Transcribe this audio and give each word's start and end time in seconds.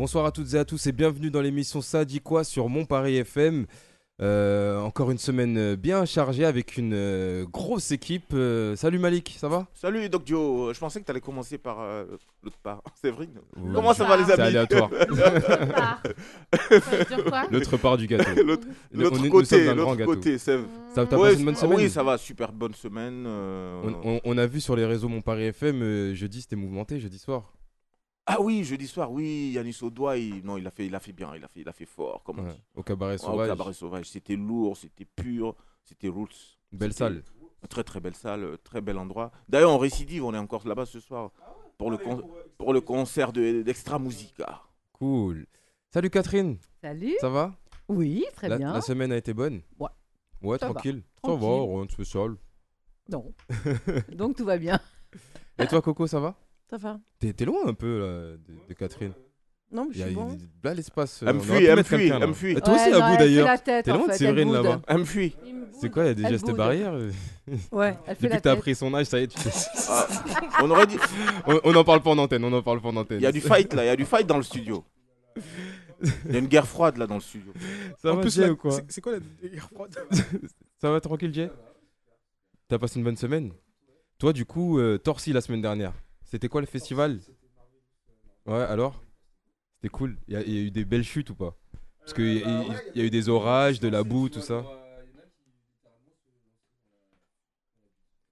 Bonsoir 0.00 0.24
à 0.24 0.32
toutes 0.32 0.54
et 0.54 0.56
à 0.56 0.64
tous 0.64 0.86
et 0.86 0.92
bienvenue 0.92 1.30
dans 1.30 1.42
l'émission 1.42 1.82
Ça 1.82 2.06
dit 2.06 2.20
quoi 2.20 2.42
sur 2.42 2.70
Mon 2.70 2.86
Paris 2.86 3.16
FM. 3.18 3.66
Euh, 4.22 4.80
encore 4.80 5.10
une 5.10 5.18
semaine 5.18 5.74
bien 5.74 6.06
chargée 6.06 6.46
avec 6.46 6.78
une 6.78 6.94
euh, 6.94 7.44
grosse 7.44 7.90
équipe. 7.90 8.32
Euh, 8.32 8.74
salut 8.76 8.98
Malik, 8.98 9.36
ça 9.38 9.48
va? 9.48 9.66
Salut 9.74 10.08
Doc 10.08 10.22
Joe, 10.24 10.74
je 10.74 10.80
pensais 10.80 11.00
que 11.00 11.04
tu 11.04 11.10
allais 11.10 11.20
commencer 11.20 11.58
par 11.58 11.82
euh, 11.82 12.06
l'autre 12.42 12.56
part. 12.62 12.82
Séverine 13.02 13.40
Oui. 13.58 13.72
Comment 13.74 13.92
ça 13.92 14.04
va 14.06 14.16
les 14.16 14.24
C'est 14.24 14.32
amis 14.32 14.42
aléatoire. 14.44 14.88
Ça 16.70 16.78
veut 16.78 17.04
dire 17.04 17.24
quoi? 17.26 17.42
L'autre 17.50 17.76
part 17.76 17.98
du 17.98 18.06
gâteau. 18.06 18.42
L'autre 18.42 18.66
l'autre 18.94 19.28
côté, 19.28 19.74
l'autre 19.74 20.04
côté, 20.06 20.38
Sève. 20.38 20.64
Ça 20.94 21.04
t'as 21.04 21.18
Ouais, 21.18 21.28
passé 21.28 21.40
une 21.40 21.44
bonne 21.44 21.54
ah 21.58 21.60
semaine 21.60 21.76
Oui, 21.76 21.90
ça 21.90 22.02
va, 22.02 22.16
super 22.16 22.54
bonne 22.54 22.72
semaine. 22.72 23.24
euh, 23.26 23.82
on, 24.02 24.14
on- 24.14 24.20
on 24.24 24.38
a 24.38 24.46
vu 24.46 24.62
sur 24.62 24.76
les 24.76 24.86
réseaux 24.86 25.08
Mon 25.10 25.20
Paris 25.20 25.44
FM, 25.48 25.82
euh, 25.82 26.14
jeudi 26.14 26.40
c'était 26.40 26.56
mouvementé, 26.56 26.98
jeudi 27.00 27.18
soir. 27.18 27.52
Ah 28.26 28.40
oui, 28.40 28.62
jeudi 28.64 28.86
soir, 28.86 29.10
oui, 29.10 29.52
Yanis 29.54 29.78
Audois, 29.82 30.16
il... 30.18 30.44
non, 30.44 30.56
il 30.56 30.66
a 30.66 30.70
fait, 30.70 30.86
il 30.86 30.94
a 30.94 31.00
fait 31.00 31.12
bien, 31.12 31.34
il 31.34 31.42
a 31.44 31.48
fait, 31.48 31.60
il 31.60 31.68
a 31.68 31.72
fait 31.72 31.86
fort, 31.86 32.22
comme 32.22 32.38
on 32.40 32.44
Ouais, 32.44 32.52
dit. 32.52 32.62
au 32.76 32.82
cabaret 32.82 33.12
Ouais, 33.12 33.22
au 33.22 33.30
sauvage. 33.32 33.48
cabaret 33.48 33.72
sauvage, 33.72 34.08
c'était 34.10 34.36
lourd, 34.36 34.76
c'était 34.76 35.04
pur, 35.04 35.56
c'était 35.84 36.08
roots. 36.08 36.28
Belle 36.70 36.92
C'était 36.92 36.98
salle. 37.04 37.22
Très 37.68 37.82
très 37.84 38.00
belle 38.00 38.14
salle, 38.14 38.44
euh, 38.44 38.56
très 38.62 38.80
bel 38.80 38.96
endroit. 38.98 39.32
D'ailleurs, 39.48 39.72
on 39.72 39.78
récidive, 39.78 40.24
on 40.24 40.32
est 40.32 40.38
encore 40.38 40.66
là-bas 40.66 40.86
ce 40.86 41.00
soir 41.00 41.30
pour 41.76 41.90
le 41.90 41.98
con- 41.98 42.22
pour 42.56 42.72
le 42.72 42.80
concert 42.80 43.32
de- 43.32 43.62
d'Extra 43.62 43.98
Musica. 43.98 44.62
Cool. 44.92 45.46
Salut 45.92 46.08
Catherine, 46.10 46.58
Salut. 46.80 47.16
ça 47.20 47.28
va? 47.28 47.54
Oui, 47.88 48.24
très 48.36 48.48
la, 48.48 48.56
bien. 48.58 48.72
la 48.72 48.80
semaine 48.80 49.10
a 49.12 49.16
été 49.16 49.34
bonne? 49.34 49.60
Ouais. 49.78 49.88
Ouais, 50.42 50.58
Ça 50.58 50.68
va. 50.68 50.74
tranquille. 50.74 51.02
Ça 51.16 51.20
Tranquille. 51.22 51.48
va, 51.48 51.74
rien 51.76 51.84
de 51.86 51.90
spécial. 51.90 52.36
Non. 53.10 53.34
Donc 54.16 54.36
tout 54.36 54.44
va 54.44 54.56
bien. 54.56 54.78
Et 55.58 55.66
toi 55.66 55.82
Coco, 55.82 56.06
ça 56.06 56.20
va? 56.20 56.36
Ça 56.70 56.76
va. 56.76 57.00
T'es 57.18 57.32
t'es 57.32 57.44
loin 57.44 57.66
un 57.66 57.74
peu 57.74 57.98
là, 57.98 58.36
de, 58.36 58.68
de 58.68 58.74
Catherine. 58.74 59.12
Non, 59.72 59.84
mais 59.84 59.90
Il 59.90 59.94
je 59.94 59.98
y 60.00 60.02
a 60.02 60.06
suis 60.06 60.14
bon. 60.14 60.36
il- 60.38 60.48
là 60.64 60.74
l'espace. 60.74 61.22
euh, 61.22 61.26
Elle 61.28 61.36
me 61.36 61.40
fuit, 61.40 61.64
elle 61.64 61.76
me 61.76 61.82
fuit, 61.82 62.08
elle 62.08 62.26
me 62.28 62.32
fuit. 62.32 62.54
Toi 62.56 62.74
aussi 62.74 62.84
fait 62.84 63.16
d'ailleurs. 63.18 63.62
T'es 63.62 63.82
loin 63.86 64.06
de 64.06 64.12
fait, 64.12 64.18
Séverine 64.18 64.52
là-bas. 64.52 64.82
Elle 64.88 64.98
me 64.98 65.04
fuit. 65.04 65.34
C'est 65.80 65.90
quoi, 65.90 66.04
il 66.04 66.06
y 66.08 66.10
a 66.10 66.14
des 66.14 66.28
gestes 66.28 66.50
barrières 66.52 66.92
euh, 66.94 67.10
Ouais, 67.72 67.96
elle 68.06 68.14
fait 68.16 68.22
Depuis 68.24 68.28
la 68.28 68.36
que 68.36 68.42
t'as 68.42 68.56
pris 68.56 68.74
son 68.74 68.92
âge, 68.94 69.06
ça 69.06 69.18
y 69.18 69.22
est, 69.22 69.26
tu 69.28 69.38
Ah, 69.88 70.06
on 70.62 70.70
aurait 70.70 70.86
dit, 70.86 70.98
on, 71.46 71.58
on 71.64 71.74
en 71.74 71.84
parle 71.84 72.02
pas 72.02 72.10
en 72.10 72.18
antenne, 72.18 72.44
on 72.44 72.52
en 72.52 72.62
parle 72.62 72.80
pas 72.82 72.88
en 72.88 72.96
antenne. 72.96 73.18
il 73.18 73.22
y 73.22 73.26
a 73.26 73.32
du 73.32 73.40
fight 73.40 73.72
là, 73.72 73.84
il 73.84 73.86
y 73.86 73.90
a 73.90 73.96
du 73.96 74.04
fight 74.04 74.26
dans 74.26 74.36
le 74.36 74.42
studio. 74.42 74.84
Il 76.26 76.32
y 76.32 76.36
a 76.36 76.38
une 76.38 76.48
guerre 76.48 76.66
froide 76.66 76.96
là 76.98 77.06
dans 77.06 77.14
le 77.14 77.20
studio. 77.20 77.52
Ça 78.02 78.12
En 78.12 78.16
va, 78.16 78.20
plus, 78.22 78.34
Jay, 78.34 78.42
la- 78.46 78.52
ou 78.52 78.56
quoi 78.56 78.72
c'est- 78.72 78.84
C'est 78.88 79.00
quoi 79.00 79.12
la 79.12 79.48
guerre 79.48 79.68
froide? 79.72 79.96
Ça 80.80 80.90
va 80.90 81.00
tranquille, 81.00 81.32
Jay? 81.32 81.50
T'as 82.68 82.78
passé 82.78 82.98
une 82.98 83.04
bonne 83.04 83.16
semaine? 83.16 83.52
Toi, 84.18 84.32
du 84.32 84.44
coup, 84.44 84.78
euh, 84.78 84.98
Torcy 84.98 85.32
la 85.32 85.40
semaine 85.40 85.62
dernière, 85.62 85.92
c'était 86.30 86.48
quoi 86.48 86.60
le 86.60 86.66
festival 86.66 87.20
Ouais, 88.46 88.54
alors 88.54 89.02
C'était 89.76 89.90
cool. 89.90 90.16
Il 90.28 90.34
y, 90.34 90.36
a- 90.36 90.46
eu 90.46 90.70
des 90.70 90.84
belles 90.84 91.04
chutes 91.04 91.30
ou 91.30 91.34
pas 91.34 91.56
Parce 92.04 92.14
qu'il 92.14 92.34
y, 92.34 92.38
a- 92.38 92.82
il 92.94 93.00
y 93.00 93.00
a 93.00 93.06
eu 93.06 93.10
des 93.10 93.28
orages, 93.28 93.80
de 93.80 93.88
la 93.88 94.02
boue, 94.04 94.28
tout 94.28 94.40
ça. 94.40 94.64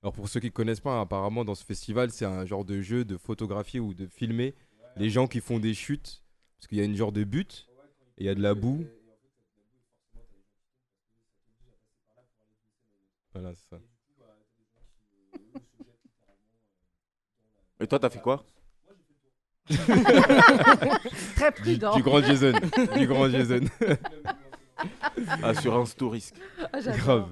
Alors 0.03 0.12
pour 0.12 0.28
ceux 0.28 0.41
qui 0.41 0.50
connaissent 0.53 0.81
pas, 0.81 1.00
apparemment 1.00 1.45
dans 1.45 1.55
ce 1.55 1.65
festival, 1.65 2.11
c'est 2.11 2.25
un 2.25 2.45
genre 2.47 2.65
de 2.65 2.81
jeu 2.81 3.05
de 3.05 3.17
photographier 3.17 3.81
ou 3.81 3.95
de 3.95 4.06
filmer 4.06 4.55
les 4.97 5.11
gens 5.11 5.27
qui 5.27 5.41
font 5.41 5.59
des 5.59 5.75
chutes. 5.75 6.22
Parce 6.59 6.69
qu'il 6.69 6.78
y 6.78 6.81
a 6.81 6.84
une 6.84 6.97
genre 6.97 7.12
de 7.12 7.25
but, 7.25 7.69
et 8.17 8.25
il 8.25 8.27
y 8.27 8.28
a 8.28 8.34
de 8.34 8.43
la 8.43 8.55
boue. 8.55 8.84
Voilà, 13.33 13.55
c'est 13.55 13.69
ça. 13.71 13.81
Et 17.81 17.87
toi, 17.87 17.99
t'as 17.99 18.11
fait 18.11 18.21
quoi 18.21 18.44
Très 19.69 21.50
Du, 21.53 21.61
prudent. 21.62 21.94
du 21.97 22.03
grand 22.03 22.22
Jason. 22.22 22.53
du 22.97 23.06
grand 23.06 23.28
Jason. 23.34 23.61
Assurance 25.43 25.97
tout 25.97 26.09
risque. 26.09 26.34
Ah. 26.72 26.81
Grave. 26.81 27.28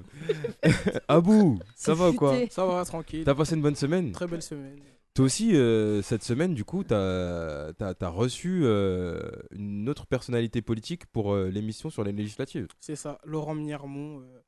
Abou, 1.07 1.59
ça 1.75 1.93
va 1.93 2.09
ou 2.09 2.13
quoi. 2.13 2.35
Ça 2.49 2.65
va, 2.65 2.83
tranquille. 2.85 3.23
T'as 3.25 3.33
passé 3.35 3.55
une 3.55 3.61
bonne 3.61 3.75
semaine 3.75 4.11
Très 4.11 4.27
belle 4.27 4.41
semaine. 4.41 4.77
Toi 5.13 5.25
aussi, 5.25 5.55
euh, 5.55 6.01
cette 6.03 6.23
semaine, 6.23 6.53
du 6.53 6.63
coup, 6.63 6.83
t'as 6.83 7.69
as, 7.79 8.07
reçu 8.09 8.61
euh, 8.63 9.19
une 9.51 9.89
autre 9.89 10.05
personnalité 10.05 10.61
politique 10.61 11.07
pour 11.07 11.33
euh, 11.33 11.49
l'émission 11.49 11.89
sur 11.89 12.03
les 12.03 12.11
législatives. 12.11 12.67
C'est 12.79 12.95
ça, 12.95 13.17
Laurent 13.25 13.55
Miermont 13.55 14.19
euh, 14.19 14.41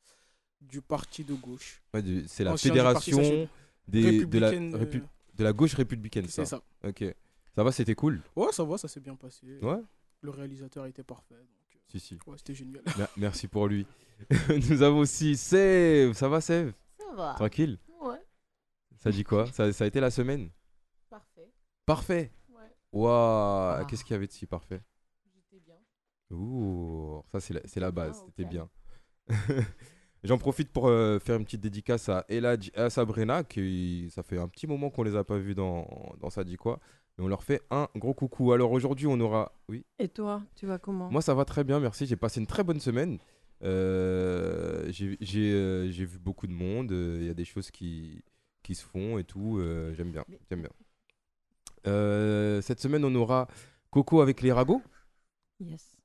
du 0.61 0.81
parti 0.81 1.23
de 1.23 1.33
gauche. 1.33 1.81
Ouais, 1.93 2.03
du- 2.03 2.25
c'est 2.27 2.43
la 2.43 2.51
Ancien 2.53 2.69
du 2.71 2.77
fédération 2.77 3.17
des, 3.87 4.01
de, 4.01 4.05
la, 4.39 4.49
républicaine, 4.49 4.75
euh, 4.75 4.77
répu- 4.77 5.01
de 5.39 5.43
la 5.43 5.53
gauche 5.53 5.73
républicaine. 5.73 6.25
C'est 6.27 6.45
ça. 6.45 6.57
ça. 6.81 6.87
Ok. 6.87 7.03
Ça 7.55 7.63
va, 7.63 7.71
c'était 7.71 7.95
cool. 7.95 8.21
Ouais, 8.35 8.51
ça 8.51 8.63
va, 8.63 8.77
ça 8.77 8.87
s'est 8.87 8.99
bien 8.99 9.15
passé. 9.15 9.57
Ouais. 9.61 9.81
Le 10.21 10.29
réalisateur 10.29 10.85
était 10.85 11.03
parfait. 11.03 11.35
Donc, 11.35 11.75
euh, 11.75 11.79
Si, 11.87 11.99
si. 11.99 12.19
ouais, 12.27 12.37
c'était 12.37 12.53
génial. 12.53 12.83
Mer- 12.97 13.09
merci 13.17 13.47
pour 13.47 13.67
lui. 13.67 13.87
Nous 14.69 14.81
avons 14.81 14.99
aussi 14.99 15.35
Sève. 15.37 16.13
Ça 16.13 16.27
va, 16.29 16.41
Sève? 16.41 16.73
Ça 16.97 17.11
va. 17.15 17.33
Tranquille 17.35 17.77
Ouais, 18.01 18.21
Ça 18.97 19.11
dit 19.11 19.23
quoi? 19.23 19.47
Ça, 19.51 19.71
ça 19.73 19.83
a 19.85 19.87
été 19.87 19.99
la 19.99 20.11
semaine? 20.11 20.49
Parfait. 21.09 21.49
Parfait. 21.85 22.31
Ouais, 22.49 22.75
Waouh, 22.91 23.11
Ah. 23.81 23.85
qu'est-ce 23.89 24.03
qu'il 24.03 24.13
y 24.13 24.15
avait 24.17 24.27
de 24.27 24.31
si 24.31 24.45
parfait? 24.45 24.81
J'étais 25.33 25.63
bien. 25.65 25.77
Ouh, 26.37 27.23
ça 27.31 27.39
c'est 27.39 27.53
la, 27.53 27.61
c'est 27.65 27.79
la 27.79 27.91
base, 27.91 28.21
c'était 28.27 28.45
bien. 28.45 28.69
J'en 30.23 30.37
profite 30.37 30.69
pour 30.71 30.87
euh, 30.89 31.17
faire 31.19 31.37
une 31.37 31.45
petite 31.45 31.61
dédicace 31.61 32.09
à 32.09 32.25
Eladj 32.27 32.71
et 32.75 32.77
à 32.79 32.89
Sabrina, 32.89 33.43
qui 33.43 34.09
ça 34.11 34.21
fait 34.23 34.37
un 34.37 34.47
petit 34.49 34.67
moment 34.67 34.89
qu'on 34.89 35.03
les 35.03 35.15
a 35.15 35.23
pas 35.23 35.37
vus 35.37 35.55
dans, 35.55 35.87
dans 36.19 36.29
Ça 36.29 36.43
dit 36.43 36.57
quoi. 36.57 36.79
Et 37.17 37.21
on 37.21 37.27
leur 37.27 37.43
fait 37.43 37.61
un 37.71 37.87
gros 37.95 38.13
coucou. 38.13 38.51
Alors 38.51 38.71
aujourd'hui, 38.71 39.07
on 39.07 39.19
aura. 39.19 39.53
Oui, 39.69 39.85
Et 39.97 40.07
toi, 40.09 40.41
tu 40.55 40.65
vas 40.65 40.77
comment? 40.77 41.09
Moi 41.09 41.21
ça 41.21 41.33
va 41.33 41.45
très 41.45 41.63
bien, 41.63 41.79
merci. 41.79 42.05
J'ai 42.05 42.15
passé 42.17 42.39
une 42.41 42.47
très 42.47 42.63
bonne 42.63 42.79
semaine. 42.81 43.17
Euh, 43.63 44.89
j'ai 44.91 45.51
euh, 45.53 45.89
vu 45.89 46.19
beaucoup 46.19 46.47
de 46.47 46.53
monde. 46.53 46.91
euh, 46.91 47.17
Il 47.21 47.27
y 47.27 47.29
a 47.29 47.33
des 47.33 47.45
choses 47.45 47.71
qui, 47.71 48.21
qui 48.63 48.75
se 48.75 48.83
font 48.85 49.17
et 49.19 49.23
tout. 49.23 49.57
euh, 49.59 49.93
j'aime 49.95 50.11
bien, 50.11 50.25
j'aime 50.49 50.61
bien. 50.61 50.71
Cette 52.61 52.79
semaine, 52.81 53.03
on 53.05 53.15
aura 53.15 53.47
Coco 53.89 54.21
avec 54.21 54.41
les 54.41 54.51
ragots. 54.51 54.81
Yes. 55.59 55.97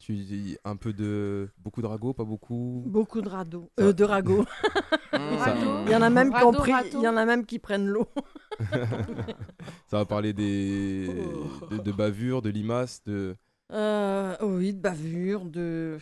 Tu 0.00 0.14
dis 0.14 0.56
un 0.64 0.76
peu 0.76 0.92
de. 0.94 1.48
Beaucoup 1.58 1.82
de 1.82 1.86
ragots, 1.86 2.14
pas 2.14 2.24
beaucoup 2.24 2.82
Beaucoup 2.86 3.20
de 3.20 3.28
radeaux. 3.28 3.70
Ça- 3.78 3.84
Euh, 3.84 3.92
de 3.92 4.02
ragots. 4.04 4.44
Il 5.12 5.90
y 5.92 5.94
en 5.94 6.00
a 6.02 6.08
même 6.10 6.32
qui 6.32 6.42
ont 6.42 6.52
pris- 6.52 6.72
il 6.94 7.00
y 7.02 7.08
en 7.08 7.16
a 7.16 7.24
même 7.26 7.44
qui 7.44 7.58
prennent 7.58 7.86
l'eau. 7.86 8.08
Ça 9.86 9.98
va 9.98 10.04
parler 10.06 10.32
des, 10.32 11.08
de, 11.70 11.78
de 11.78 11.92
bavures, 11.92 12.42
de 12.42 12.50
limaces, 12.50 13.02
de. 13.04 13.36
Euh, 13.72 14.36
oui, 14.42 14.72
de 14.72 14.80
bavure, 14.80 15.44
de. 15.44 15.98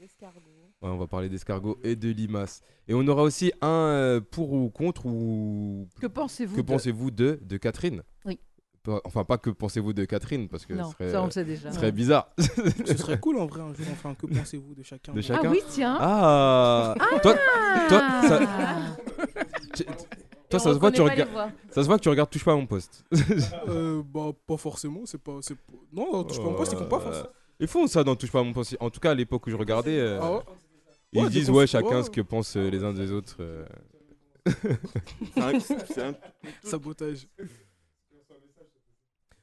L'escargot. 0.00 0.40
Ouais, 0.80 0.88
on 0.90 0.96
va 0.96 1.06
parler 1.08 1.28
d'escargots 1.28 1.78
et 1.82 1.96
de 1.96 2.10
limaces. 2.10 2.62
Et 2.86 2.94
on 2.94 3.06
aura 3.08 3.22
aussi 3.24 3.52
un 3.60 3.66
euh, 3.68 4.20
pour 4.20 4.52
ou 4.52 4.70
contre 4.70 5.06
ou. 5.06 5.88
Que 6.00 6.06
pensez-vous 6.06 6.54
Que 6.56 6.60
de- 6.60 6.66
pensez-vous 6.66 7.10
de, 7.10 7.40
de 7.42 7.56
Catherine? 7.56 8.02
Oui. 8.24 8.38
Enfin, 9.04 9.24
pas 9.24 9.36
que 9.38 9.50
pensez-vous 9.50 9.92
de 9.92 10.04
Catherine, 10.04 10.48
parce 10.48 10.64
que 10.66 10.72
Non, 10.74 10.86
ce 10.86 10.92
serait, 10.92 11.10
ça 11.10 11.22
on 11.22 11.26
le 11.26 11.30
sait 11.30 11.44
déjà. 11.44 11.70
ce 11.70 11.76
serait 11.76 11.92
bizarre. 11.92 12.30
Ce 12.38 12.96
serait 12.96 13.18
cool 13.20 13.38
en 13.38 13.46
vrai 13.46 13.60
un 13.60 13.74
jour, 13.74 13.86
enfin, 13.92 14.14
que 14.14 14.26
pensez-vous 14.26 14.74
de 14.74 14.82
chacun 14.82 15.12
De 15.12 15.20
Ah 15.30 15.40
oui, 15.50 15.62
tiens. 15.68 15.96
Ah, 16.00 16.94
Toi, 17.22 17.34
toi, 17.88 18.00
ça, 18.28 18.40
Ah. 18.42 18.96
tu- 19.74 19.84
toi, 20.48 20.58
ça 20.58 20.72
se 20.72 20.78
voit, 20.78 20.90
tu 20.90 21.02
regardes. 21.02 21.30
Ça 21.70 21.82
se 21.82 21.86
voit 21.86 21.98
que 21.98 22.02
tu 22.02 22.08
regardes 22.08 22.30
touche 22.30 22.44
pas 22.44 22.52
à 22.52 22.56
mon 22.56 22.66
poste. 22.66 23.04
Euh, 23.68 24.02
bah, 24.02 24.30
pas 24.46 24.56
forcément, 24.56 25.00
c'est 25.04 25.20
pas. 25.22 25.38
c'est 25.42 25.54
pas- 25.56 25.72
Non, 25.92 26.24
touche 26.24 26.38
pas 26.38 26.48
en 26.48 26.54
poste, 26.54 26.72
ils 26.72 26.78
font 26.78 26.86
pas 26.86 27.00
forcément. 27.00 27.26
Euh, 27.26 27.60
Ils 27.60 27.68
font 27.68 27.86
ça 27.88 28.04
dans 28.04 28.16
touche 28.16 28.30
pas 28.32 28.40
à 28.40 28.42
mon 28.44 28.52
poste. 28.52 28.76
En 28.80 28.88
tout 28.88 29.00
cas, 29.00 29.10
à 29.10 29.14
l'époque 29.14 29.46
où 29.46 29.50
je 29.50 29.56
regardais, 29.56 29.98
euh, 29.98 30.18
Ah 30.22 30.32
ouais 30.32 30.40
ils 31.12 31.22
Ouais, 31.24 31.30
disent 31.30 31.50
ouais, 31.50 31.66
chacun 31.66 31.96
ouais. 31.96 32.02
ce 32.02 32.10
que 32.10 32.20
pensent 32.20 32.56
euh, 32.56 32.68
les 32.70 32.84
uns 32.84 32.92
des 32.92 33.10
autres. 33.12 33.36
euh. 33.40 33.64
C'est 35.34 35.40
un- 35.40 35.60
c'est 35.60 36.02
un- 36.02 36.14
Sabotage. 36.62 37.26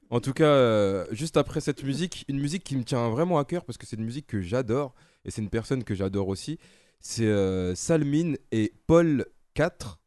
En 0.09 0.19
tout 0.19 0.33
cas, 0.33 0.45
euh, 0.45 1.05
juste 1.11 1.35
après 1.37 1.61
cette 1.61 1.83
musique, 1.83 2.25
une 2.27 2.39
musique 2.39 2.63
qui 2.63 2.75
me 2.77 2.83
tient 2.83 3.09
vraiment 3.09 3.39
à 3.39 3.45
cœur 3.45 3.65
parce 3.65 3.77
que 3.77 3.85
c'est 3.85 3.95
une 3.95 4.05
musique 4.05 4.27
que 4.27 4.41
j'adore 4.41 4.93
et 5.25 5.31
c'est 5.31 5.41
une 5.41 5.49
personne 5.49 5.83
que 5.83 5.95
j'adore 5.95 6.27
aussi. 6.27 6.59
C'est 6.99 7.25
euh, 7.25 7.73
Salmine 7.75 8.37
et 8.51 8.73
Paul 8.87 9.25
4 9.53 9.99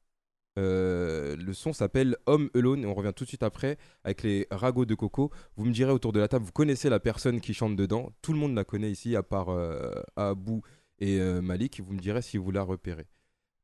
Euh, 0.59 1.37
le 1.37 1.53
son 1.53 1.73
s'appelle 1.73 2.17
Home 2.27 2.51
Alone 2.53 2.83
et 2.83 2.87
on 2.87 2.95
revient 2.95 3.13
tout 3.15 3.23
de 3.23 3.29
suite 3.29 3.45
après 3.45 3.79
avec 4.03 4.25
les 4.25 4.49
ragots 4.51 4.87
de 4.87 4.97
coco. 4.97 5.31
Vous 5.55 5.65
me 5.65 5.73
direz 5.73 5.93
autour 5.93 6.13
de 6.13 6.19
la 6.19 6.27
table, 6.27 6.45
vous 6.45 6.51
connaissez 6.53 6.89
la 6.89 6.99
personne 6.99 7.41
qui 7.41 7.55
chante 7.55 7.77
dedans. 7.77 8.11
Tout 8.23 8.33
le 8.33 8.41
monde 8.41 8.57
la 8.57 8.65
connaît 8.65 8.91
ici 8.91 9.15
à 9.15 9.23
part 9.23 9.51
euh, 9.51 9.93
Abou 10.17 10.63
et 10.99 11.21
Malik. 11.41 11.81
Vous 11.81 11.93
me 11.93 12.01
direz 12.01 12.23
si 12.23 12.39
vous 12.39 12.51
la 12.51 12.63
repérez. 12.63 13.07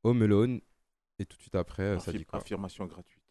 Home 0.05 0.23
Alone 0.23 0.61
et 1.19 1.25
tout 1.27 1.37
de 1.37 1.43
suite 1.43 1.57
après, 1.57 1.99
ça 1.99 2.13
dit 2.13 2.25
quoi? 2.25 2.39
Affirmation 2.39 2.87
gratuite. 2.87 3.24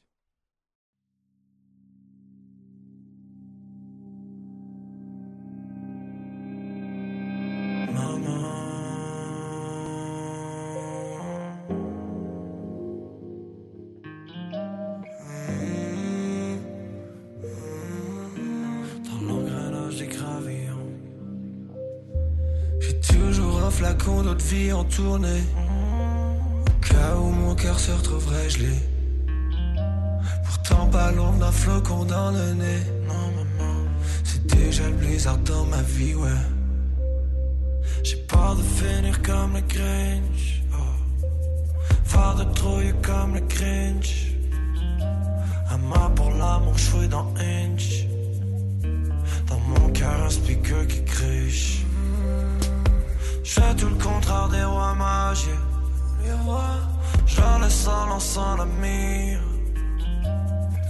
Toujours 23.07 23.63
un 23.63 23.71
flacon 23.71 24.23
d'eau 24.23 24.33
de 24.33 24.43
vie 24.43 24.71
en 24.73 24.83
tournée. 24.83 25.43
Au 26.67 26.85
cas 26.85 27.15
où 27.17 27.29
mon 27.29 27.55
cœur 27.55 27.79
se 27.79 27.91
retrouverait 27.91 28.49
gelé. 28.49 28.75
Pourtant, 30.45 30.87
pas 30.87 31.11
l'ombre 31.11 31.39
d'un 31.39 31.51
flocon 31.51 32.05
dans 32.05 32.31
le 32.31 32.53
nez. 32.53 32.83
Non, 33.07 33.25
maman, 33.37 33.75
c'est 34.23 34.45
déjà 34.45 34.87
le 34.87 34.95
blizzard 34.95 35.37
dans 35.39 35.65
ma 35.65 35.81
vie, 35.81 36.15
ouais. 36.15 36.29
J'ai 38.03 38.17
peur 38.17 38.55
de 38.55 38.61
finir 38.61 39.21
comme 39.21 39.53
le 39.53 39.61
Grinch. 39.61 40.63
Oh. 40.73 41.27
Faire 42.03 42.35
de 42.35 42.43
trouille 42.53 42.93
comme 43.01 43.35
le 43.35 43.41
Grinch. 43.41 44.33
Un 45.69 45.77
mât 45.77 46.11
pour 46.15 46.29
l'amour, 46.31 46.77
joué 46.77 47.07
dans 47.07 47.33
Inch. 47.37 48.05
Dans 49.47 49.59
mon 49.59 49.89
cœur, 49.89 50.23
un 50.25 50.29
speaker 50.29 50.85
qui 50.87 51.03
criche. 51.03 51.82
Je 53.43 53.51
fais 53.51 53.75
tout 53.75 53.89
le 53.89 53.95
contraire 53.95 54.47
des 54.49 54.63
rois 54.63 54.95
mages. 54.95 55.49
Les 56.23 56.31
rois, 56.45 56.79
leur 57.37 57.59
laisse 57.59 57.87
en 57.87 58.05
lançant 58.07 58.55
la 58.55 58.65
mire. 58.65 59.39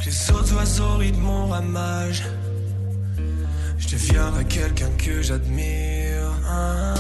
Les 0.06 0.32
autres 0.32 0.56
oiseaux 0.56 0.98
de 0.98 1.18
mon 1.18 1.48
ramage. 1.48 2.24
Je 3.80 3.88
deviendrai 3.88 4.46
quelqu'un 4.46 4.92
que 4.98 5.22
j'admire. 5.22 6.30
Hein, 6.48 6.94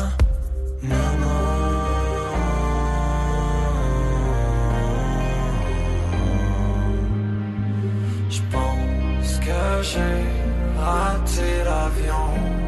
maman. 0.81 1.43
Je 8.29 8.41
pense 8.51 9.39
que 9.39 9.83
j'ai 9.83 10.79
raté 10.79 11.63
l'avion. 11.63 12.62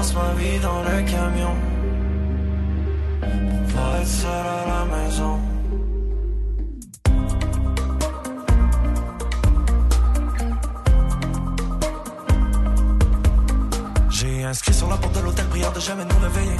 Passe 0.00 0.14
ma 0.14 0.32
vie 0.32 0.58
dans 0.60 0.82
le 0.82 1.02
camion. 1.02 1.54
Pour 3.70 3.96
être 3.96 4.06
seul 4.06 4.30
à 4.30 4.62
la 4.72 4.82
maison. 4.96 5.38
J'ai 14.08 14.44
inscrit 14.44 14.72
sur 14.72 14.88
la 14.88 14.96
porte 14.96 15.14
de 15.16 15.20
l'hôtel 15.20 15.44
prière 15.48 15.70
de 15.70 15.80
jamais 15.80 16.06
nous 16.06 16.18
réveiller. 16.18 16.56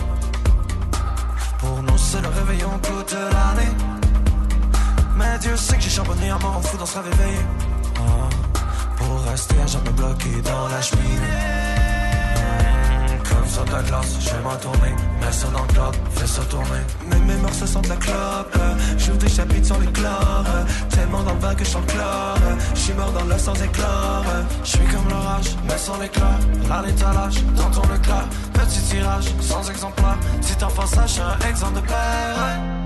Pour 1.61 1.83
nous, 1.83 1.97
c'est 1.97 2.21
le 2.21 2.29
réveillon 2.29 2.73
toute 2.83 3.13
l'année. 3.15 3.73
Mais 5.17 5.39
Dieu 5.39 5.57
sait 5.57 5.77
que 5.77 5.83
j'ai 5.83 5.89
charbonné 5.89 6.29
un 6.29 6.39
mort 6.41 6.59
en 6.59 6.61
fou 6.61 6.77
dans 6.77 6.85
se 6.85 6.99
réveiller. 6.99 7.47
Ah, 7.97 8.29
pour 8.99 9.23
rester 9.31 9.59
à 9.63 9.67
jamais 9.67 9.93
bloqué 9.93 10.43
dans 10.43 10.69
la 10.69 10.83
cheminée. 10.83 11.70
De 13.67 13.73
la 13.73 13.83
glace, 13.83 14.17
je 14.21 14.31
vais 14.31 14.43
m'en 14.43 14.57
tourner. 14.57 14.95
Mets 15.21 15.33
ça 15.33 15.49
dans 15.49 15.63
le 15.63 15.69
club, 15.69 15.95
fais 16.17 16.27
ça 16.27 16.43
tourner. 16.45 16.81
Mes 17.11 17.21
mémoires 17.21 17.53
se 17.55 17.67
sentent 17.67 17.89
la 17.89 17.97
clope. 17.97 18.57
J'ouvre 18.97 19.19
des 19.19 19.29
chapitres 19.29 19.67
sur 19.67 19.79
les 19.79 19.87
Tellement 20.89 21.23
dans 21.23 21.35
le 21.35 21.41
bain 21.41 21.55
que 21.55 21.65
je 21.65 21.71
sens 21.71 21.83
le 21.83 21.93
chlore. 21.93 22.37
euh, 22.43 22.57
Je 22.75 22.81
suis 22.81 22.95
mort 22.95 23.13
dans 23.13 23.25
le 23.25 23.39
sans 23.39 23.55
éclore. 23.63 24.25
euh, 24.29 24.43
Je 24.65 24.69
suis 24.71 24.87
comme 24.87 25.09
l'orage, 25.11 25.57
mais 25.69 25.77
sans 25.79 25.99
l'éclat. 25.99 26.39
Là 26.69 26.83
l'étalage, 26.87 27.45
dans 27.57 27.71
ton 27.71 27.83
éclat. 27.95 28.25
Petit 28.55 28.81
tirage, 28.83 29.27
sans 29.41 29.69
exemplaire. 29.71 30.17
Si 30.41 30.57
t'en 30.57 30.69
penses 30.69 30.91
ça, 30.91 31.05
un 31.23 31.49
exemple 31.49 31.75
de 31.77 31.87
père. 31.87 32.80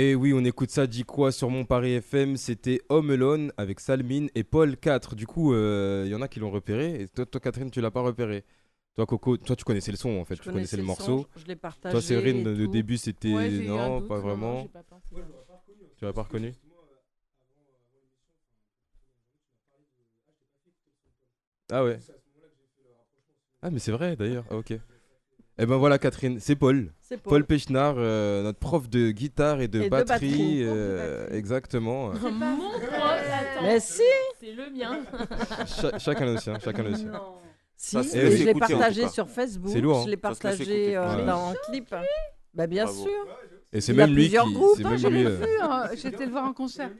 Et 0.00 0.14
oui, 0.14 0.32
on 0.32 0.44
écoute 0.44 0.70
ça, 0.70 0.86
dit 0.86 1.02
quoi 1.02 1.32
sur 1.32 1.50
mon 1.50 1.64
Paris 1.64 1.94
FM 1.94 2.36
C'était 2.36 2.80
Home 2.88 3.10
Alone 3.10 3.52
avec 3.56 3.80
Salmine 3.80 4.30
et 4.36 4.44
Paul 4.44 4.76
4. 4.76 5.16
Du 5.16 5.26
coup, 5.26 5.52
il 5.52 6.06
y 6.06 6.14
en 6.14 6.22
a 6.22 6.28
qui 6.28 6.38
l'ont 6.38 6.52
repéré. 6.52 7.02
Et 7.02 7.08
toi, 7.08 7.26
toi, 7.26 7.40
Catherine, 7.40 7.68
tu 7.68 7.80
l'as 7.80 7.90
pas 7.90 8.02
repéré? 8.02 8.44
Toi, 8.94 9.06
Coco, 9.06 9.36
toi, 9.36 9.56
tu 9.56 9.64
connaissais 9.64 9.90
le 9.90 9.96
son 9.96 10.10
en 10.20 10.24
fait. 10.24 10.36
Je 10.36 10.42
tu 10.42 10.50
connaissais 10.52 10.76
le 10.76 10.82
son, 10.82 10.86
morceau. 10.86 11.26
je 11.34 11.44
l'ai 11.46 11.56
partagé. 11.56 11.90
Toi, 11.90 12.00
Séverine, 12.00 12.44
le 12.44 12.66
tout. 12.66 12.70
début, 12.70 12.96
c'était 12.96 13.34
Ouais, 13.34 13.50
j'ai 13.50 13.64
eu 13.66 13.70
un 13.70 13.88
non, 13.88 13.98
doute, 13.98 14.08
pas 14.08 14.18
non, 14.18 14.22
non, 14.22 14.28
vraiment. 14.28 14.62
j'ai 14.62 14.68
pas 14.68 14.82
pensé. 14.84 15.16
Tu 15.96 16.04
l'as 16.04 16.12
pas 16.12 16.22
reconnu? 16.22 16.52
Ah 21.72 21.82
ouais. 21.82 21.98
Ah 23.62 23.70
mais 23.72 23.80
c'est 23.80 23.90
vrai 23.90 24.14
d'ailleurs. 24.14 24.44
Ah, 24.48 24.58
ok. 24.58 24.74
Eh 25.60 25.66
ben 25.66 25.76
voilà 25.76 25.98
Catherine, 25.98 26.38
c'est 26.40 26.54
Paul. 26.54 26.92
C'est 27.00 27.16
Paul, 27.16 27.30
Paul. 27.30 27.44
Pechnard, 27.44 27.94
euh, 27.98 28.42
notre 28.44 28.58
prof 28.60 28.88
de 28.88 29.10
guitare 29.10 29.60
et 29.60 29.66
de 29.68 29.80
Et 29.80 29.84
de 29.84 29.88
batterie. 29.88 30.60
euh, 30.62 31.26
exactement. 31.30 32.08
Mon 32.10 32.58
prof, 32.58 32.82
attends. 32.92 33.62
Mais 33.62 33.80
si 33.80 34.02
C'est 34.40 34.52
le 34.52 34.70
mien. 34.70 35.00
Cha- 35.66 35.98
chacun 35.98 36.26
le 36.26 36.36
sien, 36.38 36.58
chacun 36.60 36.82
le 36.84 36.94
sien. 36.94 37.10
Si, 37.76 38.02
Ça 38.04 38.18
et 38.18 38.36
je 38.36 38.44
l'ai 38.44 38.54
partagé 38.54 39.08
sur 39.08 39.28
Facebook. 39.28 39.70
C'est 39.72 39.80
lourd, 39.80 39.98
hein. 39.98 40.02
Je 40.04 40.10
l'ai 40.10 40.16
partagé 40.16 40.96
euh, 40.96 41.16
Ouais. 41.16 41.24
dans 41.26 41.50
un 41.50 41.54
clip. 41.68 41.92
Bah 42.54 42.66
bien 42.66 42.84
Bravo. 42.84 43.02
sûr. 43.02 43.26
Et 43.72 43.80
c'est 43.80 43.92
Il 43.92 43.98
y 43.98 44.00
a 44.02 44.06
même 44.06 44.14
lui 44.16 44.28
qui, 44.28 44.36
même 44.84 44.96
l'ai 45.12 45.26
euh, 45.26 45.28
vu, 45.36 45.46
hein. 45.62 45.88
j'étais 45.94 46.24
le 46.24 46.30
voir 46.30 46.44
en 46.44 46.52
concert. 46.52 46.90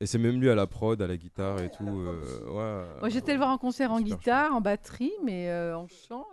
et 0.00 0.06
c'est 0.06 0.18
même 0.18 0.40
lui 0.40 0.50
à 0.50 0.54
la 0.54 0.66
prod, 0.66 1.00
à 1.00 1.06
la 1.06 1.16
guitare 1.16 1.60
et 1.62 1.70
tout. 1.70 1.88
euh, 1.88 2.20
ouais. 2.50 2.86
Moi, 3.00 3.08
j'étais 3.08 3.32
le 3.32 3.38
voir 3.38 3.50
en 3.50 3.58
concert 3.58 3.90
en 3.92 4.00
guitare, 4.00 4.54
en 4.54 4.60
batterie, 4.60 5.12
mais 5.24 5.48
euh, 5.50 5.76
en 5.76 5.86
chant. 5.88 6.26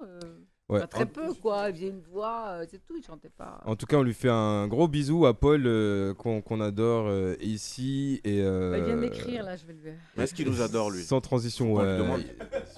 Ouais. 0.70 0.86
Très 0.86 1.08
peu, 1.08 1.34
quoi. 1.34 1.70
Il 1.70 1.76
faisait 1.76 1.88
une 1.88 2.02
voix, 2.02 2.44
euh, 2.50 2.66
c'est 2.70 2.78
tout, 2.86 2.96
il 2.96 3.04
chantait 3.04 3.32
pas. 3.36 3.60
En 3.66 3.76
tout 3.76 3.88
cas, 3.88 3.98
on 3.98 4.04
lui 4.04 4.14
fait 4.14 4.30
un 4.30 4.68
gros 4.68 4.88
bisou 4.88 5.26
à 5.26 5.34
Paul 5.34 5.64
euh, 5.66 6.14
qu'on 6.14 6.42
qu'on 6.42 6.62
adore 6.62 7.08
euh, 7.08 7.36
ici 7.42 8.22
et. 8.24 8.40
euh, 8.44 8.72
Bah, 8.72 8.78
il 8.78 8.84
vient 8.86 8.98
d'écrire, 8.98 9.44
là, 9.44 9.56
je 9.56 9.66
vais 9.66 9.74
le 9.74 10.22
Est-ce 10.24 10.34
qu'il 10.36 10.48
nous 10.48 10.62
adore, 10.62 10.92
lui? 10.92 11.02
Sans 11.04 11.22
transition, 11.22 11.74
Faut 11.76 11.82
ouais. 11.82 11.98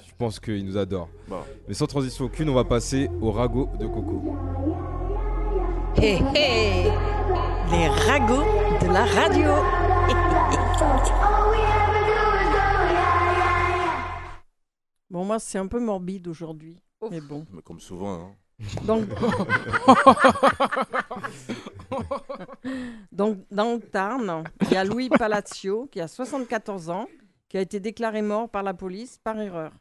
Je 0.07 0.11
pense 0.17 0.39
qu'il 0.39 0.65
nous 0.65 0.77
adore. 0.77 1.09
Bon. 1.27 1.41
Mais 1.67 1.73
sans 1.73 1.87
transition 1.87 2.25
aucune, 2.25 2.49
on 2.49 2.53
va 2.53 2.63
passer 2.63 3.09
au 3.21 3.29
ragot 3.31 3.67
de 3.77 3.85
Coco. 3.87 4.35
Hé 5.97 6.13
hé 6.35 6.83
Les 7.71 7.87
ragots 7.89 8.45
de 8.81 8.87
la 8.93 9.03
radio 9.03 9.49
Bon, 15.09 15.25
moi, 15.25 15.39
c'est 15.39 15.57
un 15.57 15.67
peu 15.67 15.79
morbide 15.79 16.27
aujourd'hui. 16.27 16.81
Mais 17.09 17.21
bon. 17.21 17.45
Mais 17.51 17.61
comme 17.61 17.79
souvent. 17.79 18.13
hein. 18.13 18.35
Donc, 18.85 19.05
Donc, 23.11 23.39
dans 23.51 23.73
le 23.75 23.79
Tarn, 23.79 24.43
il 24.61 24.71
y 24.71 24.75
a 24.77 24.83
Louis 24.83 25.09
Palazzo, 25.09 25.87
qui 25.91 25.99
a 25.99 26.07
74 26.07 26.89
ans, 26.89 27.07
qui 27.49 27.57
a 27.57 27.61
été 27.61 27.79
déclaré 27.79 28.21
mort 28.21 28.49
par 28.49 28.63
la 28.63 28.73
police 28.73 29.17
par 29.23 29.39
erreur. 29.39 29.71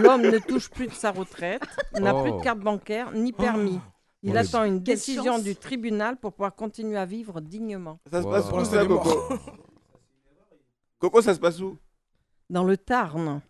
L'homme 0.00 0.22
ne 0.22 0.38
touche 0.38 0.70
plus 0.70 0.86
de 0.86 0.92
sa 0.92 1.10
retraite, 1.12 1.62
n'a 1.98 2.14
plus 2.22 2.30
de 2.30 2.36
Oh. 2.36 2.40
carte 2.40 2.60
bancaire 2.60 3.12
ni 3.12 3.32
permis. 3.32 3.78
Il 4.22 4.30
Oh, 4.30 4.32
les- 4.34 4.38
attend 4.38 4.64
une 4.64 4.82
Quelle 4.82 4.94
décision 4.96 5.34
chance. 5.34 5.44
du 5.44 5.54
tribunal 5.54 6.16
pour 6.16 6.32
pouvoir 6.32 6.54
continuer 6.54 6.96
à 6.98 7.04
vivre 7.04 7.40
dignement. 7.40 8.00
Ça 8.10 8.20
se 8.22 8.26
Wow. 8.26 8.32
passe 8.32 8.50
où 8.52 8.64
ça, 8.64 8.86
Coco 8.86 9.10
Coco, 10.98 11.22
ça 11.22 11.34
se 11.34 11.38
passe 11.40 11.60
où? 11.60 11.76
Dans 12.50 12.64
le 12.64 12.76
Tarn. 12.76 13.40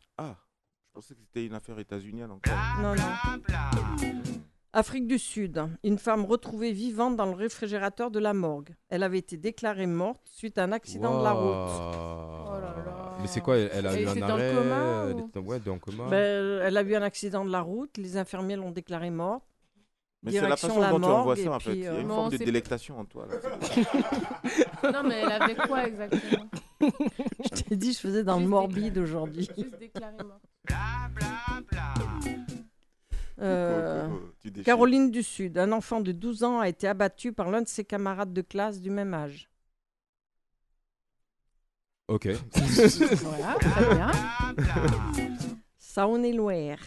Je 0.98 1.00
pensais 1.00 1.14
que 1.14 1.20
c'était 1.20 1.46
une 1.46 1.54
affaire 1.54 1.78
états-unienne 1.78 2.32
encore. 2.32 2.58
Non, 2.82 2.92
non. 2.96 3.02
Afrique 4.72 5.06
du 5.06 5.16
Sud. 5.16 5.62
Une 5.84 5.96
femme 5.96 6.24
retrouvée 6.24 6.72
vivante 6.72 7.14
dans 7.14 7.26
le 7.26 7.36
réfrigérateur 7.36 8.10
de 8.10 8.18
la 8.18 8.34
morgue. 8.34 8.74
Elle 8.88 9.04
avait 9.04 9.18
été 9.18 9.36
déclarée 9.36 9.86
morte 9.86 10.26
suite 10.28 10.58
à 10.58 10.64
un 10.64 10.72
accident 10.72 11.20
de 11.20 11.22
la 11.22 11.30
route. 11.30 12.50
Oh 12.50 12.54
là 12.54 12.74
là. 12.84 13.16
Mais 13.20 13.28
c'est 13.28 13.40
quoi 13.40 13.58
Elle, 13.58 13.70
elle 13.74 13.86
a 13.86 13.92
Elle 13.92 14.02
eu 14.02 14.08
un 14.08 14.14
dans 14.16 14.26
le 14.26 14.32
arrêt 14.32 14.54
coma, 14.56 15.04
Elle 15.04 15.14
ou 15.14 15.18
était 15.20 15.40
dans, 15.40 15.46
ouais, 15.46 15.60
dans 15.60 15.74
le 15.74 15.78
coma. 15.78 16.08
Ben, 16.08 16.60
elle 16.64 16.76
a 16.76 16.82
eu 16.82 16.96
un 16.96 17.02
accident 17.02 17.44
de 17.44 17.52
la 17.52 17.60
route. 17.60 17.96
Les 17.96 18.16
infirmiers 18.16 18.56
l'ont 18.56 18.72
déclarée 18.72 19.10
morte. 19.10 19.44
Mais 20.24 20.32
c'est 20.32 20.48
la 20.48 20.56
façon 20.56 20.80
la 20.80 20.90
dont 20.90 20.98
tu 20.98 21.06
envoies 21.06 21.36
ça, 21.36 21.52
en 21.52 21.60
fait. 21.60 21.76
Il 21.76 21.82
y 21.82 21.86
a 21.86 21.92
euh, 21.92 22.00
une 22.00 22.08
Non, 22.08 22.14
forme 22.16 22.30
de 22.30 22.38
délectation 22.38 22.98
en 22.98 23.04
toi. 23.04 23.28
Là. 23.28 23.36
Non, 24.92 25.08
mais 25.08 25.20
elle 25.20 25.42
avait 25.42 25.54
quoi 25.54 25.86
exactement? 25.86 26.48
Je 26.80 27.62
t'ai 27.62 27.76
dit, 27.76 27.92
je 27.92 27.98
faisais 27.98 28.24
dans 28.24 28.40
le 28.40 28.46
morbide 28.46 28.98
aujourd'hui. 28.98 29.48
Juste 29.56 29.78
déclaré 29.78 30.16
mort. 30.24 30.40
Euh, 33.40 34.08
tu 34.40 34.50
déchires. 34.50 34.64
Caroline 34.64 35.10
du 35.10 35.22
Sud. 35.22 35.58
Un 35.58 35.72
enfant 35.72 36.00
de 36.00 36.12
12 36.12 36.44
ans 36.44 36.60
a 36.60 36.68
été 36.68 36.88
abattu 36.88 37.32
par 37.32 37.50
l'un 37.50 37.62
de 37.62 37.68
ses 37.68 37.84
camarades 37.84 38.32
de 38.32 38.42
classe 38.42 38.80
du 38.80 38.90
même 38.90 39.14
âge. 39.14 39.48
Ok. 42.08 42.26
Voilà, 43.22 43.56
très 43.60 43.94
bien. 43.94 44.10
Saône-et-Loire. 45.78 46.78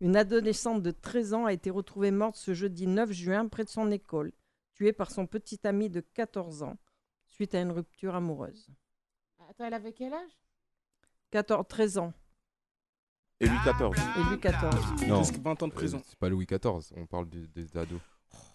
Une 0.00 0.16
adolescente 0.16 0.82
de 0.82 0.90
13 0.90 1.34
ans 1.34 1.46
a 1.46 1.52
été 1.52 1.70
retrouvée 1.70 2.10
morte 2.10 2.36
ce 2.36 2.52
jeudi 2.52 2.86
9 2.86 3.12
juin 3.12 3.48
près 3.48 3.64
de 3.64 3.70
son 3.70 3.90
école, 3.90 4.32
tuée 4.74 4.92
par 4.92 5.10
son 5.10 5.26
petit 5.26 5.66
ami 5.66 5.88
de 5.88 6.00
14 6.00 6.64
ans, 6.64 6.76
suite 7.28 7.54
à 7.54 7.60
une 7.60 7.70
rupture 7.70 8.14
amoureuse. 8.14 8.68
Attends, 9.48 9.64
elle 9.64 9.74
avait 9.74 9.92
quel 9.92 10.12
âge? 10.12 10.38
14, 11.30 11.64
13 11.66 11.98
ans, 11.98 12.12
Et 13.40 13.46
lui, 13.48 13.56
14. 13.64 13.96
et 13.98 14.30
lui 14.30 14.40
14. 14.40 14.74
Il 15.02 15.08
Non. 15.08 15.18
risque 15.18 15.36
20 15.38 15.62
ans 15.62 15.68
de 15.68 15.72
prison. 15.72 15.98
Euh, 15.98 16.02
C'est 16.06 16.18
pas 16.18 16.28
Louis 16.30 16.46
XIV, 16.46 16.92
on 16.96 17.06
parle 17.06 17.28
des, 17.28 17.46
des 17.48 17.76
ados. 17.76 18.00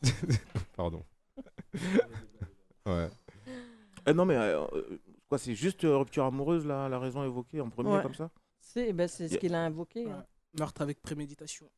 Pardon. 0.75 1.03
ouais. 2.85 3.09
Eh 4.07 4.13
non, 4.13 4.25
mais 4.25 4.35
euh, 4.35 4.65
euh, 4.73 5.00
quoi, 5.29 5.38
c'est 5.38 5.53
juste 5.53 5.83
euh, 5.83 5.97
rupture 5.97 6.25
amoureuse, 6.25 6.65
la 6.65 6.97
raison 7.00 7.23
évoquée 7.23 7.61
en 7.61 7.69
premier, 7.69 7.91
Ouais. 7.91 8.01
comme 8.01 8.15
ça? 8.15 8.31
C'est 8.59 8.93
ben, 8.93 9.07
c'est 9.07 9.27
ce 9.27 9.38
qu'il 9.38 9.53
a 9.53 9.63
invoqué. 9.65 10.09
hein. 10.09 10.25
Meurtre 10.57 10.81
avec 10.81 11.01
préméditation. 11.01 11.69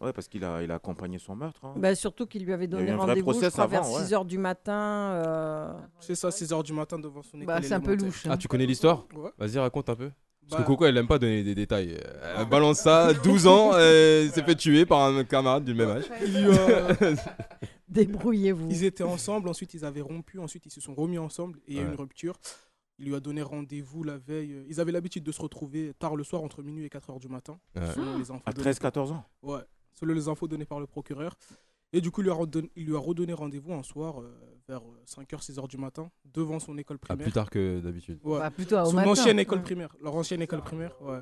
Ouais, 0.00 0.12
parce 0.12 0.26
qu'il 0.28 0.44
a, 0.44 0.62
il 0.62 0.70
a 0.70 0.74
accompagné 0.76 1.18
son 1.18 1.34
meurtre. 1.36 1.64
hein. 1.64 1.74
Ben, 1.76 1.94
surtout 1.94 2.26
qu'il 2.26 2.44
lui 2.44 2.52
avait 2.52 2.64
y 2.64 2.68
a 2.68 2.70
donné 2.70 2.88
eu 2.88 2.90
un 2.90 2.96
vrai 2.96 3.06
rendez-vous, 3.08 3.32
je 3.32 3.38
process 3.38 3.52
crois, 3.52 3.66
vers 3.66 3.80
avant, 3.84 3.94
ouais. 3.96 4.04
6 4.04 4.12
h 4.12 4.26
du 4.26 4.38
matin. 4.38 5.12
euh, 5.24 5.72
C'est 6.00 6.14
ça, 6.14 6.28
6h 6.30 6.62
du 6.64 6.72
matin 6.72 6.98
devant 6.98 7.22
son 7.22 7.36
école. 7.40 7.46
Bah, 7.46 7.62
c'est 7.62 7.72
un 7.74 7.80
peu 7.80 7.92
élémentaire. 7.92 8.06
louche. 8.08 8.26
Ah, 8.26 8.32
hein. 8.32 8.36
tu 8.36 8.48
connais 8.48 8.66
l'histoire? 8.66 9.06
Ouais. 9.14 9.30
Vas-y, 9.38 9.58
raconte 9.58 9.88
un 9.88 9.94
peu. 9.96 10.10
Parce 10.48 10.60
Bah, 10.60 10.62
que 10.62 10.66
Coco, 10.72 10.84
elle 10.86 10.96
aime 10.96 11.06
pas 11.06 11.18
donner 11.18 11.42
des 11.42 11.54
détails. 11.54 11.96
Euh, 12.04 12.36
Elle 12.40 12.48
balance 12.48 12.80
ça, 12.80 13.12
12 13.14 13.46
ans, 13.46 13.76
elle 13.78 14.30
s'est 14.30 14.42
fait 14.42 14.54
tuer 14.56 14.84
par 14.86 15.00
un 15.02 15.24
camarade 15.24 15.64
du 15.64 15.72
même 15.74 15.88
âge. 15.90 16.04
Débrouillez-vous. 17.88 18.68
Ils 18.70 18.84
étaient 18.84 19.02
ensemble, 19.04 19.48
ensuite 19.48 19.74
ils 19.74 19.84
avaient 19.84 20.00
rompu, 20.00 20.38
ensuite 20.38 20.64
ils 20.66 20.70
se 20.72 20.80
sont 20.80 20.94
remis 20.94 21.18
ensemble 21.18 21.58
et 21.66 21.72
il 21.72 21.76
y 21.76 21.78
a 21.80 21.82
eu 21.82 21.86
une 21.86 21.94
rupture. 21.94 22.34
Il 22.98 23.06
lui 23.06 23.14
a 23.14 23.20
donné 23.20 23.42
rendez-vous 23.42 24.02
la 24.04 24.16
veille. 24.18 24.64
Ils 24.68 24.80
avaient 24.80 24.92
l'habitude 24.92 25.24
de 25.24 25.32
se 25.32 25.40
retrouver 25.42 25.92
tard 25.98 26.16
le 26.16 26.24
soir 26.24 26.42
entre 26.42 26.62
minuit 26.62 26.84
et 26.84 26.88
4 26.88 27.10
heures 27.10 27.18
du 27.20 27.28
matin. 27.28 27.58
Ouais. 27.74 27.82
Selon 27.94 28.16
les 28.18 28.30
infos 28.30 28.42
À 28.46 28.52
données- 28.52 28.70
13-14 28.70 29.12
ans. 29.12 29.24
Ouais, 29.42 29.60
selon 29.94 30.14
les 30.14 30.28
infos 30.28 30.46
données 30.48 30.64
par 30.66 30.80
le 30.80 30.86
procureur. 30.86 31.34
Et 31.92 32.00
du 32.00 32.10
coup, 32.10 32.20
il 32.22 32.24
lui 32.24 32.30
a 32.30 32.34
redonné, 32.34 33.32
a 33.32 33.34
rendez-vous 33.36 33.72
un 33.74 33.82
soir 33.82 34.20
euh, 34.20 34.32
vers 34.68 34.80
5h, 35.06 35.42
6h 35.44 35.68
du 35.68 35.76
matin 35.76 36.10
devant 36.24 36.58
son 36.58 36.76
école 36.78 36.98
Ah, 37.02 37.06
primaire. 37.08 37.24
plus 37.26 37.32
tard 37.32 37.50
que 37.50 37.80
d'habitude. 37.80 38.18
Ouais. 38.22 38.38
Bah, 38.38 38.50
plutôt 38.50 38.78
au 38.78 38.86
Son 38.86 38.92
matin. 38.94 39.10
ancienne 39.10 39.38
école 39.38 39.58
Ouais. 39.58 39.64
primaire. 39.64 39.94
Leur 40.00 40.14
ancienne 40.14 40.40
école 40.42 40.62
primaire, 40.62 41.00
ouais. 41.02 41.20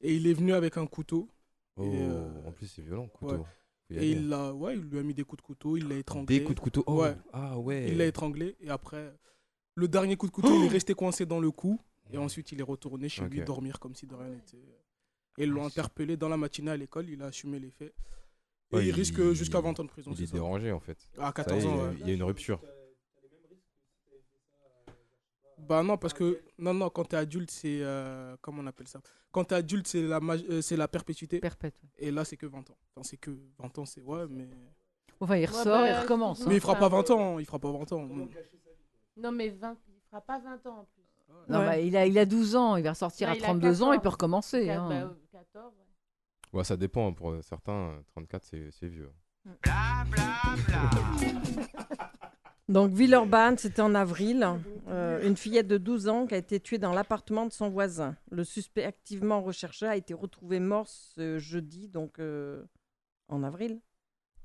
Et 0.00 0.14
il 0.16 0.26
est 0.26 0.32
venu 0.34 0.52
avec 0.52 0.76
un 0.76 0.86
couteau. 0.86 1.28
Oh, 1.76 1.84
Et, 1.84 2.02
euh, 2.02 2.28
en 2.46 2.52
plus, 2.52 2.66
c'est 2.66 2.82
violent, 2.82 3.06
couteau. 3.08 3.36
ouais. 3.36 3.42
Et 3.90 4.10
il, 4.12 4.28
l'a, 4.28 4.52
ouais, 4.54 4.74
il 4.74 4.80
lui 4.82 4.98
a 4.98 5.02
mis 5.02 5.12
des 5.14 5.22
coups 5.22 5.42
de 5.42 5.46
couteau, 5.46 5.76
il 5.76 5.86
l'a 5.86 5.96
étranglé. 5.96 6.38
Des 6.38 6.44
coups 6.44 6.56
de 6.56 6.60
couteau. 6.60 6.82
Oh. 6.86 7.02
Ouais. 7.02 7.14
Ah 7.32 7.58
ouais. 7.58 7.88
Il 7.88 7.98
l'a 7.98 8.06
étranglé. 8.06 8.56
Et 8.60 8.70
après, 8.70 9.14
le 9.74 9.86
dernier 9.86 10.16
coup 10.16 10.26
de 10.26 10.32
couteau, 10.32 10.58
il 10.60 10.64
est 10.64 10.68
resté 10.68 10.94
coincé 10.94 11.26
dans 11.26 11.38
le 11.40 11.50
cou. 11.50 11.78
Et 12.10 12.16
ensuite, 12.18 12.52
il 12.52 12.60
est 12.60 12.64
retourné 12.64 13.08
chez 13.08 13.26
lui 13.28 13.42
dormir 13.42 13.78
comme 13.78 13.94
si 13.94 14.06
de 14.06 14.14
rien 14.14 14.28
n'était. 14.30 14.56
Et 15.38 15.44
ils 15.44 15.50
l'ont 15.50 15.64
interpellé 15.64 16.16
dans 16.16 16.28
la 16.28 16.36
matinée 16.36 16.70
à 16.72 16.76
l'école. 16.76 17.08
Il 17.10 17.22
a 17.22 17.26
assumé 17.26 17.58
les 17.58 17.70
faits. 17.70 17.94
Et 18.72 18.76
Ouais, 18.76 18.82
il, 18.84 18.88
il- 18.88 18.94
risque 18.94 19.32
jusqu'à 19.32 19.60
20 19.60 19.78
ans 19.78 19.84
de 19.84 19.88
prison. 19.88 20.12
Il 20.16 20.22
est 20.22 20.26
ça. 20.26 20.32
dérangé 20.32 20.72
en 20.72 20.80
fait. 20.80 20.98
À 21.18 21.26
Ça 21.26 21.32
14 21.32 21.62
y 21.62 21.66
est, 21.66 21.70
ans, 21.70 21.74
il 21.74 21.78
y 21.78 21.80
a- 21.80 21.84
ouais. 21.88 21.96
il 22.00 22.08
y 22.08 22.10
a 22.10 22.14
une 22.14 22.22
rupture. 22.22 22.60
Bah 25.58 25.82
non, 25.82 25.96
parce 25.96 26.12
que 26.12 26.42
non, 26.58 26.74
non, 26.74 26.90
quand 26.90 27.04
t'es 27.04 27.16
adulte, 27.16 27.50
c'est 27.50 27.78
euh, 27.82 28.36
comment 28.40 28.62
on 28.62 28.66
appelle 28.66 28.88
ça? 28.88 29.00
Quand 29.30 29.44
t'es 29.44 29.54
adulte, 29.54 29.86
c'est 29.86 30.02
la 30.02 30.18
maj- 30.20 30.44
euh, 30.50 30.60
c'est 30.60 30.76
la 30.76 30.88
perpétuité. 30.88 31.38
Perpète. 31.38 31.76
Et 31.98 32.10
là, 32.10 32.24
c'est 32.24 32.36
que 32.36 32.46
20 32.46 32.68
ans. 32.70 32.76
Enfin, 32.96 33.04
c'est 33.04 33.16
que 33.16 33.30
20 33.58 33.78
ans, 33.78 33.86
c'est 33.86 34.00
ouais, 34.00 34.26
mais 34.28 34.48
Enfin, 35.20 35.36
il 35.36 35.40
Ouais, 35.40 35.46
ressort, 35.46 35.64
bah, 35.66 35.88
il 35.88 36.00
recommence. 36.00 36.40
hein. 36.42 36.46
mais 36.48 36.56
il 36.56 36.60
fera 36.60 36.74
pas 36.74 36.88
20 36.88 37.08
ans. 37.10 37.38
Il 37.38 37.46
fera 37.46 37.58
pas 37.60 37.70
20 37.70 37.92
ans. 37.92 38.08
Non, 39.16 39.30
mais 39.30 39.50
20... 39.50 39.76
il 39.88 40.00
fera 40.10 40.20
pas 40.20 40.40
20 40.40 40.66
ans 40.66 40.78
en 40.80 40.84
plus. 40.84 41.02
Non, 41.48 41.60
Ouais. 41.60 41.64
bah, 41.66 41.78
il, 41.78 41.96
a, 41.96 42.06
il 42.06 42.18
a 42.18 42.26
12 42.26 42.56
ans, 42.56 42.76
il 42.76 42.82
va 42.82 42.90
ressortir 42.90 43.28
Ouais, 43.28 43.34
à 43.34 43.36
il 43.36 43.42
a 43.42 43.46
32 43.46 43.82
ans, 43.82 43.92
il 43.92 43.96
14. 43.98 44.02
peut 44.02 44.08
recommencer. 44.08 44.66
Quatre- 44.66 44.80
hein. 44.82 44.88
bah, 44.88 45.14
euh, 45.14 45.38
14, 45.38 45.72
ouais. 46.52 46.58
Ouais, 46.58 46.64
ça 46.64 46.76
dépend. 46.76 47.12
Pour 47.12 47.34
certains, 47.42 47.90
euh, 47.90 48.02
34, 48.12 48.44
c'est 48.44 48.70
c'est 48.70 48.88
vieux. 48.88 49.10
Donc, 52.68 52.92
Villeurbanne, 52.92 53.58
c'était 53.58 53.82
en 53.82 53.94
avril. 53.94 54.46
Euh, 54.88 55.26
une 55.26 55.36
fillette 55.36 55.66
de 55.66 55.76
12 55.78 56.08
ans 56.08 56.26
qui 56.26 56.34
a 56.34 56.38
été 56.38 56.58
tuée 56.60 56.78
dans 56.78 56.92
l'appartement 56.92 57.44
de 57.46 57.52
son 57.52 57.68
voisin. 57.68 58.16
Le 58.30 58.44
suspect 58.44 58.84
activement 58.84 59.42
recherché 59.42 59.86
a 59.86 59.96
été 59.96 60.14
retrouvé 60.14 60.58
mort 60.60 60.88
ce 60.88 61.38
jeudi, 61.38 61.88
donc 61.88 62.18
euh, 62.18 62.64
en 63.28 63.42
avril, 63.42 63.80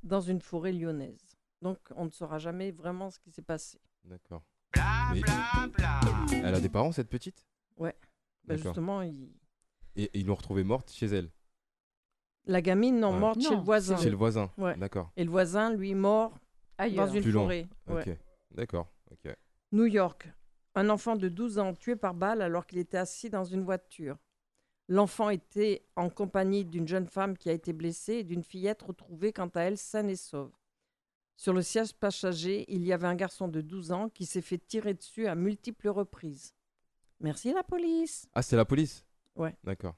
dans 0.03 0.19
une 0.19 0.41
forêt 0.41 0.73
lyonnaise. 0.73 1.37
Donc, 1.61 1.77
on 1.95 2.05
ne 2.05 2.09
saura 2.09 2.37
jamais 2.39 2.71
vraiment 2.71 3.09
ce 3.11 3.19
qui 3.19 3.31
s'est 3.31 3.41
passé. 3.43 3.79
D'accord. 4.03 4.43
Mais 5.13 5.21
elle 6.43 6.55
a 6.55 6.59
des 6.59 6.69
parents, 6.69 6.91
cette 6.91 7.09
petite? 7.09 7.45
Bah, 7.79 7.91
D'accord. 8.45 8.63
justement, 8.65 9.01
il- 9.03 9.29
Et, 9.95 10.03
et 10.03 10.19
ils 10.19 10.25
l'ont 10.25 10.35
retrouvée 10.35 10.63
morte 10.63 10.91
chez 10.91 11.05
elle, 11.07 11.29
la 12.47 12.61
gamine, 12.61 12.99
non, 12.99 13.13
Ouais. 13.13 13.19
morte 13.19 13.41
chez 13.41 13.49
Non, 13.51 13.57
le 13.57 13.63
voisin. 13.63 13.97
chez 13.97 14.09
le 14.09 14.15
voisin. 14.15 14.51
Ouais. 14.57 14.75
D'accord. 14.77 15.11
Et 15.15 15.23
le 15.23 15.29
voisin, 15.29 15.71
lui, 15.73 15.93
mort 15.95 16.33
Ailleurs. 16.77 17.07
dans 17.07 17.13
une 17.13 17.21
Plus 17.23 17.31
forêt. 17.31 17.67
Ouais. 17.87 18.01
Ok. 18.09 18.17
D'accord. 18.51 18.87
Ok. 19.11 19.35
New 19.71 19.85
York. 19.85 20.29
Un 20.75 20.89
enfant 20.89 21.15
de 21.15 21.27
12 21.29 21.59
ans 21.59 21.73
tué 21.73 21.95
par 21.95 22.13
balle 22.13 22.41
alors 22.41 22.65
qu'il 22.65 22.77
était 22.79 22.97
assis 22.97 23.29
dans 23.29 23.43
une 23.43 23.63
voiture. 23.63 24.17
L'enfant 24.89 25.29
était 25.29 25.85
en 25.95 26.09
compagnie 26.09 26.63
d'une 26.63 26.87
jeune 26.87 27.07
femme 27.07 27.35
qui 27.37 27.49
a 27.49 27.53
été 27.53 27.73
blessée 27.73 28.13
et 28.15 28.23
d'une 28.23 28.43
fillette 28.43 28.81
retrouvée 28.83 29.33
quant 29.33 29.49
à 29.55 29.61
elle 29.61 29.77
saine 29.77 30.09
et 30.09 30.15
sauve. 30.15 30.51
Sur 31.35 31.53
le 31.53 31.61
siège 31.61 31.93
passager, 31.93 32.63
il 32.69 32.83
y 32.85 32.93
avait 32.93 33.07
un 33.07 33.15
garçon 33.15 33.47
de 33.47 33.59
12 33.61 33.91
ans 33.91 34.09
qui 34.09 34.25
s'est 34.25 34.41
fait 34.41 34.57
tirer 34.57 34.93
dessus 34.93 35.27
à 35.27 35.35
multiples 35.35 35.89
reprises. 35.89 36.53
Merci 37.19 37.51
la 37.53 37.63
police. 37.63 38.27
Ah, 38.33 38.41
c'est 38.41 38.55
la 38.55 38.65
police? 38.65 39.03
Ouais. 39.35 39.55
D'accord. 39.63 39.95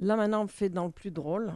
Là 0.00 0.16
maintenant, 0.16 0.44
on 0.44 0.46
fait 0.48 0.68
dans 0.68 0.86
le 0.86 0.90
plus 0.90 1.10
drôle. 1.10 1.52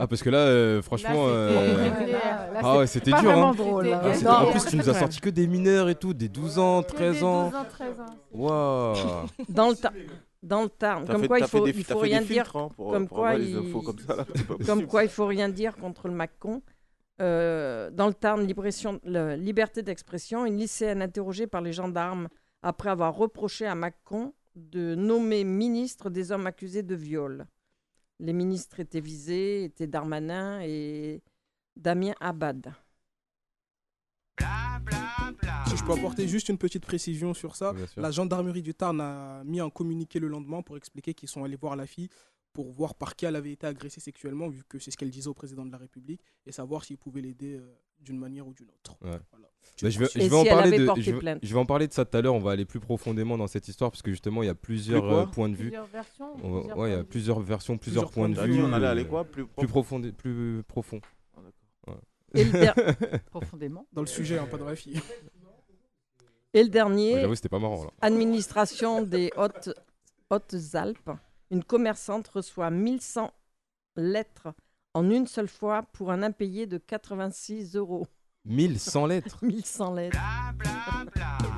Ah, 0.00 0.06
parce 0.06 0.22
que 0.22 0.30
là, 0.30 0.38
euh, 0.38 0.80
franchement. 0.80 1.26
Euh, 1.26 1.74
réglé. 1.76 2.12
Là, 2.12 2.50
là, 2.52 2.60
Ah 2.62 2.78
ouais, 2.78 2.86
c'était 2.86 3.10
dur. 3.10 3.20
vraiment 3.22 3.50
Hein. 3.50 3.54
drôle. 3.54 3.88
Hein. 3.92 4.00
Ah, 4.04 4.20
non. 4.22 4.30
en 4.30 4.50
plus, 4.52 4.64
tu 4.66 4.76
nous 4.76 4.88
as 4.88 4.94
sorti 4.94 5.20
que 5.20 5.28
des 5.30 5.46
mineurs 5.48 5.88
et 5.88 5.96
tout, 5.96 6.14
des 6.14 6.28
12 6.28 6.58
ans, 6.60 6.82
Que 6.82 6.88
des 6.90 6.94
13 6.94 7.24
ans. 7.24 7.44
12 7.46 7.54
ans, 7.56 7.64
13 7.68 8.00
ans. 8.00 8.06
Waouh 8.32 8.94
Dans 9.48 9.68
le, 9.70 9.74
Ta- 9.74 9.92
dans 10.40 10.62
le 10.62 10.68
Tarn. 10.68 11.04
Comme 11.04 11.22
fait- 11.22 11.26
quoi, 11.26 11.38
il 11.40 11.46
faut, 11.48 11.64
des- 11.64 11.70
il 11.76 11.84
faut 11.84 11.98
rien 11.98 12.22
dire. 12.22 12.50
hein, 12.54 12.68
pour, 12.76 12.92
comme 12.92 13.08
pour 13.08 13.18
quoi, 13.18 13.34
il- 13.34 13.56
infos 13.56 13.82
comme 13.82 13.98
ça. 13.98 14.14
là, 14.16 14.24
c'est 14.36 14.46
pas 14.46 14.54
Comme 14.54 14.66
possible. 14.66 14.86
quoi, 14.86 15.02
il 15.02 15.10
faut 15.10 15.26
rien 15.26 15.48
dire 15.48 15.76
contre 15.76 16.06
le 16.06 16.14
Macron. 16.14 16.62
Euh, 17.20 17.90
dans 17.90 18.06
le 18.06 18.14
Tarn, 18.14 18.46
le- 18.46 19.34
liberté 19.34 19.82
d'expression, 19.82 20.46
une 20.46 20.56
lycéenne 20.58 21.02
interrogée 21.02 21.48
par 21.48 21.60
les 21.60 21.72
gendarmes 21.72 22.28
après 22.62 22.90
avoir 22.90 23.16
reproché 23.16 23.66
à 23.66 23.74
Macron 23.74 24.32
de 24.54 24.94
nommer 24.94 25.42
ministre 25.42 26.08
des 26.08 26.30
hommes 26.30 26.46
accusés 26.46 26.84
de 26.84 26.94
viol. 26.94 27.46
Les 28.20 28.32
ministres 28.32 28.80
étaient 28.80 29.00
visés, 29.00 29.64
étaient 29.64 29.86
Darmanin 29.86 30.60
et 30.62 31.22
Damien 31.76 32.14
Abad. 32.20 32.72
Si 35.68 35.76
je 35.76 35.84
peux 35.84 35.92
apporter 35.92 36.26
juste 36.26 36.48
une 36.48 36.58
petite 36.58 36.84
précision 36.84 37.34
sur 37.34 37.54
ça, 37.54 37.74
la 37.96 38.10
gendarmerie 38.10 38.62
du 38.62 38.74
Tarn 38.74 39.00
a 39.00 39.42
mis 39.44 39.60
un 39.60 39.70
communiqué 39.70 40.18
le 40.18 40.28
lendemain 40.28 40.62
pour 40.62 40.76
expliquer 40.76 41.14
qu'ils 41.14 41.28
sont 41.28 41.44
allés 41.44 41.56
voir 41.56 41.76
la 41.76 41.86
fille 41.86 42.08
pour 42.58 42.72
voir 42.72 42.96
par 42.96 43.14
qui 43.14 43.24
elle 43.24 43.36
avait 43.36 43.52
été 43.52 43.68
agressée 43.68 44.00
sexuellement, 44.00 44.48
vu 44.48 44.64
que 44.68 44.80
c'est 44.80 44.90
ce 44.90 44.96
qu'elle 44.96 45.10
disait 45.10 45.28
au 45.28 45.34
président 45.34 45.64
de 45.64 45.70
la 45.70 45.78
République, 45.78 46.20
et 46.44 46.50
savoir 46.50 46.84
s'ils 46.84 46.98
pouvaient 46.98 47.20
l'aider 47.20 47.54
euh, 47.54 47.72
d'une 48.00 48.18
manière 48.18 48.46
ou 48.46 48.52
d'une 48.54 48.68
autre. 48.68 48.96
Ouais. 49.02 49.18
Voilà. 49.32 49.48
Bah, 49.82 49.90
je, 49.90 49.98
vais, 50.00 50.06
Et 50.06 50.20
je 50.24 50.28
vais 50.28 50.34
en 50.36 50.42
si 50.42 50.48
parler 50.48 50.78
de, 50.78 50.86
porté 50.86 51.02
je, 51.02 51.10
vais- 51.12 51.18
plainte 51.18 51.38
je 51.42 51.54
vais 51.54 51.60
en 51.60 51.66
parler 51.66 51.86
de 51.86 51.92
ça 51.92 52.04
tout 52.04 52.16
à 52.16 52.20
l'heure. 52.20 52.34
On 52.34 52.40
va 52.40 52.50
aller 52.52 52.64
plus 52.64 52.80
profondément 52.80 53.36
dans 53.38 53.46
cette 53.46 53.68
histoire 53.68 53.90
parce 53.92 54.02
que 54.02 54.10
justement 54.10 54.42
il 54.42 54.46
y 54.46 54.48
a 54.48 54.54
plusieurs 54.54 55.04
euh, 55.04 55.26
points 55.26 55.48
de 55.48 55.54
vue. 55.54 55.64
Plusieurs 55.66 55.86
versions. 55.86 56.32
On 56.42 56.50
va- 56.50 56.58
plusieurs 56.60 56.78
ouais, 56.78 56.88
il 56.88 56.90
y 56.90 56.94
a 56.94 56.96
points 56.96 56.96
de 56.96 57.02
vue. 57.02 57.08
plusieurs 57.08 57.40
versions, 57.40 57.78
plusieurs, 57.78 58.04
Plusieurs 58.10 58.34
points 58.34 58.44
de 58.46 58.50
vue. 58.52 58.62
on 58.62 58.72
allait 58.72 58.86
euh, 58.86 58.90
aller 58.90 59.06
quoi 59.06 59.24
Plus 59.24 59.46
plus 59.46 59.68
profond, 59.68 60.00
plus 60.16 60.62
profond. 60.66 61.00
Ah, 61.36 61.40
d'accord. 61.86 62.00
Et 62.34 62.44
le, 62.44 62.50
der- 62.52 62.74
Profondément. 63.30 63.86
Dans 63.92 64.00
le 64.02 64.06
sujet, 64.08 64.38
hein, 64.38 64.46
pas 64.50 64.56
dans 64.58 64.66
la 64.66 64.74
fille. 64.76 65.00
et 66.54 66.58
le 66.60 66.64
Ouais, 66.64 66.70
dernier, 66.70 67.20
J'avoue, 67.20 67.34
c'était 67.36 67.48
pas 67.48 67.58
marrant 67.60 67.84
là. 67.84 67.90
administration 68.00 69.02
des 69.02 69.30
Hautes, 69.36 69.70
Hautes-Alpes, 70.30 71.10
une 71.50 71.62
commerçante 71.62 72.26
reçoit 72.28 72.70
1100 72.70 73.30
lettres 73.96 74.48
en 74.98 75.08
une 75.10 75.26
seule 75.28 75.46
fois 75.48 75.84
pour 75.92 76.10
un 76.10 76.22
impayé 76.24 76.66
de 76.66 76.76
86 76.78 77.76
euros. 77.76 78.06
1100 78.44 79.06
lettres. 79.06 79.38
1100 79.44 79.94
lettres. 79.94 80.18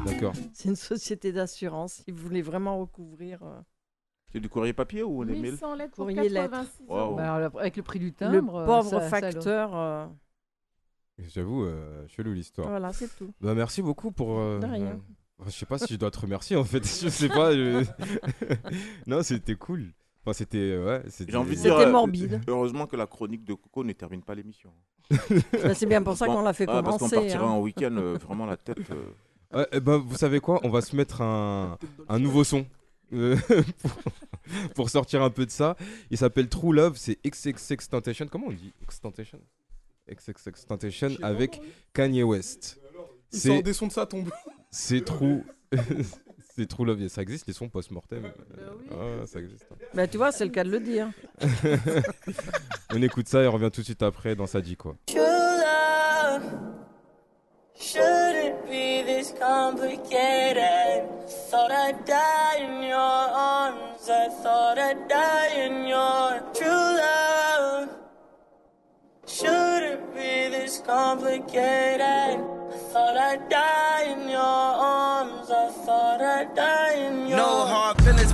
D'accord. 0.05 0.35
C'est 0.53 0.69
une 0.69 0.77
société 0.77 1.33
d'assurance. 1.33 2.03
Ils 2.07 2.15
voulaient 2.15 2.43
vraiment 2.43 2.79
recouvrir 2.79 3.43
euh, 3.43 3.59
C'est 4.33 4.41
du 4.41 4.49
courrier 4.49 4.73
papier 4.73 5.03
ou 5.03 5.23
les 5.23 5.33
mails 5.41 5.53
1100 5.53 5.75
lettres 5.77 5.95
pour 5.95 6.07
Courrier 6.07 6.29
lettres. 6.29 6.51
86 6.51 6.83
Wow. 6.89 6.97
euros. 6.99 7.17
Bah, 7.17 7.35
alors, 7.35 7.59
avec 7.61 7.77
le 7.77 7.83
prix 7.83 7.99
du 7.99 8.07
le 8.07 8.13
timbre. 8.13 8.57
euh, 8.57 8.67
pauvre 8.67 8.91
ça- 8.91 9.01
ça, 9.01 9.21
facteur. 9.21 9.75
euh, 9.77 10.07
J'avoue, 11.19 11.65
euh, 11.65 12.07
chelou 12.09 12.33
l'histoire. 12.33 12.69
voilà, 12.69 12.93
c'est 12.93 13.15
tout. 13.17 13.33
Bah, 13.41 13.55
merci 13.55 13.81
beaucoup 13.83 14.11
pour. 14.13 14.39
euh, 14.39 14.59
De 14.59 14.67
rien. 14.67 14.87
euh, 14.87 15.45
je 15.47 15.51
sais 15.51 15.67
pas 15.67 15.79
si 15.79 15.95
je 15.95 15.99
dois 15.99 16.11
te 16.11 16.19
remercier 16.19 16.57
en 16.57 16.65
fait. 16.65 16.83
Je 17.03 17.09
sais 17.09 17.29
pas. 17.29 17.53
je- 17.55 17.85
non, 19.07 19.23
c'était 19.23 19.55
cool. 19.55 19.93
Enfin, 20.23 20.33
c'était. 20.35 20.59
euh, 20.59 20.85
Ouais, 20.99 21.03
c'était- 21.09 21.33
J'ai 21.33 21.39
envie 21.39 21.51
de 21.53 21.57
C'était 21.57 21.69
dire. 21.71 21.79
euh, 21.79 21.91
morbide. 21.93 22.41
Heureusement 22.47 22.87
que 22.87 22.97
la 22.97 23.07
chronique 23.07 23.45
de 23.45 23.55
Coco 23.55 23.85
ne 23.85 23.93
termine 23.93 24.23
pas 24.23 24.35
l'émission. 24.35 24.71
Bah, 25.11 25.75
c'est 25.75 25.87
bien 25.87 26.03
pour 26.03 26.17
ça 26.17 26.27
qu'on 26.27 26.43
l'a 26.43 26.53
fait 26.53 26.69
ouais, 26.69 26.83
Parce 26.83 26.99
qu'on 26.99 27.09
commencer. 27.09 27.17
partira 27.17 27.45
hein. 27.45 27.51
en 27.51 27.61
week-end 27.61 27.97
euh, 27.97 28.17
vraiment 28.19 28.47
la 28.47 28.57
tête. 28.57 28.79
euh, 28.91 29.59
Ouais, 29.59 29.67
eh 29.73 29.81
ben, 29.81 29.97
vous 29.97 30.17
savez 30.17 30.39
quoi 30.41 30.61
On 30.63 30.69
va 30.71 30.81
se 30.83 30.95
mettre 30.95 31.21
un, 31.23 31.77
un 32.09 32.19
nouveau 32.21 32.45
son 32.45 32.65
euh, 33.13 33.37
pour, 33.83 33.93
pour 34.77 34.91
sortir 34.91 35.23
un 35.23 35.31
peu 35.31 35.45
de 35.47 35.51
ça. 35.51 35.77
Il 36.11 36.17
s'appelle 36.19 36.49
True 36.49 36.73
Love, 36.75 36.97
c'est 36.97 37.19
XXXTentacion. 37.27 38.29
Comment 38.29 38.47
on 38.49 38.53
dit 38.53 38.73
XXXTentacion 38.85 39.41
XXXTentacion 40.09 41.09
Je 41.09 41.15
sais 41.15 41.21
pas, 41.21 41.27
avec. 41.27 41.61
Kanye 41.93 42.23
West. 42.23 42.79
Il 43.33 43.39
sort 43.41 43.57
C'est 43.57 43.63
des 43.63 43.73
sons 43.73 43.87
de 43.89 43.93
ça 43.93 44.07
tombe. 44.07 44.31
c'est 44.71 45.05
True 45.05 45.43
c'est 46.61 46.67
True 46.67 46.85
Love. 46.85 47.09
Ça 47.09 47.23
existe 47.23 47.47
les 47.47 47.55
sons 47.55 47.69
post-mortem. 47.69 48.23
Bah 48.23 48.29
oui. 48.79 48.87
Ah, 48.93 49.27
ça 49.27 49.41
existe. 49.41 49.67
Bah, 49.95 50.07
tu 50.07 50.19
vois, 50.19 50.31
c'est 50.31 50.45
le 50.45 50.51
cas 50.51 50.65
de 50.65 50.71
le 50.71 50.81
dire. 50.81 51.11
On 52.95 53.01
écoute 53.01 53.29
ça 53.29 53.43
et 53.43 53.47
on 53.47 53.53
revient 53.53 53.71
tout 53.73 53.81
de 53.81 53.87
suite 53.87 54.03
après 54.03 54.35
dans 54.35 54.47
ça 54.47 54.61
dit 54.61 54.77
quoi. 54.77 54.97
True 55.07 55.21
love 55.21 56.43
shouldn't 57.81 58.67
be 58.67 59.03
this 59.03 59.33
complicated. 59.39 61.09
Thought 61.51 61.71
I'd 61.71 62.05
die 62.05 62.57
in 62.59 62.83
your 62.83 62.99
arms. 62.99 64.09
I 64.09 64.29
thought 64.29 64.79
I'd 64.79 65.09
die 65.09 65.55
in 65.55 65.87
your 65.87 66.41
true 66.53 66.69
love. 66.69 67.89
Shouldn't 69.27 70.15
be 70.15 70.51
this 70.51 70.81
complicated. 70.81 72.01
I 72.01 72.37
thought 72.93 73.17
I'd 73.17 73.49
die 73.49 74.05
in 74.13 74.29
your 74.29 74.39
arms. 74.41 75.10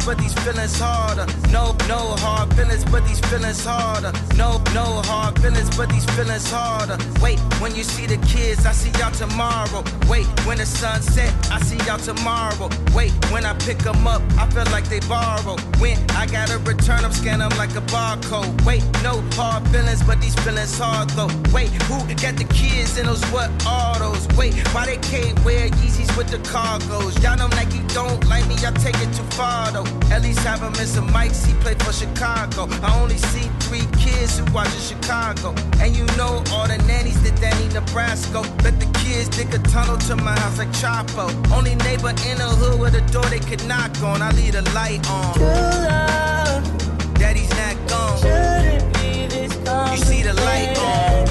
But 0.07 0.19
these 0.19 0.33
feelings 0.45 0.79
harder. 0.79 1.27
No, 1.51 1.75
no 1.89 2.15
hard 2.23 2.55
feelings, 2.55 2.85
but 2.85 3.05
these 3.09 3.19
feelings 3.27 3.65
harder. 3.65 4.13
No, 4.37 4.63
no 4.73 5.03
hard 5.03 5.37
feelings, 5.41 5.69
but 5.77 5.91
these 5.91 6.05
feelings 6.15 6.49
harder. 6.49 6.97
Wait, 7.21 7.41
when 7.61 7.75
you 7.75 7.83
see 7.83 8.07
the 8.07 8.17
kids, 8.29 8.65
I 8.65 8.73
see 8.73 8.91
y'all 9.01 9.11
tomorrow. 9.11 9.83
Wait, 10.09 10.27
when 10.47 10.59
the 10.59 10.67
sun 10.67 11.03
set, 11.03 11.35
I 11.51 11.59
see 11.61 11.77
y'all 11.87 11.99
tomorrow. 11.99 12.71
Wait, 12.95 13.13
when 13.33 13.45
I 13.45 13.55
pick 13.55 13.79
them 13.79 14.07
up, 14.07 14.23
I 14.39 14.49
feel 14.51 14.65
like 14.71 14.89
they 14.89 15.01
borrow. 15.01 15.57
When 15.79 15.99
I 16.11 16.27
gotta 16.27 16.59
return 16.59 17.03
them, 17.03 17.13
scan 17.13 17.41
them 17.41 17.51
like 17.59 17.75
a 17.75 17.83
barcode. 17.91 18.65
Wait, 18.65 18.85
no 19.03 19.21
hard 19.35 19.67
feelings, 19.69 20.05
but 20.05 20.21
these 20.21 20.37
feelings 20.37 20.79
hard 20.79 21.11
though. 21.11 21.31
Wait, 21.53 21.71
who 21.91 21.99
got 22.15 22.37
the 22.37 22.47
kids 22.55 22.97
in 22.97 23.07
those 23.07 23.25
what 23.35 23.51
autos? 23.67 24.29
Wait, 24.39 24.55
why 24.73 24.87
they 24.87 24.99
can't 24.99 25.37
wear 25.45 25.69
Yeezys 25.69 26.17
with 26.17 26.29
the 26.29 26.39
cargos? 26.49 27.21
Y'all 27.23 27.37
know 27.37 27.49
Nike 27.49 27.83
don't 27.93 28.25
like 28.29 28.47
me, 28.47 28.55
I 28.65 28.71
take 28.71 28.97
it 28.97 29.13
too 29.13 29.27
far 29.35 29.73
though. 29.73 29.96
At 30.11 30.23
least 30.23 30.41
have 30.41 30.61
him 30.61 30.75
in 30.75 30.87
some 30.87 31.09
mics, 31.09 31.45
he 31.47 31.55
played 31.55 31.83
for 31.83 31.93
Chicago. 31.93 32.69
I 32.83 33.01
only 33.01 33.19
see 33.19 33.49
three 33.61 33.87
kids 33.99 34.39
who 34.39 34.45
watch 34.53 34.73
in 34.75 34.81
Chicago. 34.81 35.55
And 35.81 35.97
you 35.97 36.05
know 36.17 36.43
all 36.53 36.67
the 36.67 36.79
nannies 36.87 37.21
that 37.23 37.41
Danny 37.41 37.69
Nebraska. 37.75 38.41
Let 38.65 38.79
the 38.81 38.87
kids 39.01 39.29
dig 39.29 39.53
a 39.55 39.59
tunnel 39.59 39.99
to 40.09 40.17
my 40.17 40.39
house 40.39 40.59
like 40.59 40.73
Chapo. 40.73 41.27
Only 41.53 41.75
neighbor 41.77 42.11
in 42.29 42.39
the 42.39 42.51
hood 42.61 42.81
with 42.81 42.95
a 42.95 43.03
door 43.13 43.25
they 43.25 43.41
could 43.41 43.67
knock 43.67 43.91
on. 44.03 44.23
I 44.23 44.31
leave 44.33 44.53
the 44.53 44.63
light 44.73 45.09
on. 45.11 45.35
true 45.35 45.45
love. 45.45 47.15
Daddy's 47.15 47.51
not 47.51 47.77
gone. 47.89 48.19
Shouldn't 48.21 48.95
be 48.95 49.27
this 49.27 49.53
You 49.91 50.05
see 50.05 50.23
the 50.23 50.35
light 50.35 50.79
on. 50.79 51.26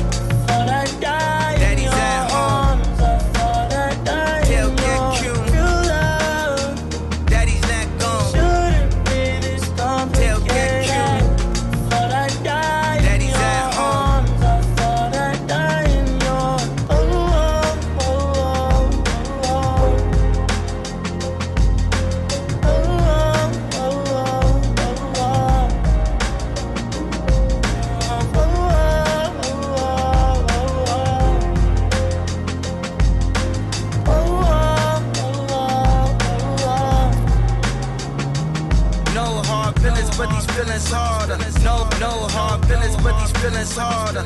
Feelings, 43.50 43.78
harder. 43.78 44.24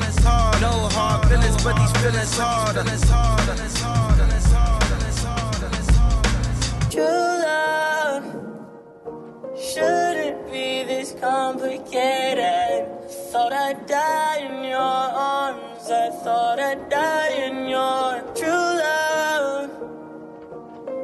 No 0.60 0.88
hard 0.96 1.28
feelings, 1.28 1.62
but 1.62 1.76
these 1.76 1.92
feelings 2.02 2.38
harder. 2.38 2.84
True 6.90 7.32
love 7.48 8.24
shouldn't 9.56 10.50
be 10.50 10.84
this 10.84 11.14
complicated. 11.20 12.86
Thought 13.30 13.52
I'd 13.52 13.86
die 13.86 14.38
in 14.48 14.64
your 14.64 14.80
arms. 14.80 15.90
I 15.90 16.10
thought 16.24 16.58
I'd 16.58 16.88
die 16.88 17.32
in 17.46 17.68
your 17.68 18.22
true 18.34 18.70
love. 18.84 19.70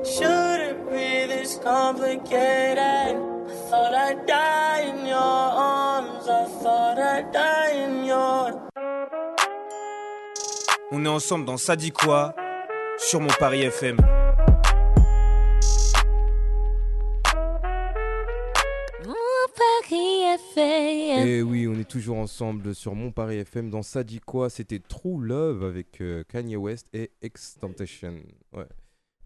Shouldn't 0.05 0.91
be 0.91 1.27
this 1.33 1.59
complicated. 1.59 2.79
I 2.79 3.69
thought 3.71 3.95
I'd 3.95 4.27
die 4.27 4.81
in 4.91 5.07
your 5.07 5.17
arms. 5.17 6.27
I 6.29 6.45
thought 6.63 6.99
I'd 6.99 7.33
die 7.33 7.66
On 10.93 11.05
est 11.05 11.09
ensemble 11.09 11.45
dans 11.45 11.57
Ça 11.57 11.77
dit 11.77 11.91
quoi 11.91 12.35
sur 12.99 13.21
mon 13.21 13.31
Paris 13.39 13.63
FM. 13.63 13.97
Et 21.27 21.43
oui, 21.43 21.67
on 21.69 21.75
est 21.79 21.89
toujours 21.89 22.19
ensemble 22.19 22.75
sur 22.75 22.95
Mon 22.95 23.11
Paris 23.13 23.37
FM 23.39 23.71
dans 23.71 23.83
Ça 23.83 24.05
dit 24.05 24.21
quoi 24.21 24.51
C'était 24.51 24.79
True 24.79 25.23
Love 25.25 25.65
avec 25.65 26.01
euh, 26.01 26.25
Kanye 26.29 26.57
West 26.57 26.89
et 26.93 27.11
Extentation. 27.23 28.15
Ouais, 28.53 28.67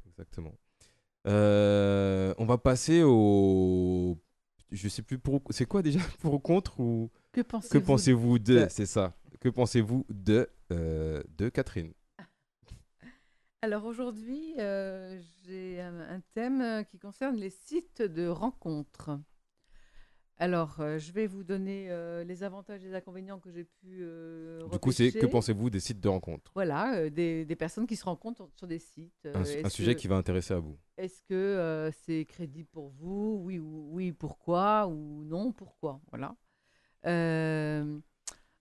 exactement. 0.09 0.53
Euh, 1.27 2.35
on 2.39 2.47
va 2.47 2.59
passer 2.59 3.03
au 3.05 4.17
je 4.73 4.89
sais 4.89 5.03
plus 5.03 5.19
pour. 5.19 5.43
C'est 5.51 5.67
quoi 5.67 5.83
déjà? 5.83 5.99
Pour 6.21 6.35
ou 6.35 6.39
contre 6.39 6.79
ou. 6.81 7.11
Que 7.71 7.79
pensez-vous 7.79 8.39
de- 8.39 8.67
C'est 8.71 8.87
ça. 8.87 9.13
Que 9.41 9.49
pensez-vous 9.49 10.07
de. 10.09 10.49
Euh, 10.73 11.23
de 11.37 11.49
Catherine 11.49 11.93
Alors 13.63 13.85
aujourd'hui, 13.85 14.55
euh, 14.59 15.19
j'ai 15.45 15.81
un, 15.81 16.01
un 16.01 16.21
thème 16.35 16.61
euh, 16.61 16.83
qui 16.83 16.99
concerne 16.99 17.37
les 17.37 17.51
sites 17.51 18.03
de 18.03 18.27
rencontres. 18.27 19.11
Alors, 20.39 20.81
euh, 20.81 20.99
je 20.99 21.13
vais 21.13 21.27
vous 21.27 21.45
donner 21.45 21.91
euh, 21.91 22.25
les 22.25 22.43
avantages 22.43 22.83
et 22.83 22.89
les 22.89 22.95
inconvénients 22.95 23.39
que 23.39 23.51
j'ai 23.51 23.65
pu 23.65 23.99
euh, 24.01 24.67
Du 24.69 24.79
coup, 24.79 24.91
c'est 24.91 25.13
que 25.13 25.27
pensez-vous 25.27 25.69
des 25.69 25.81
sites 25.81 26.01
de 26.01 26.09
rencontres? 26.09 26.51
Voilà, 26.55 27.11
des, 27.11 27.45
des 27.45 27.57
personnes 27.57 27.87
qui 27.87 27.97
se 27.97 28.05
rencontrent 28.05 28.49
sur 28.57 28.67
des 28.67 28.79
sites. 28.79 29.13
un, 29.35 29.69
sujet 29.69 29.95
que- 29.95 30.01
qui 30.01 30.09
va 30.09 30.17
intéresser 30.17 30.55
à 30.55 30.59
vous? 30.59 30.79
Est-ce 30.97 31.23
que 31.29 31.91
c'est 32.05 32.25
crédible 32.25 32.69
pour 32.73 32.89
vous? 32.89 33.43
Oui 33.45 33.59
ou 33.59 33.91
oui, 33.93 34.13
pourquoi? 34.13 34.87
Ou 34.87 35.25
non, 35.25 35.53
pourquoi? 35.53 36.01
Voilà. 36.11 36.35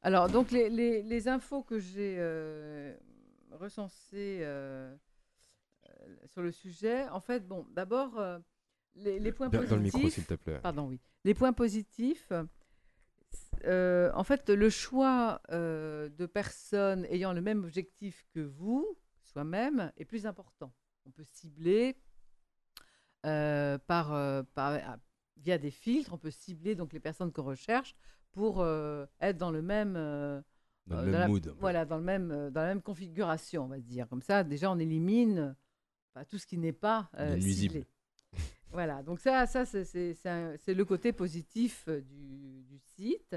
Alors, 0.01 0.29
donc, 0.29 0.51
les, 0.51 0.69
les- 0.69 1.03
les 1.03 1.27
infos 1.27 1.61
que 1.63 1.79
j'ai 1.79 2.15
euh, 2.19 2.95
recensées 3.51 4.39
euh, 4.41 4.95
euh, 5.89 6.15
sur 6.27 6.41
le 6.41 6.51
sujet, 6.51 7.07
en 7.09 7.19
fait, 7.19 7.45
bon, 7.47 7.65
d'abord, 7.71 8.17
euh, 8.17 8.39
les, 8.95 9.19
les 9.19 9.31
points 9.31 9.49
positifs. 9.49 9.69
dans 9.69 9.75
le 9.75 9.81
micro, 9.81 10.09
s'il 10.09 10.25
te 10.25 10.35
plaît. 10.35 10.59
Pardon, 10.59 10.87
oui. 10.87 10.99
Les 11.25 11.33
points 11.33 11.53
positifs. 11.53 12.31
en 13.65 14.23
fait, 14.23 14.49
le 14.49 14.69
choix 14.69 15.41
de 15.49 16.25
personnes 16.25 17.05
ayant 17.09 17.33
le 17.33 17.41
même 17.41 17.63
objectif 17.65 18.25
que 18.33 18.39
vous, 18.39 18.87
soi-même, 19.25 19.91
est 19.97 20.05
plus 20.05 20.25
important. 20.25 20.73
On 21.05 21.11
peut 21.11 21.25
cibler 21.25 21.97
par, 23.23 24.07
par- 24.55 24.79
ah, 24.85 24.97
via 25.37 25.57
des 25.57 25.71
filtres, 25.71 26.13
on 26.13 26.17
peut 26.17 26.31
cibler 26.31 26.75
donc 26.75 26.93
les 26.93 26.99
personnes 26.99 27.31
qu'on 27.33 27.43
recherche 27.43 27.95
pour 28.31 28.61
euh, 28.61 29.05
être 29.21 29.37
dans 29.37 29.51
le 29.51 29.61
même 29.61 29.95
euh, 29.97 30.41
Dans 30.87 31.01
le 31.01 31.07
euh, 31.09 31.19
la- 31.19 31.27
mood. 31.27 31.53
Voilà, 31.59 31.85
dans 31.85 31.97
le 31.97 32.03
même 32.03 32.49
dans 32.51 32.61
la 32.61 32.67
même 32.67 32.81
configuration, 32.81 33.63
on 33.65 33.67
va 33.67 33.79
dire. 33.79 34.07
Comme 34.07 34.21
ça, 34.21 34.43
déjà, 34.43 34.71
on 34.71 34.79
élimine 34.79 35.55
bah, 36.15 36.25
tout 36.25 36.37
ce 36.37 36.45
qui 36.47 36.57
n'est 36.57 36.73
pas 36.73 37.09
ciblé. 37.39 37.85
Voilà, 38.71 39.01
donc 39.01 39.19
ça, 39.19 39.47
ça 39.47 39.65
c'est- 39.65 39.83
le 40.67 40.83
côté 40.85 41.11
positif 41.11 41.89
du, 41.89 42.61
du 42.69 42.77
site. 42.95 43.35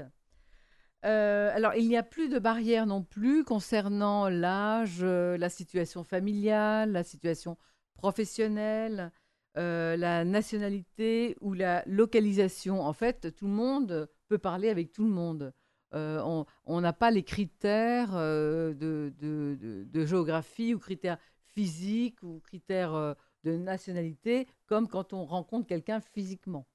Euh, 1.05 1.51
alors, 1.53 1.73
il 1.75 1.87
n'y 1.87 1.97
a 1.97 2.03
plus 2.03 2.29
de 2.29 2.37
barrières 2.39 2.85
non 2.85 3.03
plus 3.03 3.43
concernant 3.43 4.29
l'âge, 4.29 5.03
la 5.03 5.49
situation 5.49 6.03
familiale, 6.03 6.91
la 6.91 7.03
situation 7.03 7.57
professionnelle, 7.95 9.11
euh, 9.57 9.97
la 9.97 10.23
nationalité 10.23 11.35
ou 11.41 11.53
la 11.53 11.83
localisation. 11.87 12.81
En 12.81 12.93
fait, 12.93 13.35
tout 13.35 13.47
le 13.47 13.53
monde 13.53 14.07
peut 14.33 14.39
parler 14.39 14.69
avec 14.69 14.91
tout 14.91 15.03
le 15.03 15.11
monde. 15.11 15.53
Euh, 15.93 16.43
on- 16.65 16.81
n'a 16.81 16.91
pas 16.91 17.11
les 17.11 17.21
critères 17.23 18.15
euh, 18.15 18.73
de, 18.73 19.13
de- 19.19 19.55
de- 19.61 19.83
de 19.83 20.05
géographie 20.07 20.73
ou 20.73 20.79
critères 20.79 21.19
physiques 21.51 22.23
ou 22.23 22.39
critères 22.39 22.95
euh, 22.95 23.13
de 23.43 23.55
nationalité 23.55 24.47
comme 24.65 24.87
quand 24.87 25.13
on 25.13 25.23
rencontre 25.23 25.67
quelqu'un 25.67 25.99
physiquement. 25.99 26.65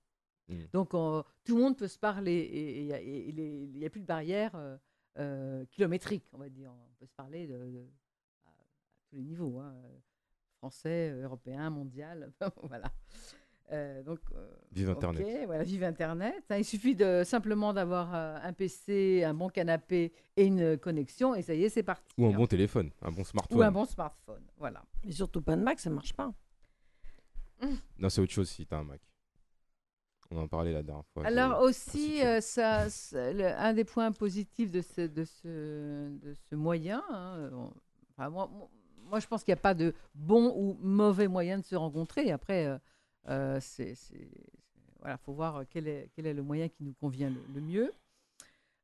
Mm. 0.49 0.55
Donc, 0.73 0.94
on- 0.94 1.25
tout 1.42 1.57
le 1.57 1.62
monde 1.62 1.77
peut 1.77 1.88
se 1.88 1.99
parler 1.99 2.33
et 2.33 2.83
il 3.31 3.73
n'y 3.77 3.85
a 3.85 3.90
plus 3.90 4.01
de 4.03 4.07
barrière 4.07 4.53
kilométrique, 5.73 6.27
on 6.33 6.38
va 6.38 6.49
dire. 6.49 6.71
On 6.73 6.94
peut 7.01 7.07
se 7.07 7.14
parler 7.14 7.53
à, 7.53 8.51
tous 9.09 9.16
les 9.16 9.25
niveaux, 9.25 9.59
hein, 9.59 9.75
français, 10.59 11.11
européen, 11.11 11.71
mondial, 11.71 12.33
voilà. 12.62 12.92
Euh, 13.71 14.03
donc, 14.03 14.19
euh, 14.35 14.49
Vive 14.73 14.89
Internet. 14.91 15.27
ok, 15.27 15.47
voilà, 15.47 15.63
vive 15.63 15.85
Internet. 15.85 16.43
hein. 16.49 16.57
il 16.57 16.65
suffit 16.65 16.95
de, 16.95 17.23
simplement 17.25 17.75
d'avoir 17.75 18.15
euh, 18.15 18.39
un 18.43 18.53
PC, 18.55 19.25
un 19.25 19.35
bon 19.35 19.49
canapé 19.51 20.13
et 20.37 20.47
une 20.47 20.79
connexion, 20.79 21.35
et 21.35 21.43
ça 21.43 21.55
y 21.55 21.65
est, 21.65 21.69
c'est 21.69 21.83
parti. 21.83 22.07
Ou 22.17 22.27
un 22.27 22.31
hein. 22.31 22.37
bon 22.37 22.47
téléphone, 22.47 22.91
un 23.03 23.11
bon 23.11 23.25
smartphone. 23.25 23.59
Ou 23.59 23.63
un 23.63 23.71
bon 23.71 23.85
smartphone, 23.85 24.43
voilà. 24.57 24.83
Et 25.05 25.13
surtout 25.13 25.43
pas 25.43 25.55
de 25.57 25.63
Mac, 25.63 25.81
ça 25.81 25.91
marche 25.91 26.15
pas. 26.15 26.33
Non, 27.99 28.09
c'est 28.09 28.21
autre 28.21 28.33
chose 28.33 28.49
si 28.49 28.65
t'as 28.67 28.79
un 28.79 28.85
Mac. 28.85 29.01
On 30.31 30.37
en 30.39 30.49
parlait 30.49 30.73
la 30.73 30.83
dernière 30.83 31.05
fois. 31.13 31.27
Alors 31.27 31.61
aussi, 31.63 32.23
euh, 32.23 32.41
ça, 32.41 32.85
le- 33.13 33.55
un 33.59 33.73
des 33.73 33.85
points 33.85 34.13
positifs 34.13 34.71
de 34.71 34.83
ce, 34.83 35.01
de 35.03 35.25
ce, 35.25 36.09
de 36.19 36.35
ce 36.35 36.55
moyen, 36.55 37.03
hein, 37.11 37.51
on- 37.53 37.73
enfin, 38.11 38.29
moi, 38.31 38.49
moi- 38.53 38.69
moi, 39.05 39.21
je 39.21 39.27
pense 39.27 39.43
qu'il 39.43 39.53
n'y 39.53 39.59
a 39.59 39.63
pas 39.63 39.73
de 39.75 39.95
bon 40.15 40.53
ou 40.55 40.77
mauvais 40.83 41.29
moyen 41.29 41.59
de 41.59 41.65
se 41.65 41.75
rencontrer. 41.75 42.31
Après, 42.31 42.79
euh, 43.29 43.57
euh, 43.57 43.59
c'est, 43.61 43.95
voilà, 45.01 45.17
faut 45.19 45.33
voir 45.33 45.65
quel 45.71 45.89
est, 45.89 46.11
quel 46.15 46.27
est 46.27 46.35
le 46.35 46.43
moyen 46.43 46.69
qui 46.69 46.85
nous 46.85 46.95
convient 46.95 47.31
le, 47.31 47.41
le 47.55 47.61
mieux. 47.61 47.93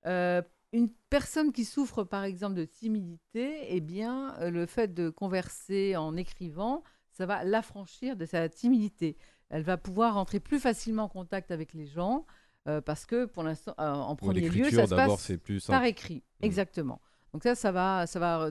Euh, 0.06 0.42
une 0.72 0.90
personne 1.08 1.52
qui 1.52 1.64
souffre, 1.64 2.02
par 2.02 2.24
exemple, 2.24 2.56
de 2.56 2.64
timidité, 2.64 3.66
eh 3.68 3.80
bien, 3.80 4.34
euh, 4.40 4.50
le 4.50 4.66
fait 4.66 4.92
de 4.92 5.08
converser 5.08 5.96
en 5.96 6.16
écrivant, 6.16 6.82
ça 7.12 7.26
va 7.26 7.44
l'affranchir 7.44 8.16
de 8.16 8.26
sa 8.26 8.48
timidité. 8.48 9.16
Elle 9.50 9.62
va 9.62 9.76
pouvoir 9.76 10.16
entrer 10.16 10.40
plus 10.40 10.58
facilement 10.58 11.04
en 11.04 11.08
contact 11.08 11.52
avec 11.52 11.74
les 11.74 11.86
gens 11.86 12.26
euh, 12.66 12.80
parce 12.80 13.06
que, 13.06 13.26
pour 13.26 13.44
l'instant, 13.44 13.74
euh, 13.78 13.92
en 13.92 14.16
premier 14.16 14.48
lieu, 14.48 14.70
ça 14.70 14.86
se 14.86 14.94
passe 14.94 15.20
c'est 15.20 15.38
plus 15.38 15.64
par 15.66 15.84
écrit. 15.84 16.24
Mm. 16.40 16.44
Exactement. 16.44 17.00
Donc 17.32 17.42
ça, 17.42 17.54
ça 17.54 17.70
va, 17.70 18.06
ça 18.06 18.18
va 18.18 18.46
euh, 18.46 18.50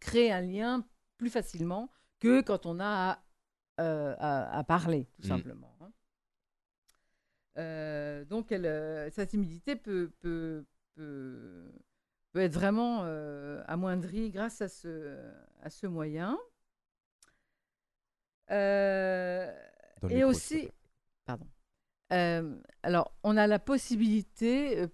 créer 0.00 0.32
un 0.32 0.40
lien 0.40 0.84
plus 1.18 1.30
facilement 1.30 1.90
que 2.18 2.40
quand 2.40 2.66
on 2.66 2.80
a 2.80 3.12
à, 3.12 3.22
euh, 3.80 4.14
à- 4.18 4.58
à 4.58 4.64
parler, 4.64 5.06
tout 5.20 5.26
Mm. 5.26 5.28
simplement. 5.28 5.76
hein. 5.80 5.90
Euh, 7.58 8.24
donc, 8.24 8.52
elle, 8.52 8.66
euh, 8.66 9.10
sa 9.10 9.26
timidité 9.26 9.74
peut, 9.76 10.10
peut, 10.20 10.64
peut, 10.94 11.72
peut 12.32 12.40
être 12.40 12.54
vraiment 12.54 13.02
amoindrie 13.66 14.30
grâce 14.30 14.60
à 14.62 14.68
ce, 14.68 15.18
à 15.62 15.70
ce 15.70 15.86
moyen. 15.86 16.38
Et 20.10 20.24
aussi, 20.24 20.68
pardon. 21.24 21.46
Alors, 22.82 23.14
on 23.22 23.36
a 23.36 23.46
la 23.46 23.58
possibilité, 23.58 24.86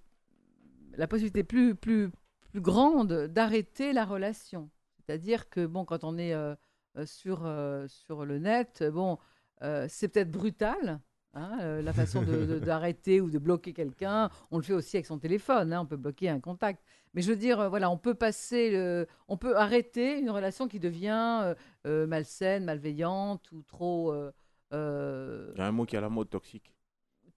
la 0.92 1.06
possibilité 1.06 1.44
plus, 1.44 1.74
plus, 1.74 2.10
plus 2.50 2.60
grande 2.60 3.12
d'arrêter 3.28 3.92
la 3.92 4.04
relation. 4.04 4.70
C'est-à-dire 4.98 5.48
que, 5.48 5.64
bon, 5.66 5.84
quand 5.84 6.04
on 6.04 6.18
est 6.18 6.34
euh, 6.34 6.54
sur, 7.04 7.44
euh, 7.44 7.86
sur 7.88 8.24
le 8.24 8.38
net, 8.38 8.78
euh, 8.82 8.90
bon, 8.90 9.18
euh, 9.62 9.86
c'est 9.90 10.08
peut-être 10.08 10.30
brutal, 10.30 11.00
hein, 11.34 11.58
euh, 11.60 11.82
la 11.82 11.92
façon 11.92 12.22
d'arrêter 12.62 13.20
ou 13.20 13.30
de 13.30 13.38
bloquer 13.38 13.72
quelqu'un. 13.74 14.30
On 14.50 14.56
le 14.56 14.62
fait 14.62 14.72
aussi 14.72 14.96
avec 14.96 15.06
son 15.06 15.18
téléphone, 15.18 15.72
hein, 15.72 15.80
on 15.82 15.86
peut 15.86 15.96
bloquer 15.96 16.28
un 16.30 16.40
contact. 16.40 16.82
Mais 17.14 17.22
je 17.22 17.30
veux 17.30 17.36
dire, 17.36 17.60
euh, 17.60 17.68
voilà, 17.68 17.90
on 17.90 17.98
peut 17.98 18.14
passer, 18.14 19.04
on 19.28 19.36
peut 19.36 19.56
arrêter 19.56 20.18
une 20.18 20.30
relation 20.30 20.68
qui 20.68 20.78
devient 20.80 21.40
euh, 21.42 21.54
euh, 21.86 22.06
malsaine, 22.06 22.64
malveillante 22.64 23.50
ou 23.52 23.62
trop 23.62 24.12
euh, 24.12 24.30
euh, 24.72 25.52
Il 25.54 25.58
y 25.58 25.62
a 25.62 25.66
un 25.66 25.72
mot 25.72 25.84
qui 25.84 25.96
est 25.96 25.98
à 25.98 26.02
la 26.02 26.08
mode, 26.08 26.30
toxique. 26.30 26.72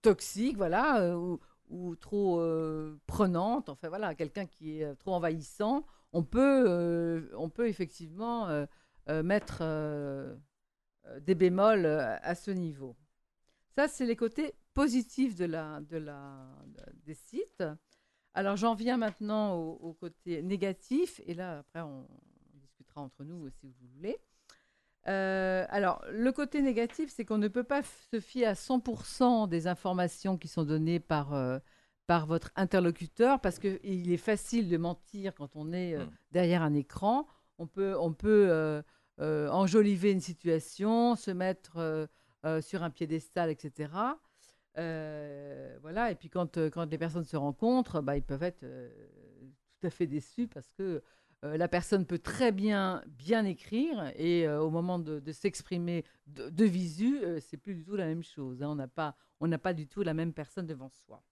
toxique, 0.02 0.56
voilà, 0.56 1.00
euh, 1.00 1.14
ou, 1.14 1.40
ou 1.68 1.96
trop 1.96 2.40
euh, 2.40 2.98
prenante, 3.06 3.68
enfin 3.68 3.88
voilà, 3.88 4.14
quelqu'un 4.14 4.46
qui 4.46 4.80
est 4.80 4.84
euh, 4.84 4.94
trop 4.94 5.14
envahissant, 5.14 5.86
on 6.12 6.22
peut, 6.24 6.64
euh, 6.68 7.28
on 7.36 7.48
peut 7.50 7.68
effectivement 7.68 8.48
euh, 8.48 8.64
euh, 8.64 8.66
mettre 9.22 9.58
euh, 9.62 10.34
euh, 11.06 11.20
des 11.20 11.34
bémols 11.34 11.86
euh, 11.86 12.16
à 12.22 12.34
ce 12.34 12.50
niveau. 12.50 12.96
Ça, 13.74 13.88
c'est 13.88 14.06
les 14.06 14.16
côtés 14.16 14.54
positifs 14.74 15.34
de 15.36 15.44
la, 15.44 15.80
de 15.80 15.96
la, 15.96 16.48
de- 16.66 16.92
des 17.06 17.14
sites. 17.14 17.64
Alors, 18.34 18.56
j'en 18.56 18.74
viens 18.74 18.96
maintenant 18.96 19.54
au, 19.56 19.72
au 19.88 19.92
côté 19.94 20.42
négatif, 20.42 21.20
et 21.26 21.34
là, 21.34 21.58
après, 21.58 21.80
on, 21.80 22.06
on 22.54 22.58
discutera 22.58 23.00
entre 23.00 23.24
nous 23.24 23.48
si 23.50 23.66
vous 23.66 23.88
voulez. 23.96 24.18
Euh, 25.08 25.64
alors, 25.70 26.04
le 26.12 26.30
côté 26.30 26.60
négatif, 26.62 27.10
c'est 27.10 27.24
qu'on 27.24 27.38
ne 27.38 27.48
peut 27.48 27.64
pas 27.64 27.82
se 27.82 28.20
fier 28.20 28.46
à 28.46 28.52
100% 28.54 29.48
des 29.48 29.66
informations 29.66 30.36
qui 30.36 30.46
sont 30.48 30.64
données 30.64 31.00
par, 31.00 31.32
euh, 31.34 31.58
par 32.06 32.26
votre 32.26 32.50
interlocuteur, 32.56 33.40
parce 33.40 33.58
qu'il 33.58 34.12
est 34.12 34.16
facile 34.18 34.68
de 34.68 34.76
mentir 34.76 35.34
quand 35.34 35.56
on 35.56 35.72
est 35.72 35.94
euh, 35.94 36.04
Mm. 36.04 36.10
derrière 36.32 36.62
un 36.62 36.74
écran. 36.74 37.26
On 37.58 37.66
peut, 37.66 37.96
on 37.98 38.12
peut 38.12 38.48
euh, 38.50 38.82
euh, 38.82 38.82
enjoliver 39.50 40.12
une 40.12 40.20
situation, 40.20 41.16
se 41.16 41.30
mettre 41.30 41.76
euh, 41.78 42.06
euh, 42.46 42.60
sur 42.60 42.82
un 42.82 42.90
piédestal, 42.90 43.50
etc. 43.50 43.90
Euh, 44.78 45.78
voilà, 45.82 46.10
et 46.10 46.14
puis 46.14 46.30
quand, 46.30 46.56
euh, 46.56 46.70
quand 46.70 46.90
les 46.90 46.98
personnes 46.98 47.24
se 47.24 47.36
rencontrent, 47.36 48.00
bah, 48.02 48.16
ils 48.16 48.22
peuvent 48.22 48.42
être 48.42 48.62
euh, 48.62 48.88
tout 49.80 49.86
à 49.86 49.90
fait 49.90 50.06
déçus 50.06 50.46
parce 50.48 50.70
que 50.72 51.02
euh, 51.44 51.56
la 51.56 51.68
personne 51.68 52.06
peut 52.06 52.18
très 52.18 52.52
bien 52.52 53.02
bien 53.08 53.44
écrire 53.44 54.12
et 54.16 54.46
euh, 54.46 54.60
au 54.60 54.70
moment 54.70 54.98
de, 54.98 55.20
de 55.20 55.32
s'exprimer 55.32 56.04
de, 56.26 56.50
de 56.50 56.64
visu, 56.64 57.18
euh, 57.24 57.40
c'est 57.40 57.56
plus 57.56 57.74
du 57.74 57.84
tout 57.84 57.96
la 57.96 58.06
même 58.06 58.22
chose. 58.22 58.62
hein. 58.62 58.68
On 58.70 58.74
n'a 58.76 58.88
pas, 58.88 59.16
on 59.40 59.48
n'a 59.48 59.58
pas 59.58 59.74
du 59.74 59.86
tout 59.88 60.02
la 60.02 60.14
même 60.14 60.32
personne 60.32 60.66
devant 60.66 60.90
soi. 60.90 61.22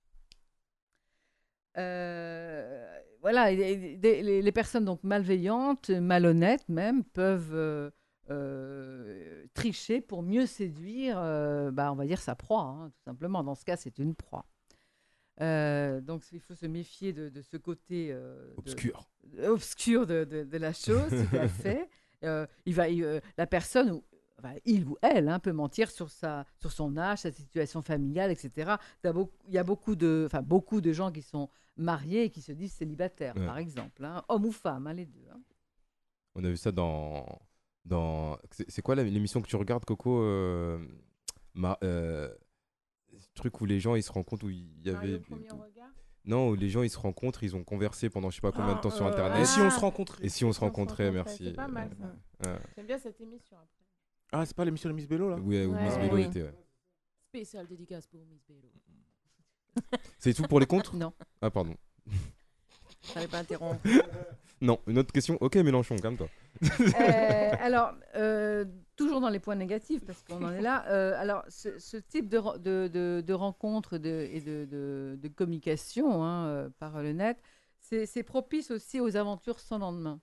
Euh, 1.79 2.99
voilà, 3.21 3.53
et- 3.53 3.59
et 3.59 3.97
des- 3.97 4.23
les, 4.23 4.43
les 4.43 4.53
personnes 4.53 4.85
donc 4.85 5.03
malveillantes, 5.05 5.91
malhonnêtes 5.91 6.69
même, 6.69 7.05
peuvent 7.05 7.55
euh, 7.55 7.91
euh, 8.31 9.45
tricher 9.55 10.01
pour 10.01 10.23
mieux 10.23 10.47
séduire, 10.47 11.17
bah, 11.73 11.91
on 11.93 11.97
va 11.97 12.07
dire, 12.07 12.21
sa 12.21 12.35
proie, 12.35 12.63
hein, 12.63 12.91
tout 12.91 13.03
simplement. 13.05 13.43
Dans 13.43 13.55
ce 13.55 13.65
cas, 13.65 13.77
c'est 13.77 13.99
une 13.99 14.15
proie. 14.15 14.47
Donc, 15.41 16.25
il 16.33 16.41
faut 16.41 16.55
se 16.55 16.67
méfier 16.67 17.13
de, 17.13 17.29
de 17.29 17.43
ce 17.43 17.57
côté 17.57 18.09
euh, 18.13 18.49
de- 18.55 18.59
Obscur. 18.59 19.09
obscur 19.47 20.07
de, 20.07 20.47
la 20.59 20.73
chose, 20.73 21.11
tout 21.31 21.37
à 21.37 21.49
fait. 21.49 21.89
Il 22.67 22.75
va, 22.75 22.89
il, 22.89 23.21
la 23.37 23.47
personne, 23.47 24.01
enfin, 24.39 24.55
il 24.65 24.85
ou 24.87 24.97
elle, 25.03 25.29
hein, 25.29 25.39
peut 25.39 25.53
mentir 25.53 25.91
sur, 25.91 26.11
sa, 26.11 26.45
sur 26.59 26.73
son 26.73 26.97
âge, 26.97 27.19
sa 27.19 27.31
situation 27.33 27.83
familiale, 27.83 28.31
etc. 28.31 28.77
Il 29.05 29.55
y 29.55 29.59
a 29.59 29.65
beaucoup 29.65 29.97
de, 29.97 30.25
enfin, 30.27 30.43
beaucoup 30.43 30.81
de 30.81 30.93
gens 30.93 31.11
qui 31.13 31.23
sont 31.23 31.49
mariés 31.77 32.25
et 32.25 32.31
qui 32.31 32.41
se 32.43 32.53
disent 32.53 32.73
célibataires, 32.73 33.37
Ouais. 33.37 33.47
par 33.47 33.59
exemple. 33.59 34.05
hein, 34.05 34.23
homme 34.29 34.47
ou 34.47 34.53
femme, 34.53 34.87
hein, 34.87 34.95
les 34.95 35.07
deux. 35.07 35.27
hein. 35.33 35.41
On 36.35 36.45
a 36.45 36.49
vu 36.51 36.57
ça 36.57 36.71
dans. 36.73 37.27
dans... 37.85 38.39
C'est 38.69 38.83
quoi 38.83 38.95
la- 38.95 39.03
l'émission 39.05 39.41
que 39.43 39.49
tu 39.49 39.57
regardes, 39.57 39.85
Coco 39.85 40.21
euh, 40.23 40.79
Ma- 41.55 41.79
euh, 41.83 42.33
truc 43.35 43.61
où 43.61 43.67
les 43.67 43.81
gens 43.81 43.95
ils 43.97 44.03
se 44.03 44.13
rencontrent, 44.13 44.45
où 44.47 44.51
il 44.51 44.69
y 44.85 44.91
avait. 44.91 45.21
Non, 46.25 46.51
où 46.51 46.55
les 46.55 46.69
gens 46.69 46.83
ils 46.83 46.91
se 46.91 46.99
rencontrent, 46.99 47.43
ils 47.43 47.57
ont 47.57 47.65
conversé 47.65 48.11
pendant 48.11 48.29
je 48.31 48.37
sais 48.37 48.41
pas 48.43 48.53
combien 48.53 48.75
de 48.75 48.81
temps 48.81 48.91
sur 48.91 49.07
euh, 49.07 49.11
internet. 49.11 49.41
Et 49.41 49.47
si 49.47 49.61
on 49.61 49.71
se 49.71 49.81
rencontrait 49.81 50.25
Et 50.25 50.29
si 50.29 50.45
on 50.45 50.53
se 50.53 50.61
rencontrait, 50.61 51.09
rencontrait, 51.09 51.11
merci. 51.33 51.45
c'est 51.47 51.53
pas 51.55 51.69
mal, 51.69 51.91
ça. 51.99 52.51
Ouais. 52.51 52.59
J'aime 52.77 52.87
bien 52.87 52.99
cette 52.99 53.21
émission 53.21 53.57
après. 53.57 53.88
Ah, 54.33 54.45
c'est 54.45 54.55
pas 54.57 54.65
l'émission 54.65 54.89
de 54.91 54.95
Miss 54.95 55.09
Bello 55.09 55.31
là? 55.31 55.37
Oui, 55.37 55.65
où 55.65 55.73
Ouais, 55.73 55.85
Miss 55.85 55.97
Bello 55.99 56.15
oui. 56.17 56.25
était. 56.25 56.43
ouais. 56.43 56.55
Spécial 57.29 57.67
dédicace 57.67 58.07
pour 58.07 58.21
Miss 58.27 58.43
Bello. 58.49 58.69
C'est 60.19 60.35
tout 60.35 60.45
pour 60.45 60.61
les 60.61 60.67
contres? 60.67 60.95
Non. 60.95 61.13
Ah, 61.41 61.51
pardon. 61.51 61.75
Fallait 63.03 63.29
pas 63.29 63.39
interrompre. 63.41 63.81
Non, 64.61 64.81
une 64.89 64.99
autre 64.99 65.13
question. 65.13 65.39
Ok, 65.41 65.55
Mélenchon, 65.55 65.95
calme-toi. 65.95 66.27
Euh, 66.99 67.53
alors, 67.61 67.93
euh, 68.17 68.65
toujours 68.97 69.21
dans 69.21 69.29
les 69.29 69.39
points 69.39 69.55
négatifs, 69.55 70.05
parce 70.05 70.21
qu'on 70.25 70.45
en 70.45 70.53
est 70.53 70.61
là. 70.61 70.85
euh, 70.89 71.15
alors, 71.17 71.45
ce, 71.49 71.79
ce 71.79 71.97
type 71.97 72.29
de, 72.29 72.39
ren- 72.39 72.59
de, 72.59 72.91
de, 72.93 73.23
de 73.25 73.33
rencontre 73.35 73.99
de, 73.99 74.27
et 74.33 74.41
de, 74.41 74.65
de, 74.65 75.17
de 75.23 75.29
communication 75.29 76.25
hein, 76.25 76.47
euh, 76.49 76.69
par 76.81 77.01
le 77.05 77.13
net, 77.13 77.41
c'est 77.79 78.05
c'est 78.05 78.25
propice 78.25 78.73
aussi 78.73 78.99
aux 78.99 79.15
aventures 79.17 79.61
sans 79.61 79.79
lendemain? 79.79 80.21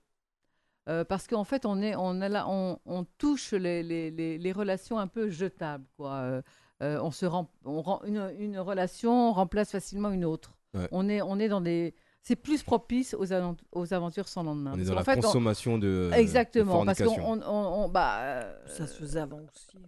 Euh, 0.88 1.04
parce 1.04 1.26
qu'en 1.26 1.42
fait, 1.44 1.66
on, 1.66 1.82
est, 1.82 1.96
on, 1.96 2.20
est 2.20 2.28
là, 2.28 2.46
on, 2.48 2.78
on 2.86 3.04
touche 3.18 3.52
les, 3.52 3.82
les, 3.82 4.10
les, 4.10 4.38
les 4.38 4.52
relations 4.52 4.98
un 4.98 5.08
peu 5.08 5.30
jetables. 5.30 5.84
Quoi. 5.96 6.10
Euh, 6.12 6.42
euh, 6.82 7.00
on 7.02 7.10
se 7.10 7.26
rem- 7.26 7.46
on 7.64 7.82
rend- 7.82 8.02
une, 8.04 8.30
une 8.38 8.58
relation 8.58 9.32
remplace 9.32 9.72
facilement 9.72 10.10
une 10.10 10.24
autre. 10.24 10.52
Ouais. 10.74 10.86
On, 10.92 11.08
est, 11.08 11.22
on 11.22 11.38
est 11.40 11.48
dans 11.48 11.60
des. 11.60 11.94
C'est 12.22 12.36
plus 12.36 12.62
propice 12.62 13.14
aux, 13.18 13.32
avant- 13.32 13.56
aux 13.72 13.94
aventures 13.94 14.28
sans 14.28 14.42
lendemain. 14.44 14.72
On 14.74 14.78
est 14.78 14.84
dans 14.84 14.94
la 14.94 15.02
fait, 15.04 15.18
on- 15.18 15.22
consommation 15.22 15.78
de. 15.78 16.10
Exactement, 16.14 16.80
de 16.82 16.86
parce 16.86 16.98
qu'on 17.02 17.14
fornication. 17.14 17.42
on, 17.50 17.52
on- 17.52 17.84
on- 17.84 17.88
bah, 17.88 18.18
euh, 18.20 18.54
Ça 18.66 18.86
se 18.86 18.94
faisait 18.94 19.20
avant 19.20 19.38
aussi. 19.38 19.78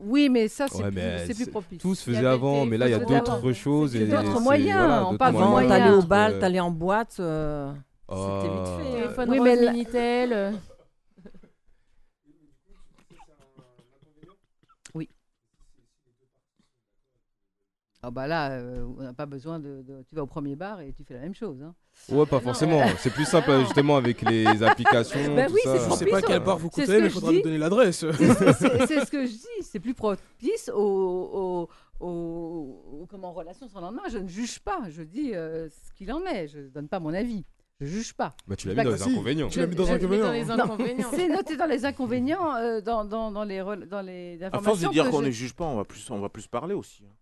oui, 0.00 0.28
mais 0.28 0.46
ça 0.48 0.66
c'est 0.68 0.82
Ouais, 0.84 1.24
plus, 1.24 1.34
plus 1.34 1.46
propice. 1.48 1.78
Tout 1.80 1.94
se 1.96 2.04
faisait 2.10 2.26
avant, 2.26 2.64
des- 2.64 2.70
mais 2.70 2.78
là 2.78 2.86
il 2.88 2.90
y 2.92 2.94
a 2.94 2.98
d'autres 3.00 3.52
choses. 3.52 3.94
D'autres 3.94 4.40
moyens, 4.40 4.78
voilà, 4.78 5.08
on 5.08 5.16
parle 5.16 5.32
de 5.34 5.38
Avant, 5.38 5.50
moyens. 5.50 5.72
t'allais 5.72 5.90
au 5.90 6.02
bal, 6.02 6.38
t'allais 6.38 6.60
en 6.60 6.70
boîte. 6.70 7.16
euh, 7.20 7.72
C'était 8.08 8.48
vite 8.48 8.62
ah. 8.66 8.78
fait. 8.78 8.90
Téléphone 9.02 9.30
oui, 9.30 9.38
rose 9.38 9.44
mais 9.48 9.56
la- 9.56 9.72
Minitel. 9.72 10.32
euh, 10.32 10.52
Ah 18.00 18.12
bah 18.12 18.28
là, 18.28 18.52
euh, 18.52 18.86
on 18.96 19.02
n'a 19.02 19.12
pas 19.12 19.26
besoin 19.26 19.58
de, 19.58 19.82
de- 19.82 20.04
Tu 20.08 20.14
vas 20.14 20.22
au 20.22 20.26
premier 20.28 20.54
bar 20.54 20.80
et 20.80 20.92
tu 20.92 21.02
fais 21.02 21.14
la 21.14 21.20
même 21.20 21.34
chose. 21.34 21.60
hein. 21.62 21.74
Ouais, 22.10 22.24
pas 22.26 22.38
forcément. 22.38 22.80
C'est 22.98 23.10
plus 23.10 23.24
simple 23.24 23.58
justement 23.62 23.96
avec 23.96 24.22
les 24.22 24.46
applications. 24.62 25.34
Bah 25.34 25.46
tout 25.46 25.54
oui, 25.54 25.60
ça. 25.64 25.76
Je 25.76 25.94
sais 25.96 26.06
pas 26.06 26.22
quel 26.22 26.38
bar 26.40 26.58
vous 26.58 26.70
C'est 26.72 26.86
ce 26.86 26.92
côtoyez, 26.92 27.00
que 27.00 27.02
mais 27.02 27.08
il 27.08 27.10
je 27.10 27.14
faudra 27.14 27.30
dis. 27.32 27.36
nous 27.38 27.42
donner 27.42 27.58
l'adresse. 27.58 27.98
C'est 28.12 28.12
c'est- 28.12 28.52
c'est 28.86 29.04
ce 29.04 29.10
que 29.10 29.26
je 29.26 29.32
dis, 29.32 29.62
c'est 29.62 29.80
plus 29.80 29.94
propice 29.94 30.70
aux, 30.72 30.78
aux, 30.80 31.68
aux- 31.98 33.00
aux- 33.02 33.06
comment, 33.10 33.32
relations 33.32 33.66
sans 33.68 33.80
lendemain. 33.80 34.02
Je 34.12 34.18
ne 34.18 34.28
juge 34.28 34.60
pas, 34.60 34.82
je 34.88 35.02
dis 35.02 35.34
euh, 35.34 35.68
ce 35.68 35.92
qu'il 35.96 36.12
en 36.12 36.24
est, 36.24 36.46
je 36.46 36.60
ne 36.60 36.68
donne 36.68 36.86
pas 36.86 37.00
mon 37.00 37.12
avis. 37.12 37.44
Je 37.80 37.86
juge 37.86 38.12
pas. 38.14 38.34
Bah, 38.48 38.56
tu 38.56 38.66
l'as 38.68 38.74
mis 38.74 38.82
dans 38.84 38.90
les 38.90 39.02
inconvénients. 39.02 39.48
Tu 39.48 39.60
l'as 39.60 39.66
mis 39.68 39.76
dans 39.76 39.84
les 40.32 40.50
inconvénients. 40.50 41.10
C'est 41.12 41.28
noté 41.28 41.56
dans 41.56 41.66
les 41.66 41.84
inconvénients, 41.84 42.56
euh, 42.56 42.80
dans, 42.80 43.04
dans, 43.04 43.30
dans 43.30 43.44
les, 43.44 43.58
dans 43.86 44.02
les 44.02 44.42
À 44.42 44.46
informations. 44.48 44.62
force 44.62 44.80
de 44.80 44.88
dire 44.88 45.10
qu'on 45.10 45.22
ne 45.22 45.30
juge 45.30 45.54
pas, 45.54 45.64
on 45.64 45.76
va 45.76 45.84
plus, 45.84 46.10
on 46.10 46.18
va 46.18 46.28
plus 46.28 46.46
parler 46.48 46.74
aussi. 46.74 47.04
hein. 47.04 47.14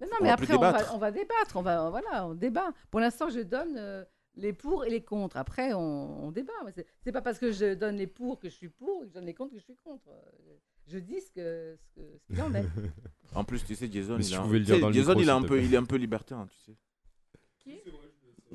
Non, 0.00 0.06
non, 0.06 0.12
On 0.20 0.24
mais 0.24 0.30
après, 0.30 0.54
on 0.54 0.58
va, 0.58 0.72
débattre. 0.72 0.94
on 0.94 0.98
va 0.98 1.10
débattre. 1.10 1.56
On 1.56 1.62
va, 1.62 1.90
voilà, 1.90 2.26
on 2.26 2.32
débat. 2.34 2.72
Pour 2.90 3.00
l'instant, 3.00 3.28
je 3.28 3.40
donne 3.40 3.76
euh, 3.76 4.02
les 4.36 4.54
pour 4.54 4.86
et 4.86 4.88
les 4.90 5.02
contre. 5.04 5.36
Après, 5.36 5.74
on, 5.74 6.24
on 6.24 6.30
débat. 6.30 6.54
C'est 7.04 7.12
pas 7.12 7.20
parce 7.20 7.38
que 7.38 7.52
je 7.52 7.74
donne 7.74 7.96
les 7.96 8.06
pour 8.06 8.40
que 8.40 8.48
je 8.48 8.54
suis 8.54 8.70
pour 8.70 9.02
et 9.02 9.06
que 9.06 9.08
je 9.10 9.14
donne 9.14 9.26
les 9.26 9.34
contre 9.34 9.52
que 9.52 9.58
je 9.58 9.64
suis 9.64 9.76
contre. 9.76 10.08
Je 10.86 10.98
dis 10.98 11.20
ce 11.20 11.30
que- 11.30 11.76
ce 11.78 12.00
que- 12.00 12.18
ce 12.18 12.26
qu'il 12.32 12.42
en 12.42 12.54
est. 12.54 12.64
En 13.34 13.44
plus, 13.44 13.62
tu 13.62 13.74
sais, 13.76 13.88
Jason, 13.92 14.14
Mais 14.16 14.24
il, 14.24 14.24
si 14.24 14.34
a 14.34 14.40
un- 14.40 14.44
Jason, 14.64 14.88
micro, 15.14 15.20
il, 15.20 15.28
est 15.28 15.30
un 15.30 15.36
s'il 15.40 15.42
te 15.44 15.48
peu, 15.48 15.56
plaît. 15.56 15.64
il 15.66 15.74
est 15.74 15.76
un 15.76 15.84
peu 15.84 15.96
libertin, 15.96 16.48
tu 16.50 16.56
sais. 16.64 16.76
Qui? 17.58 17.80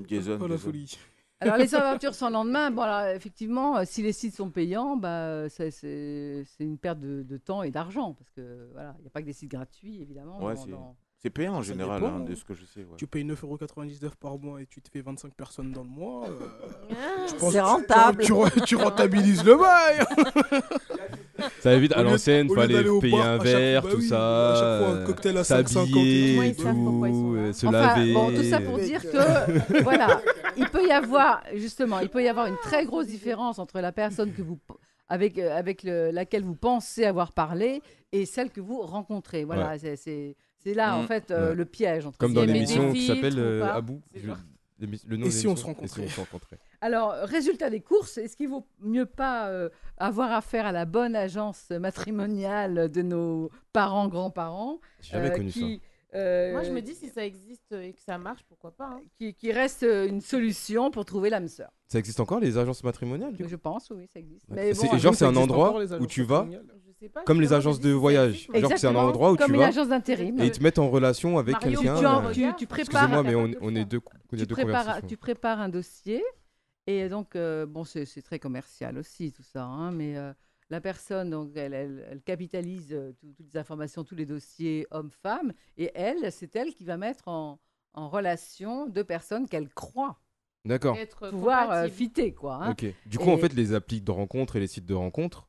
Jason. 0.08 0.39
Oh 0.41 0.47
la 0.47 0.58
folie. 0.58 0.97
Alors, 1.41 1.57
les 1.57 1.75
aventures 1.75 2.13
sans 2.15 2.29
lendemain, 2.29 2.71
bon, 2.71 2.81
alors, 2.83 3.13
effectivement, 3.15 3.77
euh, 3.77 3.83
si 3.85 4.01
les 4.01 4.13
sites 4.13 4.35
sont 4.35 4.49
payants, 4.49 4.95
bah, 4.95 5.49
c'est- 5.49 5.69
c'est 5.71 6.43
c'est 6.45 6.63
une 6.63 6.77
perte 6.77 6.99
de, 6.99 7.23
de 7.23 7.37
temps 7.37 7.61
et 7.63 7.71
d'argent. 7.71 8.13
Parce 8.13 8.29
que 8.31 8.69
voilà, 8.71 8.95
il 8.99 9.01
n'y 9.01 9.07
a 9.07 9.09
pas 9.09 9.21
que 9.21 9.25
des 9.25 9.33
sites 9.33 9.51
gratuits, 9.51 10.01
évidemment. 10.01 10.41
Ouais, 10.43 10.53
dans- 10.55 10.63
c'est- 10.63 10.71
dans- 10.71 10.95
C'est 11.17 11.29
payant 11.31 11.53
en 11.55 11.63
Ça 11.63 11.69
général, 11.69 12.01
dépend, 12.01 12.13
hein, 12.13 12.17
hein. 12.21 12.23
de 12.25 12.35
ce 12.35 12.43
que 12.43 12.53
je 12.53 12.65
sais. 12.65 12.81
ouais. 12.81 12.97
Tu 12.97 13.07
payes 13.07 13.23
9,99€ 13.23 14.15
par 14.15 14.37
mois 14.37 14.61
et 14.61 14.67
tu 14.67 14.79
te 14.79 14.89
fais 14.91 15.01
25 15.01 15.33
personnes 15.33 15.71
dans 15.71 15.81
le 15.83 15.89
mois. 15.89 16.27
euh, 16.29 16.47
Ah, 16.91 17.25
je 17.27 17.33
pense 17.35 17.51
C'est 17.51 17.57
que 17.59 17.63
tu- 17.63 17.69
rentable. 17.69 18.23
Tu, 18.23 18.61
tu 18.61 18.75
rentabilises 18.75 19.43
le 19.43 19.55
bail. 19.57 20.05
Ça 21.60 21.73
évite 21.73 21.93
à 21.93 22.03
lieu- 22.03 22.10
l'ancien, 22.10 22.41
au 22.47 22.53
lieu 22.55 22.62
fallait 22.62 22.84
payer 23.01 23.12
bar, 23.17 23.27
un 23.27 23.38
chaque- 23.38 23.43
verre, 23.47 23.81
bah 23.84 23.89
tout 23.91 23.97
oui, 23.97 24.08
ça. 24.08 24.51
à 24.51 24.55
chaque 24.55 24.62
fois, 24.86 24.88
un 24.95 24.99
euh, 25.01 25.05
cocktail 25.05 25.38
à 25.38 25.43
5,50 25.43 25.67
S'habiller, 25.67 26.31
Au 26.31 26.36
moins, 26.36 26.45
et 26.45 26.47
ils 26.49 26.55
savent 26.55 26.75
pourquoi 26.75 27.10
ils 27.10 27.13
sont 27.13 27.21
tout, 27.21 27.34
là. 27.36 27.41
euh, 27.41 27.53
se 27.53 27.67
Enfin, 27.67 27.71
laver. 27.95 28.13
bon, 28.13 28.31
tout 28.36 28.43
ça 28.43 28.60
pour 28.62 28.75
euh, 28.75 28.84
dire 28.84 29.01
que, 29.12 29.81
voilà, 29.84 30.21
il 30.58 30.69
peut 30.69 30.88
y 30.88 30.91
avoir, 30.91 31.43
justement, 31.55 31.99
il 31.99 32.10
peut 32.10 32.23
y 32.23 32.27
avoir 32.27 32.47
une 32.47 32.58
très 32.58 32.86
grosse 32.86 33.08
différence 33.08 33.60
entre 33.60 33.79
la 33.81 33.91
personne 33.91 34.31
que 34.34 34.41
vous, 34.41 34.60
avec, 35.08 35.38
euh, 35.38 35.55
avec 35.55 35.84
le- 35.84 36.12
laquelle 36.12 36.43
vous 36.43 36.55
pensez 36.55 37.05
avoir 37.05 37.31
parlé 37.34 37.81
et 38.12 38.25
celle 38.25 38.49
que 38.49 38.62
vous 38.62 38.81
rencontrez. 38.81 39.43
Voilà, 39.43 39.77
c'est- 39.77 39.95
c'est 39.97 40.73
là, 40.73 40.95
en 40.97 41.03
Mm. 41.03 41.08
fait, 41.08 41.29
euh, 41.31 41.49
Ouais. 41.49 41.55
le 41.55 41.65
piège. 41.65 42.05
Entre 42.08 42.17
Comme 42.17 42.34
dans 42.34 42.43
l'émission 42.43 42.91
qui 42.91 43.05
s'appelle 43.05 43.38
euh, 43.38 43.63
Abou. 43.71 44.01
Je- 44.15 44.31
Le 44.79 45.15
nom 45.17 45.27
Et 45.27 45.31
si 45.31 45.47
on 45.47 45.55
se 45.55 45.63
rencontrait 45.65 46.03
Et 46.03 46.07
si 46.07 46.13
on 46.13 46.15
se 46.15 46.19
rencontrait 46.29 46.59
Alors, 46.81 47.13
résultat 47.23 47.69
des 47.69 47.79
courses, 47.79 48.17
est-ce 48.17 48.35
qu'il 48.35 48.49
vaut 48.49 48.67
mieux 48.81 49.05
pas 49.05 49.47
euh, 49.49 49.69
avoir 49.97 50.31
affaire 50.33 50.65
à 50.65 50.71
la 50.73 50.85
bonne 50.85 51.15
agence 51.15 51.69
matrimoniale 51.69 52.89
de 52.91 53.01
nos 53.01 53.49
parents, 53.73 54.07
grands-parents 54.07 54.79
J'ai 55.01 55.11
jamais 55.13 55.31
euh, 55.31 55.35
connu 55.38 55.51
ça. 55.51 55.59
euh, 56.15 56.51
Moi, 56.51 56.63
je 56.63 56.71
me 56.71 56.81
dis, 56.81 56.93
si 56.93 57.07
ça 57.09 57.25
existe 57.25 57.71
et 57.71 57.93
que 57.93 58.01
ça 58.01 58.17
marche, 58.17 58.43
pourquoi 58.49 58.71
pas. 58.71 58.89
hein. 58.95 59.01
qui, 59.17 59.33
qui 59.33 59.51
reste 59.51 59.83
une 59.83 60.21
solution 60.21 60.91
pour 60.91 61.05
trouver 61.05 61.29
l'âme 61.29 61.47
sœur. 61.47 61.71
Ça 61.88 61.99
existe 61.99 62.19
encore 62.19 62.39
les 62.39 62.57
agences 62.57 62.83
matrimoniales 62.83 63.33
Je 63.39 63.55
pense, 63.55 63.89
oui, 63.95 64.07
ça 64.13 64.19
existe. 64.19 64.43
Mais 64.49 64.73
C'est- 64.73 64.88
bon, 64.88 64.97
genre, 64.97 65.15
c'est 65.15 65.25
un 65.25 65.35
endroit 65.35 65.79
où 65.99 66.05
tu 66.07 66.23
vas, 66.23 66.47
pas, 67.09 67.23
Comme 67.23 67.41
les 67.41 67.53
agences 67.53 67.79
de 67.79 67.91
voyage. 67.91 68.47
Genre, 68.53 68.71
c'est 68.75 68.87
un 68.87 68.95
endroit 68.95 69.31
où 69.31 69.35
comme 69.35 69.47
tu 69.47 69.53
une 69.53 69.59
vas 69.59 69.67
agence 69.67 69.89
d'intérim. 69.89 70.39
et 70.39 70.45
ils 70.45 70.51
te 70.51 70.61
mettent 70.63 70.79
en 70.79 70.89
relation 70.89 71.37
avec 71.37 71.57
quelqu'un. 71.59 71.97
tu, 71.99 72.05
euh, 72.05 72.31
tu- 72.51 72.55
tu 72.57 72.67
prépares, 72.67 73.03
Excusez-moi, 73.03 73.23
mais 73.23 73.35
on, 73.61 73.75
est 73.75 73.85
deux, 73.85 74.01
il 74.31 74.39
y 74.39 74.41
a 74.41 74.45
tu 74.45 74.49
deux 74.49 74.55
prépares, 74.55 75.05
tu 75.07 75.17
prépares 75.17 75.59
un 75.61 75.69
dossier 75.69 76.23
et 76.87 77.09
donc 77.09 77.35
euh, 77.35 77.65
bon 77.65 77.83
c'est 77.83 78.05
très 78.23 78.37
commercial 78.39 78.97
aussi 78.97 79.31
tout 79.31 79.41
ça 79.43 79.63
hein, 79.63 79.91
mais 79.91 80.17
euh, 80.17 80.31
la 80.69 80.79
personne 80.81 81.31
donc 81.31 81.51
elle, 81.55 81.73
elle- 81.73 82.05
elle 82.11 82.21
capitalise 82.21 82.89
euh, 82.93 83.11
tout- 83.19 83.33
toutes 83.35 83.51
les 83.53 83.57
informations 83.59 84.03
tous 84.03 84.13
les 84.15 84.25
dossiers 84.27 84.85
hommes-femmes 84.91 85.51
et 85.77 85.91
elle 85.95 86.31
c'est 86.31 86.55
elle 86.55 86.75
qui 86.75 86.83
va 86.85 86.97
mettre 86.97 87.27
en, 87.27 87.59
en 87.93 88.07
relation 88.09 88.85
deux 88.87 89.03
personnes 89.03 89.47
qu'elle 89.47 89.69
croit 89.69 90.19
D'accord. 90.63 90.97
Pouvoir 91.29 91.71
euh, 91.71 91.87
fitter 91.87 92.33
quoi 92.33 92.55
hein. 92.61 92.71
Ok. 92.71 92.85
Du 93.05 93.19
coup, 93.19 93.29
en 93.29 93.37
fait, 93.37 93.53
les 93.53 93.73
applis 93.75 94.01
de 94.01 94.09
rencontres 94.09 94.55
et 94.55 94.59
les 94.59 94.65
sites 94.65 94.87
de 94.87 94.95
rencontres, 94.95 95.47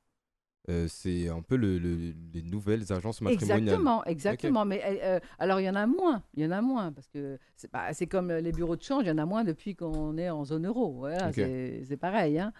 euh, 0.68 0.86
c'est 0.88 1.28
un 1.28 1.42
peu 1.42 1.56
le- 1.56 1.78
le- 1.78 2.14
les 2.34 2.42
nouvelles 2.42 2.92
agences 2.92 3.20
matrimoniales. 3.20 3.58
Exactement, 3.62 4.04
exactement. 4.04 4.64
Mais 4.64 4.82
euh, 4.84 5.20
alors, 5.38 5.60
il 5.60 5.64
y 5.64 5.70
en 5.70 5.74
a 5.76 5.86
moins. 5.86 6.22
Il 6.34 6.42
y 6.42 6.46
en 6.46 6.50
a 6.50 6.60
moins. 6.60 6.92
Parce 6.92 7.08
que 7.08 7.38
c'est 7.56 7.70
c'est 7.92 8.06
comme 8.06 8.32
les 8.32 8.52
bureaux 8.52 8.76
de 8.76 8.82
change, 8.82 9.04
il 9.04 9.08
y 9.08 9.10
en 9.12 9.18
a 9.18 9.26
moins 9.26 9.44
depuis 9.44 9.74
qu'on 9.76 10.16
est 10.18 10.30
en 10.30 10.44
zone 10.44 10.66
euro. 10.66 10.92
Voilà, 10.92 11.30
c'est 11.86 11.96
pareil. 11.96 12.38
hein. 12.38 12.52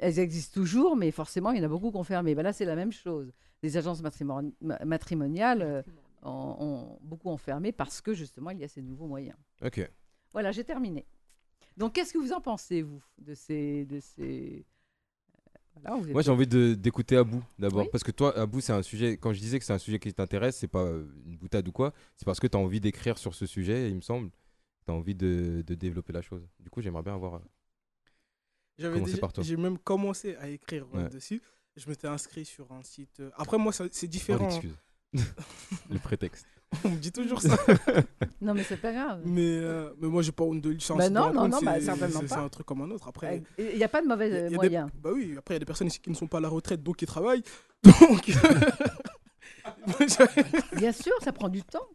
Elles 0.00 0.18
existent 0.18 0.60
toujours, 0.60 0.96
mais 0.96 1.10
forcément, 1.12 1.52
il 1.52 1.58
y 1.58 1.60
en 1.60 1.64
a 1.64 1.68
beaucoup 1.68 1.90
qui 1.92 1.96
ont 1.96 2.02
fermé. 2.04 2.34
Ben 2.34 2.42
là, 2.42 2.52
c'est 2.52 2.64
la 2.64 2.74
même 2.76 2.90
chose. 2.92 3.32
Les 3.62 3.76
agences 3.76 4.02
matrimoni- 4.02 4.52
ma- 4.60 4.84
matrimoniales 4.84 5.62
euh, 5.62 5.82
ont, 6.22 6.56
ont- 6.58 6.98
beaucoup 7.00 7.28
ont 7.30 7.36
fermé 7.36 7.70
parce 7.70 8.00
que, 8.00 8.12
justement, 8.12 8.50
il 8.50 8.58
y 8.58 8.64
a 8.64 8.68
ces 8.68 8.82
nouveaux 8.82 9.06
moyens. 9.06 9.36
Ok. 9.64 9.88
Voilà, 10.32 10.50
j'ai 10.50 10.64
terminé. 10.64 11.06
Donc, 11.76 11.92
qu'est-ce 11.94 12.12
que 12.12 12.18
vous 12.18 12.32
en 12.32 12.40
pensez, 12.40 12.82
vous, 12.82 13.02
de 13.18 13.34
ces. 13.34 13.84
De 13.84 14.00
ces... 14.00 14.64
voilà, 15.74 16.00
Moi, 16.12 16.22
j'ai 16.22 16.30
envie 16.30 16.46
de- 16.46 16.74
d'écouter 16.74 17.16
Abou 17.16 17.42
d'abord. 17.58 17.82
Oui. 17.84 17.88
Parce 17.92 18.04
que 18.04 18.10
toi, 18.12 18.36
Abou, 18.38 18.60
c'est 18.60 18.72
un 18.72 18.82
sujet. 18.82 19.16
Quand 19.16 19.32
je 19.32 19.40
disais 19.40 19.58
que 19.58 19.64
c'est 19.64 19.72
un 19.72 19.78
sujet 19.78 19.98
qui 19.98 20.12
t'intéresse, 20.12 20.56
c'est 20.56 20.68
pas 20.68 20.82
euh, 20.84 21.04
une 21.26 21.36
boutade 21.36 21.66
ou 21.68 21.72
quoi. 21.72 21.92
C'est 22.16 22.24
parce 22.24 22.40
que 22.40 22.46
tu 22.46 22.56
as 22.56 22.60
envie 22.60 22.80
d'écrire 22.80 23.18
sur 23.18 23.34
ce 23.34 23.46
sujet, 23.46 23.88
il 23.90 23.96
me 23.96 24.00
semble. 24.00 24.30
Tu 24.86 24.92
as 24.92 24.94
envie 24.94 25.14
de, 25.14 25.62
de 25.66 25.74
développer 25.74 26.12
la 26.12 26.22
chose. 26.22 26.46
Du 26.60 26.70
coup, 26.70 26.80
j'aimerais 26.82 27.02
bien 27.02 27.14
avoir. 27.14 27.34
euh, 27.34 27.38
J'avais. 28.78 29.02
J'ai 29.42 29.56
même 29.56 29.78
commencé 29.78 30.36
à 30.36 30.48
écrire 30.48 30.86
euh, 30.94 31.04
Ouais. 31.04 31.08
dessus. 31.08 31.40
Je 31.76 31.88
m'étais 31.88 32.06
inscrit 32.08 32.44
sur 32.44 32.70
un 32.72 32.82
site. 32.82 33.22
Après, 33.36 33.58
moi, 33.58 33.72
c'est 33.72 33.84
Oh, 34.04 34.06
différent. 34.06 34.44
hein. 34.44 34.48
l'excuse. 34.48 34.76
Le 35.90 35.98
prétexte. 35.98 36.46
On 36.84 36.88
me 36.90 36.96
dit 36.96 37.12
toujours 37.12 37.40
ça. 37.40 37.56
Non, 38.40 38.52
mais 38.52 38.62
c'est 38.62 38.76
pas 38.76 38.92
grave. 38.92 39.22
Mais, 39.24 39.40
euh, 39.58 39.88
mais 39.98 40.08
moi, 40.08 40.20
j'ai 40.20 40.32
pas 40.32 40.44
honte 40.44 40.60
de 40.60 40.68
lui. 40.70 40.86
Bah 40.96 41.08
non, 41.08 41.32
non, 41.32 41.48
non, 41.48 41.60
bah, 41.62 41.80
certainement 41.80 42.20
c'est 42.20 42.34
pas. 42.34 42.40
un 42.42 42.48
truc 42.50 42.66
comme 42.66 42.82
un 42.82 42.90
autre. 42.90 43.08
Après, 43.08 43.42
Il 43.58 43.76
n'y 43.76 43.84
a 43.84 43.88
pas 43.88 44.02
de 44.02 44.06
mauvais 44.06 44.28
il 44.28 44.32
y 44.32 44.36
a- 44.36 44.38
il 44.38 44.42
y 44.42 44.46
a 44.46 44.48
des- 44.50 44.54
moyen. 44.56 44.90
Bah 45.02 45.10
oui, 45.14 45.34
après, 45.38 45.54
il 45.54 45.56
y 45.56 45.58
a 45.58 45.60
des 45.60 45.64
personnes 45.64 45.86
ici 45.86 45.98
qui 45.98 46.10
ne 46.10 46.14
sont 46.14 46.26
pas 46.26 46.38
à 46.38 46.40
la 46.42 46.48
retraite, 46.50 46.82
donc 46.82 46.96
qui 46.96 47.06
travaillent. 47.06 47.42
Donc. 47.84 48.30
Bien 50.76 50.92
sûr, 50.92 51.12
ça 51.22 51.32
prend 51.32 51.48
du 51.48 51.62
temps. 51.62 51.86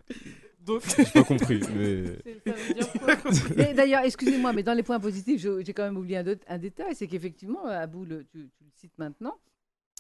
donc... 0.65 0.82
J'ai 0.98 1.06
pas 1.06 1.24
compris. 1.24 1.62
Mais... 1.76 3.74
D'ailleurs, 3.74 4.04
excusez-moi, 4.04 4.54
mais 4.54 4.63
dans 4.63 4.74
les 4.74 4.84
points 4.84 5.00
positifs, 5.00 5.42
j'ai 5.42 5.74
quand 5.74 5.84
même 5.84 5.98
oublié 5.98 6.18
un, 6.48 6.58
détail, 6.58 6.96
c'est 6.96 7.08
qu'effectivement, 7.08 7.65
Abou, 7.65 8.06
le, 8.06 8.24
tu, 8.26 8.50
tu 8.58 8.63
le 8.63 8.72
cites 8.76 8.98
maintenant, 8.98 9.38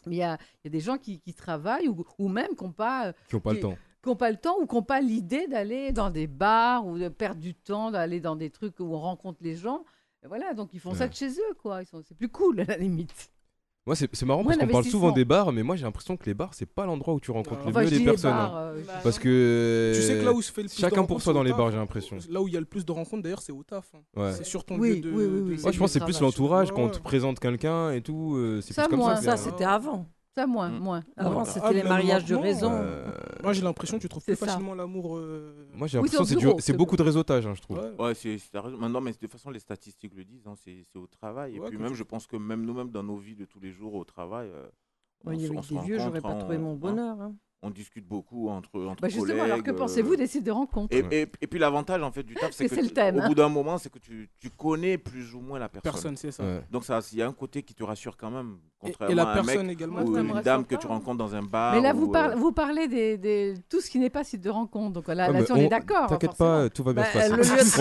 mais 0.05 0.15
il 0.15 0.19
y 0.19 0.23
a, 0.23 0.37
il 0.63 0.65
y 0.65 0.67
a 0.67 0.71
des 0.71 0.79
gens 0.79 0.97
qui, 0.97 1.19
qui 1.19 1.33
travaillent 1.33 1.87
ou, 1.89 2.05
ou 2.17 2.27
même 2.27 2.55
qui 2.57 2.63
n'ont 2.63 2.71
pas, 2.71 3.07
euh, 3.07 3.13
Qui 3.27 3.35
ont 3.35 3.39
pas 3.39 3.53
le 3.53 3.59
temps. 3.59 3.77
Qui 4.03 4.09
ont 4.09 4.15
pas 4.15 4.31
le 4.31 4.37
temps 4.37 4.55
ou 4.61 4.65
qui 4.65 4.75
n'ont 4.75 4.81
pas 4.83 5.01
l'idée 5.01 5.47
d'aller 5.47 5.91
dans 5.91 6.09
des 6.09 6.27
bars 6.27 6.85
ou 6.87 6.97
de 6.97 7.09
perdre 7.09 7.41
du 7.41 7.53
temps, 7.53 7.91
d'aller 7.91 8.19
dans 8.19 8.35
des 8.35 8.49
trucs 8.49 8.79
où 8.79 8.85
on 8.93 8.99
rencontre 8.99 9.39
les 9.41 9.55
gens. 9.55 9.83
Et 10.23 10.27
voilà, 10.27 10.53
donc 10.53 10.69
ils 10.73 10.79
font 10.79 10.93
ça 10.93 11.07
de 11.07 11.13
chez 11.13 11.29
eux, 11.29 11.53
quoi. 11.61 11.81
Ils 11.81 11.85
sont- 11.85 12.01
C'est 12.07 12.15
plus 12.17 12.29
cool, 12.29 12.59
à 12.61 12.63
la 12.65 12.77
limite. 12.77 13.31
Moi, 13.85 13.95
c'est 13.95 14.13
c'est 14.13 14.25
marrant 14.25 14.43
parce 14.43 14.57
qu'on 14.57 14.67
parle 14.67 14.83
souvent 14.83 15.11
des 15.11 15.25
bars, 15.25 15.51
mais 15.51 15.63
moi 15.63 15.75
j'ai 15.75 15.83
l'impression 15.83 16.15
que 16.15 16.25
les 16.25 16.33
bars, 16.35 16.53
c'est 16.53 16.67
pas 16.67 16.85
l'endroit 16.85 17.13
où 17.15 17.19
tu 17.19 17.31
rencontres 17.31 17.61
Enfin, 17.61 17.69
le 17.69 17.69
Enfin, 17.71 17.83
mieux 17.85 17.89
les 17.89 17.99
les 17.99 18.05
personnes. 18.05 18.31
bars, 18.31 18.55
hein. 18.55 18.61
euh, 18.75 18.83
Bah, 18.85 18.93
Parce 19.01 19.17
que. 19.17 19.93
Tu 19.95 20.01
sais 20.03 20.19
que 20.19 20.25
là 20.25 20.33
où 20.33 20.41
se 20.43 20.51
fait 20.51 20.61
le 20.61 20.67
plus 20.67 20.75
de 20.75 20.79
Chacun 20.81 21.05
pour 21.05 21.21
soi 21.21 21.33
dans 21.33 21.41
les 21.41 21.53
bars, 21.53 21.71
j'ai 21.71 21.77
l'impression. 21.77 22.17
Là 22.29 22.41
où 22.41 22.47
il 22.47 22.53
y 22.53 22.57
a 22.57 22.59
le 22.59 22.65
plus 22.67 22.85
de 22.85 22.91
rencontres, 22.91 23.23
d'ailleurs, 23.23 23.41
c'est 23.41 23.53
au 23.53 23.63
taf. 23.63 23.89
hein. 23.95 23.99
Ouais. 24.15 24.33
C'est 24.33 24.43
sur 24.43 24.63
ton 24.63 24.77
Oui, 24.77 24.95
lieu 24.97 25.01
de. 25.01 25.09
oui, 25.11 25.15
oui, 25.25 25.39
oui, 25.39 25.51
de- 25.51 25.55
c'est 25.55 25.63
Moi, 25.63 25.71
je 25.71 25.79
pense 25.79 25.93
que 25.93 25.99
c'est 25.99 26.05
plus 26.05 26.19
l'entourage 26.21 26.71
quand 26.71 26.83
on 26.83 26.89
te 26.89 26.99
présente 26.99 27.39
quelqu'un 27.39 27.91
et 27.91 28.01
tout. 28.01 28.35
euh, 28.35 28.61
c'est 28.61 28.73
Ça, 28.73 28.83
plus 28.83 28.91
comme 28.91 28.99
moi, 28.99 29.15
ça. 29.15 29.37
C'était 29.37 29.63
avant. 29.65 30.05
Ça, 30.35 30.45
moins, 30.47 30.69
Mm. 30.69 30.79
moins. 30.79 31.03
Avant, 31.17 31.31
moins. 31.31 31.45
c'était 31.45 31.59
Ah, 31.65 31.73
les 31.73 31.83
mariages 31.83 32.25
de 32.25 32.35
raison. 32.35 32.71
Euh, 32.71 33.11
Moi, 33.43 33.53
j'ai 33.53 33.61
l'impression 33.63 33.97
que 33.97 34.01
tu 34.03 34.09
trouves 34.09 34.23
plus 34.23 34.35
ça. 34.35 34.45
facilement 34.45 34.75
l'amour. 34.75 35.17
euh, 35.17 35.67
Moi, 35.73 35.87
j'ai 35.87 35.97
Oui, 35.97 36.03
l'impression 36.09 36.23
que 36.55 36.61
c'est 36.61 36.71
du- 36.71 36.77
beaucoup 36.77 36.95
de 36.95 37.01
réseautage, 37.03 37.45
hein, 37.47 37.53
je 37.55 37.61
trouve. 37.61 37.77
ouais. 37.79 37.91
Ouais, 37.99 38.13
c'est. 38.13 38.37
Maintenant, 38.77 39.01
mais 39.01 39.11
de 39.11 39.17
toute 39.17 39.31
façon, 39.31 39.49
les 39.49 39.59
statistiques 39.59 40.13
le 40.15 40.23
disent, 40.23 40.45
hein, 40.47 40.53
c'est 40.63 40.85
c'est 40.91 40.99
au 40.99 41.07
travail. 41.07 41.55
Et 41.55 41.59
Ouais, 41.59 41.67
puis 41.69 41.77
même, 41.77 41.93
je 41.95 42.03
pense 42.03 42.27
que 42.27 42.37
même 42.37 42.63
nous-mêmes, 42.63 42.91
dans 42.91 43.03
nos 43.03 43.17
vies 43.17 43.35
de 43.35 43.45
tous 43.45 43.59
les 43.59 43.71
jours 43.71 43.95
au 43.95 44.03
travail, 44.03 44.49
euh, 44.53 44.67
on, 45.25 45.31
Oui, 45.31 45.39
se- 45.47 45.51
avec 45.51 45.67
des 45.69 45.79
vieux, 45.79 45.99
j'aurais 45.99 46.21
pas 46.21 46.35
trouvé 46.35 46.57
on- 46.57 46.61
mon 46.61 46.73
hein, 46.73 46.75
bonheur. 46.75 47.21
hein. 47.21 47.35
On 47.61 47.69
discute 47.71 48.07
beaucoup 48.07 48.47
entre, 48.49 48.69
entre 48.85 49.01
Bah, 49.01 49.09
justement, 49.09 49.43
alors 49.43 49.61
que 49.61 49.71
pensez-vous 49.71 50.13
euh, 50.13 50.17
des 50.17 50.27
sites 50.27 50.45
de 50.45 50.51
rencontres 50.51 50.95
et, 50.95 51.01
Ouais. 51.01 51.09
et, 51.23 51.27
et 51.41 51.47
puis 51.47 51.59
l'avantage 51.59 52.01
en 52.01 52.11
fait 52.11 52.23
du 52.23 52.33
taf, 52.33 52.51
c'est 52.53 52.69
que 52.69 52.75
tu- 52.75 52.99
au 53.01 53.21
hein. 53.21 53.27
bout 53.27 53.35
d'un 53.35 53.49
moment, 53.49 53.77
c'est 53.77 53.91
que 53.91 53.99
tu, 53.99 54.29
tu 54.39 54.49
connais 54.49 54.97
plus 54.97 55.35
ou 55.35 55.41
moins 55.41 55.59
la 55.59 55.67
personne. 55.67 55.91
Personne, 55.91 56.15
c'est 56.17 56.31
ça. 56.31 56.43
Ouais. 56.43 56.61
Donc 56.71 56.85
ça, 56.85 56.99
il 57.11 57.17
y 57.17 57.21
a 57.21 57.27
un 57.27 57.33
côté 57.33 57.61
qui 57.63 57.73
te 57.75 57.83
rassure 57.83 58.15
quand 58.15 58.31
même, 58.31 58.57
Et, 58.83 58.91
contrairement 58.91 59.11
et 59.11 59.15
la 59.15 59.23
à 59.23 59.31
un 59.31 59.43
personne 59.43 59.65
mec 59.67 59.75
également. 59.75 60.01
Ou 60.03 60.17
une 60.17 60.41
dame 60.41 60.65
que 60.65 60.75
tu 60.75 60.87
rencontres 60.87 61.17
dans 61.17 61.35
un 61.35 61.43
bar. 61.43 61.75
Mais 61.75 61.81
là, 61.81 61.91
vous, 61.91 62.05
ou, 62.05 62.11
parlez, 62.11 62.33
euh, 62.35 62.37
vous 62.39 62.51
parlez 62.53 62.87
des, 62.87 63.17
des- 63.17 63.55
tout 63.69 63.81
ce 63.81 63.89
qui 63.89 63.99
n'est 63.99 64.09
pas 64.09 64.23
site 64.23 64.41
de 64.41 64.49
rencontre. 64.49 64.93
Donc 64.93 65.07
là, 65.09 65.29
mais 65.29 65.51
on 65.51 65.55
est 65.57 65.67
d'accord. 65.67 66.07
T'inquiète 66.07 66.31
forcément. 66.35 66.61
pas, 66.63 66.69
tout 66.69 66.83
va 66.83 66.93
bien 66.93 67.03
Bah, 67.03 67.09
se 67.09 67.17
passer. 67.17 67.29
le 67.29 67.35
lieu 67.37 67.41
de 67.43 67.79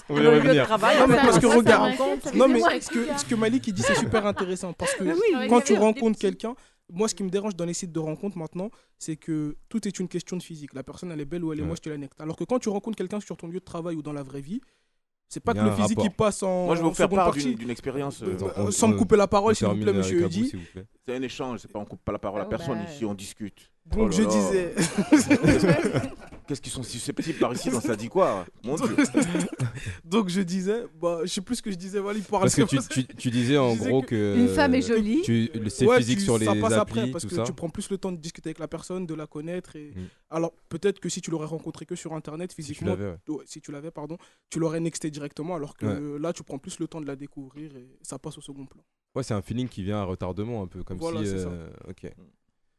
On 0.08 0.14
va- 0.14 0.30
revenir, 0.30 0.68
Non, 1.00 1.06
mais 1.06 1.16
parce 1.16 1.38
que 1.38 1.46
regarde-. 1.46 1.92
Non, 2.34 2.48
mais 2.48 2.60
ce 2.80 3.24
que, 3.26 3.34
Malik 3.34 3.72
dit, 3.74 3.82
c'est 3.82 3.94
super 3.94 4.24
intéressant. 4.24 4.72
Parce 4.72 4.94
que 4.94 5.48
quand 5.50 5.60
tu 5.60 5.74
rencontres 5.74 6.18
quelqu'un, 6.18 6.54
moi, 6.92 7.08
ce 7.08 7.14
qui 7.14 7.22
me 7.22 7.30
dérange 7.30 7.56
dans 7.56 7.64
les 7.64 7.74
sites 7.74 7.92
de 7.92 7.98
rencontre 8.00 8.36
maintenant, 8.38 8.70
c'est 8.98 9.16
que 9.16 9.56
tout 9.68 9.86
est 9.88 9.98
une 9.98 10.08
question 10.08 10.36
de 10.36 10.42
physique. 10.42 10.74
La 10.74 10.82
personne, 10.82 11.10
elle 11.12 11.20
est 11.20 11.24
belle 11.24 11.44
ou 11.44 11.52
elle 11.52 11.58
est 11.58 11.62
Ouais. 11.62 11.68
moche, 11.68 11.80
tu 11.80 11.88
la 11.88 11.96
nectes. 11.98 12.20
Alors 12.20 12.36
que 12.36 12.44
quand 12.44 12.58
tu 12.58 12.68
rencontres 12.68 12.96
quelqu'un 12.96 13.20
sur 13.20 13.36
ton 13.36 13.46
lieu 13.48 13.60
de 13.60 13.64
travail 13.64 13.96
ou 13.96 14.02
dans 14.02 14.12
la 14.12 14.22
vraie 14.22 14.40
vie, 14.40 14.60
c'est 15.28 15.40
pas 15.40 15.54
que 15.54 15.58
a 15.60 15.64
le 15.64 15.70
physique 15.70 15.98
rapport. 15.98 16.04
qui 16.04 16.10
passe 16.16 16.42
en, 16.42 16.66
Moi, 16.66 16.74
je 16.76 16.82
vais 16.82 16.88
vous 16.88 16.94
faire 16.94 17.08
part 17.08 17.26
partie. 17.26 17.54
d'une 17.54 17.70
expérience. 17.70 18.20
euh, 18.22 18.36
Euh, 18.40 18.48
on- 18.56 18.66
euh, 18.66 18.70
sans 18.72 18.88
me 18.88 18.96
couper 18.96 19.16
la 19.16 19.28
parole, 19.28 19.54
s'il 19.54 19.66
vous 19.68 19.76
plaît, 19.76 19.92
monsieur 19.92 20.28
plaît. 20.28 20.86
C'est 21.06 21.14
un 21.14 21.22
échange, 21.22 21.60
c'est 21.60 21.70
pas 21.72 21.78
on 21.78 21.84
coupe 21.84 22.02
pas 22.04 22.12
la 22.12 22.18
parole 22.18 22.40
à 22.40 22.46
Oh, 22.46 22.50
personne 22.50 22.78
bah. 22.78 22.90
ici, 22.90 23.04
on 23.04 23.14
discute. 23.14 23.70
Donc, 23.92 24.08
Oh 24.08 24.12
je 24.12 24.22
disais. 24.22 24.74
Qu'est-ce 26.46 26.60
qu'ils 26.60 26.72
sont 26.72 26.82
susceptibles 26.82 27.38
par 27.38 27.52
ici 27.52 27.70
dans 27.70 27.80
ça 27.80 27.94
dit 27.94 28.08
quoi 28.08 28.44
Mon 28.64 28.74
Dieu. 28.74 28.96
Donc, 30.04 30.28
je 30.28 30.40
disais. 30.40 30.84
Bah, 31.00 31.20
je 31.22 31.28
sais 31.28 31.40
plus 31.40 31.56
ce 31.56 31.62
que 31.62 31.70
je 31.70 31.76
disais. 31.76 32.00
Voilà, 32.00 32.18
il 32.18 32.24
parle. 32.24 32.42
Parce 32.42 32.54
que 32.56 32.62
tu, 32.62 32.78
tu, 32.88 33.06
tu 33.16 33.30
disais 33.30 33.56
en 33.56 33.72
disais 33.74 33.88
gros 33.88 34.02
que 34.02 34.06
que. 34.08 34.36
Une 34.36 34.48
femme 34.48 34.74
est 34.74 34.82
jolie. 34.82 35.22
Tu, 35.22 35.48
le- 35.54 35.68
c'est 35.68 35.86
Ouais, 35.86 35.98
physique 35.98 36.18
tu- 36.18 36.24
sur 36.24 36.38
les 36.38 36.46
ça 36.46 36.54
passe 36.56 36.72
après 36.72 37.00
applis, 37.00 37.12
parce 37.12 37.22
tout 37.24 37.30
que 37.30 37.36
ça. 37.36 37.42
tu 37.44 37.52
prends 37.52 37.68
plus 37.68 37.88
le 37.90 37.98
temps 37.98 38.10
de 38.10 38.16
discuter 38.16 38.48
avec 38.48 38.58
la 38.58 38.66
personne, 38.68 39.06
de 39.06 39.14
la 39.14 39.26
connaître. 39.26 39.76
Et... 39.76 39.92
Mm. 39.94 40.06
Alors 40.30 40.52
peut-être 40.68 40.98
que 41.00 41.08
si 41.08 41.20
tu 41.20 41.30
l'aurais 41.30 41.46
rencontré 41.46 41.86
que 41.86 41.94
sur 41.94 42.12
internet 42.14 42.50
Si 42.50 42.56
tu 42.56 42.62
physiquement, 42.62 42.88
l'avais, 42.90 43.16
ouais. 43.28 43.44
si 43.46 43.60
tu 43.60 43.70
l'avais, 43.70 43.90
pardon, 43.92 44.16
tu 44.50 44.58
l'aurais 44.58 44.80
nexté 44.80 45.10
directement. 45.10 45.54
Alors 45.54 45.76
que 45.76 45.86
Ouais. 45.86 46.18
là, 46.20 46.32
tu 46.32 46.42
prends 46.42 46.58
plus 46.58 46.78
le 46.80 46.88
temps 46.88 47.00
de 47.00 47.06
la 47.06 47.16
découvrir 47.16 47.76
et 47.76 47.88
ça 48.02 48.18
passe 48.18 48.38
au 48.38 48.40
second 48.40 48.66
plan. 48.66 48.82
Ouais, 49.14 49.22
c'est 49.22 49.34
un 49.34 49.42
feeling 49.42 49.68
qui 49.68 49.82
vient 49.84 49.98
à 49.98 50.04
retardement 50.04 50.62
un 50.62 50.66
peu, 50.66 50.82
comme 50.84 50.98
Voilà, 50.98 51.20
si. 51.24 51.30
c'est 51.30 51.38
ça. 51.40 51.48
euh, 51.48 51.68
Ok. 51.88 52.10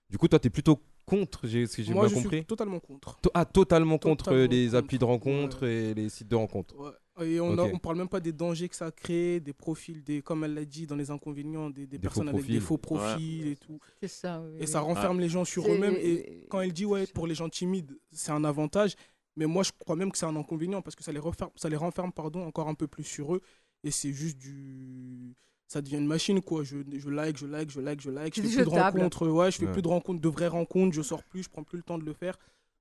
Du 0.09 0.17
coup, 0.17 0.27
toi, 0.27 0.39
t'es 0.39 0.49
plutôt 0.49 0.77
contre, 1.05 1.47
j'ai- 1.47 1.67
ce 1.67 1.77
que 1.77 1.83
j'ai 1.83 1.93
Moi, 1.93 2.07
bien 2.07 2.15
je 2.17 2.21
compris. 2.23 2.37
suis 2.37 2.45
totalement 2.45 2.79
contre. 2.79 3.19
To- 3.21 3.31
ah, 3.33 3.45
totalement 3.45 3.97
contre 3.97 4.25
Totalement 4.25 4.47
les 4.51 4.65
contre, 4.65 4.75
applis 4.77 4.97
de 4.99 5.05
rencontre 5.05 5.61
ouais. 5.63 5.73
et 5.73 5.93
les 5.93 6.09
sites 6.09 6.27
de 6.27 6.35
rencontre. 6.35 6.75
Ouais. 6.79 6.91
Et 7.27 7.39
on, 7.39 7.57
a- 7.57 7.63
Ok. 7.65 7.71
on 7.73 7.77
parle 7.77 7.97
même 7.97 8.07
pas 8.07 8.19
des 8.21 8.31
dangers 8.31 8.69
que 8.69 8.75
ça 8.75 8.89
crée, 8.91 9.39
des 9.39 9.53
profils, 9.53 10.01
des, 10.03 10.21
comme 10.21 10.43
elle 10.43 10.53
l'a 10.53 10.65
dit, 10.65 10.87
dans 10.87 10.95
les 10.95 11.11
inconvénients, 11.11 11.69
des, 11.69 11.81
des 11.81 11.97
Des 11.97 11.99
personnes 11.99 12.29
avec 12.29 12.45
des 12.47 12.59
faux 12.59 12.77
profils 12.77 13.47
et 13.47 13.55
tout. 13.57 13.79
C'est 14.01 14.07
ça. 14.07 14.41
oui, 14.41 14.57
Et 14.59 14.65
ça 14.65 14.79
renferme 14.79 15.19
les 15.19 15.29
gens 15.29 15.45
sur 15.45 15.67
eux-mêmes. 15.67 15.95
Et 15.99 16.45
quand 16.49 16.61
elle 16.61 16.73
dit, 16.73 16.85
ouais, 16.85 17.05
pour 17.07 17.27
les 17.27 17.35
gens 17.35 17.49
timides, 17.49 17.97
c'est 18.11 18.31
un 18.31 18.43
avantage. 18.43 18.95
Mais 19.35 19.45
moi, 19.45 19.63
je 19.63 19.71
crois 19.77 19.95
même 19.95 20.11
que 20.11 20.17
c'est 20.17 20.25
un 20.25 20.35
inconvénient 20.35 20.81
parce 20.81 20.95
que 20.95 21.03
ça 21.03 21.11
les, 21.11 21.19
referme, 21.19 21.51
ça 21.55 21.69
les 21.69 21.75
renferme 21.77 22.11
pardon, 22.11 22.43
encore 22.45 22.67
un 22.67 22.73
peu 22.73 22.87
plus 22.87 23.03
sur 23.03 23.35
eux. 23.35 23.41
Et 23.83 23.91
c'est 23.91 24.11
juste 24.13 24.37
du. 24.37 25.35
Ça 25.71 25.81
devient 25.81 25.99
une 25.99 26.07
machine, 26.07 26.41
quoi. 26.41 26.65
Je, 26.65 26.79
je 26.91 27.09
like, 27.09 27.37
je 27.37 27.45
like, 27.45 27.69
je 27.69 27.79
like, 27.79 28.01
je 28.01 28.09
like. 28.11 28.35
Je 28.35 28.41
fais 28.41 28.55
plus 28.63 28.65
de 28.65 28.69
rencontres. 28.69 29.25
Ouais, 29.29 29.51
je 29.51 29.57
fais 29.57 29.65
Ouais. 29.67 29.71
plus 29.71 29.81
de 29.81 29.87
rencontres, 29.87 30.19
de 30.19 30.27
vraies 30.27 30.49
rencontres. 30.49 30.93
Je 30.93 31.01
sors 31.01 31.23
plus, 31.23 31.43
je 31.43 31.49
prends 31.49 31.63
plus 31.63 31.77
le 31.77 31.83
temps 31.83 31.97
de 31.97 32.03
le 32.03 32.11
faire. 32.11 32.37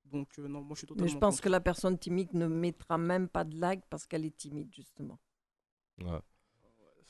Donc, 0.07 0.27
euh, 0.41 0.49
non, 0.49 0.61
moi, 0.63 0.71
je 0.75 0.79
suis 0.79 0.87
totalement. 0.89 1.05
Mais 1.07 1.13
je 1.13 1.17
pense 1.17 1.35
contre. 1.37 1.43
que 1.45 1.49
la 1.51 1.61
personne 1.61 1.97
timide 1.97 2.35
ne 2.35 2.49
mettra 2.49 2.99
même 2.99 3.29
pas 3.29 3.45
de 3.45 3.57
like 3.61 3.83
parce 3.89 4.09
qu'elle 4.09 4.25
est 4.25 4.37
timide, 4.37 4.75
justement. 4.75 5.21
Ouais. 6.03 6.19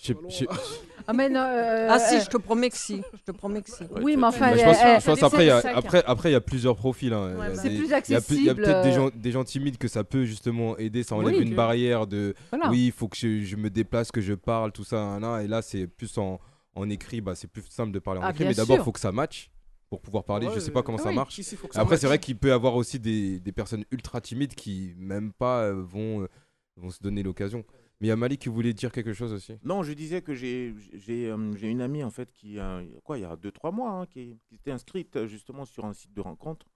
Je 0.03 0.13
Ah, 1.07 1.13
mais 1.13 1.29
non, 1.29 1.41
euh, 1.41 1.89
ah 1.91 1.99
si, 1.99 2.17
euh, 2.17 2.21
je 2.21 2.29
te 2.29 2.37
promets 2.37 2.71
que 2.71 2.77
si. 2.77 3.03
Je 3.15 3.33
te 3.33 3.37
promets 3.37 3.63
que 3.63 3.71
si. 3.71 3.83
Oui, 4.03 4.17
mais 4.17 4.25
enfin, 4.27 4.53
je 4.55 4.59
elle- 4.61 4.65
pense, 4.65 4.77
elle- 4.81 5.01
je 5.01 5.07
pense 5.07 5.19
ça 5.19 5.27
après, 5.27 5.45
il 5.45 5.49
y 5.49 5.51
a, 5.51 5.57
après, 5.75 6.05
après, 6.07 6.31
il 6.31 6.33
y 6.35 6.37
a 6.37 6.41
plusieurs 6.41 6.77
profils. 6.77 7.13
hein. 7.13 7.31
Il 7.33 7.33
y 7.33 7.35
a 7.35 7.49
Ouais, 7.51 7.57
c'est 7.57 7.69
plus 7.71 7.85
il 7.87 7.91
y 7.91 7.95
a, 7.95 8.01
peut- 8.01 8.07
il 8.07 8.11
y 8.13 8.15
a 8.15 8.19
accessible. 8.19 8.55
peut-être 8.55 8.83
des 8.83 8.91
euh, 8.91 8.95
gens, 8.95 9.11
des 9.13 9.33
gens 9.33 9.43
timides 9.43 9.77
que 9.79 9.89
ça 9.89 10.05
peut 10.05 10.25
justement 10.25 10.77
aider, 10.79 11.03
ça 11.03 11.17
enlève 11.17 11.35
Oui. 11.37 11.43
une 11.43 11.57
barrière 11.57 12.07
de 12.07 12.35
voilà. 12.51 12.71
oui, 12.71 12.87
il 12.87 12.93
faut 12.93 13.09
que 13.09 13.17
je, 13.17 13.41
je 13.41 13.57
me 13.57 13.71
déplace, 13.71 14.13
que 14.13 14.21
je 14.21 14.35
parle, 14.35 14.71
tout 14.71 14.85
ça. 14.85 15.19
nan. 15.19 15.43
et 15.43 15.49
là, 15.49 15.63
c'est 15.63 15.89
plus 15.89 16.17
en, 16.19 16.39
en 16.77 16.89
écrit, 16.91 17.21
bah, 17.21 17.35
c'est 17.35 17.49
plus 17.51 17.65
simple 17.71 17.91
de 17.93 17.99
parler 17.99 18.21
en 18.21 18.25
Ah, 18.25 18.31
écrit. 18.31 18.45
Mais 18.45 18.55
d'abord, 18.55 18.77
il 18.77 18.85
faut 18.85 18.93
que 18.93 19.01
ça 19.01 19.11
matche 19.11 19.51
pour 19.89 20.01
pouvoir 20.01 20.23
parler. 20.23 20.47
Ouais, 20.47 20.55
je 20.55 20.61
sais 20.61 20.71
pas 20.71 20.83
comment 20.83 20.99
ah 21.01 21.03
ça 21.05 21.09
oui. 21.09 21.17
marche. 21.17 21.41
Ça 21.41 21.57
Après, 21.81 21.97
c'est 21.97 22.07
vrai 22.07 22.21
qu'il 22.21 22.37
peut 22.37 22.49
y 22.49 22.53
avoir 22.53 22.77
aussi 22.77 23.01
des, 23.01 23.41
des 23.41 23.53
personnes 23.53 23.85
ultra 23.91 24.21
timides 24.21 24.55
qui, 24.55 24.95
même 24.97 25.33
pas, 25.33 25.63
euh, 25.63 25.83
vont, 25.83 26.23
euh, 26.23 26.29
vont 26.77 26.91
se 26.91 27.01
donner 27.03 27.25
l'occasion. 27.25 27.65
Mais 28.01 28.07
il 28.07 28.09
y 28.09 28.13
a 28.13 28.17
Malik 28.17 28.41
qui 28.41 28.49
voulait 28.49 28.73
dire 28.73 28.93
quelque 28.93 29.13
chose 29.13 29.33
aussi. 29.33 29.59
Non, 29.63 29.83
je 29.83 29.93
disais 29.93 30.23
que 30.23 30.35
j'ai 30.35 30.75
euh, 31.09 31.53
une 31.61 31.81
amie 31.83 32.03
en 32.03 32.11
fait 32.11 32.33
qui 32.33 32.59
a 32.59 32.83
quoi 33.05 33.19
il 33.19 33.23
y 33.23 33.25
a 33.25 33.37
2-3 33.37 33.75
mois 33.75 33.91
hein, 33.91 34.07
qui, 34.07 34.39
était 34.53 34.71
inscrite 34.71 35.17
euh, 35.17 35.27
justement 35.27 35.65
sur 35.67 35.85
un 35.85 35.93
site 35.93 36.15
de 36.15 36.21
rencontre 36.21 36.67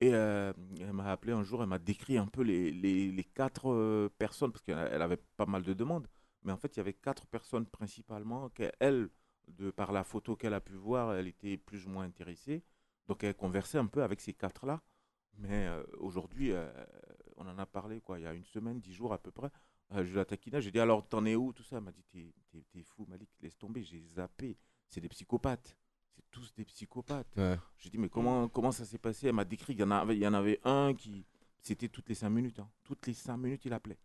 et 0.00 0.14
euh, 0.14 0.52
elle 0.80 0.92
m'a 0.92 1.10
appelé 1.12 1.32
un 1.32 1.42
jour, 1.42 1.62
elle 1.62 1.68
m'a 1.68 1.78
décrit 1.78 2.16
un 2.16 2.26
peu 2.26 2.42
les, 2.42 2.70
les, 2.72 3.12
les 3.12 3.24
quatre 3.24 3.70
euh, 3.70 4.08
personnes 4.18 4.50
parce 4.50 4.62
qu'elle 4.62 4.78
elle 4.78 5.02
avait 5.02 5.18
pas 5.36 5.46
mal 5.46 5.62
de 5.62 5.74
demandes, 5.74 6.08
mais 6.42 6.52
en 6.52 6.56
fait 6.56 6.74
il 6.76 6.78
y 6.78 6.80
avait 6.80 6.94
quatre 6.94 7.26
personnes 7.26 7.66
principalement 7.66 8.48
qu'elle 8.50 9.10
de 9.48 9.70
par 9.70 9.92
la 9.92 10.04
photo 10.04 10.36
qu'elle 10.36 10.54
a 10.54 10.60
pu 10.60 10.74
voir, 10.74 11.14
elle 11.14 11.26
était 11.26 11.56
plus 11.58 11.86
ou 11.86 11.90
moins 11.90 12.04
intéressée, 12.04 12.62
donc 13.08 13.24
elle 13.24 13.34
conversait 13.34 13.78
un 13.78 13.86
peu 13.86 14.02
avec 14.02 14.20
ces 14.20 14.32
quatre 14.32 14.64
là, 14.64 14.80
mais 15.36 15.66
euh, 15.66 15.82
aujourd'hui 15.98 16.52
euh, 16.52 16.70
on 17.36 17.46
en 17.46 17.58
a 17.58 17.66
parlé 17.66 18.00
quoi 18.00 18.18
il 18.18 18.22
y 18.22 18.26
a 18.26 18.32
une 18.32 18.44
semaine, 18.44 18.80
dix 18.80 18.94
jours 18.94 19.12
à 19.12 19.18
peu 19.18 19.30
près. 19.30 19.50
Euh, 19.92 20.04
je 20.04 20.14
la 20.14 20.24
taquinais, 20.24 20.60
j'ai 20.60 20.70
dit 20.70 20.78
alors 20.78 21.06
t'en 21.08 21.24
es 21.24 21.34
où 21.34 21.52
tout 21.52 21.62
ça? 21.64 21.76
Elle 21.78 21.82
m'a 21.82 21.92
dit 21.92 22.04
t'es, 22.12 22.32
t'es- 22.50 22.64
t'es 22.70 22.82
fou 22.82 23.06
Malik, 23.08 23.28
laisse 23.40 23.58
tomber, 23.58 23.82
j'ai 23.82 24.00
zappé, 24.14 24.56
c'est 24.86 25.00
des 25.00 25.08
psychopathes, 25.08 25.76
c'est 26.14 26.22
tous 26.30 26.54
des 26.54 26.64
psychopathes. 26.64 27.36
Ouais. 27.36 27.58
J'ai 27.78 27.90
dit 27.90 27.98
mais 27.98 28.08
comment, 28.08 28.48
comment 28.48 28.70
ça 28.72 28.84
s'est 28.84 28.98
passé? 28.98 29.26
Elle 29.28 29.34
m'a 29.34 29.44
décrit 29.44 29.74
qu'il 29.74 29.80
y 29.80 29.84
en 29.84 29.90
avait, 29.90 30.16
il 30.16 30.20
y 30.22 30.26
en 30.26 30.34
avait 30.34 30.60
un 30.64 30.94
qui, 30.94 31.26
c'était 31.60 31.88
toutes 31.88 32.08
les 32.08 32.14
5 32.14 32.30
minutes, 32.30 32.60
hein. 32.60 32.70
toutes 32.84 33.06
les 33.08 33.14
5 33.14 33.36
minutes 33.36 33.64
il 33.64 33.72
appelait. 33.72 33.98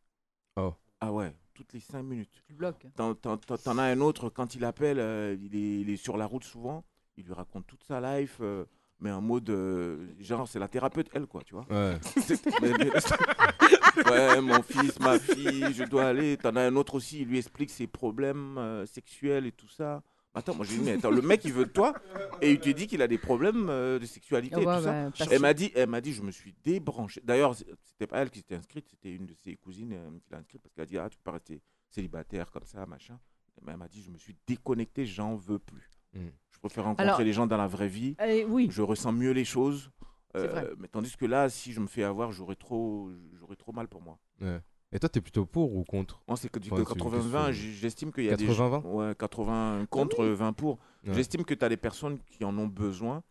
Oh. 0.56 0.74
Ah 1.02 1.12
ouais, 1.14 1.36
toutes 1.54 1.72
les 1.74 1.80
5 1.82 2.02
minutes. 2.02 2.42
Tu 2.48 2.54
bloques. 2.54 2.88
T'en, 2.96 3.14
t'en- 3.14 3.38
t'en- 3.38 3.58
t'en 3.58 3.78
as 3.78 3.84
un 3.84 4.00
autre, 4.00 4.30
quand 4.30 4.56
il 4.56 4.64
appelle, 4.66 4.98
euh, 5.00 5.38
il, 5.40 5.56
est, 5.56 5.82
il 5.82 5.90
est 5.92 5.98
sur 5.98 6.18
la 6.18 6.26
route 6.26 6.44
souvent, 6.46 6.84
il 7.18 7.26
lui 7.26 7.34
raconte 7.34 7.68
toute 7.68 7.84
sa 7.84 8.00
life, 8.20 8.38
euh, 8.42 8.66
mais 9.00 9.12
en 9.12 9.22
mode, 9.22 9.50
euh, 9.50 10.08
genre 10.20 10.48
c'est 10.48 10.60
la 10.60 10.68
thérapeute 10.68 11.10
elle 11.14 11.26
quoi, 11.28 11.42
tu 11.44 11.54
vois. 11.54 11.66
Ouais. 11.70 11.98
C'est- 12.22 12.46
mais- 12.62 12.74
mais- 12.78 12.92
ouais, 14.12 14.42
mon 14.42 14.62
fils, 14.62 15.00
ma 15.00 15.20
fille, 15.20 15.74
je 15.74 15.84
dois 15.84 16.06
aller. 16.06 16.38
T'en 16.38 16.56
as 16.56 16.62
un 16.62 16.76
autre 16.76 16.96
aussi, 16.96 17.22
il 17.22 17.28
lui 17.28 17.38
explique 17.38 17.70
ses 17.70 17.88
problèmes 17.88 18.58
euh, 18.58 18.86
sexuels 18.86 19.46
et 19.46 19.52
tout 19.52 19.70
ça. 19.70 20.02
Attends, 20.38 20.54
moi 20.54 20.66
j'ai 20.66 20.76
dit, 20.78 20.84
mais 20.84 20.94
attends, 20.94 21.12
le 21.12 21.22
mec 21.22 21.46
il 21.46 21.54
veut 21.54 21.64
de 21.66 21.70
toi 21.72 21.94
et 22.42 22.52
il 22.52 22.60
te 22.60 22.68
dit 22.70 22.88
qu'il 22.88 23.02
a 23.02 23.08
des 23.08 23.18
problèmes 23.18 23.70
euh, 23.70 24.00
de 24.00 24.06
sexualité 24.06 24.56
et 24.60 24.66
tout 24.66 24.84
ça. 24.84 24.92
ouais, 25.06 25.12
Elle 25.32 25.42
m'a 25.42 25.54
dit, 25.54 25.72
elle 25.76 25.88
m'a 25.90 26.02
dit, 26.02 26.12
je 26.14 26.22
me 26.24 26.32
suis 26.32 26.54
débranché. 26.62 27.22
D'ailleurs, 27.24 27.56
c'était 27.56 28.06
pas 28.08 28.18
elle 28.20 28.30
qui 28.30 28.40
s'était 28.40 28.56
inscrite, 28.56 28.86
c'était 28.90 29.14
une 29.14 29.26
de 29.26 29.34
ses 29.34 29.56
cousines 29.56 29.94
euh, 29.94 30.10
qui 30.26 30.32
l'a 30.32 30.40
inscrite 30.40 30.62
parce 30.62 30.74
qu'elle 30.76 30.84
a 30.84 30.88
dit, 30.88 30.98
ah, 30.98 31.10
tu 31.10 31.18
peux 31.20 31.24
pas 31.24 31.32
rester 31.32 31.62
célibataire 31.90 32.52
comme 32.52 32.66
ça, 32.66 32.86
machin. 32.86 33.18
Mais 33.66 33.72
elle 33.72 33.78
m'a 33.78 33.88
dit, 33.88 34.04
je 34.04 34.12
me 34.12 34.18
suis 34.18 34.36
déconnecté, 34.46 35.06
j'en 35.06 35.38
veux 35.38 35.58
plus. 35.60 35.90
Mm. 36.16 36.28
Je 36.52 36.60
préfère 36.60 36.86
rencontrer 36.86 37.06
Alors- 37.06 37.22
les 37.22 37.34
gens 37.34 37.46
dans 37.48 37.58
la 37.58 37.68
vraie 37.68 37.88
vie. 37.88 38.16
Oui. 38.48 38.68
Je 38.72 38.82
ressens 38.82 39.12
mieux 39.12 39.32
les 39.32 39.46
choses. 39.46 39.92
Euh, 40.36 40.48
vrai. 40.48 40.70
mais 40.80 40.88
tandis 40.90 41.16
que 41.16 41.26
là, 41.26 41.48
si 41.50 41.72
je 41.72 41.80
me 41.80 41.88
fais 41.88 42.04
avoir, 42.04 42.34
j'aurais 42.34 42.56
trop, 42.58 43.10
j'aurais 43.40 43.56
trop 43.56 43.72
mal 43.72 43.88
pour 43.88 44.02
moi. 44.02 44.18
Ouais. 44.42 44.60
Et 44.92 45.00
toi, 45.00 45.08
t'es 45.08 45.22
plutôt 45.22 45.46
pour 45.46 45.74
ou 45.74 45.84
contre? 45.86 46.22
Moi, 46.28 46.36
c'est 46.36 46.50
que 46.50 46.60
du 46.60 46.70
Enfin, 46.72 46.84
que 46.84 46.90
c'est 46.90 46.96
une 46.96 47.06
80-20, 47.06 47.46
question- 47.48 47.52
j- 47.54 47.74
j'estime 47.76 48.12
qu'il 48.12 48.26
y 48.26 48.30
a 48.30 48.36
80-20? 48.36 48.82
des 48.82 48.88
ouais, 48.88 49.16
80 49.18 49.86
contre, 49.90 50.26
20 50.26 50.52
pour. 50.52 50.78
Ouais. 51.06 51.14
J'estime 51.14 51.46
que 51.46 51.54
tu 51.54 51.64
as 51.64 51.70
des 51.70 51.78
personnes 51.78 52.18
qui 52.28 52.44
en 52.44 52.58
ont 52.58 52.68
besoin. 52.68 53.24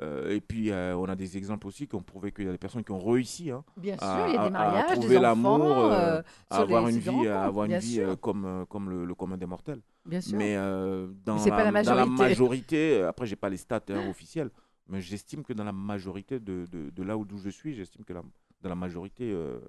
Euh, 0.00 0.30
et 0.34 0.40
puis, 0.40 0.70
euh, 0.70 0.96
on 0.96 1.04
a 1.04 1.14
des 1.14 1.36
exemples 1.36 1.66
aussi 1.66 1.86
qui 1.86 1.94
ont 1.94 2.02
prouvé 2.02 2.32
qu'il 2.32 2.46
y 2.46 2.48
a 2.48 2.52
des 2.52 2.58
personnes 2.58 2.82
qui 2.82 2.92
ont 2.92 2.98
réussi 2.98 3.50
hein, 3.50 3.62
Bien 3.76 3.96
sûr, 3.96 4.06
à, 4.06 4.26
il 4.28 4.34
y 4.34 4.36
a 4.36 4.40
à- 4.42 4.48
des 4.48 4.56
à 4.56 4.58
mariages, 4.58 4.88
des 4.88 4.94
trouver 4.96 5.18
l'amour, 5.20 5.60
euh, 5.92 6.18
euh, 6.18 6.22
à 6.50 6.56
avoir 6.60 6.88
une 6.88 6.98
vie, 6.98 7.28
à 7.28 7.44
avoir 7.44 7.66
une 7.66 7.72
vie 7.78 8.00
euh, 8.00 8.16
comme, 8.16 8.64
comme 8.70 8.88
le, 8.90 9.04
le 9.04 9.14
commun 9.14 9.36
des 9.36 9.46
mortels. 9.46 9.80
Bien 10.06 10.20
sûr. 10.20 10.38
Mais 10.38 10.56
euh, 10.56 11.08
dans, 11.24 11.36
la, 11.50 11.56
pas 11.56 11.70
la 11.70 11.82
dans 11.82 11.94
la 11.94 12.06
majorité. 12.06 12.22
majorité, 12.22 13.02
après, 13.02 13.26
j'ai 13.26 13.36
pas 13.36 13.50
les 13.50 13.58
stats 13.58 13.80
hein, 13.90 14.08
officielles, 14.08 14.50
mais 14.88 15.00
j'estime 15.02 15.44
que 15.44 15.52
dans 15.52 15.62
la 15.64 15.72
majorité 15.72 16.40
de, 16.40 16.64
de, 16.72 16.88
de 16.90 17.02
là 17.02 17.16
où 17.16 17.24
d'où 17.26 17.38
je 17.38 17.50
suis, 17.50 17.74
j'estime 17.74 18.02
que 18.04 18.14
la- 18.14 18.22
dans 18.62 18.68
la 18.70 18.74
majorité, 18.74 19.30
euh, 19.30 19.60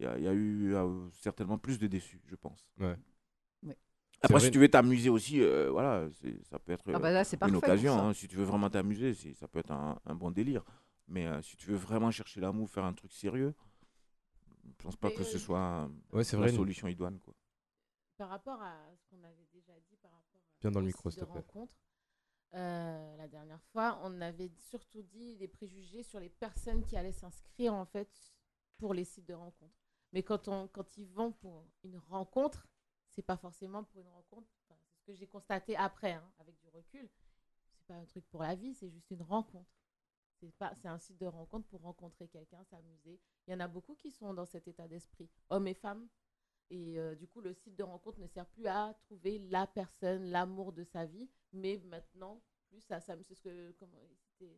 il 0.00 0.06
y, 0.06 0.08
a- 0.08 0.18
il 0.18 0.24
y 0.24 0.28
a 0.28 0.32
eu 0.32 0.74
euh, 0.74 0.88
certainement 1.12 1.58
plus 1.58 1.78
de 1.78 1.86
déçus, 1.86 2.20
je 2.26 2.36
pense. 2.36 2.66
Ouais. 2.80 2.96
Après, 4.20 4.34
vrai. 4.38 4.46
si 4.46 4.50
tu 4.50 4.58
veux 4.58 4.68
t'amuser 4.68 5.10
aussi, 5.10 5.40
euh, 5.40 5.70
voilà, 5.70 6.08
ça 6.50 6.58
peut 6.58 6.72
être 6.72 6.84
Ah 6.92 6.98
bah 6.98 7.12
là, 7.12 7.24
c'est 7.24 7.36
parfait 7.36 7.50
une 7.52 7.56
occasion. 7.58 7.92
hein. 7.98 8.12
Si 8.14 8.26
tu 8.26 8.36
veux 8.36 8.44
vraiment 8.44 8.68
t'amuser, 8.68 9.14
ça 9.34 9.46
peut 9.46 9.60
être 9.60 9.70
un, 9.70 10.00
un 10.04 10.14
bon 10.14 10.30
délire. 10.30 10.64
Mais 11.06 11.26
euh, 11.26 11.40
si 11.42 11.56
tu 11.56 11.68
veux 11.70 11.76
vraiment 11.76 12.10
chercher 12.10 12.40
l'amour, 12.40 12.68
faire 12.68 12.84
un 12.84 12.92
truc 12.92 13.12
sérieux, 13.12 13.54
je 14.66 14.82
pense 14.82 14.96
pas 14.96 15.10
que 15.10 15.22
ce 15.22 15.36
euh, 15.36 15.40
soit 15.40 15.88
Ouais, 16.12 16.24
la 16.32 16.38
vrai. 16.38 16.52
solution 16.52 16.88
idoine. 16.88 17.18
Quoi. 17.20 17.34
Par 18.16 18.28
rapport 18.28 18.60
à 18.60 18.76
ce 18.96 19.06
qu'on 19.08 19.22
avait 19.22 19.46
déjà 19.52 19.72
dit 19.88 19.96
par 20.02 20.10
rapport 20.10 20.40
à 20.40 20.58
Viens 20.60 20.70
dans 20.72 20.80
le 20.80 20.86
micro, 20.86 21.08
de 21.08 21.16
euh, 22.54 23.16
la 23.16 23.28
dernière 23.28 23.62
fois, 23.72 24.00
on 24.02 24.20
avait 24.20 24.50
surtout 24.70 25.02
dit 25.02 25.36
des 25.36 25.48
préjugés 25.48 26.02
sur 26.02 26.18
les 26.18 26.30
personnes 26.30 26.84
qui 26.84 26.96
allaient 26.96 27.12
s'inscrire 27.12 27.74
en 27.74 27.84
fait 27.84 28.10
pour 28.78 28.94
les 28.94 29.04
sites 29.04 29.26
de 29.28 29.34
rencontres. 29.34 29.78
Mais 30.12 30.22
quand, 30.22 30.48
on, 30.48 30.66
quand 30.68 30.96
ils 30.96 31.06
vont 31.08 31.32
pour 31.32 31.66
une 31.84 31.98
rencontre, 31.98 32.66
c'est 33.18 33.22
pas 33.22 33.36
forcément 33.36 33.82
pour 33.82 34.00
une 34.00 34.08
rencontre. 34.10 34.46
C'est 34.68 35.00
ce 35.00 35.02
que 35.02 35.12
j'ai 35.12 35.26
constaté 35.26 35.74
après, 35.74 36.12
hein, 36.12 36.32
avec 36.38 36.56
du 36.60 36.68
recul. 36.68 37.10
C'est 37.72 37.84
pas 37.88 37.94
un 37.94 38.04
truc 38.04 38.24
pour 38.28 38.44
la 38.44 38.54
vie, 38.54 38.74
c'est 38.74 38.88
juste 38.90 39.10
une 39.10 39.22
rencontre. 39.22 39.74
C'est 40.38 40.54
pas, 40.54 40.72
c'est 40.76 40.86
un 40.86 41.00
site 41.00 41.18
de 41.18 41.26
rencontre 41.26 41.66
pour 41.66 41.80
rencontrer 41.80 42.28
quelqu'un, 42.28 42.62
s'amuser. 42.62 43.18
Il 43.44 43.50
y 43.50 43.54
en 43.54 43.58
a 43.58 43.66
beaucoup 43.66 43.96
qui 43.96 44.12
sont 44.12 44.34
dans 44.34 44.44
cet 44.44 44.68
état 44.68 44.86
d'esprit, 44.86 45.28
hommes 45.50 45.66
et 45.66 45.74
femmes. 45.74 46.06
Et 46.70 47.00
euh, 47.00 47.16
du 47.16 47.26
coup, 47.26 47.40
le 47.40 47.54
site 47.54 47.74
de 47.74 47.82
rencontre 47.82 48.20
ne 48.20 48.28
sert 48.28 48.46
plus 48.46 48.68
à 48.68 48.94
trouver 49.00 49.40
la 49.40 49.66
personne, 49.66 50.22
l'amour 50.26 50.72
de 50.72 50.84
sa 50.84 51.04
vie, 51.04 51.28
mais 51.52 51.82
maintenant, 51.86 52.40
plus 52.68 52.88
à 52.92 53.00
s'amuser. 53.00 53.34
C'est 53.34 53.72
ce 53.72 53.72
que, 54.38 54.56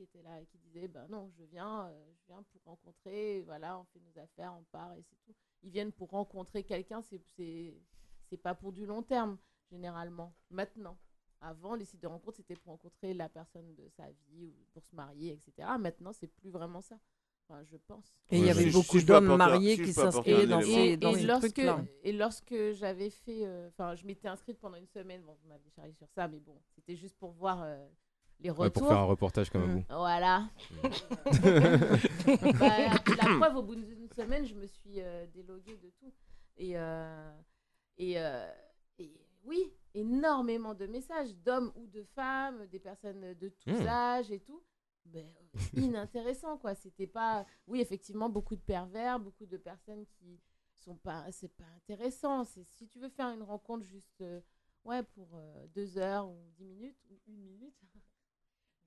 qui 0.00 0.04
était 0.04 0.22
là 0.22 0.40
et 0.40 0.46
qui 0.46 0.56
disait, 0.58 0.88
ben 0.88 1.06
non, 1.10 1.30
je 1.36 1.44
viens, 1.44 1.86
euh, 1.88 2.12
je 2.14 2.26
viens 2.26 2.42
pour 2.42 2.62
rencontrer, 2.64 3.42
voilà, 3.42 3.78
on 3.78 3.84
fait 3.84 4.00
nos 4.00 4.18
affaires, 4.22 4.54
on 4.58 4.64
part 4.72 4.94
et 4.94 5.02
c'est 5.02 5.16
tout. 5.26 5.34
Ils 5.62 5.70
viennent 5.70 5.92
pour 5.92 6.08
rencontrer 6.10 6.64
quelqu'un, 6.64 7.02
c'est, 7.02 7.20
c'est, 7.36 7.74
c'est 8.24 8.38
pas 8.38 8.54
pour 8.54 8.72
du 8.72 8.86
long 8.86 9.02
terme, 9.02 9.36
généralement. 9.70 10.34
Maintenant. 10.50 10.96
Avant, 11.42 11.74
les 11.74 11.86
sites 11.86 12.02
de 12.02 12.06
rencontre, 12.06 12.36
c'était 12.36 12.54
pour 12.54 12.72
rencontrer 12.72 13.14
la 13.14 13.30
personne 13.30 13.74
de 13.74 13.88
sa 13.88 14.10
vie 14.28 14.44
ou 14.44 14.54
pour 14.72 14.84
se 14.84 14.94
marier, 14.94 15.32
etc. 15.32 15.68
Maintenant, 15.78 16.12
c'est 16.12 16.26
plus 16.26 16.50
vraiment 16.50 16.82
ça. 16.82 16.98
Enfin, 17.48 17.62
je 17.64 17.78
pense. 17.78 18.12
Et 18.30 18.38
il 18.38 18.44
y 18.44 18.50
avait 18.50 18.64
si- 18.64 18.70
beaucoup 18.72 19.00
d'hommes 19.00 19.36
mariés 19.36 19.76
si 19.76 19.82
qui 19.82 19.92
s'inscrivaient 19.94 20.46
dans 20.46 20.60
et, 20.60 20.96
dans 20.98 21.14
et 21.16 21.22
lorsque, 21.22 21.58
et 22.02 22.12
lorsque 22.12 22.54
j'avais 22.72 23.08
fait, 23.08 23.46
euh, 23.46 23.68
enfin, 23.68 23.94
je 23.94 24.04
m'étais 24.06 24.28
inscrite 24.28 24.58
pendant 24.58 24.76
une 24.76 24.86
semaine, 24.86 25.22
bon, 25.22 25.36
vous 25.42 25.48
m'avez 25.48 25.70
chargé 25.70 25.92
sur 25.94 26.08
ça, 26.10 26.28
mais 26.28 26.40
bon, 26.40 26.60
c'était 26.74 26.94
juste 26.96 27.16
pour 27.16 27.30
voir 27.32 27.62
euh, 27.62 27.88
les 28.40 28.50
retours. 28.50 28.62
Ouais, 28.64 28.70
pour 28.70 28.86
faire 28.88 28.98
un 28.98 29.04
reportage 29.04 29.50
comme 29.50 29.66
Mm. 29.66 29.76
vous. 29.78 29.84
Voilà. 29.88 30.48
Bah, 32.58 32.90
la 33.16 33.24
preuve, 33.38 33.56
au 33.56 33.62
bout 33.62 33.74
d'une 33.76 34.08
semaine, 34.08 34.44
je 34.46 34.54
me 34.54 34.66
suis 34.66 35.00
euh, 35.00 35.26
déloguée 35.28 35.76
de 35.76 35.90
tout. 35.98 36.12
Et, 36.56 36.76
euh, 36.76 37.32
et, 37.96 38.14
euh, 38.20 38.50
et 38.98 39.20
oui, 39.44 39.72
énormément 39.94 40.74
de 40.74 40.86
messages 40.86 41.34
d'hommes 41.36 41.72
ou 41.76 41.86
de 41.86 42.02
femmes, 42.14 42.66
des 42.66 42.78
personnes 42.78 43.34
de 43.34 43.48
tous 43.48 43.70
Mm. 43.82 43.86
âges 43.88 44.30
et 44.30 44.40
tout. 44.40 44.62
Euh, 45.16 45.22
inintéressant, 45.74 46.56
quoi. 46.58 46.74
C'était 46.74 47.06
pas. 47.06 47.46
Oui, 47.66 47.80
effectivement, 47.80 48.28
beaucoup 48.28 48.54
de 48.54 48.60
pervers, 48.60 49.18
beaucoup 49.18 49.46
de 49.46 49.56
personnes 49.56 50.04
qui 50.06 50.38
sont 50.76 50.96
pas. 50.96 51.24
C'est 51.32 51.52
pas 51.56 51.64
intéressant. 51.76 52.44
Si 52.44 52.86
tu 52.88 52.98
veux 53.00 53.08
faire 53.08 53.28
une 53.30 53.42
rencontre 53.42 53.84
juste. 53.84 54.22
ouais, 54.84 55.02
pour 55.02 55.28
deux 55.74 55.98
heures 55.98 56.28
ou 56.28 56.38
dix 56.56 56.64
minutes 56.64 56.96
ou 57.10 57.18
une 57.26 57.42
minute 57.42 57.74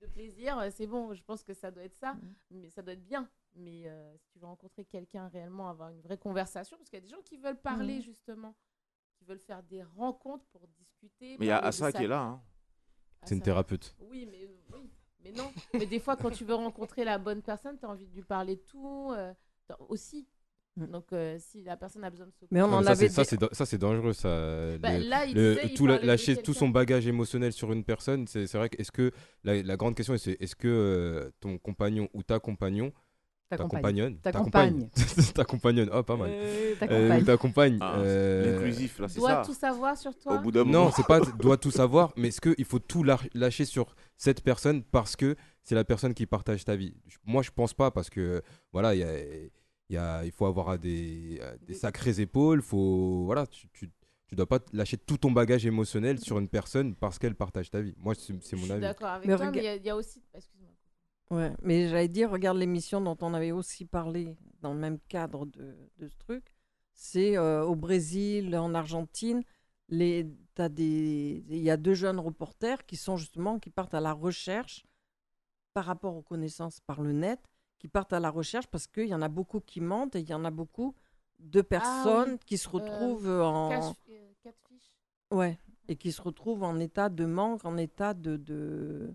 de 0.06 0.12
plaisir, 0.12 0.58
euh, 0.58 0.68
c'est 0.70 0.86
bon. 0.86 1.12
Je 1.14 1.22
pense 1.22 1.42
que 1.42 1.54
ça 1.54 1.70
doit 1.70 1.84
être 1.84 1.96
ça, 1.96 2.16
mais 2.50 2.70
ça 2.70 2.82
doit 2.82 2.92
être 2.94 3.04
bien. 3.04 3.28
Mais 3.56 3.84
euh, 3.86 4.16
si 4.18 4.28
tu 4.30 4.38
veux 4.38 4.46
rencontrer 4.46 4.84
quelqu'un 4.84 5.28
réellement, 5.28 5.68
avoir 5.68 5.90
une 5.90 6.00
vraie 6.00 6.18
conversation, 6.18 6.76
parce 6.76 6.88
qu'il 6.90 6.98
y 6.98 7.02
a 7.02 7.06
des 7.06 7.08
gens 7.12 7.22
qui 7.24 7.36
veulent 7.36 7.60
parler 7.60 7.96
Mhm. 7.96 8.02
justement, 8.02 8.54
qui 9.16 9.24
veulent 9.24 9.38
faire 9.38 9.62
des 9.62 9.82
rencontres 9.82 10.44
pour 10.46 10.66
discuter. 10.68 11.36
Mais 11.38 11.46
il 11.46 11.48
y 11.48 11.52
a 11.52 11.58
Assa 11.58 11.90
sa- 11.90 11.98
qui 11.98 12.04
est 12.04 12.08
là. 12.08 12.20
hein. 12.22 12.42
C'est 13.24 13.34
une 13.36 13.40
thérapeute. 13.42 13.94
Oui, 14.00 14.26
mais 14.30 14.44
euh, 14.44 14.56
oui, 14.74 14.90
mais 15.20 15.32
non. 15.32 15.50
mais 15.72 15.86
des 15.86 16.00
fois, 16.00 16.16
quand 16.16 16.30
tu 16.30 16.44
veux 16.44 16.54
rencontrer 16.54 17.04
la 17.04 17.16
bonne 17.18 17.42
personne, 17.42 17.78
tu 17.78 17.86
as 17.86 17.88
envie 17.88 18.06
de 18.06 18.12
lui 18.14 18.22
parler 18.24 18.56
de 18.56 18.60
tout 18.62 19.12
euh, 19.12 19.32
aussi. 19.88 20.28
Mm. 20.76 20.86
Donc, 20.86 21.04
euh, 21.12 21.36
si 21.38 21.62
la 21.62 21.76
personne 21.76 22.02
a 22.04 22.10
besoin 22.10 22.26
de 22.26 22.32
se 22.32 22.46
Mais 22.50 22.60
on 22.62 22.66
en 22.66 22.78
mais 22.80 22.84
ça, 22.84 22.90
avait 22.92 23.08
c'est- 23.08 23.14
ça, 23.14 23.24
c'est 23.24 23.36
da- 23.40 23.48
ça, 23.52 23.64
c'est 23.66 23.78
dangereux, 23.78 24.12
ça. 24.12 24.28
Bah, 24.78 24.98
Le- 24.98 25.08
là, 25.08 25.24
il 25.24 25.34
le- 25.34 25.54
disait, 25.54 25.66
il 25.68 25.74
tout 25.74 25.86
la- 25.86 25.98
lâcher 26.00 26.36
tout 26.36 26.52
son 26.54 26.68
bagage 26.68 27.06
émotionnel 27.06 27.52
sur 27.52 27.70
une 27.72 27.84
personne, 27.84 28.26
c'est 28.26 28.46
c'est 28.48 28.58
vrai 28.58 28.68
que 28.68 28.80
est-ce 28.80 28.90
que 28.92 29.12
la, 29.44 29.62
la 29.62 29.76
grande 29.76 29.94
question 29.94 30.16
c'est 30.18 30.36
est-ce 30.40 30.56
que 30.56 30.66
euh, 30.68 31.30
ton 31.40 31.58
compagnon 31.58 32.08
ou 32.12 32.22
ta 32.24 32.38
compagnon, 32.40 32.92
Ta 33.50 33.58
compagnonne, 33.58 34.18
Ta 34.20 34.32
compagne, 34.32 34.88
ta 35.34 35.44
compagnonne, 35.44 35.90
oh 35.92 36.02
pas 36.02 36.16
mal, 36.16 36.30
Euh, 36.32 36.74
ta 36.80 36.86
Euh, 36.86 36.88
compagne. 37.02 37.22
ou 37.22 37.24
ta 37.24 37.36
compagne, 37.36 37.78
Ah, 37.80 37.98
euh, 37.98 38.52
L'inclusif, 38.52 38.98
là, 38.98 39.06
c'est 39.06 39.20
doit 39.20 39.28
ça. 39.30 39.42
tout 39.46 39.54
savoir 39.54 39.96
sur 39.96 40.18
toi. 40.18 40.34
Au 40.34 40.38
bout 40.40 40.50
d'un 40.50 40.64
non, 40.64 40.90
c'est 40.90 41.06
pas 41.06 41.20
doit 41.38 41.56
tout 41.58 41.70
savoir, 41.70 42.12
mais 42.16 42.28
est-ce 42.28 42.40
qu'il 42.40 42.64
faut 42.64 42.80
tout 42.80 43.04
lâ- 43.04 43.20
lâcher 43.34 43.64
sur 43.66 43.94
cette 44.16 44.42
personne 44.42 44.82
parce 44.82 45.14
que 45.14 45.36
c'est 45.62 45.76
la 45.76 45.84
personne 45.84 46.14
qui 46.14 46.26
partage 46.26 46.64
ta 46.64 46.74
vie? 46.74 46.96
Moi, 47.24 47.42
je 47.42 47.50
pense 47.52 47.74
pas 47.74 47.92
parce 47.92 48.10
que 48.10 48.42
voilà, 48.72 48.94
il 48.96 49.00
y 49.00 49.04
a, 49.04 49.12
y 49.90 49.96
a- 49.96 50.24
il 50.24 50.32
faut 50.32 50.46
avoir 50.46 50.78
des, 50.78 51.38
euh, 51.42 51.56
des 51.62 51.74
sacrées 51.74 52.20
épaules. 52.20 52.62
Faut 52.62 53.24
voilà, 53.24 53.46
tu, 53.46 53.68
tu, 53.72 53.90
tu 54.26 54.34
dois 54.34 54.46
pas 54.46 54.58
lâcher 54.72 54.96
tout 54.96 55.18
ton 55.18 55.30
bagage 55.32 55.66
émotionnel 55.66 56.18
sur 56.20 56.38
une 56.38 56.48
personne 56.48 56.94
parce 56.94 57.18
qu'elle 57.18 57.34
partage 57.34 57.70
ta 57.70 57.80
vie. 57.80 57.94
Moi, 57.98 58.14
c'est 58.14 58.34
c'est 58.42 58.56
Je 58.56 58.60
mon 58.60 58.64
suis 58.64 58.72
avis. 58.72 58.80
d'accord 58.82 59.08
avec 59.08 59.28
Mais 59.28 59.36
toi, 59.36 59.46
rega- 59.46 59.52
mais 59.56 59.62
il 59.62 59.64
y 59.64 59.68
a- 59.68 59.76
il 59.76 59.84
y, 59.84 59.90
a 59.90 59.96
aussi. 59.96 60.22
Excuse-moi. 60.34 60.70
Ouais, 61.30 61.52
mais 61.62 61.88
j'allais 61.88 62.08
dire, 62.08 62.30
regarde 62.30 62.58
l'émission 62.58 63.00
dont 63.00 63.16
on 63.22 63.32
avait 63.34 63.52
aussi 63.52 63.84
parlé 63.86 64.36
dans 64.60 64.72
le 64.74 64.78
même 64.80 64.98
cadre 65.08 65.46
de, 65.46 65.76
de 65.98 66.08
ce 66.08 66.16
truc. 66.18 66.54
C'est 66.92 67.36
euh, 67.36 67.64
au 67.64 67.74
Brésil, 67.74 68.56
en 68.56 68.74
Argentine, 68.74 69.42
les, 69.88 70.26
t'as 70.54 70.68
des, 70.68 71.44
il 71.48 71.58
y 71.62 71.70
a 71.70 71.76
deux 71.76 71.94
jeunes 71.94 72.20
reporters 72.20 72.84
qui 72.86 72.96
sont 72.96 73.16
justement 73.16 73.58
qui 73.58 73.70
partent 73.70 73.94
à 73.94 74.00
la 74.00 74.12
recherche 74.12 74.84
par 75.72 75.86
rapport 75.86 76.14
aux 76.14 76.22
connaissances 76.22 76.80
par 76.80 77.02
le 77.02 77.12
net, 77.12 77.40
qui 77.84 77.88
partent 77.88 78.14
à 78.14 78.18
la 78.20 78.30
recherche 78.30 78.66
parce 78.68 78.86
qu'il 78.86 79.08
y 79.08 79.14
en 79.14 79.20
a 79.20 79.28
beaucoup 79.28 79.60
qui 79.60 79.82
mentent 79.82 80.16
et 80.16 80.20
il 80.20 80.26
y 80.30 80.32
en 80.32 80.46
a 80.46 80.50
beaucoup 80.50 80.94
de 81.38 81.60
personnes 81.60 82.38
qui 82.38 82.56
se 82.56 82.66
retrouvent 82.66 83.28
en 83.28 83.72
euh, 83.72 83.92
ouais 85.30 85.58
et 85.88 85.96
qui 85.96 86.10
se 86.10 86.22
retrouvent 86.22 86.62
en 86.62 86.80
état 86.80 87.10
de 87.10 87.26
manque, 87.26 87.62
en 87.66 87.76
état 87.76 88.14
de, 88.14 88.38
de... 88.38 89.14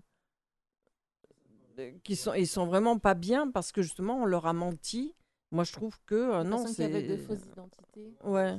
de- 1.76 1.98
qui 2.04 2.14
sont 2.14 2.32
ils 2.34 2.46
sont 2.46 2.66
vraiment 2.66 2.96
pas 3.00 3.14
bien 3.14 3.50
parce 3.50 3.72
que 3.72 3.82
justement 3.82 4.18
on 4.22 4.24
leur 4.24 4.46
a 4.46 4.52
menti. 4.52 5.16
Moi 5.50 5.64
je 5.64 5.72
trouve 5.72 5.98
que 6.06 6.14
euh, 6.14 6.44
non 6.44 6.64
c'est 6.68 6.84
avaient 6.84 7.02
de 7.02 7.16
fausses 7.16 7.44
identités. 7.44 8.14
ouais 8.22 8.56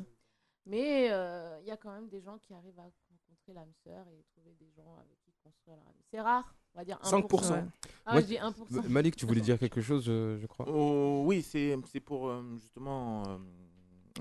Mais 0.65 1.09
euh, 1.13 1.57
il 1.61 1.67
y 1.67 1.71
a 1.71 1.77
quand 1.77 1.93
même 1.93 2.09
des 2.09 2.19
gens 2.19 2.37
qui 2.39 2.53
arrivent 2.53 2.79
à 2.79 2.83
rencontrer 2.83 3.53
l'âme 3.53 3.71
sœur 3.85 4.05
et 4.09 4.25
trouver 4.33 4.53
des 4.59 4.71
gens 4.75 4.93
avec 4.97 5.17
qui 5.21 5.31
construire 5.41 5.77
leur 5.77 5.87
vie. 5.93 6.03
C'est 6.11 6.19
rare, 6.19 6.53
on 6.73 6.79
va 6.79 6.85
dire 6.85 6.97
1%. 7.03 7.21
5%. 7.21 7.51
Ouais. 7.53 7.63
Ah, 8.05 8.11
Moi, 8.13 8.21
je 8.21 8.25
dis 8.27 8.35
1%. 8.37 8.85
M- 8.85 8.87
Malik, 8.89 9.15
tu 9.15 9.25
voulais 9.25 9.41
dire 9.41 9.59
quelque 9.59 9.81
chose, 9.81 10.05
je, 10.05 10.37
je 10.39 10.45
crois? 10.47 10.65
Oh, 10.69 11.23
oui, 11.25 11.41
c'est 11.41 11.77
c'est 11.85 11.99
pour 11.99 12.27
euh, 12.29 12.43
justement 12.59 13.23
euh, 13.27 13.37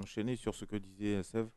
enchaîner 0.00 0.36
sur 0.36 0.54
ce 0.54 0.64
que 0.64 0.76
disait 0.76 1.22
Sev. 1.22 1.48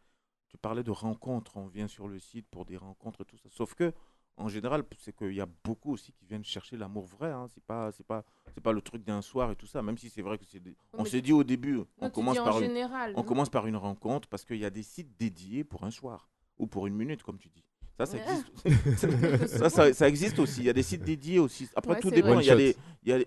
Tu 0.50 0.58
parlais 0.58 0.84
de 0.84 0.92
rencontres, 0.92 1.58
on 1.58 1.68
vient 1.68 1.88
sur 1.88 2.08
le 2.08 2.20
site 2.20 2.48
pour 2.50 2.66
des 2.66 2.78
rencontres 2.78 3.22
et 3.22 3.26
tout 3.26 3.38
ça. 3.38 3.50
Sauf 3.50 3.74
que, 3.74 3.92
en 4.38 4.48
général, 4.50 4.84
c'est 5.00 5.16
qu'il 5.16 5.34
y 5.34 5.42
a 5.42 5.48
beaucoup 5.64 5.94
aussi 5.94 6.12
qui 6.12 6.26
viennent 6.26 6.44
chercher 6.46 6.78
l'amour 6.78 7.06
vrai. 7.08 7.32
Hein. 7.32 7.48
C'est 7.54 7.64
pas, 7.64 7.92
c'est 7.92 8.06
pas, 8.06 8.24
c'est 8.54 8.62
pas 8.62 8.72
le 8.72 8.82
truc 8.82 9.04
d'un 9.04 9.22
soir 9.24 9.50
et 9.52 9.56
tout 9.56 9.66
ça. 9.66 9.82
Même 9.82 9.98
si 9.98 10.10
c'est 10.12 10.22
vrai 10.22 10.38
que 10.38 10.46
c'est. 10.46 10.60
des- 10.60 10.76
On 10.94 11.06
s'est 11.06 11.22
dit 11.22 11.34
au 11.34 11.44
début, 11.44 11.78
Non, 11.78 11.86
on 12.02 12.10
commence 12.12 12.36
par 12.44 12.54
une, 12.62 12.72
on 13.16 13.24
commence 13.24 13.50
par 13.50 13.66
une 13.66 13.76
rencontre 13.78 14.28
parce 14.28 14.46
qu'il 14.46 14.58
y 14.58 14.66
a 14.66 14.70
des 14.70 14.84
sites 14.84 15.18
dédiés 15.18 15.64
pour 15.64 15.84
un 15.86 15.92
soir 15.92 16.30
ou 16.60 16.68
pour 16.68 16.86
une 16.86 16.96
minute, 16.96 17.24
comme 17.24 17.40
tu 17.40 17.50
dis. 17.50 17.64
Ça, 17.98 18.06
ça 18.08 18.18
existe. 18.18 19.48
ça, 19.48 19.70
ça, 19.70 19.94
ça 19.94 20.08
existe 20.10 20.40
aussi. 20.40 20.62
Il 20.62 20.66
y 20.66 20.70
a 20.70 20.74
des 20.74 20.84
sites 20.84 21.04
dédiés 21.04 21.40
aussi. 21.40 21.70
Après, 21.76 21.94
Ouais, 21.94 22.00
tout 22.00 22.10
dépend. 22.10 22.40
Il 22.40 22.46
y 22.46 22.50
a 22.50 22.56
des- 22.56 22.76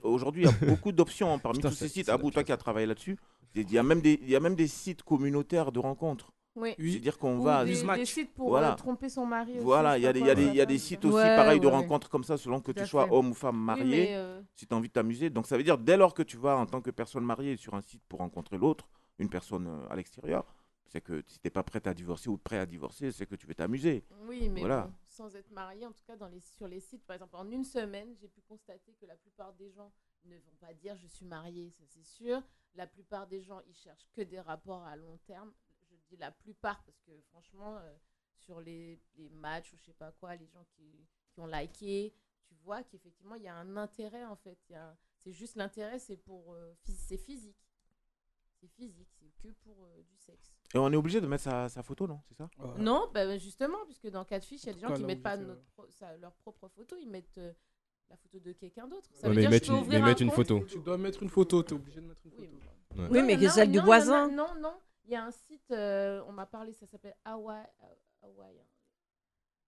aujourd'hui, 0.03 0.43
il 0.43 0.47
y 0.47 0.49
a 0.49 0.53
beaucoup 0.75 0.93
d'options 0.93 1.33
hein, 1.33 1.39
parmi 1.39 1.59
Putain, 1.59 1.69
tous 1.71 1.77
ces 1.77 1.89
sites. 1.89 2.09
Abou, 2.09 2.31
toi 2.31 2.43
qui 2.45 2.53
as 2.53 2.57
travaillé 2.57 2.87
là-dessus, 2.87 3.17
il 3.55 3.71
y 3.71 3.79
a 3.79 3.83
même 3.83 4.01
des, 4.01 4.19
il 4.23 4.29
y 4.29 4.35
a 4.37 4.41
même 4.41 4.57
des 4.57 4.67
sites 4.67 5.03
communautaires 5.03 5.71
de 5.73 5.79
rencontres. 5.79 6.33
Oui. 6.57 6.75
C'est-à-dire 6.79 7.19
qu'on 7.19 7.37
Ou 7.39 7.43
va. 7.43 7.65
des, 7.67 7.75
des 7.83 8.05
sites 8.07 8.33
pour 8.35 8.49
Voilà. 8.49 8.73
euh, 8.73 8.77
tromper 8.77 9.09
son 9.11 9.27
mari. 9.27 9.53
aussi, 9.53 9.61
Voilà, 9.63 9.99
il 9.99 10.03
y 10.05 10.07
a 10.07 10.13
des, 10.15 10.21
y 10.21 10.23
a 10.23 10.27
quoi, 10.27 10.35
des, 10.37 10.45
il 10.47 10.55
y 10.55 10.61
a 10.63 10.67
des 10.67 10.79
sites 10.79 11.05
aussi 11.05 11.15
Ouais, 11.17 11.37
pareils 11.37 11.61
de 11.61 11.67
rencontres 11.67 12.09
comme 12.09 12.25
ça, 12.25 12.39
selon 12.39 12.61
que 12.61 12.73
Tout 12.73 12.81
tu 12.81 12.87
sois 12.87 13.05
fait. 13.07 13.13
homme 13.13 13.31
ou 13.31 13.35
femme 13.35 13.59
marié, 13.59 14.17
euh, 14.17 14.41
si 14.55 14.67
tu 14.67 14.73
as 14.75 14.77
envie 14.79 14.89
de 14.89 14.93
t'amuser. 14.95 15.29
Donc 15.29 15.47
ça 15.47 15.57
veut 15.59 15.63
dire, 15.63 15.77
dès 15.77 15.99
lors 15.99 16.15
que 16.15 16.23
tu 16.23 16.39
vas 16.39 16.57
en 16.57 16.65
tant 16.65 16.81
que 16.81 16.91
personne 16.91 17.25
mariée 17.25 17.57
sur 17.59 17.75
un 17.75 17.83
site 17.83 18.01
pour 18.09 18.21
rencontrer 18.21 18.57
l'autre, 18.57 18.89
une 19.19 19.29
personne 19.29 19.67
euh, 19.67 19.93
à 19.93 19.97
l'extérieur, 19.97 20.47
c'est 20.89 21.01
que 21.01 21.23
si 21.27 21.39
tu 21.39 21.47
n'es 21.47 21.51
pas 21.51 21.63
prête 21.63 21.87
à 21.87 21.95
divorcer 21.95 22.29
ou 22.29 22.39
prêt 22.39 22.59
à 22.59 22.67
divorcer, 22.67 23.13
c'est 23.13 23.27
que 23.27 23.35
tu 23.35 23.47
veux 23.47 23.55
t'amuser. 23.55 24.05
Oui, 24.23 24.49
mais 24.49 24.61
Voilà. 24.61 24.83
bon, 24.87 24.95
sans 25.09 25.35
être 25.37 25.51
marié, 25.51 25.87
en 25.87 25.93
tout 25.93 26.05
cas 26.05 26.17
dans 26.17 26.29
les, 26.29 26.41
sur 26.41 26.69
les 26.69 26.81
sites, 26.81 27.05
par 27.05 27.15
exemple, 27.15 27.37
en 27.37 27.51
une 27.51 27.65
semaine, 27.65 28.15
j'ai 28.21 28.29
pu 28.29 28.41
constater 28.43 28.95
que 28.95 29.07
la 29.07 29.17
plupart 29.17 29.53
des 29.55 29.71
gens 29.71 29.93
ne 30.25 30.37
vont 30.39 30.55
pas 30.61 30.73
dire 30.75 30.97
je 30.97 31.07
suis 31.07 31.25
marié, 31.27 31.71
ça 31.71 31.85
c'est 31.87 32.05
sûr. 32.05 32.43
La 32.75 32.87
plupart 32.87 33.27
des 33.27 33.41
gens, 33.43 33.61
ils 33.67 33.75
cherchent 33.75 34.09
que 34.13 34.23
des 34.23 34.41
rapports 34.41 34.83
à 34.85 34.97
long 34.97 35.19
terme. 35.27 35.53
Je 35.91 35.97
dis 36.09 36.17
la 36.17 36.31
plupart 36.31 36.83
parce 36.85 37.01
que 37.01 37.13
franchement, 37.31 37.79
euh, 37.79 37.97
sur 38.37 38.61
les, 38.61 39.01
les 39.17 39.29
matchs 39.31 39.73
ou 39.73 39.77
je 39.77 39.83
sais 39.85 39.93
pas 39.95 40.13
quoi, 40.13 40.37
les 40.37 40.47
gens 40.47 40.65
qui, 40.77 41.07
qui 41.33 41.41
ont 41.41 41.47
liké, 41.47 42.15
tu 42.45 42.55
vois 42.57 42.83
qu'effectivement 42.85 43.35
il 43.35 43.43
y 43.43 43.49
a 43.49 43.55
un 43.57 43.77
intérêt 43.77 44.25
en 44.25 44.37
fait. 44.37 44.59
C'est 45.19 45.33
juste 45.33 45.57
l'intérêt, 45.57 45.99
c'est 45.99 46.17
pour, 46.19 46.53
euh, 46.53 46.75
c'est 46.85 47.17
physique. 47.19 47.66
C'est 48.69 48.83
physique, 48.85 49.09
c'est 49.21 49.33
que 49.43 49.53
pour 49.65 49.85
euh, 49.85 50.03
du 50.03 50.17
sexe. 50.17 50.53
Et 50.75 50.79
on 50.79 50.93
est 50.93 50.97
obligé 50.97 51.21
de 51.21 51.27
mettre 51.27 51.45
sa, 51.45 51.69
sa 51.69 51.83
photo, 51.83 52.07
non 52.07 52.21
C'est 52.29 52.35
ça? 52.35 52.49
Ouais. 52.59 52.79
Non, 52.79 53.09
bah, 53.15 53.37
justement, 53.39 53.79
puisque 53.87 54.09
dans 54.11 54.25
Catfish, 54.25 54.63
il 54.65 54.67
y 54.67 54.71
a 54.71 54.73
des 54.73 54.81
gens 54.81 54.89
cas, 54.89 54.95
qui 54.95 55.01
là 55.03 55.07
mettent 55.07 55.23
pas 55.23 55.37
notre 55.37 55.63
pro- 55.75 55.87
sa- 55.91 56.17
leur 56.17 56.35
propre 56.37 56.69
photo, 56.69 56.97
ils 57.01 57.09
mettent 57.09 57.39
euh, 57.39 57.53
la 58.11 58.17
photo 58.17 58.41
de 58.41 58.53
quelqu'un 58.53 58.87
d'autre. 58.89 59.09
Ça 59.15 59.29
Ouais, 59.29 59.29
veut 59.31 59.35
mais 59.37 59.41
dire, 59.43 59.51
mettre 59.51 59.71
une- 59.71 59.77
ouvrir 59.77 59.99
mais 60.01 60.05
un 60.05 60.09
mettre 60.09 60.23
une 60.23 60.29
compte. 60.31 60.37
photo. 60.49 60.65
Tu 60.67 60.79
dois 60.81 60.99
mettre 60.99 61.23
une 61.23 61.29
photo, 61.31 61.63
tu 61.63 61.75
es 61.75 61.77
obligé 61.77 62.01
de 62.01 62.07
mettre 62.07 62.23
une 62.25 62.33
photo. 62.33 62.43
Ouais. 62.97 63.09
Oui, 63.11 63.21
Non, 63.21 63.27
mais 63.27 63.47
a- 63.47 63.51
celle 63.51 63.71
du 63.71 63.79
voisin. 63.81 64.29
Non, 64.31 64.55
non, 64.61 64.75
il 65.05 65.11
y 65.11 65.15
a 65.17 65.25
un 65.25 65.31
site, 65.31 65.71
euh, 65.71 66.23
on 66.27 66.33
m'a 66.33 66.47
parlé, 66.47 66.73
ça 66.73 66.87
s'appelle 66.87 67.15
Hawaii, 67.25 67.67
Hawaii, 68.23 68.61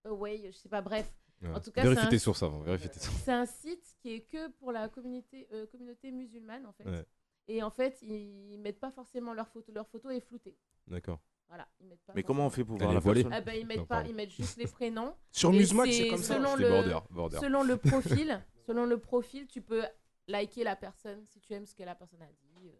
Away, 0.05 0.41
je 0.51 0.57
sais 0.57 0.69
pas, 0.69 0.81
bref. 0.81 1.11
Ouais. 1.41 1.53
En 1.53 1.59
tout 1.61 1.71
cas, 1.71 1.83
Vérifie 1.83 2.01
c'est 2.01 2.07
un- 2.07 2.09
tes 2.09 2.19
sources 2.19 2.43
avant. 2.43 2.59
Vérifie 2.59 2.89
tes 2.89 2.99
sources. 2.99 3.21
C'est 3.23 3.31
un 3.31 3.45
site 3.45 3.95
qui 4.01 4.13
est 4.13 4.21
que 4.21 4.49
pour 4.49 4.71
la 4.73 4.89
communauté, 4.89 5.47
euh, 5.53 5.65
communauté 5.67 6.11
musulmane, 6.11 6.65
en 6.65 6.73
fait. 6.73 6.83
Et 7.49 7.61
en 7.63 7.69
fait, 7.71 7.97
ils 8.03 8.57
mettent 8.59 8.79
pas 8.79 8.91
forcément 8.91 9.33
leur 9.33 9.47
photo. 9.49 9.71
Leur 9.73 9.87
photo 9.87 10.09
est 10.11 10.19
floutée. 10.21 10.55
D'accord. 10.87 11.19
Voilà, 11.47 11.67
ils 11.81 11.87
mettent 11.87 12.03
pas 12.05 12.13
Mais 12.15 12.21
comment 12.21 12.45
on 12.45 12.49
fait 12.51 12.63
pour 12.63 12.77
voir 12.77 12.93
la 12.93 12.99
voilée. 12.99 13.25
Ah 13.31 13.41
ben, 13.41 13.53
ils 13.59 13.65
mettent 13.65 13.77
Non, 13.79 13.85
pas, 13.85 13.95
pardon. 13.95 14.09
ils 14.11 14.15
mettent 14.15 14.29
juste 14.31 14.57
les 14.57 14.67
prénoms. 14.67 15.15
Sur 15.31 15.51
Et 15.51 15.57
Newsmatch, 15.57 15.91
c'est 15.91 16.07
comme 16.07 16.19
ça. 16.21 16.35
selon 16.35 16.51
C'était 16.51 16.63
le- 16.63 16.69
border. 16.69 16.99
border. 17.09 17.37
Selon 17.41 17.63
le 17.63 17.77
profil, 18.17 18.39
selon 18.67 18.85
le 18.85 18.97
profil, 18.99 19.47
tu 19.47 19.61
peux 19.61 19.81
liker 20.27 20.63
la 20.63 20.75
personne 20.75 21.23
si 21.25 21.39
tu 21.39 21.53
aimes 21.53 21.65
ce 21.65 21.73
que 21.73 21.81
la 21.81 21.95
personne 21.95 22.21
a 22.21 22.27
dit. 22.27 22.67
euh, 22.67 22.69
voilà. 22.69 22.75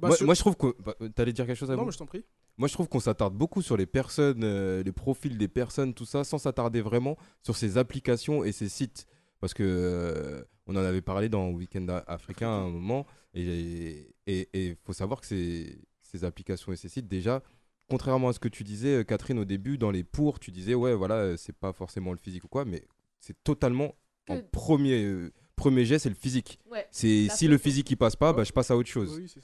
Bah, 0.00 0.08
moi, 0.08 0.16
sur- 0.16 0.26
moi, 0.26 0.34
je 0.34 0.40
trouve 0.40 0.56
que. 0.56 0.82
bah, 0.82 0.94
T'allais 1.14 1.32
dire 1.32 1.46
quelque 1.46 1.56
chose 1.58 1.70
à 1.70 1.76
Non, 1.76 1.84
mais 1.84 1.92
je 1.92 1.98
t'en 1.98 2.06
prie. 2.06 2.24
Moi, 2.58 2.66
je 2.66 2.72
trouve 2.74 2.88
qu'on 2.88 2.98
s'attarde 3.00 3.34
beaucoup 3.34 3.62
sur 3.62 3.76
les 3.76 3.86
personnes, 3.86 4.42
euh, 4.42 4.82
les 4.82 4.92
profils 4.92 5.38
des 5.38 5.48
personnes, 5.48 5.94
tout 5.94 6.04
ça, 6.04 6.24
sans 6.24 6.38
s'attarder 6.38 6.80
vraiment 6.80 7.16
sur 7.40 7.56
ces 7.56 7.78
applications 7.78 8.42
et 8.42 8.50
ces 8.50 8.68
sites. 8.68 9.06
Parce 9.40 9.54
que 9.54 9.62
euh, 9.64 10.42
on 10.66 10.74
en 10.74 10.80
avait 10.84 11.00
parlé 11.02 11.28
dans 11.28 11.48
Weekend 11.50 11.88
A- 11.88 11.98
africain 12.08 12.48
à 12.48 12.52
un 12.54 12.68
moment, 12.70 13.06
et 13.34 14.06
il 14.52 14.76
faut 14.84 14.92
savoir 14.92 15.20
que 15.20 15.26
ces, 15.26 15.78
ces 16.02 16.24
applications 16.24 16.72
et 16.72 16.76
ces 16.76 16.88
sites, 16.88 17.08
déjà, 17.08 17.42
contrairement 17.88 18.28
à 18.28 18.32
ce 18.32 18.38
que 18.40 18.48
tu 18.48 18.64
disais, 18.64 18.96
euh, 19.00 19.04
Catherine, 19.04 19.38
au 19.38 19.44
début, 19.44 19.78
dans 19.78 19.90
les 19.90 20.04
pour, 20.04 20.38
tu 20.40 20.50
disais, 20.50 20.74
ouais, 20.74 20.94
voilà, 20.94 21.16
euh, 21.16 21.36
c'est 21.36 21.54
pas 21.56 21.72
forcément 21.72 22.12
le 22.12 22.18
physique 22.18 22.44
ou 22.44 22.48
quoi, 22.48 22.64
mais 22.64 22.82
c'est 23.20 23.36
totalement 23.44 23.94
en 24.28 24.38
premier, 24.52 25.02
euh, 25.04 25.32
premier 25.56 25.84
jet, 25.84 25.98
c'est 25.98 26.08
le 26.08 26.14
physique. 26.14 26.58
Ouais. 26.70 26.86
C'est 26.90 27.28
si 27.30 27.48
le 27.48 27.58
physique 27.58 27.90
il 27.90 27.96
passe 27.96 28.16
pas, 28.16 28.32
bah, 28.32 28.44
je 28.44 28.52
passe 28.52 28.70
à 28.70 28.76
autre 28.76 28.88
chose. 28.88 29.18
Oui, 29.18 29.28
c'est 29.28 29.40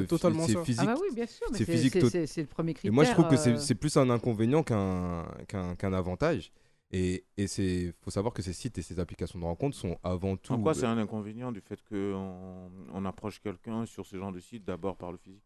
C'est 0.00 0.06
totalement 0.06 0.46
ça. 0.46 0.62
physique. 0.64 0.84
Ah 0.88 0.94
bah 0.94 1.00
oui, 1.00 1.14
bien 1.14 1.26
sûr, 1.26 1.46
mais 1.50 1.58
c'est 1.58 1.64
physique 1.64 1.92
c'est- 2.10 2.40
le 2.42 2.46
premier 2.46 2.70
Et 2.70 2.74
critère. 2.74 2.92
moi, 2.92 3.04
je 3.04 3.10
trouve 3.12 3.28
que 3.28 3.36
c'est 3.36 3.72
euh, 3.72 3.74
plus 3.74 3.96
un 3.96 4.08
inconvénient 4.10 4.62
qu'un 4.62 5.26
qu'un 5.48 5.74
qu'un 5.74 5.92
avantage. 5.92 6.52
Et 6.96 7.24
et 7.36 7.46
c'est 7.48 7.92
faut 8.02 8.10
savoir 8.10 8.32
que 8.32 8.40
ces 8.42 8.52
sites 8.52 8.78
et 8.78 8.82
ces 8.82 9.00
applications 9.00 9.38
de 9.38 9.44
rencontres 9.44 9.76
sont 9.76 9.98
avant 10.04 10.36
tout. 10.36 10.52
En 10.52 10.62
quoi 10.62 10.74
c'est 10.74 10.86
un 10.86 10.96
inconvénient 10.98 11.50
du 11.52 11.60
fait 11.60 11.80
qu'on 11.88 12.70
on 12.92 13.04
approche 13.04 13.40
quelqu'un 13.40 13.84
sur 13.84 14.06
ce 14.06 14.16
genre 14.16 14.30
de 14.32 14.40
site 14.40 14.64
d'abord 14.64 14.96
par 14.96 15.10
le 15.10 15.18
physique? 15.18 15.42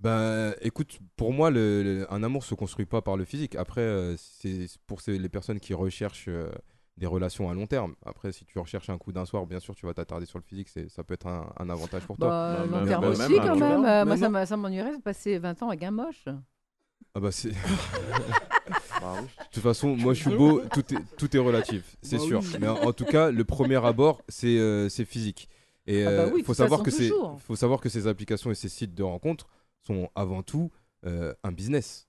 Bah, 0.00 0.54
écoute, 0.62 0.98
pour 1.16 1.32
moi, 1.32 1.50
le, 1.50 1.82
le- 1.82 2.12
un 2.12 2.22
amour 2.22 2.42
se 2.42 2.54
construit 2.54 2.86
pas 2.86 3.02
par 3.02 3.16
le 3.18 3.24
physique. 3.26 3.54
Après, 3.54 3.82
euh, 3.82 4.16
c'est 4.16 4.66
pour 4.86 5.00
ces- 5.02 5.18
les 5.18 5.28
personnes 5.28 5.60
qui 5.60 5.74
recherchent 5.74 6.28
euh, 6.28 6.50
des 6.96 7.06
relations 7.06 7.50
à 7.50 7.54
long 7.54 7.66
terme. 7.66 7.94
Après, 8.06 8.32
si 8.32 8.46
tu 8.46 8.58
recherches 8.58 8.88
un 8.88 8.96
coup 8.96 9.12
d'un 9.12 9.26
soir, 9.26 9.46
bien 9.46 9.60
sûr, 9.60 9.74
tu 9.74 9.84
vas 9.84 9.92
t'attarder 9.92 10.24
sur 10.26 10.38
le 10.38 10.44
physique. 10.44 10.70
c'est- 10.70 10.88
Ça 10.88 11.04
peut 11.04 11.14
être 11.14 11.26
un, 11.26 11.52
un 11.58 11.68
avantage 11.68 12.06
pour 12.06 12.16
toi. 12.16 12.30
Bah, 12.30 12.66
Bah, 12.66 12.66
long 12.80 12.86
terme 12.86 13.04
aussi, 13.04 13.20
même 13.34 13.42
quand 13.42 13.56
même. 13.58 13.84
Euh, 13.84 14.28
moi, 14.30 14.46
ça 14.46 14.56
m'ennuierait 14.56 14.96
de 14.96 15.02
passer 15.02 15.38
20 15.38 15.62
ans 15.62 15.68
avec 15.68 15.82
un 15.82 15.90
moche. 15.90 16.24
Ah 17.14 17.20
bah, 17.20 17.30
c'est. 17.30 17.52
Bah 19.00 19.14
oui. 19.20 19.22
De 19.26 19.44
toute 19.52 19.62
façon, 19.62 19.96
moi 19.96 20.14
je 20.14 20.20
suis 20.22 20.36
beau, 20.36 20.60
tout 20.72 20.94
est, 20.94 20.98
tout 21.16 21.34
est 21.36 21.40
relatif, 21.40 21.96
c'est 22.02 22.18
Bah 22.18 22.22
sûr. 22.24 22.40
oui. 22.40 22.56
Mais 22.60 22.68
en, 22.68 22.76
en 22.88 22.92
tout 22.92 23.04
cas, 23.04 23.30
le 23.30 23.44
premier 23.44 23.84
abord, 23.84 24.22
c'est 24.28 24.58
euh, 24.58 24.88
physique. 24.88 25.48
Et 25.86 26.04
Ah 26.04 26.10
bah 26.10 26.16
euh, 26.24 26.30
oui, 26.34 26.42
faut 26.44 26.54
savoir 26.54 26.82
que 26.82 26.90
c'est, 26.90 27.08
toujours. 27.08 27.40
faut 27.40 27.56
savoir 27.56 27.80
que 27.80 27.88
ces 27.88 28.06
applications 28.06 28.50
et 28.50 28.54
ces 28.54 28.68
sites 28.68 28.94
de 28.94 29.02
rencontres 29.02 29.48
sont 29.86 30.10
avant 30.14 30.42
tout 30.42 30.70
euh, 31.06 31.32
un 31.42 31.52
business. 31.52 32.06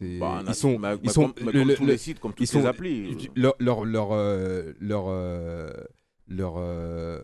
Bah, 0.00 0.42
ils 0.46 0.54
sont, 0.54 0.78
bah, 0.78 0.94
ils 0.94 1.06
bah, 1.08 1.12
sont, 1.12 1.24
comme, 1.32 1.44
bah, 1.44 1.52
le- 1.52 1.58
comme 1.60 1.68
le- 1.68 1.74
tous 1.76 1.84
le- 1.84 1.92
les 1.92 1.98
sites, 1.98 2.20
comme 2.20 2.32
toutes 2.32 2.40
ils 2.40 2.46
sont, 2.46 2.60
les 2.60 2.66
applis. 2.66 3.28
leur 3.34 3.54
leur 3.58 3.84
leur 3.84 4.12
euh, 4.12 4.72
leur, 4.80 5.04
euh, 5.08 5.70
leur, 6.26 6.54
euh, 6.56 7.20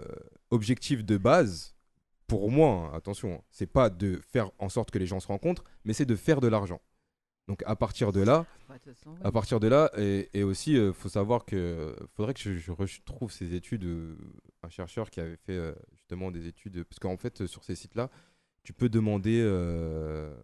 objectif 0.51 1.05
de 1.05 1.17
base, 1.17 1.75
pour 2.27 2.51
moi, 2.51 2.91
hein, 2.93 2.97
attention, 2.97 3.43
c'est 3.51 3.67
pas 3.69 3.89
de 3.89 4.21
faire 4.31 4.51
en 4.59 4.69
sorte 4.69 4.91
que 4.91 4.99
les 4.99 5.07
gens 5.07 5.21
se 5.21 5.29
rencontrent, 5.29 5.65
mais 5.85 5.93
c'est 5.95 6.05
de 6.07 6.17
faire 6.17 6.41
de 6.41 6.49
l'argent. 6.49 6.81
Donc 7.49 7.63
à 7.65 7.77
partir 7.77 8.11
de 8.13 8.21
là, 8.23 8.45
à 9.23 9.31
partir 9.31 9.61
de 9.61 9.69
là, 9.69 9.91
et, 9.97 10.29
et 10.35 10.43
aussi, 10.43 10.73
il 10.75 10.93
faut 10.93 11.09
savoir 11.09 11.45
que 11.45 11.95
faudrait 12.17 12.35
que 12.35 12.41
je, 12.41 12.53
je 12.59 12.73
retrouve 12.73 13.31
ces 13.31 13.55
études, 13.55 13.85
euh, 13.85 14.17
un 14.65 14.69
chercheur 14.69 15.11
qui 15.11 15.21
avait 15.21 15.37
fait 15.37 15.53
euh, 15.53 15.73
justement 15.93 16.33
des 16.33 16.49
études, 16.49 16.83
parce 16.85 16.99
qu'en 16.99 17.17
fait, 17.17 17.43
euh, 17.43 17.47
sur 17.47 17.63
ces 17.63 17.77
sites-là, 17.77 18.11
tu 18.65 18.73
peux 18.73 18.89
demander, 18.89 19.41
euh, 19.41 20.35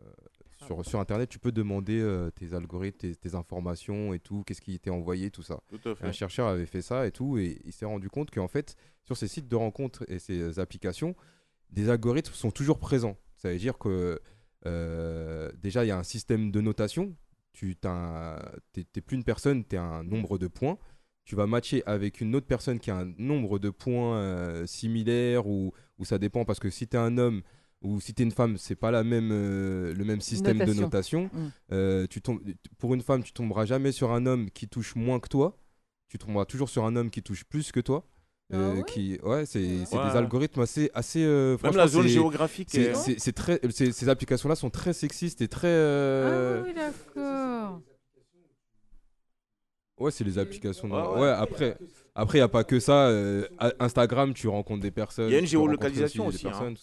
sur, 0.65 0.87
sur 0.87 1.01
Internet, 1.01 1.29
tu 1.29 1.41
peux 1.41 1.51
demander 1.51 2.01
euh, 2.01 2.31
tes 2.31 2.55
algorithmes, 2.55 2.99
tes, 2.99 3.17
tes 3.17 3.35
informations 3.35 4.15
et 4.15 4.21
tout, 4.21 4.45
qu'est-ce 4.47 4.61
qui 4.61 4.79
t'est 4.79 4.91
envoyé, 4.91 5.33
tout 5.33 5.43
ça. 5.43 5.59
Tout 5.69 5.89
à 5.89 5.93
Et 6.05 6.09
Un 6.09 6.13
chercheur 6.13 6.47
avait 6.47 6.67
fait 6.67 6.83
ça 6.83 7.05
et 7.05 7.11
tout, 7.11 7.37
et 7.37 7.61
il 7.65 7.73
s'est 7.73 7.85
rendu 7.85 8.09
compte 8.11 8.31
qu'en 8.31 8.47
fait, 8.47 8.77
sur 9.03 9.17
ces 9.17 9.27
sites 9.27 9.49
de 9.49 9.57
rencontres 9.57 10.05
et 10.07 10.21
ces 10.21 10.61
applications, 10.61 11.17
des 11.71 11.89
algorithmes 11.89 12.33
sont 12.35 12.53
toujours 12.53 12.79
présents. 12.79 13.17
Ça 13.35 13.51
veut 13.51 13.59
dire 13.59 13.77
que 13.77 13.89
euh, 13.89 14.19
déjà, 14.65 15.85
il 15.85 15.89
y 15.89 15.91
a 15.91 15.99
un 15.99 16.03
système 16.05 16.51
de 16.51 16.61
notation. 16.61 17.15
Tu 17.53 17.77
n'es 17.85 19.03
plus 19.03 19.17
une 19.17 19.25
personne, 19.25 19.65
tu 19.65 19.77
es 19.77 19.79
un 19.79 20.03
nombre 20.03 20.39
de 20.39 20.47
points. 20.49 20.79
Tu 21.25 21.37
vas 21.37 21.47
matcher 21.47 21.83
avec 21.87 22.21
une 22.21 22.35
autre 22.35 22.47
personne 22.47 22.81
qui 22.81 22.91
a 22.91 22.97
un 22.97 23.13
nombre 23.17 23.59
de 23.59 23.71
points 23.71 24.17
euh, 24.17 24.67
similaires 24.67 25.47
ou, 25.47 25.73
ou 25.99 26.05
ça 26.05 26.19
dépend 26.19 26.45
parce 26.45 26.59
que 26.59 26.69
si 26.69 26.89
tu 26.89 26.97
es 26.97 27.01
un 27.01 27.17
homme 27.17 27.43
ou 27.81 28.01
si 28.01 28.15
tu 28.15 28.23
es 28.23 28.25
une 28.25 28.33
femme, 28.33 28.57
c'est 28.57 28.77
pas 28.77 28.91
la 28.91 29.05
même, 29.05 29.31
euh, 29.33 29.95
le 29.95 30.05
même 30.05 30.21
système 30.21 30.59
de 30.59 30.73
Notation. 30.73 31.31
Mm. 31.33 31.49
Euh, 31.73 32.07
tu 32.09 32.23
tombes, 32.23 32.41
pour 32.79 32.95
une 32.95 33.03
femme, 33.03 33.23
tu 33.23 33.33
tomberas 33.33 33.67
jamais 33.67 33.93
sur 33.93 34.13
un 34.13 34.27
homme 34.27 34.51
qui 34.51 34.69
touche 34.69 34.97
moins 34.97 35.21
que 35.21 35.29
toi. 35.29 35.59
Tu 36.09 36.19
tomberas 36.19 36.45
toujours 36.45 36.69
sur 36.69 36.85
un 36.85 36.97
homme 36.97 37.11
qui 37.11 37.23
touche 37.23 37.45
plus 37.45 37.73
que 37.73 37.81
toi. 37.81 38.07
Ah 38.53 38.57
Euh, 38.57 38.75
ouais 38.75 38.83
qui, 38.85 39.19
ouais, 39.23 39.47
c'est 39.47 39.85
c'est 39.87 39.97
Ouais. 39.97 40.11
des 40.11 40.17
algorithmes 40.17 40.61
assez, 40.61 40.91
assez. 40.95 41.25
euh, 41.25 41.57
Même 41.63 41.75
la 41.77 41.87
zone 41.87 42.07
géographique. 42.07 42.69
c'est- 42.71 42.83
est- 42.83 42.95
c'est 42.95 43.19
c'est 43.19 43.33
très, 43.33 43.59
ces 43.71 44.09
applications-là 44.09 44.55
sont 44.57 44.69
très 44.71 44.93
sexistes 44.93 45.41
et 45.41 45.49
très. 45.49 45.69
Ah 45.69 45.71
euh, 45.71 46.63
oui, 46.67 46.75
d'accord. 46.75 47.81
Ouais, 49.99 50.11
c'est 50.11 50.25
les 50.25 50.39
applications. 50.39 50.89
Ouais, 50.91 51.01
Ouais, 51.15 51.21
ouais. 51.23 51.29
après, 51.29 51.79
après, 52.15 52.39
il 52.39 52.41
n'y 52.41 52.45
a 52.45 52.49
pas 52.49 52.65
que 52.65 52.81
ça. 52.81 53.07
euh, 53.09 53.47
Instagram, 53.79 54.35
tu 54.35 54.49
rencontres 54.49 54.81
des 54.83 54.91
personnes. 54.91 55.29
Il 55.29 55.33
y 55.33 55.37
a 55.37 55.39
une 55.39 55.47
géolocalisation 55.47 56.27
aussi, 56.27 56.49
hein. 56.49 56.75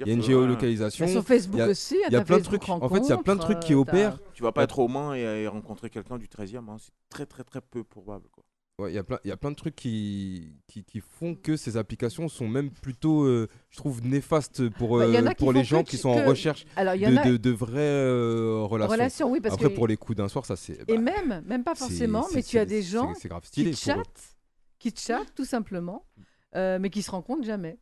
Il 0.00 0.06
y 0.06 0.10
a 0.10 0.12
une 0.12 0.20
que, 0.20 0.26
géolocalisation. 0.26 1.08
Sur 1.08 1.24
Facebook 1.24 1.58
y 1.60 1.62
aussi, 1.64 1.96
Il 2.06 2.12
y 2.12 2.16
a 2.16 2.22
plein 2.24 2.38
de 2.38 2.44
trucs. 2.44 2.68
En 2.68 2.88
fait, 2.88 3.00
il 3.00 3.08
y 3.08 3.12
a 3.12 3.16
plein 3.18 3.34
de 3.36 3.40
trucs 3.40 3.60
qui 3.60 3.74
opèrent. 3.74 4.18
Tu 4.34 4.42
vas 4.42 4.52
pas 4.52 4.62
être 4.62 4.78
au 4.78 4.86
Mans 4.88 5.12
et, 5.14 5.20
et 5.20 5.46
rencontrer 5.48 5.90
quelqu'un 5.90 6.18
du 6.18 6.28
13e. 6.28 6.68
hein. 6.68 6.76
C'est 6.78 6.92
très, 7.10 7.26
très, 7.26 7.42
très 7.42 7.60
peu 7.60 7.82
probable. 7.84 8.28
Quoi. 8.30 8.44
Ouais, 8.78 8.92
il 8.92 8.94
y 8.94 8.98
a 8.98 9.02
plein, 9.02 9.18
y 9.24 9.32
a 9.32 9.36
plein 9.36 9.50
de 9.50 9.56
trucs 9.56 9.74
qui, 9.74 10.52
qui, 10.68 10.84
qui 10.84 11.00
font 11.00 11.34
que 11.34 11.56
ces 11.56 11.76
applications 11.76 12.28
sont 12.28 12.46
même 12.46 12.70
plutôt, 12.70 13.24
euh, 13.24 13.48
je 13.70 13.76
trouve, 13.76 14.06
néfastes 14.06 14.68
pour, 14.70 14.98
euh, 14.98 15.30
pour 15.36 15.52
les 15.52 15.64
gens 15.64 15.82
qui 15.82 15.96
sont 15.96 16.10
en 16.10 16.24
recherche 16.24 16.64
Alors, 16.76 16.94
il 16.94 17.02
y 17.02 17.06
de, 17.10 17.16
a. 17.18 17.24
de, 17.24 17.36
de 17.36 17.50
vraies 17.50 17.80
euh, 17.80 18.62
relations. 18.62 18.92
Relation, 18.92 19.30
oui, 19.32 19.40
parce 19.40 19.54
Après, 19.56 19.68
que. 19.68 19.74
pour 19.74 19.88
les 19.88 19.96
coups 19.96 20.16
d'un 20.16 20.28
soir, 20.28 20.46
ça 20.46 20.54
c'est. 20.54 20.80
Et 20.88 20.96
bah, 20.96 20.98
même, 20.98 21.42
même 21.44 21.64
pas 21.64 21.74
forcément, 21.74 22.24
mais 22.32 22.42
tu 22.44 22.56
as 22.56 22.64
des 22.64 22.82
gens 22.82 23.14
qui 23.52 23.74
chattent, 23.74 24.36
qui 24.78 24.92
te 24.92 25.00
chattent 25.00 25.34
tout 25.34 25.44
simplement, 25.44 26.06
euh, 26.54 26.78
mais 26.80 26.90
qui 26.90 27.02
se 27.02 27.10
rencontrent 27.10 27.44
jamais. 27.44 27.78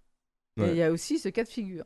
Et 0.56 0.62
Ouais. 0.62 0.70
il 0.70 0.76
y 0.78 0.82
a 0.82 0.90
aussi 0.90 1.18
ce 1.18 1.28
cas 1.28 1.44
de 1.44 1.48
figure. 1.50 1.84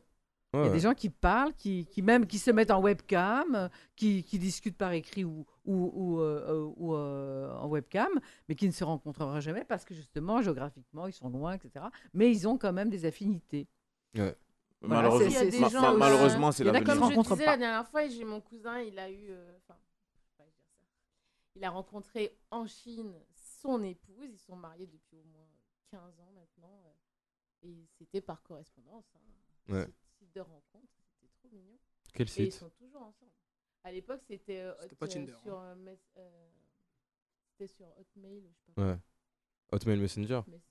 Il 0.53 0.61
y 0.61 0.67
a 0.67 0.69
des 0.69 0.79
gens 0.79 0.93
qui 0.93 1.09
parlent, 1.09 1.53
qui, 1.53 1.85
qui 1.85 2.01
même 2.01 2.25
qui 2.27 2.37
se 2.37 2.51
mettent 2.51 2.71
en 2.71 2.81
webcam, 2.81 3.69
qui, 3.97 4.23
qui 4.23 4.37
discutent 4.39 4.77
par 4.77 4.91
écrit 4.93 5.23
ou, 5.25 5.45
ou, 5.71 5.91
ou, 5.93 6.19
euh, 6.21 6.45
euh, 6.47 6.73
ou, 6.77 6.95
euh, 6.95 7.53
en 7.57 7.67
webcam, 7.67 8.09
mais 8.49 8.55
qui 8.55 8.67
ne 8.67 8.71
se 8.71 8.83
rencontreront 8.83 9.39
jamais 9.39 9.63
parce 9.63 9.85
que 9.85 9.93
justement, 9.93 10.41
géographiquement, 10.41 11.07
ils 11.07 11.13
sont 11.13 11.29
loin, 11.29 11.53
etc. 11.53 11.85
Mais 12.13 12.29
ils 12.31 12.47
ont 12.47 12.57
quand 12.57 12.73
même 12.73 12.89
des 12.89 13.05
affinités. 13.05 13.67
Voilà, 14.13 14.35
Malheureusement, 14.81 15.29
c'est- 15.29 15.59
ma- 15.59 15.69
ma- 15.69 15.93
malheureusement, 15.97 16.51
c'est 16.51 16.63
il 16.63 16.67
y 16.67 16.69
en 16.69 16.73
a 16.73 16.79
l'avenir. 16.79 16.93
qui 16.93 16.99
Comme 16.99 17.09
je 17.13 17.29
disais 17.35 17.45
pas. 17.45 17.51
la 17.51 17.57
dernière 17.57 17.87
fois, 17.87 18.07
j'ai 18.07 18.25
mon 18.25 18.41
cousin, 18.41 18.79
il 18.79 18.97
a 18.97 19.09
eu, 19.11 19.27
euh, 19.29 19.57
il 21.55 21.63
a 21.63 21.69
rencontré 21.69 22.37
en 22.49 22.65
Chine 22.65 23.13
son 23.61 23.83
épouse. 23.83 24.27
Ils 24.31 24.39
sont 24.39 24.55
mariés 24.55 24.87
depuis 24.87 25.17
au 25.17 25.23
moins 25.25 25.47
15 25.91 26.19
ans 26.19 26.31
maintenant. 26.33 26.81
euh, 26.85 26.89
Et 27.67 27.85
c'était 27.97 28.21
par 28.21 28.41
correspondance. 28.41 29.05
hein. 29.15 29.19
Ouais. 29.73 29.85
Site- 29.85 29.95
Site 30.19 30.33
de 30.35 30.41
rencontre, 30.41 30.87
c'était 31.11 31.31
trop 31.39 31.49
mignon. 31.55 31.77
Quel 32.13 32.27
Et 32.27 32.43
ils 32.45 32.51
site? 32.51 32.53
sont 32.53 32.69
toujours 32.71 33.01
ensemble. 33.03 33.31
À 33.83 33.91
l'époque, 33.91 34.21
c'était 34.27 34.63
pas 34.99 35.07
Tinder, 35.07 35.33
sur, 35.43 35.57
euh, 35.59 35.75
mes- 35.75 35.97
euh, 36.17 36.29
c'était 37.51 37.67
sur 37.73 37.87
Hotmail, 37.97 38.43
je 38.43 38.65
sais 38.65 38.71
pas 38.75 38.81
Ouais. 38.91 38.97
Hotmail 39.71 39.99
Messenger 39.99 40.41
Messenger. 40.47 40.61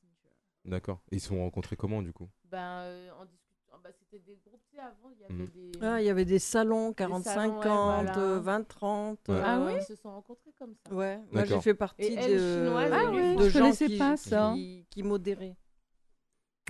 D'accord. 0.64 1.00
Et 1.10 1.16
ils 1.16 1.20
se 1.20 1.28
sont 1.28 1.38
rencontrés 1.40 1.76
comment 1.76 2.02
du 2.02 2.12
coup? 2.12 2.28
Ben, 2.44 2.82
euh, 2.84 3.10
en 3.18 3.24
discutant, 3.24 3.78
bah, 3.82 3.90
c'était 3.98 4.20
des 4.20 4.36
groupes, 4.36 4.62
tu 4.70 4.76
sais, 4.76 4.82
avant, 4.82 5.10
il 5.10 5.18
y 5.20 5.24
avait 5.24 5.34
Mhm. 5.34 5.46
des... 5.48 5.72
Ah, 5.82 6.00
il 6.00 6.04
y 6.06 6.10
avait 6.10 6.24
des 6.24 6.38
salons 6.38 6.92
40-50, 6.92 7.62
salons, 7.62 7.88
ouais, 7.88 8.04
voilà. 8.04 8.18
euh, 8.18 8.40
20-30. 8.40 9.28
Ouais. 9.28 9.34
euh, 9.36 9.42
Ah 9.44 9.60
oui 9.66 9.72
Ils 9.78 9.84
se 9.84 9.96
sont 9.96 10.10
rencontrés 10.12 10.52
comme 10.58 10.74
ça. 10.74 10.94
Ouais, 10.94 11.18
moi 11.32 11.44
j'ai 11.44 11.60
fait 11.60 11.74
partie 11.74 12.02
Et 12.04 12.14
elle, 12.14 12.32
de, 12.38 12.38
chinoise, 12.38 12.92
Ah 12.92 13.10
oui, 13.12 13.36
de 13.36 13.44
je 13.44 13.48
gens 13.50 13.60
connaissais 13.60 13.86
qui, 13.86 13.98
pas 13.98 14.16
ça. 14.16 14.52
qui, 14.54 14.86
qui 14.90 15.02
modéraient. 15.02 15.56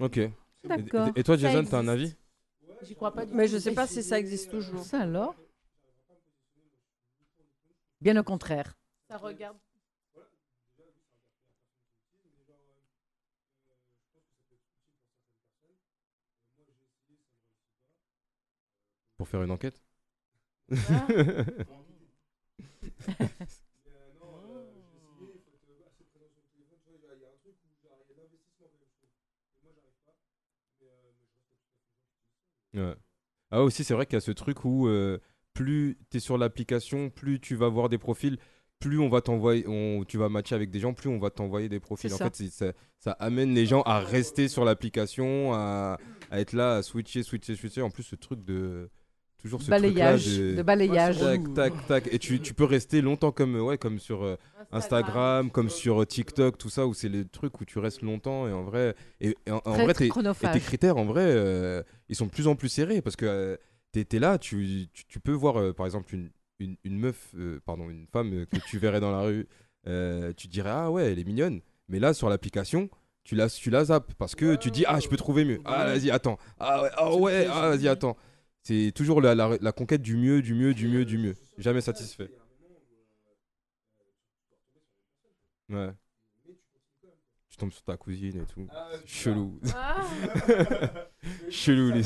Ok. 0.01 0.16
Et- 0.18 0.32
D'accord. 0.64 1.09
Et, 1.16 1.20
et 1.20 1.22
toi, 1.22 1.36
Jason, 1.36 1.64
t'as 1.64 1.78
un 1.78 1.88
existe. 1.88 2.16
avis? 2.68 2.86
J'y 2.86 2.95
crois 2.95 3.12
pas 3.12 3.26
du 3.26 3.34
Mais 3.34 3.47
tout. 3.47 3.53
je 3.53 3.59
sais 3.59 3.74
pas 3.74 3.86
si 3.86 4.03
ça 4.03 4.18
existe 4.18 4.51
toujours. 4.51 4.84
Ça 4.84 5.01
alors? 5.01 5.34
Bien 8.01 8.17
au 8.17 8.23
contraire. 8.23 8.77
Ça 9.09 9.17
regarde. 9.19 9.59
Pour 19.17 19.29
faire 19.29 19.43
une 19.43 19.51
enquête 19.51 19.83
Ah. 20.73 21.07
Ouais. 32.75 32.95
Ah 33.51 33.63
aussi, 33.63 33.85
c'est 33.85 33.95
vrai 33.95 34.07
qu'il 34.07 34.15
y 34.15 34.19
a 34.19 34.21
ce 34.21 34.31
truc 34.31 34.65
où 34.65 34.87
euh, 34.89 35.21
plus 35.55 35.99
tu 36.11 36.17
es 36.17 36.21
sur 36.21 36.39
l'application, 36.39 37.11
plus 37.11 37.41
tu 37.41 37.55
vas 37.57 37.69
voir 37.69 37.89
des 37.89 37.99
profils, 37.99 38.39
plus 38.79 38.99
on 38.99 39.09
va 39.09 39.21
t'envoyer, 39.21 39.65
tu 40.09 40.17
vas 40.17 40.29
matcher 40.29 40.55
avec 40.55 40.71
des 40.71 40.81
gens, 40.81 40.95
plus 40.95 41.09
on 41.11 41.19
va 41.19 41.31
t'envoyer 41.31 41.69
des 41.69 41.81
profils. 41.81 42.13
En 42.15 42.17
ça. 42.17 42.31
fait, 42.31 42.49
ça, 42.49 42.73
ça 42.99 43.13
amène 43.13 43.55
les 43.55 43.67
gens 43.67 43.83
à 43.83 44.01
rester 44.01 44.49
sur 44.49 44.65
l'application, 44.65 45.53
à, 45.53 45.99
à 46.31 46.41
être 46.41 46.53
là, 46.55 46.77
à 46.77 46.83
switcher, 46.83 47.23
switcher, 47.23 47.57
switcher. 47.57 47.83
En 47.83 47.91
plus, 47.91 48.05
ce 48.05 48.17
truc 48.17 48.43
de 48.45 48.89
toujours 49.39 49.61
ce 49.63 49.71
Balayage, 49.71 50.25
truc-là 50.25 50.51
de 50.53 50.57
de 50.57 50.63
balayage. 50.63 51.19
tac, 51.19 51.55
tac, 51.55 51.87
tac. 51.89 52.09
Et 52.13 52.19
tu, 52.19 52.41
tu 52.41 52.55
peux 52.55 52.65
rester 52.65 53.01
longtemps 53.03 53.33
comme, 53.33 53.57
ouais, 53.57 53.77
comme 53.79 53.99
sur 53.99 54.23
euh, 54.23 54.37
Instagram, 54.71 55.51
comme 55.51 55.69
sur 55.71 56.03
euh, 56.03 56.07
TikTok, 56.07 56.59
tout 56.59 56.69
ça, 56.71 56.87
où 56.87 56.95
c'est 56.95 57.09
le 57.09 57.27
truc 57.27 57.61
où 57.61 57.65
tu 57.65 57.79
restes 57.79 58.03
longtemps. 58.03 58.49
Et 58.49 58.53
en 58.53 58.63
vrai, 58.63 58.95
et, 59.21 59.37
et 59.47 59.51
en, 59.51 59.61
vrai, 59.61 59.95
t'es- 59.95 60.09
et 60.09 60.53
tes 60.53 60.61
critères, 60.61 60.97
en 60.97 61.05
vrai, 61.05 61.25
euh, 61.27 61.83
ils 62.09 62.17
sont 62.17 62.27
de 62.27 62.31
plus 62.31 62.47
en 62.49 62.55
plus 62.55 62.69
serrés 62.69 63.03
parce 63.03 63.17
que 63.17 63.59
t'es 63.93 64.05
t'es 64.05 64.18
là, 64.18 64.38
tu, 64.38 64.88
tu, 64.93 65.05
tu 65.07 65.20
peux 65.20 65.32
voir, 65.32 65.59
euh, 65.59 65.72
par 65.72 65.86
exemple, 65.86 66.14
une, 66.14 66.30
une, 66.59 66.76
une 66.84 66.99
meuf, 66.99 67.32
euh, 67.36 67.61
pardon, 67.64 67.88
une 67.91 68.07
femme 68.07 68.32
euh, 68.32 68.47
que 68.47 68.59
tu 68.68 68.78
verrais 68.78 69.01
dans 69.01 69.12
la 69.12 69.20
rue, 69.22 69.47
tu 70.36 70.49
dirais, 70.49 70.70
ah 70.72 70.91
ouais, 70.91 71.12
elle 71.12 71.18
est 71.18 71.24
mignonne. 71.24 71.61
Mais 71.88 71.99
là, 71.99 72.14
sur 72.14 72.28
l'application, 72.28 72.88
tu 73.24 73.34
la, 73.34 73.49
tu 73.49 73.70
la 73.70 73.84
zappes 73.84 74.14
parce 74.14 74.34
que 74.34 74.55
tu 74.57 74.70
dis, 74.70 74.84
ah, 74.86 75.01
je 75.01 75.09
peux 75.09 75.16
trouver 75.16 75.45
mieux. 75.45 75.61
Ah, 75.64 75.86
vas-y, 75.86 76.11
attends. 76.11 76.38
Ah 76.59 76.82
ouais, 76.82 76.91
ah 76.97 77.14
ouais, 77.14 77.47
ah, 77.51 77.70
vas-y, 77.70 77.88
attends. 77.88 78.16
C'est 78.62 78.93
toujours 78.95 79.20
la, 79.20 79.34
la, 79.34 79.57
la 79.61 79.72
conquête 79.72 80.03
du 80.03 80.16
mieux, 80.16 80.43
du 80.43 80.55
mieux, 80.55 80.74
du 80.74 80.86
mieux, 80.88 81.05
du 81.05 81.18
mieux. 81.18 81.34
Jamais 81.59 81.80
satisfait. 81.80 82.30
Ouais. 85.68 85.91
Tu 87.49 87.57
tombes 87.57 87.72
sur 87.72 87.82
ta 87.82 87.97
cousine 87.97 88.43
et 88.43 88.47
tout. 88.47 88.68
C'est 89.07 89.07
Chelou. 89.07 89.61
Ah. 89.74 90.05
Chelou, 91.51 91.91
les. 91.93 92.03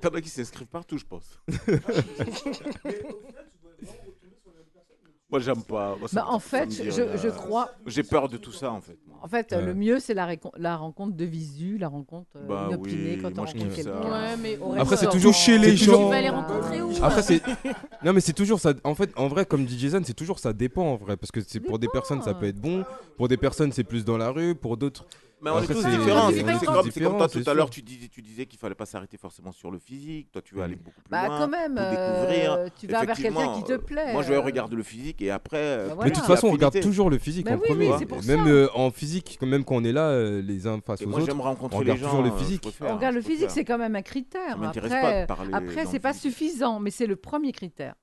T'en 0.00 0.08
as 0.10 0.20
qui 0.22 0.28
s'inscrivent 0.30 0.66
partout, 0.68 0.96
je 0.98 1.04
pense. 1.04 1.38
Moi, 5.30 5.38
j'aime 5.38 5.62
pas. 5.62 5.94
Moi, 5.96 6.08
ça 6.08 6.16
Bah, 6.22 6.26
me- 6.28 6.34
en 6.34 6.40
ça 6.40 6.64
me 6.66 6.70
fait, 6.72 6.90
je, 6.90 7.16
je 7.16 7.28
crois. 7.28 7.70
J'ai 7.86 8.02
peur 8.02 8.28
de 8.28 8.36
tout 8.36 8.50
ça, 8.50 8.72
en 8.72 8.80
fait. 8.80 8.98
moi. 9.06 9.18
En 9.22 9.28
fait, 9.28 9.52
Ouais. 9.52 9.62
le 9.64 9.74
mieux, 9.74 10.00
c'est 10.00 10.12
la, 10.12 10.26
récon- 10.26 10.50
la 10.56 10.76
rencontre 10.76 11.16
de 11.16 11.24
visu, 11.24 11.78
la 11.78 11.86
rencontre 11.86 12.30
euh, 12.34 12.46
Bah 12.48 12.66
inopinée 12.68 13.12
oui, 13.14 13.22
quand 13.22 13.30
on 13.38 13.42
moi, 13.42 13.46
je 13.46 13.52
rencontre 13.52 13.74
kiffe 13.76 13.84
ça. 13.84 13.90
quelqu'un. 13.92 14.10
Ouais, 14.10 14.36
mais 14.38 14.58
au 14.58 14.72
Après, 14.72 14.84
c'est 14.84 14.90
restaurant. 14.90 15.12
toujours 15.12 15.34
chez 15.34 15.58
les 15.58 15.70
Tu 15.76 15.84
gens. 15.84 16.08
vas 16.08 16.20
les 16.20 16.30
rencontrer 16.30 16.82
où 16.82 16.90
Après, 17.00 17.22
c'est. 17.22 17.40
Non, 18.04 18.12
mais 18.12 18.20
c'est 18.20 18.32
toujours 18.32 18.58
ça. 18.58 18.72
En 18.82 18.96
fait, 18.96 19.12
en 19.16 19.28
vrai, 19.28 19.46
comme 19.46 19.64
dit 19.66 19.78
Jason, 19.78 20.00
c'est 20.04 20.14
toujours 20.14 20.40
ça 20.40 20.52
dépend 20.52 20.82
en 20.94 20.96
vrai. 20.96 21.16
Parce 21.16 21.30
que 21.30 21.40
c'est 21.46 21.60
pour 21.60 21.78
des 21.78 21.86
personnes, 21.88 22.22
ça 22.22 22.34
peut 22.34 22.46
être 22.46 22.60
bon. 22.60 22.84
Pour 23.16 23.28
des 23.28 23.36
personnes, 23.36 23.70
c'est 23.70 23.84
plus 23.84 24.04
dans 24.04 24.16
la 24.18 24.30
rue. 24.30 24.56
Pour 24.56 24.76
d'autres. 24.76 25.06
Mais 25.42 25.50
on 25.50 25.54
Après, 25.56 25.72
est 25.72 25.74
tous 25.76 25.82
c'est- 25.82 25.90
différents. 25.90 26.30
c'est 26.30 26.42
comme, 27.00 27.16
toi, 27.16 27.28
tout 27.28 27.42
à 27.50 27.54
l'heure, 27.54 27.70
tu 27.70 27.80
disais, 27.82 28.08
tu 28.08 28.20
disais 28.20 28.44
qu'il 28.46 28.58
fallait 28.58 28.74
pas 28.74 28.84
s'arrêter 28.84 29.16
forcément 29.16 29.52
sur 29.52 29.70
le 29.70 29.78
physique. 29.78 30.30
Toi, 30.32 30.42
tu 30.42 30.54
veux 30.54 30.60
Mm. 30.60 30.64
aller 30.64 30.76
beaucoup 30.76 31.00
plus 31.00 31.10
Bah, 31.10 31.26
loin. 31.28 31.38
quand 31.38 31.48
même, 31.48 31.78
euh, 31.78 31.90
découvrir. 32.26 32.58
tu 32.78 32.86
vas 32.86 33.04
vers 33.04 33.16
quelqu'un 33.16 33.30
qui 33.54 33.62
te 33.64 33.72
Effectivement, 33.72 33.78
plaît. 33.86 34.12
Moi, 34.12 34.22
je 34.22 34.32
euh. 34.34 34.40
regarder 34.40 34.76
le 34.76 34.82
physique 34.82 35.22
et 35.22 35.30
après. 35.30 35.56
euh, 35.56 35.88
Bah, 35.88 35.94
voilà. 35.94 36.10
de 36.10 36.14
toute 36.16 36.24
façon, 36.26 36.48
on 36.48 36.52
regarde 36.52 36.78
toujours 36.80 37.08
le 37.10 37.18
physique 37.18 37.46
Mais 37.46 37.52
en 37.54 37.58
oui, 37.58 37.68
premier. 37.68 37.90
oui, 37.92 38.04
pour 38.06 38.22
même 38.24 38.44
ça. 38.44 38.50
euh, 38.50 38.68
en 38.74 38.90
physique, 38.90 39.38
quand 39.40 39.46
même 39.46 39.64
quand 39.64 39.76
on 39.76 39.84
est 39.84 39.92
là, 39.92 40.08
euh, 40.10 40.42
les 40.42 40.66
uns 40.66 40.78
face 40.84 41.00
Et 41.00 41.06
aux 41.06 41.08
moi, 41.08 41.18
autres. 41.20 41.26
j'aime 41.30 41.40
rencontrer 41.40 41.76
on 41.78 41.80
les 41.80 41.92
regarde 41.92 42.00
gens. 42.00 42.06
toujours 42.18 42.22
le 42.22 42.30
euh, 42.30 42.36
physique. 42.38 42.68
On 42.82 42.94
regarde 42.96 43.14
le 43.14 43.22
physique, 43.22 43.50
c'est 43.50 43.64
quand 43.64 43.78
même 43.78 43.96
un 43.96 44.02
critère. 44.02 44.62
Après, 44.62 44.88
pas 44.88 45.20
de 45.22 45.26
parler 45.26 45.50
après 45.54 45.86
c'est 45.86 46.00
pas 46.00 46.12
suffisant, 46.12 46.80
mais 46.80 46.90
c'est 46.90 47.06
le 47.06 47.16
premier 47.16 47.52
critère. 47.52 47.94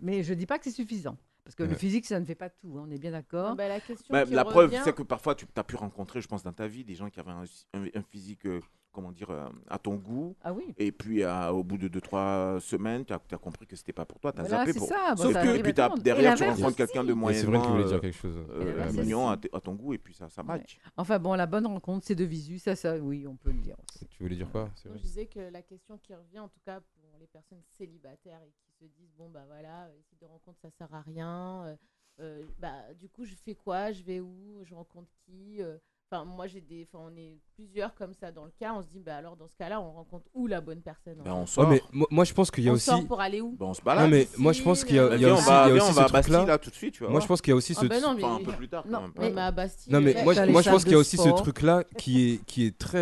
Mais 0.00 0.22
je 0.22 0.34
dis 0.34 0.46
pas 0.46 0.58
que 0.58 0.64
c'est 0.64 0.70
suffisant. 0.70 1.16
Parce 1.46 1.54
que 1.54 1.62
le 1.62 1.76
physique, 1.76 2.06
ça 2.06 2.18
ne 2.18 2.24
fait 2.24 2.34
pas 2.34 2.50
tout, 2.50 2.76
hein, 2.76 2.86
on 2.88 2.90
est 2.90 2.98
bien 2.98 3.12
d'accord. 3.12 3.54
Bah, 3.54 3.68
la 3.68 3.78
question 3.78 4.12
Bah, 4.12 4.24
la 4.24 4.44
preuve, 4.44 4.70
revient- 4.70 4.80
c'est 4.82 4.92
que 4.94 5.04
parfois, 5.04 5.36
tu 5.36 5.46
as 5.54 5.62
pu 5.62 5.76
rencontrer, 5.76 6.20
je 6.20 6.26
pense, 6.26 6.42
dans 6.42 6.52
ta 6.52 6.66
vie, 6.66 6.82
des 6.84 6.96
gens 6.96 7.08
qui 7.08 7.20
avaient 7.20 7.30
un, 7.30 7.44
un- 7.74 7.86
un 7.94 8.02
physique, 8.02 8.44
euh, 8.46 8.60
comment 8.90 9.12
dire, 9.12 9.30
euh, 9.30 9.46
à 9.68 9.78
ton 9.78 9.94
goût. 9.94 10.34
Ah 10.42 10.52
oui. 10.52 10.74
Et 10.76 10.90
puis, 10.90 11.22
euh, 11.22 11.50
au 11.50 11.62
bout 11.62 11.78
de 11.78 11.86
2-3 11.86 12.58
semaines, 12.60 13.04
tu 13.04 13.12
as, 13.12 13.18
compris 13.38 13.64
que 13.64 13.76
c'était 13.76 13.92
pas 13.92 14.04
pour 14.04 14.18
toi. 14.18 14.32
Tu 14.32 14.40
as 14.40 14.42
Voilà, 14.42 14.58
zappé 14.58 14.72
c'est 14.72 14.78
pour. 14.80 14.88
ça. 14.88 15.14
bon, 15.14 15.22
Sauf 15.22 15.32
ça 15.34 15.42
que- 15.44 15.62
puis, 15.62 16.02
derrière, 16.02 16.32
Et 16.32 16.36
tu 16.36 16.42
rencontres 16.44 16.76
quelqu'un 16.76 17.04
de 17.04 17.12
Mais 17.14 17.34
c'est 17.34 17.46
vrai 17.46 17.58
qu'il 17.60 17.68
moyennement 17.68 17.72
voulait 17.74 17.84
dire 17.84 17.94
euh, 17.96 18.00
quelque 18.00 18.16
chose. 18.16 18.36
euh, 18.50 18.92
mignon 18.92 19.28
à, 19.28 19.36
ton 19.36 19.74
goût, 19.74 19.92
et 19.94 19.98
puis 19.98 20.14
ça, 20.14 20.28
ça 20.28 20.42
match. 20.42 20.78
Enfin 20.96 21.20
bon, 21.20 21.34
la 21.34 21.46
bonne 21.46 21.66
rencontre, 21.68 22.04
c'est 22.06 22.16
de 22.16 22.24
visu, 22.24 22.58
ça, 22.58 22.74
ça, 22.74 22.96
oui, 22.98 23.24
on 23.28 23.36
peut 23.36 23.52
le 23.52 23.60
dire 23.60 23.76
aussi. 23.88 24.04
Tu 24.08 24.20
voulais 24.24 24.34
dire 24.36 24.50
quoi 24.50 24.68
je 24.84 24.98
disais 25.00 25.26
que 25.26 25.38
la 25.40 25.62
question 25.62 25.96
qui 25.98 26.12
revient, 26.12 26.40
en 26.40 26.48
tout 26.48 26.60
cas 26.64 26.80
pour 26.80 27.04
les 27.20 27.26
personnes 27.28 27.62
célibataires 27.78 28.40
et 28.42 28.50
qui 28.50 28.65
se 28.80 28.84
disent 28.84 29.12
bon 29.16 29.28
bah 29.30 29.44
voilà, 29.46 29.84
euh, 29.86 29.96
site 30.08 30.20
de 30.20 30.26
rencontre 30.26 30.58
ça 30.60 30.70
sert 30.70 30.92
à 30.94 31.00
rien. 31.02 31.64
euh, 31.66 31.76
euh, 32.20 32.46
bah 32.58 32.72
du 32.98 33.08
coup 33.08 33.24
je 33.24 33.34
fais 33.34 33.54
quoi 33.54 33.92
Je 33.92 34.02
vais 34.02 34.20
où 34.20 34.62
Je 34.64 34.74
rencontre 34.74 35.10
qui 35.26 35.60
euh, 35.62 35.76
Enfin 36.08 36.24
moi 36.24 36.46
j'ai 36.46 36.60
des, 36.60 36.86
enfin 36.88 37.04
on 37.12 37.16
est 37.16 37.36
plusieurs 37.56 37.92
comme 37.96 38.14
ça 38.14 38.30
dans 38.30 38.44
le 38.44 38.52
cas. 38.60 38.72
On 38.74 38.80
se 38.82 38.86
dit 38.86 39.00
bah 39.00 39.16
alors 39.16 39.36
dans 39.36 39.48
ce 39.48 39.56
cas-là 39.56 39.80
on 39.80 39.90
rencontre 39.90 40.24
où 40.34 40.46
la 40.46 40.60
bonne 40.60 40.80
personne 40.80 41.16
Ben, 41.16 41.24
fait 41.24 41.30
on 41.32 41.40
Ouais, 41.40 41.46
sort. 41.46 41.68
mais 41.68 41.82
moi, 41.92 42.06
moi, 42.12 42.24
je 42.24 42.32
pense 42.32 42.50
qu'il 42.52 42.62
y 42.62 42.68
a 42.68 42.70
On 42.70 42.74
aussi. 42.76 42.84
sort 42.84 43.04
pour 43.08 43.20
aller 43.20 43.40
où? 43.40 43.56
Ben, 43.56 43.66
on 43.66 43.74
se 43.74 43.80
Non, 43.80 43.84
balade. 43.86 44.10
mais 44.10 44.28
moi, 44.38 44.52
je 44.52 44.62
pense 44.62 44.84
qu'il 44.84 44.94
y 44.94 44.98
a, 45.00 45.16
il 45.16 45.20
y 45.20 45.24
a 45.24 45.32
aussi, 45.34 45.42
on 45.42 45.50
va, 45.50 45.66
il 45.68 45.74
y 45.74 45.78
a 45.78 45.82
aussi 45.82 45.90
on 45.90 45.94
ce 45.94 45.98
à 45.98 46.02
Bastille, 46.08 46.20
truc-là. 46.34 46.44
là, 46.46 46.58
tout 46.58 46.70
de 46.70 46.74
suite. 46.76 46.94
Tu 46.94 47.02
vas 47.02 47.10
Moi, 47.10 47.18
je 47.20 47.26
pense 47.26 47.42
qu'il 47.42 47.50
y 47.50 47.54
a 47.54 47.56
aussi 47.56 47.74
Ah 47.76 47.80
ce. 47.80 47.86
bah 47.86 47.98
non, 48.00 48.10
truc- 48.10 48.18
mais- 48.18 48.24
Enfin, 48.24 48.36
un 48.40 48.44
peu 48.44 48.52
plus 48.52 48.68
tard. 48.68 48.84
quand 48.84 48.90
Non, 48.90 49.00
même. 49.00 49.12
Ouais, 49.18 49.30
mais 49.32 49.40
à 49.40 49.50
Bastille. 49.50 49.92
Non, 49.92 50.00
mais 50.00 50.14
ouais. 50.14 50.22
moi, 50.22 50.34
les 50.46 50.52
moi 50.52 50.62
je 50.62 50.70
pense 50.70 50.84
qu'il 50.84 50.92
y 50.92 50.94
a 50.94 50.98
aussi 50.98 51.16
ce 51.16 51.22
sport. 51.24 51.42
truc-là 51.42 51.82
qui 51.98 52.34
est, 52.34 52.44
qui 52.44 52.66
est 52.66 52.78
très. 52.78 52.98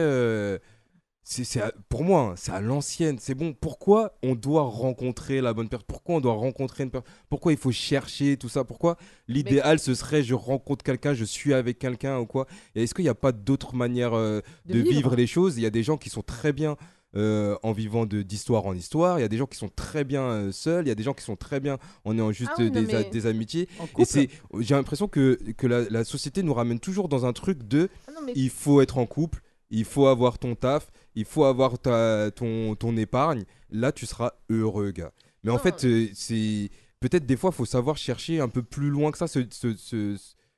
C'est, 1.27 1.62
pour 1.89 2.05
moi, 2.05 2.20
hein, 2.20 2.35
c'est 2.37 2.53
à 2.53 2.61
l'ancienne. 2.61 3.16
C'est 3.18 3.35
bon. 3.35 3.55
Pourquoi 3.55 4.16
on 4.22 4.35
doit 4.35 4.62
rencontrer 4.62 5.41
la 5.41 5.55
bonne 5.55 5.68
personne? 5.70 5.87
Pourquoi 5.89 6.16
on 6.16 6.20
doit 6.20 6.35
rencontrer 6.35 6.85
une 6.85 6.91
personne 6.91 7.11
Pourquoi 7.31 7.53
il 7.53 7.59
faut 7.59 7.72
chercher 7.72 8.37
tout 8.37 8.51
ça? 8.51 8.62
Pourquoi 8.64 8.97
l'idéal 9.27 9.79
ce 9.79 9.95
serait 9.95 10.22
je 10.22 10.35
rencontre 10.35 10.85
quelqu'un, 10.85 11.14
je 11.14 11.25
suis 11.25 11.55
avec 11.55 11.79
quelqu'un 11.79 12.18
ou 12.18 12.27
quoi? 12.27 12.47
Et 12.75 12.83
est-ce 12.83 12.95
qu'il 12.95 13.05
n'y 13.05 13.09
a 13.09 13.14
pas 13.14 13.33
d'autres 13.33 13.75
manières 13.75 14.12
euh, 14.14 14.41
De 14.66 14.75
de, 14.75 14.79
vivre. 14.81 14.91
vivre. 14.93 15.16
les 15.16 15.27
choses? 15.27 15.57
Il 15.57 15.62
y 15.62 15.66
a 15.66 15.70
des 15.70 15.83
gens 15.83 15.97
qui 15.97 16.11
sont 16.11 16.22
très 16.22 16.53
bien. 16.53 16.77
euh, 17.16 17.57
en 17.62 17.70
vivant 17.70 18.07
de- 18.07 18.22
d'histoire 18.22 18.66
en 18.66 18.75
histoire, 18.75 19.20
il 19.20 19.22
y 19.22 19.25
a 19.25 19.29
des 19.29 19.37
gens 19.37 19.47
qui 19.47 19.57
sont 19.57 19.68
très 19.68 20.03
bien 20.03 20.22
euh, 20.22 20.51
seuls, 20.51 20.85
il 20.85 20.89
y 20.89 20.91
a 20.91 20.97
des 20.97 21.05
gens 21.05 21.14
qui 21.14 21.22
sont 21.22 21.37
très 21.37 21.61
bien 21.61 21.79
en 22.05 22.12
ayant 22.16 22.33
juste 22.33 22.51
Ah 22.57 22.62
oui, 22.62 22.72
des, 22.72 22.93
a- 22.93 23.05
des 23.05 23.27
amitiés. 23.27 23.68
Et 24.01 24.05
c'est, 24.05 24.29
j'ai 24.59 24.75
l'impression 24.75 25.07
que, 25.07 25.39
que 25.57 25.68
la, 25.68 25.89
la 25.91 26.03
société 26.03 26.43
nous 26.43 26.53
ramène 26.55 26.81
toujours 26.81 27.09
dans 27.09 27.25
un 27.25 27.33
truc 27.33 27.68
de 27.68 27.89
Ah 28.09 28.11
non, 28.16 28.20
mais 28.27 28.33
il 28.35 28.51
faut 28.51 28.81
être 28.81 28.99
en 28.99 29.07
couple, 29.07 29.43
il 29.70 29.85
faut 29.85 30.09
avoir 30.09 30.39
ton 30.41 30.57
taf, 30.57 30.91
il 31.15 31.25
faut 31.25 31.45
avoir 31.45 31.79
ta, 31.79 32.31
ton, 32.31 32.75
ton 32.75 32.97
épargne. 32.97 33.45
Là, 33.71 33.93
tu 33.93 34.07
seras 34.07 34.33
heureux, 34.51 34.91
gars. 34.91 35.12
Mais 35.43 35.51
en 35.51 35.59
fait, 35.59 35.85
euh, 35.85 36.09
c'est 36.15 36.71
peut-être 37.01 37.27
des 37.27 37.37
fois, 37.37 37.51
il 37.53 37.57
faut 37.57 37.67
savoir 37.67 37.97
chercher 37.97 38.41
un 38.41 38.49
peu 38.49 38.62
plus 38.62 38.89
loin 38.89 39.11
que 39.12 39.19
ça, 39.19 39.27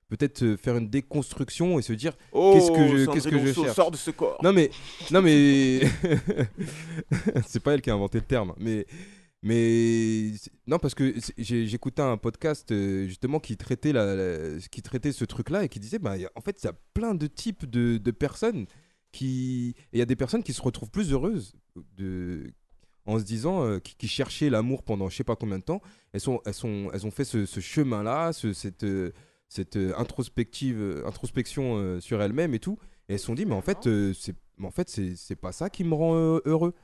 peut-être 0.08 0.42
euh, 0.44 0.56
faire 0.56 0.76
une 0.76 0.88
déconstruction 0.88 1.78
et 1.78 1.82
se 1.82 1.92
dire 1.92 2.16
Oh, 2.32 2.52
Qu'est-ce 2.54 2.70
que 2.70 2.96
je- 2.98 3.10
qu'est-ce 3.10 3.28
que 3.28 3.38
je 3.44 3.52
cherche 3.52 3.74
sors 3.74 3.90
de 3.90 3.96
ce 3.96 4.12
corps. 4.12 4.38
non 4.42 4.52
mais 4.52 4.70
non 5.10 5.20
mais 5.20 5.80
c'est 7.46 7.60
pas 7.60 7.74
elle 7.74 7.82
qui 7.82 7.90
a 7.90 7.94
inventé 7.94 8.18
le 8.18 8.24
terme 8.24 8.54
mais 8.58 8.86
mais 9.42 10.30
non 10.66 10.78
parce 10.78 10.94
que 10.94 11.14
j'écoutais 11.38 12.02
un 12.02 12.16
podcast 12.16 12.70
euh, 12.72 13.06
justement 13.06 13.38
qui 13.40 13.56
traitait 13.56 13.92
la, 13.92 14.14
la- 14.14 14.58
qui 14.70 14.82
traitait 14.82 15.12
ce 15.12 15.24
truc 15.24 15.50
là 15.50 15.64
et 15.64 15.68
qui 15.68 15.78
disait 15.80 15.98
bah 15.98 16.14
en 16.34 16.40
fait 16.40 16.62
il 16.62 16.66
y 16.66 16.68
a 16.68 16.74
plein 16.94 17.14
de 17.14 17.26
types 17.26 17.68
de, 17.68 17.98
de 17.98 18.10
personnes 18.10 18.66
qui 19.16 19.74
il 19.92 19.98
y 19.98 20.02
a 20.02 20.06
des 20.06 20.16
personnes 20.16 20.42
qui 20.42 20.52
se 20.52 20.62
retrouvent 20.62 20.90
plus 20.90 21.12
heureuses 21.12 21.54
de 21.96 22.52
en 23.06 23.18
se 23.20 23.24
disant 23.24 23.64
euh, 23.64 23.78
qui, 23.78 23.94
qui 23.96 24.08
cherchaient 24.08 24.50
l'amour 24.50 24.82
pendant 24.82 25.08
je 25.08 25.16
sais 25.16 25.24
pas 25.24 25.36
combien 25.36 25.58
de 25.58 25.64
temps. 25.64 25.80
Elles 26.12 26.20
sont, 26.20 26.40
elles 26.44 26.54
sont, 26.54 26.90
elles 26.92 27.06
ont 27.06 27.10
fait 27.12 27.24
ce, 27.24 27.46
ce 27.46 27.60
chemin-là, 27.60 28.32
ce- 28.32 28.52
cette, 28.52 28.82
euh, 28.84 29.12
cette 29.48 29.76
euh, 29.76 29.92
introspective, 29.96 30.78
euh, 30.80 31.06
introspection 31.06 32.00
sur 32.00 32.20
elles-mêmes 32.20 32.54
et 32.54 32.58
tout. 32.58 32.78
Et 33.08 33.12
elles 33.14 33.20
se 33.20 33.26
sont 33.26 33.34
dit 33.34 33.46
mais 33.46 33.54
en 33.54 33.62
fait, 33.62 33.78
c'est, 34.14 34.34
en 34.62 34.70
fait, 34.72 34.88
c'est, 34.88 35.14
c'est 35.16 35.36
pas 35.36 35.52
ça 35.52 35.70
qui 35.70 35.84
me 35.84 35.94
rend 35.94 36.14
heureux. 36.44 36.74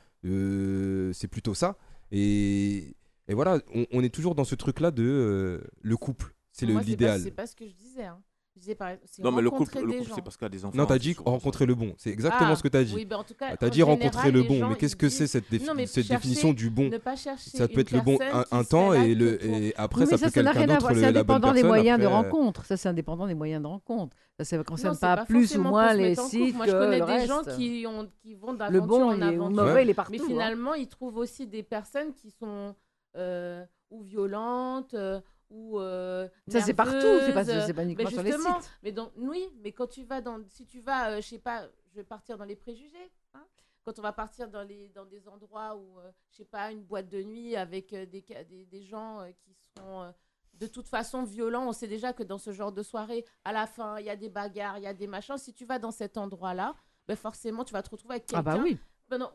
C'est 1.12 1.28
plutôt 1.28 1.54
ça. 1.54 1.76
Et, 2.12 2.94
et 3.28 3.34
voilà, 3.34 3.60
on, 3.74 3.86
on 3.92 4.02
est 4.04 4.14
toujours 4.14 4.34
dans 4.34 4.44
ce 4.44 4.54
truc-là 4.54 4.90
de 4.90 5.02
euh, 5.02 5.60
le 5.80 5.96
couple. 5.96 6.34
C'est 6.52 6.66
pas- 6.66 6.82
l'idéal. 6.82 7.20
C'est 7.22 7.30
pas 7.30 7.46
ce 7.46 7.56
que 7.56 7.66
je 7.66 7.74
disais. 7.74 8.04
hein. 8.04 8.22
Je 8.54 8.60
disais 8.60 8.74
par 8.74 8.88
exemple, 8.88 9.06
c'est 9.10 9.22
Non, 9.22 9.32
mais 9.32 9.40
le 9.40 9.50
couple, 9.50 9.72
c'est 10.14 10.22
parce 10.22 10.36
qu'il 10.36 10.44
y 10.44 10.46
a 10.46 10.48
des 10.50 10.64
enfants. 10.64 10.76
Non, 10.76 10.84
t'as 10.84 10.98
dit 10.98 11.16
rencontrer 11.24 11.64
le 11.64 11.74
bon. 11.74 11.94
C'est 11.96 12.10
exactement 12.10 12.50
Ah, 12.52 12.56
ce 12.56 12.62
que 12.62 12.68
t'as 12.68 12.84
dit. 12.84 12.94
Oui, 12.94 13.06
ben 13.06 13.16
en 13.16 13.24
tout 13.24 13.32
cas, 13.34 13.56
T'as 13.56 13.70
dit 13.70 13.82
rencontrer 13.82 14.30
le 14.30 14.42
bon, 14.42 14.68
mais 14.68 14.76
qu'est-ce 14.76 14.94
que 14.96 15.08
c'est 15.08 15.26
cette, 15.26 15.50
défi- 15.50 15.66
Non, 15.66 15.72
cette 15.86 16.04
chercher- 16.06 16.14
définition 16.16 16.52
du 16.52 16.68
bon 16.68 16.90
Ne 16.90 16.98
pas 16.98 17.16
chercher 17.16 17.50
Ça 17.50 17.66
peut 17.66 17.80
être 17.80 17.92
le 17.92 18.00
bon 18.02 18.18
un, 18.50 18.64
temps 18.64 18.92
et, 18.92 19.14
le, 19.14 19.42
et 19.44 19.74
après 19.76 20.02
Oui, 20.02 20.06
ça 20.10 20.18
ça, 20.18 20.26
peut 20.26 20.32
quelqu'un 20.32 20.50
rien 20.52 20.62
à 20.68 20.76
d'autre 20.78 20.94
C'est 20.94 21.04
indépendant 21.06 21.52
des 21.52 21.62
moyens 21.62 21.98
de 21.98 22.04
après, 22.04 22.14
euh, 22.14 22.22
rencontre. 22.30 22.64
Ça, 22.66 22.76
c'est 22.76 22.88
indépendant 22.90 23.26
des 23.26 23.34
moyens 23.34 23.62
de 23.62 23.66
rencontre. 23.68 24.16
Ça 24.42 24.58
ne 24.58 24.62
concerne 24.62 24.94
Non, 24.94 25.00
pas, 25.00 25.24
plus 25.24 25.56
ou 25.56 25.62
moins 25.62 25.94
les 25.94 26.14
sites 26.14 26.54
Moi, 26.54 26.66
que 26.66 26.72
je 26.72 26.76
connais 26.76 26.98
le 26.98 27.06
des 27.06 27.26
gens 27.26 27.42
reste. 27.42 27.56
qui, 27.56 27.84
ont, 27.88 28.08
qui 28.22 28.34
vont 28.34 28.52
Le 28.52 28.58
d'aventure 28.58 28.86
bon 28.86 29.02
en 29.04 29.14
ou 29.14 29.16
le 29.18 29.22
aventure. 29.24 29.64
mauvais, 29.64 29.82
il 29.84 29.90
est 29.90 29.94
partout. 29.94 30.12
Mais 30.12 30.20
hein. 30.20 30.24
finalement, 30.26 30.74
ils 30.74 30.88
trouvent 30.88 31.16
aussi 31.16 31.46
des 31.46 31.62
personnes 31.62 32.12
qui 32.12 32.30
sont 32.30 32.74
euh, 33.16 33.64
ou 33.90 34.02
violentes 34.02 34.94
euh, 34.94 35.20
ou 35.52 35.78
euh, 35.78 36.28
Ça, 36.48 36.60
c'est 36.60 36.74
partout, 36.74 36.92
c'est 37.26 37.32
pas- 37.34 37.44
c'est 37.44 37.74
pas 37.74 37.84
uniquement 37.84 38.04
mais 38.04 38.10
sur 38.10 38.22
les 38.22 38.32
justement, 38.32 38.60
sites. 38.60 38.70
Mais 38.82 38.92
donc, 38.92 39.12
oui, 39.16 39.48
mais 39.62 39.72
quand 39.72 39.86
tu 39.86 40.02
vas 40.04 40.20
dans, 40.20 40.42
si 40.48 40.64
tu 40.66 40.80
vas, 40.80 41.10
euh, 41.10 41.16
je 41.20 41.28
sais 41.28 41.38
pas, 41.38 41.68
je 41.90 41.96
vais 41.96 42.04
partir 42.04 42.36
dans 42.38 42.44
les 42.44 42.56
préjugés. 42.56 43.10
hein. 43.34 43.44
quand 43.84 43.98
on 43.98 44.02
va 44.02 44.12
partir 44.12 44.48
dans 44.48 44.62
les 44.62 44.88
dans 44.90 45.04
des 45.04 45.28
endroits 45.28 45.76
où, 45.76 45.98
euh, 45.98 46.10
je 46.30 46.38
sais 46.38 46.44
pas, 46.44 46.70
une 46.72 46.82
boîte 46.82 47.08
de 47.08 47.22
nuit 47.22 47.54
avec 47.56 47.92
euh, 47.92 48.06
des, 48.06 48.24
des 48.48 48.64
des 48.66 48.82
gens 48.82 49.20
euh, 49.20 49.30
qui 49.44 49.54
sont 49.76 50.02
euh, 50.02 50.10
de 50.54 50.66
toute 50.68 50.86
façon 50.88 51.24
violents, 51.24 51.66
on 51.68 51.72
sait 51.72 51.88
déjà 51.88 52.12
que 52.12 52.22
dans 52.22 52.38
ce 52.38 52.52
genre 52.52 52.70
de 52.72 52.82
soirée, 52.82 53.24
à 53.44 53.52
la 53.52 53.66
fin, 53.66 53.98
il 53.98 54.06
y 54.06 54.10
a 54.10 54.16
des 54.16 54.28
bagarres, 54.28 54.78
il 54.78 54.84
y 54.84 54.86
a 54.86 54.94
des 54.94 55.06
machins. 55.08 55.36
Si 55.38 55.52
tu 55.52 55.64
vas 55.64 55.78
dans 55.78 55.90
cet 55.90 56.16
endroit-là, 56.16 56.74
ben 57.08 57.16
forcément, 57.16 57.64
tu 57.64 57.72
vas 57.72 57.82
te 57.82 57.90
retrouver 57.90 58.14
avec 58.14 58.24
Ah 58.32 58.36
quelqu'un. 58.42 58.56
bah 58.58 58.62
oui. 58.62 58.78
Ben 59.08 59.18
non, 59.18 59.32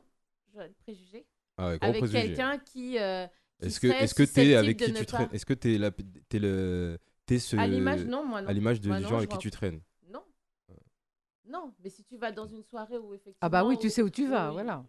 je 0.54 0.58
vais 0.60 0.70
préjugé. 0.80 1.28
Ah 1.58 1.68
ouais, 1.70 1.78
avec 1.82 2.00
préjugé. 2.04 2.28
quelqu'un 2.28 2.58
qui. 2.60 2.98
Euh, 3.64 3.66
Est-ce 3.68 3.80
que 3.80 3.88
est-ce 3.88 4.14
que 4.16 4.24
t'es 4.24 4.56
avec 4.56 4.78
qui 4.78 4.94
tu 4.94 5.06
traînes 5.06 5.30
Est-ce 5.34 5.46
que 5.46 5.54
t'es 5.54 5.78
la 5.78 5.92
t'es 6.30 6.40
le 6.40 6.98
t'es 7.26 7.40
ce 7.40 7.56
À 7.58 7.68
l'image, 7.68 8.06
non, 8.06 8.24
moi, 8.26 8.42
non. 8.42 8.48
à 8.48 8.54
l'image 8.54 8.80
de 8.82 8.88
Moi, 8.88 8.98
des 8.98 9.04
non, 9.04 9.10
gens 9.10 9.18
avec 9.18 9.30
qui 9.30 9.36
vois- 9.36 9.42
tu 9.42 9.52
traînes. 9.52 9.82
Non. 10.12 10.22
Non, 11.50 11.74
mais 11.84 11.90
si 11.90 12.04
tu 12.04 12.18
vas 12.18 12.32
dans 12.32 12.46
une 12.46 12.64
soirée 12.64 12.98
où 12.98 13.14
effectivement. 13.14 13.38
Ah 13.42 13.50
bah 13.50 13.64
oui, 13.64 13.78
tu 13.78 13.90
sais 13.90 14.02
où 14.02 14.10
tu 14.10 14.28
vas, 14.28 14.52
voilà. 14.52 14.84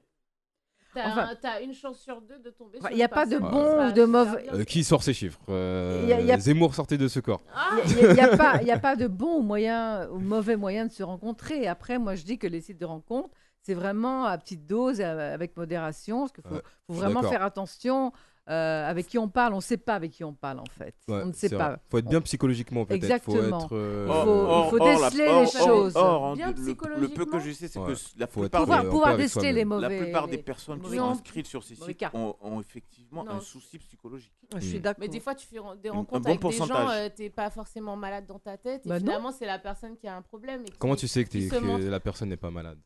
T'as 0.94 1.10
Enfin- 1.10 1.36
un- 1.44 1.60
une 1.60 1.74
chance 1.74 2.00
sur 2.00 2.20
deux 2.22 2.38
de 2.38 2.50
tomber 2.50 2.78
Enfin, 2.78 2.88
sur 2.88 2.96
y 2.96 3.02
a 3.02 3.08
pas 3.08 3.26
de 3.26 3.38
bon 3.38 3.88
ou 3.88 3.92
de 3.92 4.04
mauvais-. 4.04 4.46
Euh, 4.52 4.64
qui 4.64 4.82
sort 4.82 5.02
ces 5.02 5.12
chiffres? 5.12 5.38
Euh, 5.50 6.06
Y 6.08 6.12
a- 6.14 6.20
y 6.22 6.32
a- 6.32 6.38
Zemmour 6.38 6.74
sortez 6.74 6.96
de 6.96 7.06
ce 7.08 7.20
corps. 7.20 7.42
Ah 7.54 7.76
Il 7.86 8.14
n'y 8.14 8.20
a, 8.20 8.36
pas- 8.36 8.62
y 8.62 8.70
a 8.70 8.78
pas 8.78 8.96
de 8.96 9.06
bon 9.06 9.36
ou, 9.38 9.42
moyen, 9.42 10.08
ou 10.10 10.18
mauvais 10.18 10.56
moyen 10.56 10.86
de 10.86 10.90
se 10.90 11.02
rencontrer. 11.02 11.68
Après, 11.68 11.98
moi, 11.98 12.14
je 12.14 12.24
dis 12.24 12.38
que 12.38 12.46
les 12.46 12.62
sites 12.62 12.78
de 12.78 12.86
rencontre, 12.86 13.28
c'est 13.62 13.74
vraiment 13.74 14.24
à 14.24 14.36
petite 14.38 14.66
dose, 14.66 15.00
à- 15.02 15.34
avec 15.34 15.56
modération, 15.58 16.20
parce 16.20 16.32
qu'il 16.32 16.42
faut, 16.44 16.54
Ouais, 16.54 16.62
vraiment 16.88 17.22
faire 17.22 17.42
attention 17.42 18.12
euh, 18.48 18.88
avec 18.88 19.06
qui 19.06 19.18
on 19.18 19.28
parle. 19.28 19.52
On 19.52 19.56
ne 19.56 19.60
sait 19.62 19.76
pas 19.76 19.94
avec 19.94 20.12
qui 20.12 20.24
on 20.24 20.32
parle, 20.34 20.60
en 20.60 20.64
fait. 20.78 20.94
Ouais, 21.08 21.20
on 21.22 21.26
ne 21.26 21.32
sait 21.32 21.48
pas. 21.50 21.68
vrai. 21.70 21.78
Faut 21.90 21.98
être 21.98 22.08
bien 22.08 22.20
psychologiquement 22.20 22.84
peut-être. 22.84 23.02
Exactement. 23.04 23.60
Faut 23.60 23.66
être. 23.66 23.76
euh, 23.76 24.06
Il 24.08 24.24
faut- 24.24 24.64
il 24.64 24.70
faut 24.70 24.78
déceler 24.78 25.26
or- 25.28 25.40
les 25.42 25.56
or- 25.60 25.66
choses. 25.66 25.92
or, 25.96 26.34
Bien 26.36 26.48
le- 26.52 26.54
le, 27.00 27.08
peu 27.08 27.24
que 27.26 27.38
je 27.38 27.50
sais, 27.52 27.68
c'est 27.68 27.78
Ouais. 27.78 27.92
que 27.92 27.98
la 28.18 28.26
Faut 28.26 28.40
plupart, 28.40 28.60
Pouvoir, 28.62 28.82
des, 28.84 28.88
pouvoir 28.88 29.16
déceler 29.16 29.52
la 29.80 29.88
plupart 29.88 30.28
personnes 30.38 30.80
qui 30.80 30.96
sont 30.96 31.04
inscrites 31.10 31.46
sur 31.46 31.62
ces 31.62 31.74
sites 31.74 32.04
ont, 32.14 32.36
ont 32.40 32.60
effectivement 32.60 33.24
Non, 33.24 33.32
un 33.32 33.40
souci 33.40 33.78
psychologique. 33.78 34.32
Je 34.54 34.60
suis 34.60 34.78
Mm. 34.78 34.80
d'accord. 34.82 35.00
Mais 35.00 35.08
des 35.08 35.20
fois, 35.20 35.34
tu 35.34 35.46
fais 35.46 35.58
des 35.82 35.90
rencontres 35.90 36.22
bon 36.22 36.30
avec 36.30 36.40
des 36.42 36.52
gens, 36.52 36.88
euh, 36.90 37.08
t'es 37.14 37.30
pas 37.30 37.50
forcément 37.50 37.96
malade 37.96 38.26
dans 38.26 38.38
ta 38.38 38.56
tête, 38.56 38.86
et 38.86 38.88
Bah 38.88 38.98
finalement, 38.98 39.30
c'est 39.32 39.46
la 39.46 39.58
personne 39.58 39.96
qui 39.96 40.08
a 40.08 40.16
un 40.16 40.22
problème. 40.22 40.62
et 40.62 40.70
qui- 40.70 40.78
Comment 40.78 40.96
tu 40.96 41.06
sais 41.08 41.24
que, 41.24 41.88
la 41.90 42.00
personne 42.00 42.28
n'est 42.30 42.36
pas 42.36 42.50
malade? 42.50 42.78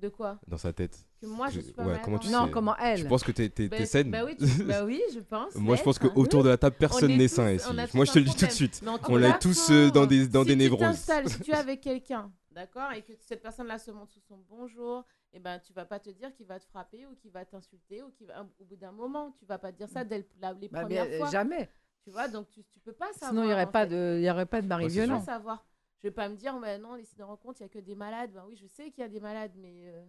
De 0.00 0.08
quoi 0.08 0.38
dans 0.46 0.58
sa 0.58 0.72
tête 0.72 0.96
Que 1.20 1.26
moi, 1.26 1.48
je 1.48 1.56
Que- 1.58 1.64
suis 1.64 1.72
pas 1.72 1.82
ouais, 1.82 1.88
malade 1.88 2.02
comment 2.04 2.18
tu 2.20 2.28
en- 2.28 2.30
Non, 2.30 2.44
sais 2.46 2.50
comment 2.52 2.76
elle 2.76 2.98
Je 2.98 3.06
pense 3.08 3.24
que 3.24 3.32
t'es 3.32 3.48
t'es- 3.48 3.68
Bah, 3.68 3.84
saine. 3.84 4.10
Bah 4.12 4.24
oui, 4.24 4.36
tu- 4.36 4.62
bah 4.62 4.84
oui, 4.84 5.02
je 5.12 5.18
pense. 5.18 5.54
Moi, 5.56 5.74
je 5.74 5.82
pense 5.82 6.00
l'être. 6.00 6.14
qu'autour 6.14 6.44
de 6.44 6.50
la 6.50 6.56
table, 6.56 6.76
personne 6.78 7.10
On 7.10 7.14
est 7.14 7.18
n'est 7.18 7.26
sain 7.28 7.50
ici. 7.50 7.66
Moi, 7.94 8.04
je 8.04 8.12
te 8.12 8.18
le 8.20 8.24
dis 8.26 8.36
tout 8.36 8.46
de 8.46 8.50
suite. 8.52 8.80
On 9.08 9.20
est 9.22 9.38
tous 9.40 9.70
euh, 9.70 9.90
dans 9.90 10.06
des, 10.06 10.28
dans 10.28 10.42
si 10.42 10.46
des 10.48 10.52
tu 10.52 10.58
névroses. 10.58 10.94
si 11.26 11.40
tu 11.40 11.50
es 11.50 11.54
avec 11.54 11.80
quelqu'un, 11.80 12.30
d'accord, 12.52 12.92
et 12.92 13.02
que 13.02 13.12
cette 13.18 13.42
personne-là 13.42 13.78
se 13.78 13.90
montre 13.90 14.12
sous 14.12 14.20
son 14.20 14.38
bonjour, 14.48 15.04
et 15.32 15.40
ben 15.40 15.58
tu 15.58 15.72
vas 15.72 15.84
pas 15.84 15.98
te 15.98 16.10
dire 16.10 16.32
qu'il 16.34 16.46
va 16.46 16.60
te 16.60 16.64
frapper 16.66 17.04
ou 17.06 17.16
qu'il 17.16 17.32
va 17.32 17.44
t'insulter 17.44 18.02
ou 18.04 18.10
qu'il 18.12 18.28
va 18.28 18.46
au 18.60 18.64
bout 18.64 18.76
d'un 18.76 18.92
moment, 18.92 19.32
tu 19.38 19.44
vas 19.46 19.58
pas 19.58 19.72
te 19.72 19.78
dire 19.78 19.88
ça 19.88 20.04
dès 20.04 20.18
le- 20.18 20.24
la- 20.40 20.52
les 20.52 20.68
Bah, 20.68 20.82
premières 20.82 21.04
mais, 21.06 21.14
euh, 21.14 21.18
fois. 21.18 21.30
Jamais. 21.30 21.68
Tu 22.04 22.10
vois, 22.10 22.28
donc 22.28 22.48
tu, 22.50 22.62
tu 22.72 22.78
peux 22.80 22.92
pas 22.92 23.12
savoir. 23.14 23.30
Sinon, 23.30 23.42
il 23.42 23.46
n'y 23.48 23.52
aurait, 23.52 23.70
pas 23.70 23.82
fait. 23.86 23.88
de- 23.94 24.18
il 24.20 24.24
y 24.24 24.30
aurait 24.30 24.46
pas 24.46 24.62
de 24.62 24.66
mari 24.68 24.84
c'est 24.84 24.90
Tu 24.90 24.96
peux 25.00 25.04
violent. 25.04 25.18
pas 25.20 25.26
savoir. 25.26 25.64
Je 26.02 26.08
vais 26.08 26.12
pas 26.12 26.28
me 26.28 26.36
dire, 26.36 26.54
mais 26.60 26.78
non, 26.78 26.94
les 26.94 27.04
sites 27.04 27.18
de 27.18 27.24
rencontre, 27.24 27.60
il 27.60 27.64
y 27.64 27.66
a 27.66 27.68
que 27.68 27.78
des 27.80 27.94
malades. 27.96 28.30
Ben 28.32 28.44
oui, 28.46 28.56
je 28.60 28.66
sais 28.68 28.90
qu'il 28.90 29.00
y 29.02 29.04
a 29.04 29.08
des 29.08 29.20
malades, 29.20 29.52
mais 29.56 29.72
euh, 29.86 30.04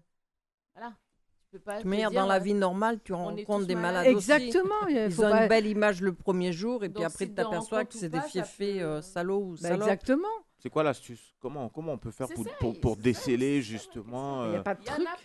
voilà. 0.76 0.94
Tu 1.42 1.48
peux 1.58 1.60
pas. 1.60 1.80
Mais 1.84 1.98
dire, 1.98 2.12
dans 2.12 2.28
la 2.28 2.36
euh, 2.36 2.40
vie 2.40 2.54
normale, 2.54 3.00
tu 3.04 3.12
rencontres 3.14 3.66
des 3.66 3.74
malades. 3.74 4.06
malades 4.06 4.16
aussi. 4.18 4.32
Exactement. 4.32 4.88
Il 4.88 4.96
Ils 4.98 5.12
faut 5.12 5.24
ont 5.26 5.30
pas- 5.32 5.42
une 5.44 5.50
belle 5.50 5.66
image 5.66 6.02
le 6.02 6.14
premier 6.14 6.54
jour 6.54 6.84
et 6.84 6.90
puis 6.90 7.04
après 7.04 7.26
tu 7.26 7.34
t'aperçois 7.34 7.86
que 7.86 7.96
c'est 7.96 8.10
des 8.10 8.22
fiefés 8.22 8.80
peut- 8.80 8.86
euh, 8.86 9.02
salauds 9.02 9.40
ou 9.44 9.52
Bah, 9.54 9.58
salopes. 9.70 9.82
exactement. 9.82 10.28
C'est 10.62 10.70
quoi 10.70 10.84
l'astuce? 10.84 11.34
Comment, 11.40 11.70
comment 11.70 11.94
on 11.94 11.98
peut 11.98 12.12
faire 12.12 12.28
pour, 12.28 12.44
ça, 12.44 12.50
pour, 12.60 12.80
pour 12.80 12.98
déceler 12.98 13.62
ça, 13.62 13.68
justement 13.70 14.46
n'y 14.46 14.58
euh, 14.58 14.64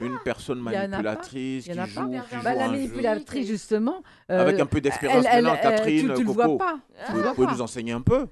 une 0.00 0.16
personne 0.24 0.60
manipulatrice 0.60 1.66
Il 1.66 1.70
y 1.70 1.72
en 1.72 1.74
qui 1.74 1.80
a 1.80 1.86
joue, 1.86 2.00
pas. 2.00 2.20
qui 2.20 2.30
Bah, 2.30 2.38
joue 2.38 2.42
Bah, 2.44 2.54
la 2.54 2.64
un 2.64 2.66
jeu? 2.66 2.72
manipulatrice, 2.72 3.46
justement. 3.48 4.02
euh, 4.30 4.40
Avec 4.40 4.60
un 4.60 4.66
peu 4.66 4.80
d'expérience 4.80 5.24
Catherine, 5.26 6.08
tu, 6.08 6.14
tu 6.14 6.24
le 6.24 6.32
Coco. 6.32 6.32
vois 6.32 6.56
pas. 6.56 6.74
Vous 6.74 7.06
Tu 7.06 7.12
le 7.16 7.20
vois 7.22 7.34
pouvez 7.34 7.46
nous 7.48 7.60
enseigner 7.60 7.92
un 7.92 8.00
peu 8.00 8.28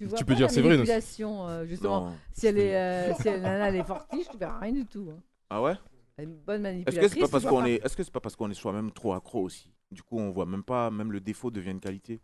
Tu 0.00 0.06
vois 0.06 0.16
Tu 0.16 0.24
pas 0.24 0.28
peux 0.32 0.34
dire 0.34 0.46
aussi. 0.46 0.62
manipulation, 0.62 1.46
euh, 1.46 1.66
justement. 1.66 2.06
Non. 2.06 2.16
Si 2.32 2.46
elle 2.46 2.58
est, 2.58 2.74
euh, 2.74 3.12
si 3.20 3.28
elle, 3.28 3.42
nana, 3.42 3.68
elle 3.68 3.76
est 3.76 3.84
fortiche, 3.84 4.26
tu 4.30 4.38
verras 4.38 4.58
rien 4.58 4.72
du 4.72 4.86
tout. 4.86 5.10
hein. 5.14 5.20
Ah 5.50 5.60
ouais? 5.60 5.74
Une 6.18 6.36
bonne 6.36 6.64
Est-ce 6.64 6.72
manipulatrice. 6.74 7.08
que 7.10 7.14
c'est 7.14 7.20
pas 7.20 7.28
parce 7.28 7.44
qu'on 7.44 7.64
est, 7.66 7.84
est-ce 7.84 7.96
que 7.96 8.02
c'est 8.02 8.12
pas 8.12 8.20
parce 8.20 8.34
qu'on 8.34 8.50
est 8.50 8.54
soi-même 8.54 8.90
trop 8.92 9.12
accro 9.12 9.42
aussi? 9.42 9.70
Du 9.90 10.02
coup, 10.02 10.18
on 10.18 10.30
voit 10.30 10.46
même 10.46 10.62
pas, 10.62 10.90
même 10.90 11.12
le 11.12 11.20
défaut 11.20 11.50
devient 11.50 11.70
une 11.72 11.80
qualité. 11.80 12.20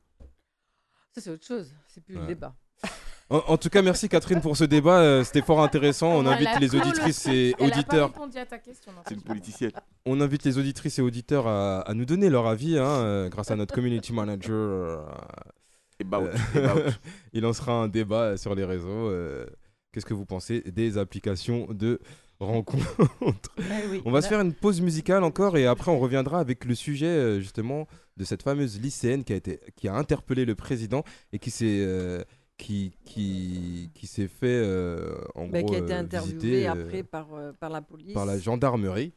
Ça, 1.13 1.21
c'est 1.21 1.31
autre 1.31 1.47
chose. 1.47 1.71
C'est 1.89 2.03
plus 2.03 2.15
le 2.15 2.27
débat. 2.27 2.55
En, 3.29 3.39
en 3.49 3.57
tout 3.59 3.69
cas, 3.71 3.83
merci 3.83 4.09
Catherine 4.09 4.41
pour 4.41 4.57
ce 4.57 4.65
débat. 4.65 5.01
euh, 5.01 5.25
C'était 5.25 5.43
fort 5.43 5.61
intéressant. 5.61 6.09
On 6.13 6.25
invite 6.27 6.61
les 6.61 6.75
auditrices 6.77 7.27
et 7.27 7.55
auditeurs. 7.59 8.13
répondu 8.13 8.39
à 8.39 8.47
ta 8.47 8.59
question. 8.59 8.93
non. 8.93 8.99
C'est 9.09 9.15
une 9.15 9.23
politicienne. 9.23 9.73
On 10.05 10.21
invite 10.21 10.45
les 10.45 10.59
auditrices 10.59 10.99
et 10.99 11.03
auditeurs 11.03 11.47
à, 11.47 11.81
à 11.81 11.93
nous 11.95 12.05
donner 12.05 12.31
leur 12.31 12.47
avis 12.47 12.79
hein, 12.79 12.85
euh, 12.87 13.29
grâce 13.29 13.51
à 13.51 13.57
notre 13.57 13.75
community 13.75 14.13
manager. 14.13 14.55
euh, 14.55 14.99
Bah, 16.05 16.21
Euh, 16.23 16.33
et 16.55 16.61
bah, 16.61 16.75
out. 16.77 17.01
il 17.33 17.41
lancera 17.43 17.73
un 17.73 17.89
débat 17.89 18.37
sur 18.37 18.55
les 18.55 18.65
réseaux. 18.65 18.89
euh, 19.11 19.47
Qu'est-ce 19.93 20.07
que 20.07 20.15
vous 20.15 20.27
pensez 20.27 20.61
des 20.61 20.99
applications 20.99 21.67
de 21.71 22.01
rencontres? 22.39 22.85
Eh 23.59 24.03
On 24.05 24.11
va 24.11 24.21
se 24.21 24.29
faire 24.29 24.41
une 24.43 24.53
pause 24.53 24.81
musicale 24.83 25.25
encore 25.25 25.57
et 25.57 25.67
après 25.67 25.91
on 25.91 25.99
reviendra 25.99 26.39
avec 26.39 26.65
le 26.67 26.75
sujet 26.75 27.07
euh, 27.07 27.41
justement 27.41 27.87
de 28.19 28.25
cette 28.25 28.43
fameuse 28.43 28.79
lycéenne 28.81 29.25
qui 29.25 29.33
a 29.33 29.37
été 29.37 29.61
qui 29.75 29.89
a 29.89 29.95
interpellé 29.95 30.45
le 30.45 30.55
président 30.55 31.03
et 31.33 31.39
qui 31.39 31.51
s'est 31.51 31.79
euh, 31.81 32.23
qui 32.59 32.93
qui 33.07 33.91
qui 33.95 34.07
s'est 34.07 34.29
fait 34.29 34.47
euh, 34.63 35.15
en 35.35 35.47
Bah, 35.49 35.63
gros 35.63 35.71
qui 35.71 35.77
a 35.77 35.79
été 35.79 35.95
euh, 35.95 36.01
interviewé 36.01 36.39
visiter, 36.39 36.69
euh, 36.69 36.73
après 36.73 37.03
par, 37.03 37.33
euh, 37.35 37.53
par 37.59 37.71
la 37.71 37.81
police. 37.81 38.13
par 38.13 38.27
la 38.27 38.39
gendarmerie 38.39 39.13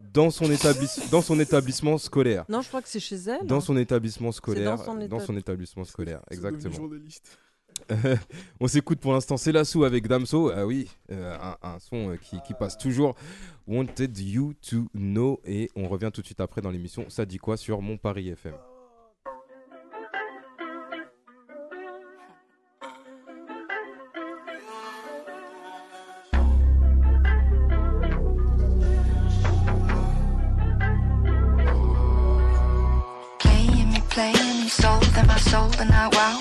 dans 0.00 0.30
son 0.30 0.50
établissement 0.50 1.04
dans 1.10 1.22
son 1.22 1.40
établissement 1.40 1.98
scolaire. 1.98 2.44
Non, 2.48 2.60
je 2.62 2.68
crois 2.68 2.82
que 2.82 2.88
c'est 2.88 3.00
chez 3.00 3.16
elle. 3.16 3.46
Dans 3.46 3.60
son 3.60 3.76
établissement 3.76 4.32
scolaire, 4.32 4.78
son 4.78 4.94
dans 5.06 5.20
son 5.20 5.32
étab- 5.34 5.38
établissement 5.38 5.84
scolaire, 5.84 6.20
exactement. 6.30 6.74
journaliste. 6.74 7.38
On 8.60 8.68
s'écoute 8.68 9.00
pour 9.00 9.12
l'instant, 9.12 9.36
c'est 9.36 9.52
Lassou 9.52 9.84
avec 9.84 10.08
Damso. 10.08 10.50
Ah 10.50 10.66
oui, 10.66 10.88
euh, 11.12 11.36
un, 11.40 11.56
un 11.62 11.78
son 11.78 12.10
euh, 12.10 12.16
qui, 12.16 12.40
qui 12.46 12.54
passe 12.54 12.78
toujours. 12.78 13.14
Wanted 13.66 14.18
You 14.18 14.54
to 14.70 14.86
Know. 14.94 15.40
Et 15.44 15.70
on 15.76 15.86
revient 15.88 16.10
tout 16.12 16.20
de 16.22 16.26
suite 16.26 16.40
après 16.40 16.62
dans 16.62 16.70
l'émission. 16.70 17.10
Ça 17.10 17.26
dit 17.26 17.36
quoi 17.38 17.56
sur 17.56 17.82
Mon 17.82 17.98
Paris 17.98 18.28
FM 18.30 18.54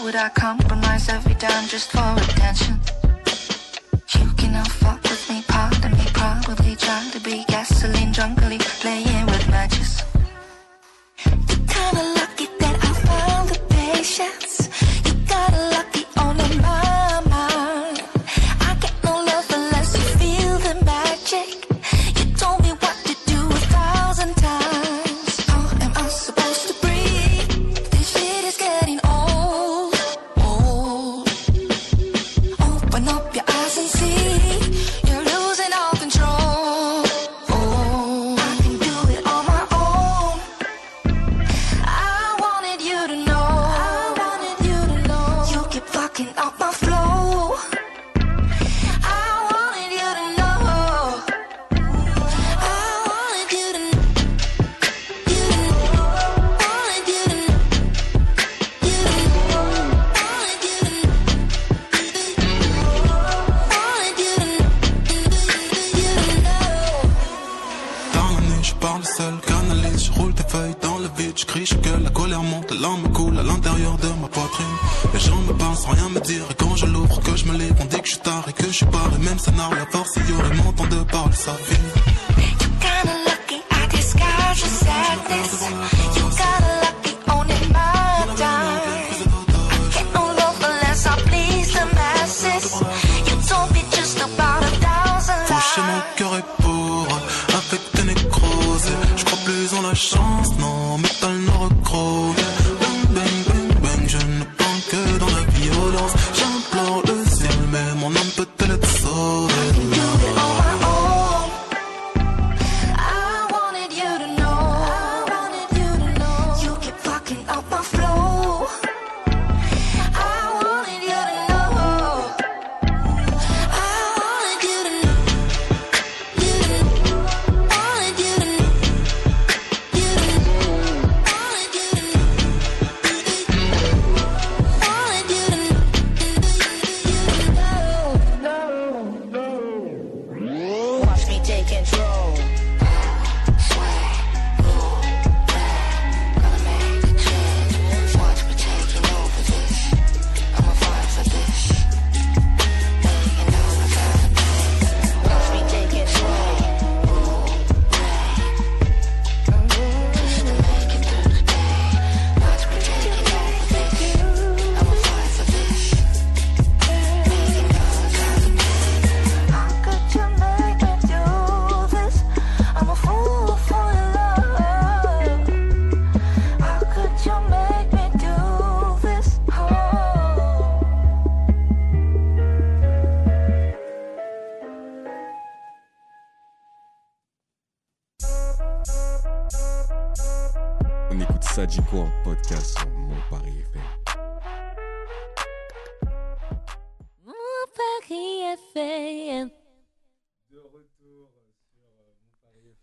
would 0.05 0.15
I 0.15 0.29
compromise 0.29 1.09
every 1.09 1.33
time 1.33 1.67
just 1.67 1.89
for 1.89 2.13
attention? 2.15 2.79
You 4.15 4.29
cannot 4.37 4.67
fuck 4.67 5.01
with 5.01 5.29
me, 5.31 5.43
pardon 5.47 5.93
me, 5.93 6.05
probably 6.13 6.75
try 6.75 7.09
to 7.11 7.19
be 7.21 7.43
gasoline 7.47 8.11
drunkly 8.11 8.59
playing 8.59 9.24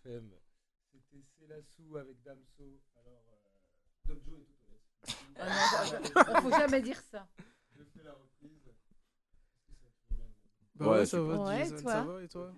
FM. 0.05 0.31
C'était 0.93 1.23
Célassou 1.39 1.97
avec 1.97 2.23
Damso. 2.23 2.81
Alors, 2.97 3.23
euh, 3.29 4.15
Domjo 4.15 4.37
est 4.37 4.47
tout 4.47 5.15
Ah 5.37 6.41
faut 6.41 6.51
jamais 6.51 6.83
dire 6.83 7.01
ça. 7.01 7.27
Je 7.77 7.83
fais 7.85 8.05
la 8.05 8.13
reprise. 8.13 8.61
Bah 10.75 10.87
ouais, 10.87 10.99
Ouais, 10.99 11.07
ça 11.07 11.21
va, 11.21 11.39
Ouais, 11.45 11.59
Jason, 11.59 11.83
toi 11.83 11.93
ça 11.93 12.03
va 12.05 12.23
et 12.23 12.29
toi 12.29 12.53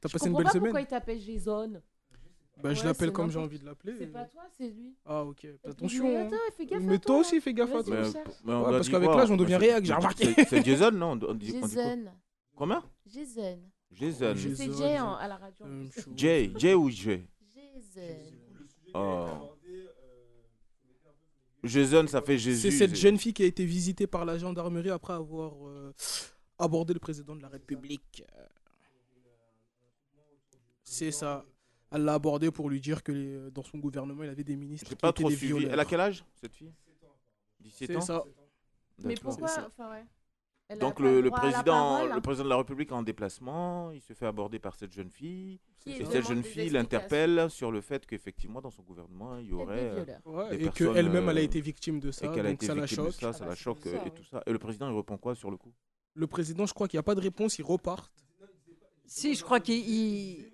T'as 0.00 0.08
passé 0.08 0.26
une 0.28 0.36
belle 0.36 0.44
pas 0.44 0.50
semaine 0.50 0.64
pourquoi 0.64 0.80
il 0.80 0.86
t'appelle 0.86 1.20
Jason. 1.20 1.82
Bah, 2.62 2.74
je 2.74 2.84
l'appelle 2.84 3.12
comme 3.12 3.30
j'ai 3.30 3.38
envie 3.38 3.58
de 3.58 3.64
l'appeler. 3.66 3.94
C'est 3.98 4.06
pas 4.08 4.24
toi, 4.24 4.42
c'est 4.56 4.68
lui. 4.68 4.96
Ah, 5.04 5.24
ok. 5.24 5.44
Mais 5.44 5.70
Attention. 5.70 6.26
attends, 6.26 6.34
hein. 6.36 6.38
fais 6.56 6.66
gaffe 6.66 6.78
à 6.82 6.84
Mais 6.86 6.98
toi, 6.98 7.06
toi 7.06 7.18
aussi, 7.18 7.36
hein. 7.36 7.40
fais 7.40 7.54
gaffe 7.54 7.70
à 7.70 7.82
Vas-y, 7.82 7.84
toi. 7.84 7.96
Mais- 8.02 8.32
mais 8.44 8.54
Ouais, 8.54 8.70
parce 8.70 8.88
qu'avec 8.88 9.08
l'âge, 9.10 9.30
on 9.30 9.36
devient 9.36 9.56
réac, 9.56 9.84
j'ai 9.84 9.94
remarqué. 9.94 10.34
c'est- 10.48 10.64
Jason, 10.64 10.90
non 10.92 11.12
on 11.12 11.16
dit- 11.16 11.26
on 11.28 11.34
dit- 11.34 11.58
on 11.62 11.66
dit 11.66 11.74
quoi 12.56 12.82
Jason. 13.06 13.60
Jason. 13.92 14.34
Jason. 14.34 14.54
C'est 14.56 14.72
Jay 14.78 14.98
en- 15.00 15.14
à 15.14 15.28
la 15.28 15.36
radio. 15.36 15.64
en 15.66 15.88
plus. 15.88 16.04
Jay, 16.16 16.52
Jay 16.56 16.74
ou 16.74 16.88
Jay? 16.90 17.26
Jason. 17.54 18.32
Oh. 18.94 19.54
Jason, 21.64 22.06
ça 22.06 22.22
fait 22.22 22.38
Jésus. 22.38 22.70
C'est 22.70 22.76
cette 22.76 22.94
jeune 22.94 23.18
fille 23.18 23.32
qui 23.34 23.42
a 23.42 23.46
été 23.46 23.64
visitée 23.64 24.06
par 24.06 24.24
la 24.24 24.38
gendarmerie 24.38 24.90
après 24.90 25.12
avoir 25.14 25.52
euh, 25.66 25.92
abordé 26.58 26.94
le 26.94 27.00
président 27.00 27.34
de 27.34 27.42
la 27.42 27.48
République. 27.48 28.22
C'est 30.84 31.10
ça. 31.10 31.44
Elle 31.90 32.04
l'a 32.04 32.14
abordé 32.14 32.50
pour 32.50 32.68
lui 32.70 32.80
dire 32.80 33.02
que 33.02 33.12
les- 33.12 33.50
dans 33.50 33.62
son 33.62 33.78
gouvernement, 33.78 34.22
il 34.22 34.30
avait 34.30 34.44
des 34.44 34.56
ministres 34.56 34.88
J'ai 34.88 34.94
qui 34.94 35.00
pas 35.00 35.08
étaient 35.10 35.22
trop 35.22 35.30
suivi. 35.30 35.46
violeurs. 35.48 35.72
Elle 35.72 35.80
a 35.80 35.84
quel 35.84 36.00
âge, 36.00 36.24
cette 36.40 36.54
fille? 36.54 36.72
17 37.60 37.88
C'est 37.88 37.96
ans? 37.96 38.00
ça. 38.00 38.24
Mais 39.04 39.14
pourquoi 39.14 39.48
C'est 39.48 39.54
ça. 39.54 39.66
enfin, 39.66 39.90
ouais. 39.90 40.04
Elle 40.70 40.78
Donc 40.80 41.00
le, 41.00 41.22
la 41.22 41.30
président, 41.30 41.62
parole, 41.64 42.12
hein. 42.12 42.14
le 42.16 42.20
président 42.20 42.44
de 42.44 42.50
la 42.50 42.56
République 42.58 42.90
est 42.90 42.94
en 42.94 43.02
déplacement, 43.02 43.90
il 43.90 44.02
se 44.02 44.12
fait 44.12 44.26
aborder 44.26 44.58
par 44.58 44.74
cette 44.74 44.92
jeune 44.92 45.08
fille, 45.08 45.60
Qui 45.80 45.92
et 45.92 46.04
cette 46.04 46.26
jeune 46.26 46.42
fille 46.42 46.68
l'interpelle 46.68 47.48
sur 47.48 47.72
le 47.72 47.80
fait 47.80 48.04
qu'effectivement 48.04 48.60
dans 48.60 48.70
son 48.70 48.82
gouvernement 48.82 49.38
il 49.38 49.46
y 49.46 49.52
aurait 49.54 49.78
euh, 49.78 49.94
violeurs. 50.04 50.20
Ouais, 50.26 50.58
des 50.58 50.66
et 50.66 50.68
qu'elle-même, 50.68 51.30
elle 51.30 51.38
a 51.38 51.40
euh, 51.40 51.44
été 51.44 51.62
victime 51.62 52.00
de 52.00 52.10
ça. 52.10 52.26
et 52.26 52.30
qu'elle 52.34 52.44
a 52.44 52.50
donc 52.50 52.56
été 52.62 52.66
ça 52.66 52.74
la 52.74 52.82
victime 52.82 53.06
de 53.06 53.10
choque. 53.10 53.20
ça, 53.20 53.32
ça 53.32 53.46
la 53.46 53.54
choque 53.54 53.86
euh, 53.86 54.04
et 54.04 54.10
tout 54.10 54.24
ça. 54.24 54.42
Et 54.44 54.52
le 54.52 54.58
président 54.58 54.90
il 54.90 54.96
répond 54.96 55.16
quoi 55.16 55.34
sur 55.34 55.50
le 55.50 55.56
coup? 55.56 55.72
Le 56.12 56.26
président, 56.26 56.66
je 56.66 56.74
crois 56.74 56.86
qu'il 56.86 56.98
n'y 56.98 57.00
a 57.00 57.04
pas 57.04 57.14
de 57.14 57.20
réponse, 57.20 57.58
il 57.58 57.62
repart. 57.64 58.12
Si, 59.06 59.34
je 59.36 59.42
crois 59.44 59.60
qu'il. 59.60 59.88
il- 59.88 60.52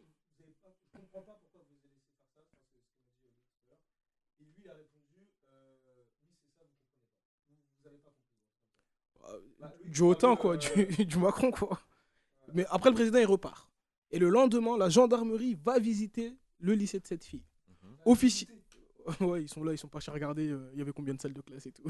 du 9.87 10.03
hautain, 10.03 10.37
quoi, 10.37 10.57
du, 10.57 10.69
du 11.07 11.19
Macron, 11.19 11.51
quoi. 11.51 11.81
Mais 12.53 12.65
après, 12.71 12.91
le 12.91 12.95
président, 12.95 13.19
il 13.19 13.27
repart. 13.27 13.69
Et 14.11 14.19
le 14.19 14.29
lendemain, 14.29 14.77
la 14.79 14.89
gendarmerie 14.89 15.57
va 15.65 15.79
visiter 15.79 16.35
le 16.61 16.75
lycée 16.75 17.01
de 17.01 17.07
cette 17.07 17.25
fille. 17.25 17.45
Offici- 18.07 18.49
Ouais, 19.21 19.43
ils 19.43 19.49
sont 19.49 19.63
là, 19.65 19.73
ils 19.73 19.79
sont 19.79 19.89
pas 19.89 20.01
chez 20.01 20.11
regarder, 20.11 20.49
euh, 20.49 20.71
il 20.73 20.79
y 20.79 20.83
avait 20.83 20.93
combien 20.93 21.13
de 21.15 21.21
salles 21.21 21.35
de 21.35 21.41
classe 21.43 21.67
et 21.67 21.73
tout. 21.73 21.83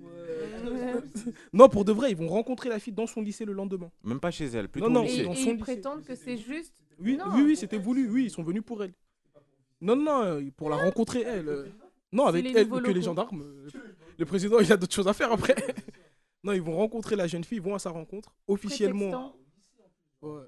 non, 1.52 1.68
pour 1.68 1.84
de 1.84 1.92
vrai, 1.92 2.10
ils 2.10 2.16
vont 2.16 2.28
rencontrer 2.28 2.68
la 2.68 2.78
fille 2.78 2.92
dans 2.92 3.06
son 3.06 3.20
lycée 3.20 3.44
le 3.44 3.52
lendemain. 3.52 3.90
Même 4.04 4.20
pas 4.20 4.30
chez 4.30 4.46
elle, 4.46 4.68
plutôt 4.68 4.88
non, 4.88 5.00
au 5.00 5.02
non, 5.02 5.08
lycée. 5.08 5.24
dans 5.24 5.32
Et 5.32 5.36
son 5.36 5.40
ils 5.42 5.52
lycée. 5.52 5.58
prétendent 5.58 6.04
que 6.04 6.14
c'est 6.14 6.36
juste. 6.36 6.74
Oui, 6.98 7.16
Non. 7.16 7.26
oui, 7.34 7.42
oui, 7.42 7.56
c'était 7.56 7.78
voulu. 7.78 8.08
Oui, 8.10 8.24
ils 8.24 8.30
sont 8.30 8.42
venus 8.42 8.62
pour 8.64 8.82
elle. 8.82 8.92
Non, 9.80 9.94
non, 9.94 10.22
euh, 10.22 10.42
pour 10.56 10.68
la 10.70 10.76
rencontrer, 10.76 11.20
elle. 11.22 11.48
euh, 11.48 11.66
Non, 12.12 12.26
avec 12.26 12.44
les 12.44 12.50
elle, 12.56 12.68
que 12.68 12.90
les 12.90 13.02
gendarmes. 13.02 13.44
Le 14.18 14.24
président, 14.24 14.58
il 14.58 14.72
a 14.72 14.76
d'autres 14.76 14.94
choses 14.94 15.06
à 15.08 15.12
faire 15.12 15.30
après. 15.30 15.54
Non, 16.48 16.54
ils 16.54 16.62
vont 16.62 16.76
rencontrer 16.76 17.14
la 17.16 17.26
jeune 17.26 17.44
fille, 17.44 17.58
ils 17.58 17.62
vont 17.62 17.74
à 17.74 17.78
sa 17.78 17.90
rencontre. 17.90 18.34
Officiellement. 18.48 19.34
Ouais, 20.22 20.42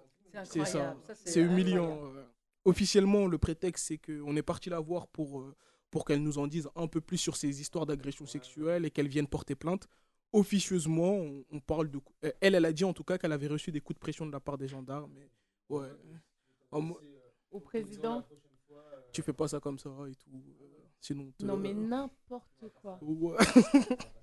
c'est 0.44 0.64
ça. 0.64 0.96
c'est 1.24 1.40
humiliant. 1.40 1.92
incroyable. 1.92 2.26
Officiellement, 2.64 3.26
le 3.26 3.38
prétexte, 3.38 3.86
c'est 3.86 3.98
qu'on 3.98 4.36
est 4.36 4.42
parti 4.42 4.68
la 4.68 4.80
voir 4.80 5.06
pour, 5.08 5.40
euh, 5.40 5.54
pour 5.90 6.04
qu'elle 6.04 6.22
nous 6.22 6.38
en 6.38 6.46
dise 6.46 6.68
un 6.76 6.86
peu 6.88 7.00
plus 7.00 7.16
sur 7.16 7.36
ces 7.36 7.60
histoires 7.60 7.86
d'agression 7.86 8.26
sexuelle 8.26 8.84
et 8.84 8.90
qu'elle 8.90 9.08
vienne 9.08 9.26
porter 9.26 9.54
plainte. 9.54 9.86
Officieusement, 10.32 11.14
on, 11.14 11.44
on 11.50 11.60
parle 11.60 11.90
de. 11.90 12.00
euh, 12.24 12.30
Elle, 12.40 12.54
elle 12.54 12.64
a 12.64 12.72
dit 12.72 12.84
en 12.84 12.92
tout 12.92 13.02
cas 13.04 13.18
qu'elle 13.18 13.32
avait 13.32 13.46
reçu 13.48 13.72
des 13.72 13.80
coups 13.80 13.96
de 13.96 14.00
pression 14.00 14.26
de 14.26 14.30
la 14.32 14.40
part 14.40 14.58
des 14.58 14.68
gendarmes. 14.68 15.10
mais 15.14 15.30
ouais. 15.68 15.88
En 16.70 16.80
mo- 16.82 17.00
Au 17.50 17.60
président. 17.60 18.24
tu 19.12 19.22
fais 19.22 19.32
pas 19.32 19.48
ça 19.48 19.58
comme 19.58 19.78
ça 19.78 19.90
et 20.08 20.14
tout. 20.14 20.30
euh, 20.60 20.66
Sinon, 21.00 21.32
Non, 21.42 21.56
mais 21.56 21.72
n'importe 21.72 22.68
quoi. 22.74 22.98
Ouais. 23.02 23.36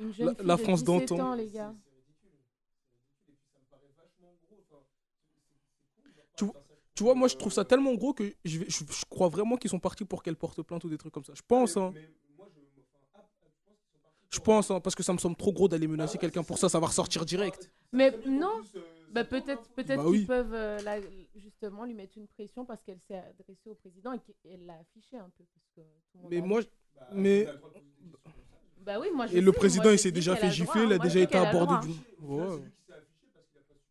Une 0.00 0.12
jeune 0.12 0.26
La- 0.28 0.34
fille 0.34 0.46
la 0.46 0.56
de 0.56 0.62
France 0.62 0.84
17 0.84 1.08
d'antan. 1.10 1.30
ans, 1.30 1.34
les 1.34 1.50
gars. 1.50 1.74
Tu, 6.36 6.44
vois- 6.46 6.54
tu 6.94 7.02
vois, 7.02 7.14
moi 7.14 7.28
je 7.28 7.36
trouve 7.36 7.52
ça 7.52 7.64
tellement 7.64 7.94
gros 7.94 8.14
que 8.14 8.34
je, 8.44 8.58
vais- 8.60 8.66
je, 8.70 8.78
je 8.90 9.04
crois 9.08 9.28
vraiment 9.28 9.56
qu'ils 9.56 9.70
sont 9.70 9.78
partis 9.78 10.04
pour 10.06 10.22
qu'elle 10.22 10.36
porte 10.36 10.62
plainte 10.62 10.82
ou 10.84 10.88
des 10.88 10.96
trucs 10.98 11.12
comme 11.12 11.24
ça. 11.24 11.34
Je 11.34 11.42
pense, 11.46 11.76
hein. 11.76 11.92
Je 14.32 14.38
pense, 14.38 14.70
hein, 14.70 14.80
parce 14.80 14.94
que 14.94 15.02
ça 15.02 15.12
me 15.12 15.18
semble 15.18 15.34
trop 15.36 15.52
gros 15.52 15.66
d'aller 15.66 15.88
menacer 15.88 16.16
quelqu'un 16.16 16.44
pour 16.44 16.56
ça, 16.56 16.68
ça 16.68 16.78
va 16.78 16.86
ressortir 16.86 17.24
direct. 17.26 17.68
Mais 17.92 18.16
non, 18.26 18.62
Bah, 19.10 19.24
peut-être 19.24 19.68
peut-être 19.70 19.96
Bah 19.96 20.04
qu'ils 20.04 20.20
oui. 20.20 20.24
peuvent 20.24 20.54
euh, 20.54 20.80
la- 20.82 21.00
justement 21.34 21.84
lui 21.84 21.94
mettre 21.94 22.16
une 22.16 22.28
pression 22.28 22.64
parce 22.64 22.80
qu'elle 22.84 23.00
s'est 23.08 23.16
adressée 23.18 23.68
au 23.68 23.74
président 23.74 24.12
et 24.12 24.20
qu'elle 24.20 24.64
l'a 24.66 24.78
affiché 24.78 25.16
un 25.18 25.28
peu. 25.36 25.44
Parce 25.52 25.66
que 25.74 25.80
tout 25.80 26.18
le 26.18 26.20
monde 26.22 26.30
Mais 26.30 26.38
a 26.38 26.42
moi, 26.42 26.60
mais 27.12 27.46
Bah 28.80 28.98
oui, 29.00 29.08
moi 29.14 29.26
je 29.26 29.32
et 29.32 29.34
sais, 29.36 29.40
le 29.40 29.50
moi, 29.50 29.58
président 29.58 29.84
je 29.90 29.94
il 29.94 29.98
s'est 29.98 30.10
dis 30.10 30.14
déjà 30.20 30.32
qu'elle 30.32 30.40
fait 30.40 30.46
a 30.46 30.50
le 30.50 30.64
droit, 30.64 30.74
gifler, 30.74 30.82
il 30.86 30.92
a. 30.92 30.96
Moi, 30.96 30.96
je 30.96 31.02
déjà 31.08 31.18
dis 31.18 31.22
été 31.24 31.32
qu'elle 31.32 31.40
a 31.46 31.52
le 31.52 31.58
abordé. 31.58 31.86
droit. 32.20 32.56
Ouais. 32.56 32.62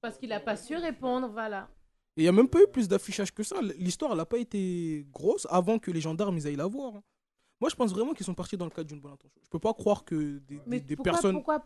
Parce 0.01 0.17
qu'il 0.17 0.31
a 0.33 0.39
pas 0.39 0.55
su 0.55 0.75
répondre, 0.75 1.27
voilà. 1.29 1.69
Et 2.17 2.21
il 2.21 2.23
n'y 2.23 2.29
a 2.29 2.31
même 2.31 2.49
pas 2.49 2.61
eu 2.61 2.67
plus 2.67 2.87
d'affichage 2.87 3.33
que 3.33 3.43
ça. 3.43 3.61
L'histoire, 3.61 4.11
elle 4.11 4.17
n'a 4.17 4.25
pas 4.25 4.37
été 4.39 5.05
grosse 5.11 5.45
avant 5.49 5.77
que 5.79 5.91
les 5.91 6.01
gendarmes 6.01 6.37
ils 6.37 6.47
aillent 6.47 6.55
la 6.55 6.65
voir. 6.67 6.95
hein. 6.95 7.03
Moi, 7.61 7.69
je 7.69 7.75
pense 7.75 7.91
vraiment 7.93 8.13
qu'ils 8.13 8.25
sont 8.25 8.33
partis 8.33 8.55
dans 8.57 8.65
le 8.65 8.71
cadre 8.71 8.87
d'une 8.87 9.01
bonne 9.01 9.11
intention. 9.13 9.39
Je 9.43 9.49
peux 9.49 9.59
pas 9.59 9.73
croire 9.73 10.05
que 10.05 10.39
des, 10.39 10.61
Mais 10.65 10.79
des- 10.79 10.95
pourquoi, 10.95 11.11
personnes. 11.11 11.35
pourquoi 11.35 11.65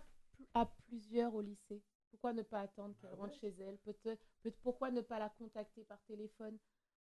à 0.55 0.65
plusieurs 0.88 1.34
au 1.36 1.41
lycée? 1.41 1.82
Pourquoi 2.09 2.34
ne 2.34 2.41
pas 2.41 2.61
attendre 2.61 2.95
qu'elle 2.99 3.13
rentre 3.13 3.36
chez 3.39 3.53
elle? 3.59 3.78
Peut-être, 3.86 4.21
peut- 4.41 4.53
pourquoi 4.63 4.89
ne 4.91 5.01
pas 5.01 5.19
la 5.19 5.30
contacter 5.30 5.84
par 5.84 5.99
téléphone? 6.07 6.57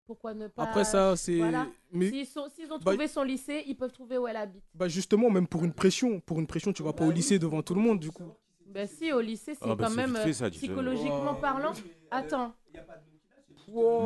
Pourquoi 0.09 0.33
ne 0.33 0.47
pas 0.47 0.63
Après 0.63 0.85
ça, 0.85 1.15
c'est- 1.15 1.37
Voilà. 1.37 1.67
mais- 1.91 2.09
S'ils, 2.09 2.25
sont- 2.25 2.49
s'ils 2.49 2.65
ont 2.73 2.79
Bah- 2.79 2.93
trouvé 2.93 3.07
son 3.07 3.21
lycée, 3.21 3.63
ils 3.67 3.75
peuvent 3.77 3.91
trouver 3.91 4.17
où 4.17 4.27
elle 4.27 4.37
habite. 4.37 4.63
Bah 4.73 4.87
justement, 4.87 5.29
même 5.29 5.45
pour 5.45 5.63
une 5.63 5.71
pression, 5.71 6.19
pour 6.19 6.39
une 6.39 6.47
pression, 6.47 6.73
tu 6.73 6.81
vas 6.81 6.93
pas 6.93 7.05
au 7.05 7.11
lycée 7.11 7.37
devant 7.37 7.61
tout 7.61 7.75
le 7.75 7.81
monde 7.81 7.99
du 7.99 8.09
coup. 8.09 8.31
Ben 8.65 8.87
si, 8.87 9.13
au 9.13 9.21
lycée, 9.21 9.53
c'est 9.53 9.59
Ah 9.61 9.75
bah, 9.75 9.83
quand 9.83 9.89
c'est 9.91 9.95
même 9.97 10.15
fait, 10.15 10.29
euh, 10.29 10.33
ça, 10.33 10.49
psychologiquement 10.49 11.35
parlant. 11.35 11.73
Attends. 12.09 12.55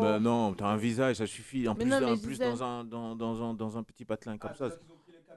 Bah 0.02 0.20
non, 0.20 0.54
t'as 0.54 0.68
un 0.68 0.76
visage, 0.76 1.16
ça 1.16 1.26
suffit. 1.26 1.70
En 1.70 1.74
Mais 1.74 1.86
plus, 1.86 1.90
non, 1.92 1.96
en 1.96 2.50
dans, 2.50 2.64
un, 2.64 2.84
dans, 2.84 3.16
dans, 3.16 3.42
un, 3.42 3.54
dans 3.54 3.78
un 3.78 3.84
petit 3.84 4.04
patelin 4.04 4.38
comme 4.38 4.56
ça. 4.56 4.72
c'est- 4.72 4.80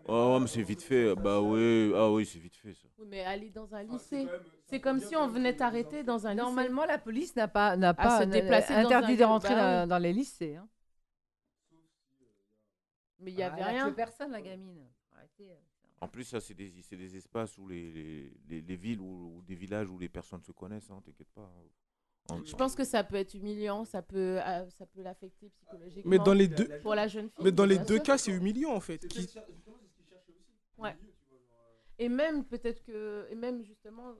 Oh, 0.08 0.38
mais 0.40 0.48
c'est 0.48 0.62
vite 0.62 0.82
fait. 0.82 1.14
Bah 1.14 1.40
oui, 1.40 1.92
ah 1.94 2.10
oui, 2.10 2.26
c'est 2.26 2.40
vite 2.40 2.56
fait 2.56 2.74
ça. 2.74 2.88
Oui, 2.98 3.06
mais 3.08 3.20
aller 3.22 3.50
dans 3.50 3.72
un 3.72 3.84
lycée, 3.84 4.26
c'est 4.66 4.80
comme 4.80 4.98
si 5.00 5.16
on 5.16 5.28
venait 5.28 5.54
t'arrêter 5.56 6.02
dans 6.02 6.26
un 6.26 6.30
lycée. 6.34 6.42
Normalement, 6.42 6.84
la 6.84 6.98
police 6.98 7.34
n'a 7.36 7.48
pas, 7.48 7.76
n'a 7.76 7.94
pas 7.94 8.18
se 8.18 8.22
n- 8.24 8.30
déplacer 8.30 8.72
dans 8.74 8.80
interdit 8.86 9.12
un 9.12 9.16
de 9.16 9.24
rentrer 9.24 9.54
dans, 9.86 9.98
les 9.98 10.12
lycées. 10.12 10.56
hein. 10.56 10.68
Mais 13.18 13.32
il 13.32 13.38
y 13.38 13.42
Ah, 13.42 13.46
avait 13.52 13.62
elle 13.62 13.66
a 13.68 13.70
rien. 13.84 13.92
personne, 13.92 14.32
la 14.32 14.42
gamine. 14.42 14.86
Arrêtez. 15.12 15.50
euh. 15.50 15.54
En 16.00 16.08
plus, 16.08 16.24
ça, 16.24 16.40
c'est 16.40 16.52
des, 16.54 16.70
c'est 16.82 16.96
des 16.96 17.16
espaces 17.16 17.56
où 17.56 17.66
les, 17.66 17.90
les, 17.90 18.32
les, 18.48 18.60
les 18.60 18.76
villes 18.76 19.00
ou, 19.00 19.40
des 19.46 19.54
villages 19.54 19.88
où 19.90 19.98
les 19.98 20.10
personnes 20.10 20.42
se 20.42 20.52
connaissent, 20.52 20.90
hein, 20.90 21.00
t'inquiète 21.04 21.30
pas. 21.34 21.50
En- 22.28 22.44
Je 22.44 22.54
pense 22.56 22.74
que 22.74 22.84
ça 22.84 23.02
peut 23.04 23.16
être 23.16 23.32
humiliant, 23.34 23.84
ça 23.84 24.02
peut, 24.02 24.38
euh, 24.44 24.68
ça 24.70 24.84
peut 24.84 25.00
l'affecter 25.02 25.48
psychologiquement. 25.48 26.10
Mais 26.10 26.18
dans 26.18 26.34
les 26.34 26.48
deux, 26.48 26.68
pour 26.82 26.94
la 26.94 27.06
jeune 27.08 27.30
fille. 27.30 27.44
mais 27.44 27.52
dans 27.52 27.64
les 27.64 27.78
deux 27.78 27.98
cas, 28.00 28.18
c'est 28.18 28.32
humiliant 28.32 28.74
en 28.74 28.80
fait. 28.80 29.06
Qui- 29.08 29.26
Ouais. 30.76 30.94
Et 31.98 32.10
même 32.10 32.44
peut-être 32.44 32.82
que, 32.84 33.26
et 33.30 33.34
même 33.34 33.62
justement, 33.62 34.12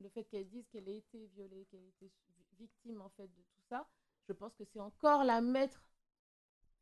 le 0.00 0.08
fait 0.08 0.24
qu'elle 0.24 0.48
dise 0.48 0.64
qu'elle 0.72 0.88
a 0.88 0.92
été 0.92 1.26
violée, 1.34 1.66
qu'elle 1.70 1.80
a 1.80 1.88
été 1.88 2.06
vi- 2.28 2.58
victime 2.58 3.00
en 3.00 3.08
fait 3.16 3.24
de 3.28 3.42
tout 3.42 3.62
ça, 3.68 3.86
je 4.28 4.32
pense 4.32 4.54
que 4.54 4.64
c'est 4.72 4.80
encore 4.80 5.24
la 5.24 5.40
mettre 5.40 5.82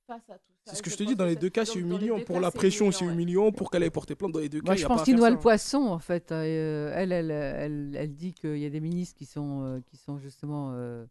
face 0.06 0.28
à 0.30 0.38
tout 0.38 0.52
ça. 0.64 0.70
C'est 0.70 0.76
ce 0.76 0.82
que 0.82 0.90
je 0.90 0.96
te 0.96 1.02
dis, 1.02 1.16
dans 1.16 1.24
les 1.26 1.36
deux 1.36 1.50
cas, 1.50 1.64
c'est 1.64 1.78
humiliant. 1.78 2.18
Pour 2.24 2.36
cas, 2.36 2.40
la 2.40 2.50
pression, 2.50 2.90
c'est 2.92 3.04
ouais. 3.06 3.12
humiliant. 3.12 3.52
Pour 3.52 3.70
qu'elle 3.70 3.82
aille 3.82 3.90
porter 3.90 4.14
plainte, 4.14 4.32
dans 4.32 4.38
les 4.38 4.48
deux 4.48 4.60
cas, 4.60 4.66
Moi, 4.66 4.74
y 4.76 4.78
je 4.78 4.84
a 4.86 4.88
pense 4.88 5.02
qu'il 5.02 5.16
noie 5.16 5.26
ça, 5.26 5.30
le 5.30 5.36
hein. 5.36 5.40
poisson, 5.40 5.78
en 5.86 5.98
fait. 5.98 6.32
Euh, 6.32 6.92
elle, 6.94 7.12
elle, 7.12 7.30
elle, 7.30 7.94
elle 7.94 8.14
dit 8.14 8.32
qu'il 8.32 8.58
y 8.58 8.64
a 8.66 8.70
des 8.70 8.80
ministres 8.80 9.16
qui 9.16 9.26
sont, 9.26 9.62
euh, 9.64 9.80
qui 9.80 9.96
sont 9.96 10.18
justement. 10.18 10.72
euh, 10.72 11.04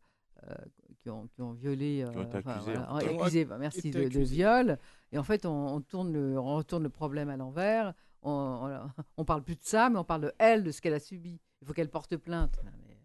euh, 0.49 0.53
qui, 0.99 1.09
ont, 1.09 1.27
qui 1.27 1.41
ont 1.41 1.53
violé. 1.53 2.05
Qui 2.11 2.17
ont 2.17 2.21
enfin, 2.21 2.39
accusés, 2.39 2.73
voilà, 2.73 2.85
cas. 3.29 3.45
bah, 3.45 3.57
merci, 3.59 3.91
de, 3.91 3.99
viol. 4.19 4.77
Et 5.11 5.17
en 5.17 5.23
fait, 5.23 5.45
on, 5.45 5.75
on 5.75 5.81
tourne 5.81 6.11
le, 6.11 6.37
on 6.39 6.55
retourne 6.55 6.83
le 6.83 6.89
problème 6.89 7.29
à 7.29 7.37
l'envers. 7.37 7.93
On, 8.23 8.31
on, 8.31 9.01
on 9.17 9.25
parle 9.25 9.43
plus 9.43 9.55
de 9.55 9.63
ça, 9.63 9.89
mais 9.89 9.97
on 9.99 10.03
parle 10.03 10.21
de 10.21 10.33
elle, 10.37 10.63
de 10.63 10.71
ce 10.71 10.81
qu'elle 10.81 10.93
a 10.95 10.99
subi. 10.99 11.39
Il 11.61 11.67
faut 11.67 11.73
qu'elle 11.73 11.89
porte 11.89 12.15
plainte. 12.17 12.59
Mais, 12.63 12.71
euh, 12.71 12.95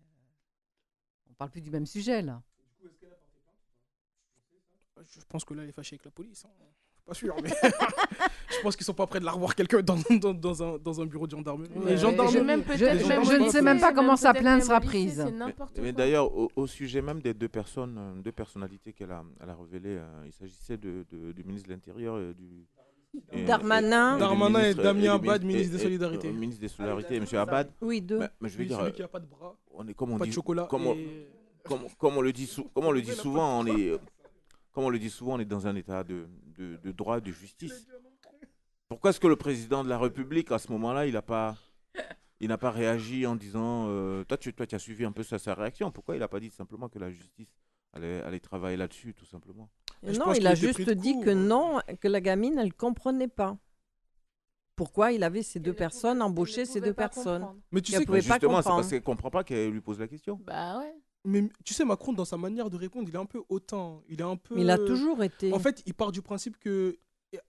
on 1.31 1.35
parle 1.35 1.51
plus 1.51 1.61
du 1.63 1.71
même 1.71 1.87
sujet, 1.87 2.23
là. 2.23 2.43
Je 4.99 5.21
pense 5.29 5.45
que 5.45 5.55
là, 5.55 5.63
elle 5.63 5.71
est 5.71 5.73
fâchée 5.73 5.95
avec 5.95 6.05
la 6.05 6.11
police. 6.11 6.45
hein. 6.45 6.51
Je 6.61 6.65
suis 6.95 7.05
pas 7.05 7.15
sûr, 7.15 7.37
mais 7.43 7.51
je 8.51 8.61
pense 8.63 8.77
qu'ils 8.77 8.87
sont 8.87 8.95
pas 8.95 9.09
prêts 9.09 9.19
de 9.19 9.25
la 9.25 9.33
revoir 9.33 9.57
quelqu'un 9.57 9.83
dans, 9.83 9.97
dans, 10.21 10.33
dans 10.35 10.63
un, 10.63 10.79
dans 10.79 11.01
un 11.01 11.07
bureau 11.07 11.27
de 11.27 11.33
gendarmerie. 11.33 11.69
Ouais, 11.81 11.97
je- 12.29 12.39
même 12.39 12.61
je- 12.63 12.67
peut-être 12.69 12.99
je- 13.01 13.09
même 13.09 13.25
je 13.25 13.35
au 13.35 13.39
ne 13.47 13.51
sais 13.51 13.63
même 13.63 13.81
pas 13.81 13.93
comment 13.93 14.17
sa 14.17 14.33
plainte 14.33 14.63
sera 14.63 14.81
prise. 14.81 15.19
Mais, 15.83 15.93
d'ailleurs, 15.93 16.33
au, 16.33 16.53
au 16.55 16.67
sujet 16.69 17.03
même 17.03 17.21
des 17.21 17.35
deux 17.35 17.49
personnes, 17.49 17.97
euh, 17.99 18.15
deux 18.23 18.31
personnalités 18.31 18.93
qu'elle 18.93 19.11
a, 19.11 19.25
elle 19.41 19.51
a 19.51 19.57
révélées, 19.57 19.97
euh, 19.99 20.23
il 20.27 20.33
s'agissait 20.33 20.77
de, 20.77 21.05
de- 21.11 21.33
du 21.33 21.43
ministre 21.43 21.69
de 21.69 21.75
l'Intérieur 21.75 22.21
et 22.21 22.35
du. 22.35 22.65
Et- 23.33 23.45
Darmanin. 23.45 24.15
du 24.15 24.21
Darmanin 24.21 24.59
et 24.59 24.63
ministre- 24.63 24.83
Damien 24.83 25.01
du 25.01 25.09
Abad, 25.09 25.43
et- 25.43 25.47
ministre 25.47 25.73
des 25.73 25.79
et- 25.79 25.83
Solidarités. 25.83 26.29
euh, 26.29 26.33
ministre 26.33 26.61
des 26.61 26.69
Solidarités, 26.69 27.17
M. 27.17 27.27
Abad. 27.35 27.71
Oui, 27.81 28.01
deux. 28.01 28.19
Mais, 28.19 28.31
mais 28.41 28.49
je 28.49 28.55
veux 28.55 28.61
Lui, 28.63 28.69
dire, 28.69 28.79
celui 28.79 28.91
euh, 28.91 28.93
qui 28.95 29.03
a 29.03 29.09
pas 29.09 29.21
de 29.21 29.27
bras, 29.27 29.57
on 29.73 29.87
est 29.89 29.95
comme 29.95 30.13
on 30.13 30.19
pas 30.19 30.25
dit, 30.25 30.31
de 30.31 30.35
chocolat. 30.35 30.67
comme 30.71 30.87
on, 30.87 30.95
et- 30.95 31.29
comme, 31.65 31.81
comme 31.99 32.17
on 32.17 32.21
le 32.23 32.33
dit, 32.33 32.47
sou- 32.47 32.69
comme 32.75 32.85
on 32.87 32.91
le 32.93 33.03
dit 33.03 33.13
souvent, 33.13 33.61
on 33.61 33.67
est, 33.67 33.99
comme 34.73 34.85
on 34.85 34.91
le 34.91 34.99
dit 34.99 35.11
souvent, 35.11 35.35
on 35.35 35.41
est 35.41 35.45
dans 35.45 35.67
un 35.67 35.77
état 35.77 36.03
de, 36.05 36.27
de, 36.59 36.77
de 36.83 36.93
droit, 36.93 37.21
de 37.21 37.31
justice. 37.33 37.87
Pourquoi 38.89 39.11
est-ce 39.11 39.21
que 39.21 39.27
le 39.29 39.37
président 39.37 39.85
de 39.85 39.89
la 39.89 39.99
République, 39.99 40.51
à 40.53 40.59
ce 40.59 40.71
moment-là, 40.73 41.07
il 41.07 41.15
n'a 41.15 41.23
pas, 41.23 41.57
il 42.41 42.49
n'a 42.49 42.59
pas 42.59 42.71
réagi 42.71 43.27
en 43.27 43.37
disant, 43.37 43.87
euh, 43.89 44.25
toi, 44.25 44.37
tu, 44.37 44.53
toi, 44.53 44.67
tu 44.67 44.75
as 44.75 44.79
suivi 44.79 45.05
un 45.05 45.13
peu 45.13 45.23
sa, 45.23 45.39
sa 45.39 45.55
réaction. 45.55 45.91
Pourquoi 45.91 46.17
il 46.17 46.19
n'a 46.19 46.29
pas 46.29 46.41
dit 46.41 46.51
simplement 46.51 46.89
que 46.89 46.99
la 46.99 47.11
justice 47.11 47.49
allait 47.93 48.41
travailler 48.41 48.77
là-dessus, 48.77 49.15
tout 49.15 49.27
simplement 49.27 49.69
Mais 50.03 50.13
non, 50.13 50.33
il 50.33 50.47
a 50.47 50.55
juste 50.55 50.91
dit 50.91 51.21
que 51.21 51.31
euh. 51.31 51.35
non, 51.35 51.81
que 52.01 52.09
la 52.09 52.21
gamine, 52.21 52.59
elle 52.59 52.75
comprenait 52.75 53.29
pas. 53.29 53.59
Pourquoi 54.77 55.13
il 55.13 55.23
avait 55.23 55.43
ces 55.43 55.61
deux 55.61 55.75
personnes, 55.75 56.23
embauché 56.23 56.65
ces 56.65 56.81
deux 56.81 56.95
personnes? 56.95 57.47
Mais 57.71 57.81
tu 57.81 57.93
sais 57.93 58.05
que 58.05 58.21
Justement, 58.21 58.63
c'est 58.63 58.69
parce 58.69 58.89
qu'elle 58.89 59.03
comprend 59.03 59.31
pas 59.31 59.45
qu'elle 59.45 59.71
lui 59.71 59.81
pose 59.81 60.01
la 60.01 60.09
question. 60.09 60.41
Bah 60.45 60.79
ouais. 60.79 60.95
Mais 61.25 61.49
tu 61.65 61.73
sais, 61.73 61.85
Macron, 61.85 62.13
dans 62.13 62.25
sa 62.25 62.37
manière 62.37 62.69
de 62.69 62.77
répondre, 62.77 63.09
il 63.09 63.15
est 63.15 63.19
un 63.19 63.27
peu 63.27 63.43
hautain. 63.49 64.01
Il 64.09 64.21
est 64.21 64.25
un 64.25 64.37
peu. 64.37 64.57
Mais 64.57 64.63
il 64.63 64.71
a 64.71 64.79
toujours 64.79 65.23
été. 65.23 65.53
En 65.53 65.59
fait, 65.59 65.83
il 65.87 65.95
part 65.95 66.11
du 66.11 66.23
principe 66.23 66.59
que 66.59 66.99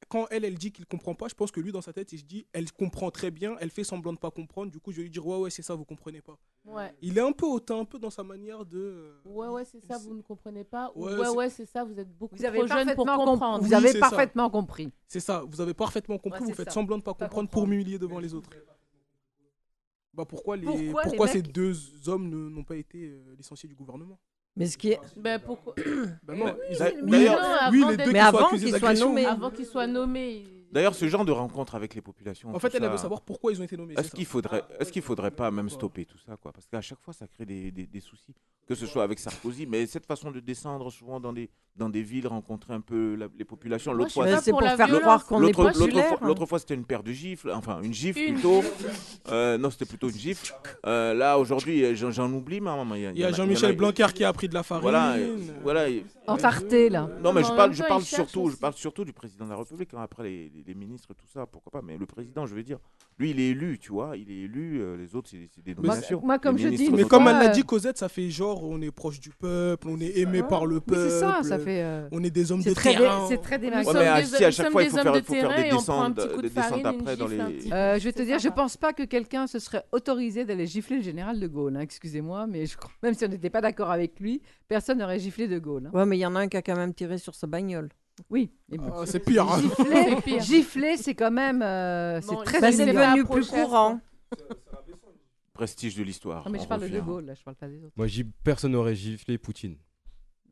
quand 0.08 0.28
elle, 0.32 0.46
elle 0.46 0.58
dit 0.58 0.72
qu'il 0.72 0.86
comprend 0.86 1.14
pas, 1.16 1.28
je 1.28 1.34
pense 1.36 1.52
que 1.52 1.60
lui, 1.60 1.72
dans 1.72 1.82
sa 1.82 1.92
tête, 1.94 2.12
il 2.14 2.20
se 2.20 2.24
dit, 2.24 2.46
elle 2.54 2.72
comprend 2.72 3.12
très 3.12 3.32
bien, 3.32 3.56
elle 3.60 3.70
fait 3.70 3.84
semblant 3.84 4.14
de 4.14 4.18
pas 4.18 4.32
comprendre. 4.32 4.72
Du 4.72 4.80
coup, 4.80 4.92
je 4.92 4.98
vais 4.98 5.04
lui 5.04 5.10
dire, 5.10 5.26
ouais, 5.26 5.38
ouais, 5.38 5.50
c'est 5.50 5.62
ça, 5.62 5.76
vous 5.76 5.86
comprenez 5.86 6.22
pas. 6.22 6.38
Ouais. 6.66 6.94
Il 7.02 7.18
est 7.18 7.22
un 7.22 7.32
peu 7.32 7.46
hautain, 7.46 7.80
un 7.80 7.86
peu 7.86 8.00
dans 8.00 8.10
sa 8.10 8.24
manière 8.24 8.66
de. 8.66 8.78
euh, 8.80 9.14
Ouais, 9.26 9.48
ouais, 9.48 9.66
c'est 9.66 9.84
ça, 9.84 9.98
vous 9.98 10.14
ne 10.14 10.22
comprenez 10.22 10.64
pas. 10.64 10.92
Ou 10.96 11.06
Ouais, 11.06 11.14
Ouais, 11.16 11.26
c'est- 11.26 11.32
ouais, 11.36 11.50
c'est 11.50 11.66
ça, 11.66 11.84
vous 11.84 12.00
êtes 12.00 12.16
beaucoup 12.18 12.36
Vous 12.36 12.46
avez 12.46 12.60
trop 12.60 12.68
jeune 12.68 12.96
pour 12.96 13.06
comprendre. 13.06 13.60
vous 13.64 13.70
Oui, 13.70 13.76
avez 13.76 13.92
ça. 13.92 14.00
parfaitement 14.00 14.50
compris. 14.50 14.92
C'est 15.08 15.20
ça, 15.20 15.44
vous 15.48 15.60
avez 15.60 15.74
parfaitement 15.74 16.18
compris, 16.18 16.42
Ouais, 16.42 16.48
vous 16.48 16.54
faites 16.54 16.68
ça. 16.70 16.74
semblant 16.76 16.98
de 16.98 17.04
pas 17.04 17.14
Pas 17.14 17.26
comprendre 17.26 17.50
pour 17.50 17.68
m'humilier 17.68 18.00
devant 18.00 18.20
les 18.20 18.34
autres. 18.34 18.50
Bah 20.14 20.26
pourquoi, 20.26 20.56
les, 20.58 20.66
Pourquoi 20.66 21.02
pourquoi, 21.04 21.26
les 21.26 21.32
ces 21.32 21.42
mecs- 21.42 21.52
deux 21.52 22.08
hommes 22.08 22.30
n'ont 22.30 22.64
pas 22.64 22.76
été 22.76 23.08
euh, 23.08 23.34
licenciés 23.36 23.68
du 23.68 23.74
gouvernement? 23.74 24.20
Mais 24.56 24.68
ce 24.68 24.78
qui 24.78 24.92
est. 24.92 25.00
Ben 25.18 25.40
pourquoi 25.40 25.74
non, 26.28 26.56
ils- 26.70 26.78
D'a- 26.78 26.92
oui, 27.04 27.28
avant 27.28 27.90
les 27.90 27.98
deux 27.98 28.12
Mais 28.12 28.20
avant 29.26 29.50
qu'ils 29.50 29.66
soient 29.66 29.88
nommés. 29.88 30.38
Avant. 30.38 30.63
D'ailleurs, 30.74 30.96
ce 30.96 31.08
genre 31.08 31.24
de 31.24 31.32
rencontre 31.32 31.76
avec 31.76 31.94
les 31.96 32.02
populations. 32.02 32.54
En 32.54 32.60
fait, 32.60 32.74
elle, 32.76 32.82
ça, 32.82 32.90
veut 32.90 32.98
savoir 32.98 33.22
pourquoi 33.22 33.52
ils 33.52 33.62
ont 33.62 33.64
été 33.64 33.78
nommés. 33.78 33.94
Est-ce 33.94 34.10
ça. 34.10 34.16
qu'il 34.18 34.26
faudrait, 34.26 34.64
est-ce 34.80 34.92
qu'il 34.92 35.02
faudrait 35.04 35.32
pas 35.32 35.52
même 35.52 35.70
stopper 35.70 36.06
tout 36.06 36.18
ça, 36.26 36.36
quoi? 36.38 36.52
Parce 36.52 36.68
qu'à 36.68 36.82
chaque 36.82 37.00
fois, 37.02 37.14
ça 37.14 37.28
crée 37.28 37.46
des, 37.46 37.72
des- 37.72 37.86
des 37.88 38.00
soucis, 38.00 38.34
que 38.68 38.76
ce 38.76 38.86
soit 38.88 39.04
avec 39.04 39.20
Sarkozy, 39.20 39.66
mais 39.68 39.86
cette 39.86 40.06
façon 40.06 40.32
de 40.32 40.40
descendre 40.40 40.90
souvent 40.92 41.20
dans 41.20 41.32
des 41.34 41.50
dans 41.76 41.90
des 41.90 42.04
villes, 42.04 42.28
rencontrer 42.28 42.72
un 42.76 42.82
peu 42.82 43.16
la- 43.16 43.28
les 43.36 43.46
populations. 43.46 43.94
L'autre 43.94 44.12
fois, 44.12 44.38
c'est 44.40 44.52
pour 44.52 44.62
faire 44.62 44.76
violence. 44.86 45.02
croire 45.02 45.26
qu'on 45.26 45.42
est 45.42 45.52
l'autre, 45.58 45.74
fois, 45.74 46.20
l'autre 46.28 46.46
fois, 46.46 46.60
c'était 46.60 46.76
une 46.76 46.86
paire 46.86 47.02
de 47.02 47.12
gifles, 47.12 47.50
enfin 47.52 47.82
une 47.82 47.94
gifle 47.94 48.20
Une. 48.20 48.34
plutôt. 48.36 48.62
Euh, 49.30 49.58
non, 49.58 49.72
c'était 49.72 49.86
plutôt 49.86 50.08
une 50.10 50.16
gifle. 50.16 50.54
Euh, 50.86 51.16
là, 51.16 51.40
aujourd'hui, 51.40 51.96
j'en, 51.96 52.32
oublie, 52.32 52.62
mais 52.62 52.70
maman, 52.76 52.94
il 52.96 53.02
y 53.02 53.06
a, 53.08 53.12
Il 53.12 53.18
y 53.18 53.24
a 53.26 53.30
en 53.30 53.34
Jean-Michel 53.34 53.76
Blanquer 53.76 54.08
qui 54.14 54.24
a 54.24 54.32
pris 54.34 54.48
de 54.48 54.54
la 54.54 54.62
farine. 54.62 54.84
Voilà, 54.84 55.18
et- 55.18 55.34
voilà. 55.64 55.90
et- 55.90 56.06
Entarté, 56.28 56.90
là. 56.90 57.10
non, 57.24 57.34
mais 57.34 57.44
je 57.44 57.52
parle, 57.54 57.74
je 57.74 57.84
parle 57.84 58.04
surtout, 58.04 58.50
je 58.50 58.56
parle 58.58 58.74
surtout 58.76 59.04
du 59.04 59.12
président 59.14 59.46
de 59.46 59.50
la 59.50 59.58
République. 59.58 59.94
hein, 59.96 60.02
après 60.04 60.24
les, 60.24 60.52
les- 60.68 60.74
ministres, 60.74 61.14
tout 61.14 61.28
ça, 61.34 61.46
pourquoi 61.46 61.72
pas. 61.72 61.82
Mais 61.86 61.98
le 61.98 62.06
président, 62.06 62.46
je 62.46 62.56
veux 62.56 62.64
dire, 62.64 62.78
lui, 63.20 63.32
il 63.32 63.40
est 63.40 63.50
élu, 63.50 63.78
tu 63.80 63.92
vois, 63.92 64.18
il 64.18 64.30
est 64.32 64.42
élu. 64.42 64.82
euh, 64.82 64.98
les 64.98 65.16
autres, 65.16 65.30
c'est, 65.30 65.50
des 65.64 65.76
nominations. 65.76 66.22
moi, 66.24 66.40
comme 66.40 66.58
Les 66.58 66.64
je 66.64 66.68
dis, 66.70 66.90
Mais 66.92 67.04
comme 67.04 67.28
elle 67.28 67.38
l'a 67.38 67.50
dit, 67.50 67.64
Cosette, 67.64 67.98
ça 67.98 68.10
fait 68.10 68.30
genre 68.30 68.64
on 68.64 68.82
est 68.82 68.92
proche 68.92 69.20
du 69.20 69.30
peuple, 69.30 69.88
on 69.90 70.00
est 70.00 70.18
aimé 70.18 70.42
par 70.44 70.66
le 70.66 70.80
peuple. 70.80 71.10
c'est 71.10 71.20
ça, 71.20 71.42
ça 71.44 71.60
fait. 71.60 71.82
euh, 71.84 72.08
On 72.12 72.24
est 72.24 72.30
des 72.32 72.52
hommes 72.52 72.60
de 72.60 72.64
C'est 72.70 72.74
très, 72.76 72.94
dé- 72.94 73.00
terrain. 73.00 73.26
c'est 73.30 73.38
très 73.42 73.60
démagogique. 73.60 73.94
Ouais, 73.94 74.00
mais 74.00 74.08
à, 74.08 74.22
des- 74.22 74.28
si 74.28 74.44
à 74.46 74.52
chaque 74.52 74.72
fois, 74.72 74.84
il 74.84 74.90
faut 74.90 74.98
faire, 74.98 75.14
de 75.14 75.22
faut 75.22 75.34
faire 75.34 75.56
des 75.56 75.62
et 75.70 75.74
on 75.74 75.82
prend 75.82 76.02
un 76.04 76.10
descentes, 76.10 76.42
des 76.42 76.86
après 76.88 77.16
dans 77.18 77.28
les. 77.28 77.40
Euh, 77.72 78.00
je 78.00 78.04
vais 78.04 78.14
te 78.14 78.22
dire, 78.22 78.38
je 78.40 78.44
sympa. 78.44 78.56
pense 78.56 78.78
pas 78.78 78.94
que 78.94 79.04
quelqu'un 79.04 79.48
se 79.48 79.60
serait 79.60 79.84
autorisé 79.92 80.46
d'aller 80.46 80.66
gifler 80.68 80.98
le 80.98 81.04
général 81.04 81.40
de 81.40 81.48
Gaulle. 81.48 81.78
hein, 81.78 81.82
Excusez-moi, 81.82 82.48
mais 82.48 82.66
je 82.66 82.78
crois, 82.78 82.92
même 83.04 83.14
si 83.14 83.24
on 83.26 83.28
n'était 83.28 83.50
pas 83.50 83.62
d'accord 83.62 83.92
avec 83.92 84.20
lui, 84.20 84.42
personne 84.68 84.98
n'aurait 85.00 85.20
giflé 85.20 85.48
de 85.48 85.60
Gaulle. 85.60 85.88
hein. 85.88 85.98
Ouais, 85.98 86.06
mais 86.06 86.18
il 86.18 86.22
y 86.22 86.26
en 86.26 86.36
a 86.36 86.40
un 86.40 86.48
qui 86.48 86.58
a 86.58 86.62
quand 86.62 86.76
même 86.76 86.94
tiré 86.94 87.18
sur 87.18 87.36
sa 87.36 87.48
bagnole. 87.48 87.90
Oui. 88.30 88.52
Ah, 88.80 89.04
c'est 89.06 89.20
pire. 89.20 89.50
hein. 89.52 89.60
Gifler, 89.62 90.06
C'est 90.10 90.22
pire. 90.24 90.42
gifler, 90.42 90.98
c'est 90.98 91.16
quand 91.16 91.32
même, 91.32 91.62
euh, 91.64 92.20
Bon, 92.22 92.38
c'est 92.40 92.46
très 92.46 92.62
Bah, 92.62 92.72
c'est 92.72 92.86
devenu 92.86 93.26
plus 93.26 93.50
courant. 93.50 94.00
Prestige 95.54 95.96
de 95.96 96.04
l'histoire. 96.04 96.44
Non, 96.46 96.52
mais 96.52 96.60
je 96.60 96.64
on 96.64 96.68
parle 96.68 96.82
de 96.82 96.86
revient. 96.86 96.98
De 96.98 97.02
Gaulle, 97.02 97.26
là, 97.26 97.34
je 97.36 97.44
parle 97.44 97.56
pas 97.58 97.68
des 97.68 97.84
autres. 97.84 97.94
Moi, 97.96 98.08
j'ai 98.08 98.24
personne 98.44 98.72
n'aurait 98.72 98.96
giflé 98.96 99.38
Poutine. 99.38 99.76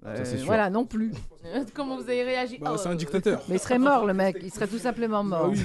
Euh, 0.06 0.16
c'est 0.24 0.38
sûr. 0.38 0.46
voilà, 0.48 0.70
non 0.70 0.86
plus. 0.86 1.12
Comment 1.74 1.96
vous 1.98 2.04
avez 2.04 2.24
réagi 2.24 2.58
Bah, 2.60 2.72
Oh, 2.74 2.78
c'est 2.78 2.88
un 2.90 2.94
euh, 2.94 2.96
dictateur. 2.96 3.44
Mais 3.50 3.56
il 3.56 3.60
serait 3.60 3.80
mort, 3.80 4.06
le 4.08 4.14
mec. 4.14 4.38
Il 4.42 4.52
serait 4.52 4.68
tout 4.68 4.78
simplement 4.80 5.24
Bah 5.24 5.40
mort. 5.44 5.50
oui. 5.52 5.60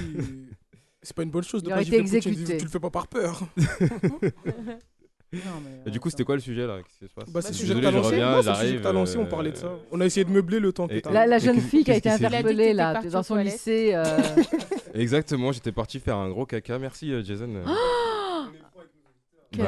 C'est 1.01 1.15
pas 1.15 1.23
une 1.23 1.29
bonne 1.31 1.43
chose 1.43 1.61
de 1.63 1.67
Il 1.67 1.69
pas 1.69 1.75
aurait 1.75 1.83
gifler 1.85 1.99
été 1.99 2.17
Poutine. 2.17 2.31
exécuté. 2.31 2.57
Tu 2.57 2.65
le 2.65 2.69
fais 2.71 2.79
pas 2.79 2.89
par 2.89 3.07
peur. 3.07 3.41
Du 5.85 5.99
coup, 5.99 6.09
c'était 6.09 6.23
quoi 6.23 6.35
le 6.35 6.41
sujet 6.41 6.65
là 6.65 6.77
Qu'est-ce 6.77 6.99
qui 6.99 7.05
se 7.07 7.13
passe 7.13 7.29
Bah, 7.29 7.41
c'est 7.41 7.49
le 7.49 7.53
Je 7.55 7.59
sujet 7.59 7.73
que 7.75 7.79
t'as 7.81 7.91
je 7.91 7.97
lancé. 7.97 8.17
Non, 8.17 8.21
c'est 8.21 8.21
le 8.21 8.41
sujet 8.41 8.43
j'arrive, 8.53 8.77
que 8.77 8.83
t'as 8.83 8.91
lancé, 8.93 9.17
on 9.17 9.21
euh, 9.23 9.25
parlait 9.25 9.51
de 9.51 9.57
ça. 9.57 9.71
On 9.91 9.99
a 10.01 10.05
essayé 10.05 10.23
de 10.23 10.29
meubler 10.31 10.59
le 10.59 10.71
temps 10.71 10.87
que 10.87 10.93
et- 10.93 11.01
t'as. 11.01 11.11
La, 11.11 11.25
la 11.27 11.37
jeune 11.39 11.59
fille 11.61 11.83
qui 11.83 11.91
a 11.91 11.95
été 11.95 12.09
interpellée 12.09 12.73
là, 12.73 13.01
dans 13.11 13.23
son 13.23 13.35
lycée. 13.35 13.91
euh, 13.93 14.05
Exactement, 14.93 15.51
j'étais 15.51 15.71
parti 15.73 15.99
faire 15.99 16.15
un 16.17 16.29
gros 16.29 16.45
caca. 16.45 16.79
Merci 16.79 17.11
euh, 17.11 17.23
Jason. 17.23 17.49
Bah, 19.57 19.63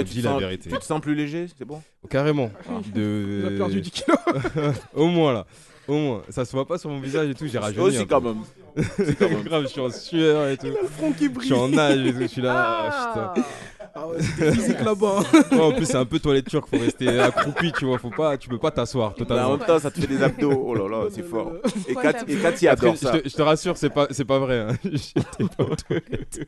on 0.00 0.02
tu 0.04 0.14
te 0.14 0.24
la 0.24 0.30
sens- 0.32 0.40
vérité. 0.40 0.70
Tu 0.70 0.78
te 0.78 0.84
sens 0.84 1.00
plus 1.00 1.14
léger, 1.14 1.46
c'est 1.56 1.64
bon 1.66 1.82
Carrément. 2.08 2.50
Il 2.96 3.44
a 3.46 3.50
perdu 3.58 3.80
10 3.82 3.90
kilos. 3.90 4.18
Au 4.94 5.06
moins 5.06 5.32
là. 5.34 5.46
Au 5.86 5.92
moins. 5.94 6.22
Ça 6.30 6.44
se 6.44 6.52
voit 6.52 6.66
pas 6.66 6.78
sur 6.78 6.88
mon 6.90 6.98
visage 7.00 7.28
et 7.28 7.34
tout. 7.34 7.46
J'ai 7.46 7.58
rajeuni. 7.58 7.84
Aussi 7.84 8.06
quand 8.06 8.20
même. 8.22 8.38
Même. 8.76 9.42
Grave, 9.44 9.62
je 9.64 9.68
suis 9.68 9.80
en 9.80 9.90
sueur 9.90 10.48
et 10.48 10.56
tout. 10.56 10.66
le 10.68 10.88
front 10.88 11.12
qui 11.12 11.24
Je 11.26 11.30
brille. 11.30 11.46
suis 11.48 11.54
en 11.54 11.68
nage 11.68 11.98
et 12.06 12.12
tout. 12.12 12.20
Je 12.22 12.26
suis 12.26 12.40
là. 12.42 12.54
ah, 12.90 13.32
putain. 13.34 13.46
Ah 13.92 14.06
ouais, 14.06 14.16
c'était 14.22 14.52
physique 14.52 14.80
là-bas. 14.84 15.20
Ouais, 15.50 15.60
en 15.60 15.72
plus, 15.72 15.84
c'est 15.84 15.96
un 15.96 16.04
peu 16.04 16.18
toilette 16.20 16.48
turque. 16.48 16.68
Faut 16.68 16.78
rester 16.78 17.18
accroupi, 17.18 17.72
tu 17.72 17.86
vois. 17.86 17.98
Faut 17.98 18.10
pas, 18.10 18.36
tu 18.38 18.48
peux 18.48 18.58
pas 18.58 18.70
t'asseoir 18.70 19.14
totalement. 19.14 19.48
en 19.48 19.56
même 19.56 19.66
temps, 19.66 19.78
ça 19.80 19.90
te 19.90 20.00
fait 20.00 20.06
des 20.06 20.22
abdos. 20.22 20.52
Oh 20.64 20.74
là 20.74 20.88
là, 20.88 21.08
c'est 21.10 21.24
fort. 21.24 21.52
Et 21.88 21.94
Kat- 21.94 22.24
et 22.62 22.68
adore 22.68 22.96
ça. 22.96 23.12
Je 23.14 23.18
te, 23.20 23.28
je 23.28 23.34
te 23.34 23.42
rassure, 23.42 23.76
c'est 23.76 23.90
pas, 23.90 24.06
c'est 24.10 24.24
pas 24.24 24.38
vrai. 24.38 24.60
hein. 24.60 24.76
J'étais 24.84 25.54
pas 25.56 25.64
aux 25.64 25.74
toilettes. 25.74 26.46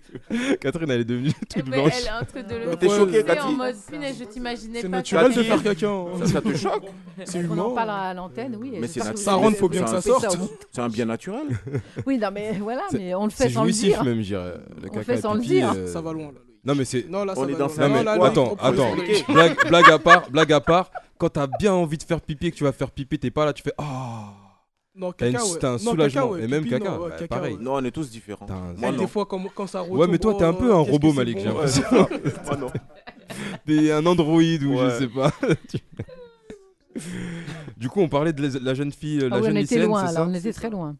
Catherine, 0.61 0.90
elle 0.90 1.01
est 1.01 1.05
devenue 1.05 1.32
Eh 1.43 1.47
toute 1.47 1.64
ben, 1.70 1.80
blanche. 1.80 1.93
elle 1.99 2.07
est 2.07 2.11
en 2.11 2.24
train 2.24 2.43
de 2.70 2.74
t'es 2.76 2.88
choquée, 2.88 3.40
en 3.40 3.53
mode 3.53 3.76
punaise, 3.90 4.16
je 4.20 4.24
t'imaginais 4.24 4.80
C'est 4.82 4.88
pas. 4.88 4.97
naturel 4.99 5.28
de 5.30 5.34
Cathy. 5.34 5.49
faire 5.49 5.62
caca. 5.62 5.88
hein. 5.88 6.07
Ça, 6.20 6.26
ça 6.26 6.40
te 6.40 6.57
choque 6.57 6.84
C'est 7.24 7.38
On 7.38 7.51
en 7.51 7.55
humain. 7.55 7.74
parle 7.74 7.90
à 7.90 8.14
l'antenne, 8.14 8.57
oui. 8.61 8.72
Mais 8.80 8.86
c'est 8.86 9.03
j'espère 9.03 9.05
nat- 9.07 9.12
que 9.12 9.18
vous 9.18 9.22
Ça 9.24 9.34
rentre, 9.34 9.57
faut 9.59 9.68
bien 9.68 9.82
que 9.82 9.90
ça 9.90 10.01
sorte. 10.01 10.38
C'est 10.70 10.80
un 10.80 10.88
bien 10.88 11.07
naturel. 11.07 11.47
Oui, 12.07 12.18
non, 12.18 12.28
mais 12.32 12.53
voilà, 12.61 12.82
C'est- 12.90 12.99
mais 12.99 13.14
on 13.16 13.24
le 13.24 13.30
fait 13.30 13.45
C'est 13.49 13.51
sans 13.55 13.62
le 13.64 13.68
jouissif 13.70 13.88
dire. 13.95 14.05
même, 14.05 14.18
je 14.20 14.26
dirais. 14.26 14.55
Le 14.80 14.88
On 14.88 14.93
caca 14.93 15.03
fait 15.05 15.14
et 15.14 15.20
sans 15.20 15.34
le 15.34 15.40
pipi, 15.40 15.55
dire. 15.55 15.72
euh, 15.76 15.86
Ça 15.88 16.01
va 16.01 16.12
loin 16.12 16.26
là. 16.26 16.38
Non 16.65 16.75
mais 16.77 16.85
c'est. 16.85 17.09
Non, 17.09 17.25
là, 17.25 17.35
ça 17.35 17.41
On 17.41 17.49
est 17.49 17.55
dans 17.55 17.67
Non 17.69 18.03
là, 18.03 18.17
là, 18.17 18.25
attends, 18.25 18.55
attends. 18.61 18.95
blague, 19.29 19.57
blague 19.69 19.91
à 19.91 19.99
part, 19.99 20.31
blague 20.31 20.53
à 20.53 20.61
part. 20.61 20.91
Quand 21.19 21.29
t'as 21.29 21.47
bien 21.47 21.73
envie 21.73 21.99
de 21.99 22.03
faire 22.05 22.21
pipi 22.21 22.47
et 22.49 22.51
que 22.53 22.57
tu 22.57 22.65
vas 22.65 22.73
faire 22.73 22.91
pipi, 22.91 23.19
t'es 23.19 23.31
pas 23.31 23.45
là, 23.45 23.53
tu 23.53 23.63
fais 23.63 23.73
ah. 23.79 24.33
Non, 24.95 25.11
T'as 25.13 25.27
une- 25.29 25.33
caca, 25.33 25.45
ouais. 25.47 25.59
t'as 25.59 25.69
un 25.69 25.73
Non, 25.73 25.79
soulagement. 25.79 26.21
caca, 26.23 26.33
ouais. 26.35 26.43
Et 26.45 26.49
même 26.49 26.65
Pipi, 26.65 26.75
caca, 26.79 26.91
non, 26.91 26.99
ouais, 27.03 27.09
bah, 27.09 27.15
caca, 27.17 27.27
pareil. 27.37 27.55
ouais. 27.55 27.63
Non, 27.63 27.75
on 27.77 27.85
est 27.85 27.91
tous 27.91 28.11
différents. 28.11 28.45
T'as 28.47 28.55
un- 28.55 28.75
Moi, 28.75 28.93
non. 28.93 28.99
des 28.99 29.07
fois, 29.07 29.25
quand, 29.25 29.43
quand 29.55 29.67
ça 29.67 29.81
retombe. 29.81 29.99
Ouais, 29.99 30.07
mais 30.07 30.19
toi, 30.19 30.35
t'es 30.39 30.45
un 30.45 30.53
peu 30.53 30.71
un 30.71 30.77
oh, 30.79 30.83
robot, 30.85 31.13
Malik, 31.15 31.39
j'ai 31.39 31.47
Ouais. 31.49 31.55
l'impression. 31.55 31.83
Moi, 32.47 32.57
non. 32.59 32.71
T'es 33.67 33.91
un 33.91 34.05
androïde 34.05 34.65
ou 34.65 34.77
je 34.79 34.91
sais 34.99 35.09
pas. 35.09 35.31
du 37.77 37.89
coup, 37.89 38.01
on 38.01 38.09
parlait 38.09 38.33
de 38.35 38.59
la- 38.63 38.75
jeune 38.75 38.93
fille, 38.93 39.21
euh, 39.23 39.29
la 39.31 39.37
Ah 39.37 39.43
jeune 39.43 39.47
on 39.53 39.57
était 39.57 39.61
lycéenne, 39.61 39.87
loin, 39.87 40.01
c'est 40.01 40.07
là, 40.07 40.13
ça 40.13 40.27
on 40.29 40.35
était 40.35 40.53
très 40.53 40.69
loin. 40.71 40.97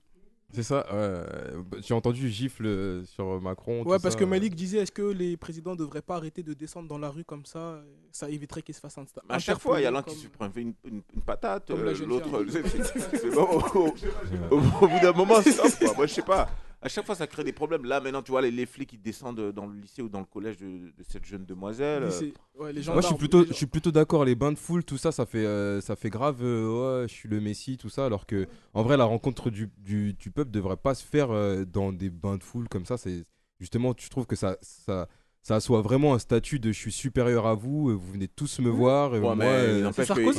C'est 0.53 0.63
ça. 0.63 0.87
ouais. 0.93 1.81
J'ai 1.83 1.95
entendu 1.95 2.29
gifle 2.29 2.67
euh, 2.67 3.05
sur 3.05 3.41
Macron. 3.41 3.79
Ouais, 3.85 3.97
tout 3.97 4.03
parce 4.03 4.15
ça. 4.15 4.21
que 4.21 4.25
Malik 4.25 4.55
disait 4.55 4.79
est-ce 4.79 4.93
que 4.93 5.03
les 5.03 5.37
présidents 5.37 5.75
devraient 5.75 6.03
pas 6.03 6.17
arrêter 6.17 6.43
de 6.43 6.53
descendre 6.55 6.89
dans 6.89 6.99
la 6.99 7.09
rue 7.09 7.25
comme 7.25 7.45
ça 7.47 7.81
Ça 8.11 8.29
éviterait 8.29 8.63
qu'ils 8.63 8.75
se 8.75 8.81
fassent 8.81 8.99
un 8.99 9.05
À 9.29 9.39
chaque 9.39 9.59
fois, 9.59 9.81
il 9.81 9.85
y 9.85 9.87
a 9.87 9.91
l'un 9.91 10.03
comme- 10.03 10.13
qui 10.13 10.21
se 10.21 10.29
prend 10.29 10.51
une, 10.57 10.75
une- 10.85 11.03
une 11.15 11.23
patate, 11.23 11.69
Comme 11.69 11.85
la 11.85 11.93
euh, 11.93 11.95
jeune 11.95 12.09
l'autre. 12.11 12.29
bon, 13.35 13.43
au, 13.43 13.79
au- 13.79 13.95
au- 14.51 14.85
au 14.85 14.89
bout 14.89 15.01
d'un 15.01 15.13
moment, 15.13 15.41
stop, 15.43 15.79
quoi. 15.79 15.95
Moi, 15.97 16.07
je 16.07 16.15
sais 16.15 16.23
pas. 16.23 16.51
À 16.85 16.89
chaque 16.89 17.07
fois, 17.07 17.15
ça 17.15 17.29
crée 17.29 17.45
des 17.45 17.53
problèmes. 17.53 17.85
Là, 17.85 18.01
maintenant, 18.01 18.23
tu 18.23 18.33
vois, 18.33 18.43
les, 18.43 18.51
les 18.51 18.67
flics 18.67 18.91
qui 18.91 18.99
descendent 18.99 19.53
dans 19.53 19.67
le 19.67 19.75
lycée 19.79 20.03
ou 20.03 20.09
dans 20.09 20.19
le 20.19 20.27
collège 20.27 20.57
de, 20.57 20.67
de 20.67 21.05
cette 21.09 21.25
jeune 21.25 21.45
demoiselle. 21.47 22.05
Lycée. 22.07 22.35
Ouais, 22.57 22.73
les 22.73 22.83
Moi, 22.85 23.01
je 23.01 23.07
suis 23.07 23.15
plutôt, 23.17 23.43
les 23.43 23.49
je 23.49 23.53
suis 23.53 23.67
plutôt 23.67 23.93
d'accord. 23.93 24.25
Les 24.25 24.35
bains 24.35 24.51
de 24.53 24.59
foule, 24.59 24.83
tout 24.85 24.99
ça, 24.99 25.13
ça 25.13 25.25
fait, 25.25 25.47
euh, 25.47 25.81
ça 25.81 25.95
fait 25.95 26.11
grave. 26.11 26.43
euh, 26.43 27.03
ouais, 27.03 27.09
je 27.09 27.15
suis 27.15 27.29
le 27.29 27.41
Messi, 27.41 27.77
tout 27.77 27.89
ça. 27.89 28.05
Alors 28.07 28.27
que, 28.27 28.49
en 28.75 28.83
vrai, 28.83 28.97
la 28.97 29.05
rencontre 29.05 29.49
du, 29.51 29.71
du, 29.79 30.13
du 30.15 30.31
peuple 30.33 30.51
devrait 30.51 30.77
pas 30.77 30.95
se 30.95 31.05
faire 31.05 31.31
euh, 31.31 31.65
dans 31.65 31.93
des 31.93 32.11
bains 32.11 32.37
de 32.37 32.43
foule 32.43 32.69
comme 32.69 32.85
ça. 32.85 32.97
C'est 32.97 33.25
justement, 33.61 33.95
tu 33.95 34.09
trouves 34.09 34.27
que 34.27 34.35
ça, 34.37 34.57
ça, 34.61 35.09
ça 35.43 35.59
soit 35.61 35.83
vraiment 35.83 36.15
un 36.15 36.19
statut 36.19 36.59
de 36.61 36.71
je 36.71 36.79
suis 36.79 36.93
supérieur 36.93 37.47
à 37.47 37.55
vous. 37.55 37.99
Vous 37.99 38.13
venez 38.13 38.29
tous 38.29 38.61
me 38.61 38.71
voir. 38.71 39.15
et 39.15 39.19
Ouais, 39.19 39.25
moi, 39.25 39.35
mais 39.37 39.45
euh, 39.47 39.79
il 39.79 39.83
n'empêche 39.83 40.09
que- 40.09 40.13
voilà, 40.21 40.31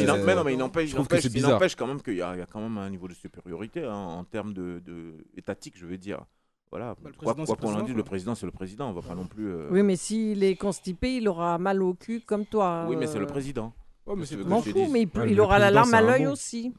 il 0.00 0.08
euh, 0.08 1.68
quand 1.76 1.86
même 1.86 2.00
qu'il 2.00 2.14
y, 2.14 2.18
y 2.18 2.22
a 2.22 2.46
quand 2.50 2.60
même 2.60 2.78
un 2.78 2.88
niveau 2.88 3.08
de 3.08 3.14
supériorité 3.14 3.84
hein, 3.84 3.92
en 3.94 4.24
termes 4.24 4.52
de, 4.54 4.80
de 4.84 5.14
étatique, 5.36 5.74
je 5.76 5.86
veux 5.86 5.98
dire. 5.98 6.24
Voilà, 6.70 6.94
Bah, 7.02 7.10
le 7.10 7.12
quoi 7.12 7.34
président, 7.34 7.44
quoi 7.44 7.56
c'est 7.58 7.66
qu'on 7.76 7.80
en 7.80 7.84
dise, 7.84 7.94
le 7.94 8.02
président, 8.02 8.34
c'est 8.34 8.46
le 8.46 8.52
président. 8.52 8.88
On 8.88 8.92
va 8.94 9.02
pas 9.02 9.14
non 9.14 9.26
plus. 9.26 9.46
euh, 9.46 9.68
Oui, 9.70 9.82
mais 9.82 9.96
s'il 9.96 10.42
est 10.42 10.54
constipé, 10.56 11.16
il 11.16 11.28
aura 11.28 11.58
mal 11.58 11.82
au 11.82 11.92
cul 11.92 12.20
comme 12.24 12.46
toi. 12.46 12.86
Oui, 12.88 12.96
mais 12.96 13.06
c'est 13.06 13.18
le 13.18 13.24
euh. 13.24 13.28
président. 13.28 13.74
Ouais, 14.04 14.14
mais 14.16 14.26
c'est 14.26 14.34
que 14.34 14.42
tu 14.42 14.48
M'en 14.48 14.60
que 14.60 14.70
fous, 14.70 14.88
mais 14.90 15.02
il, 15.02 15.06
peut- 15.08 15.20
Ouais, 15.20 15.30
il 15.30 15.36
le 15.36 15.42
aura 15.42 15.60
la 15.60 15.66
président, 15.66 15.74
larme 15.80 15.90
c'est 15.90 15.94
à 15.94 15.98
un 15.98 16.02
l'œil 16.18 16.26
aussi. 16.26 16.72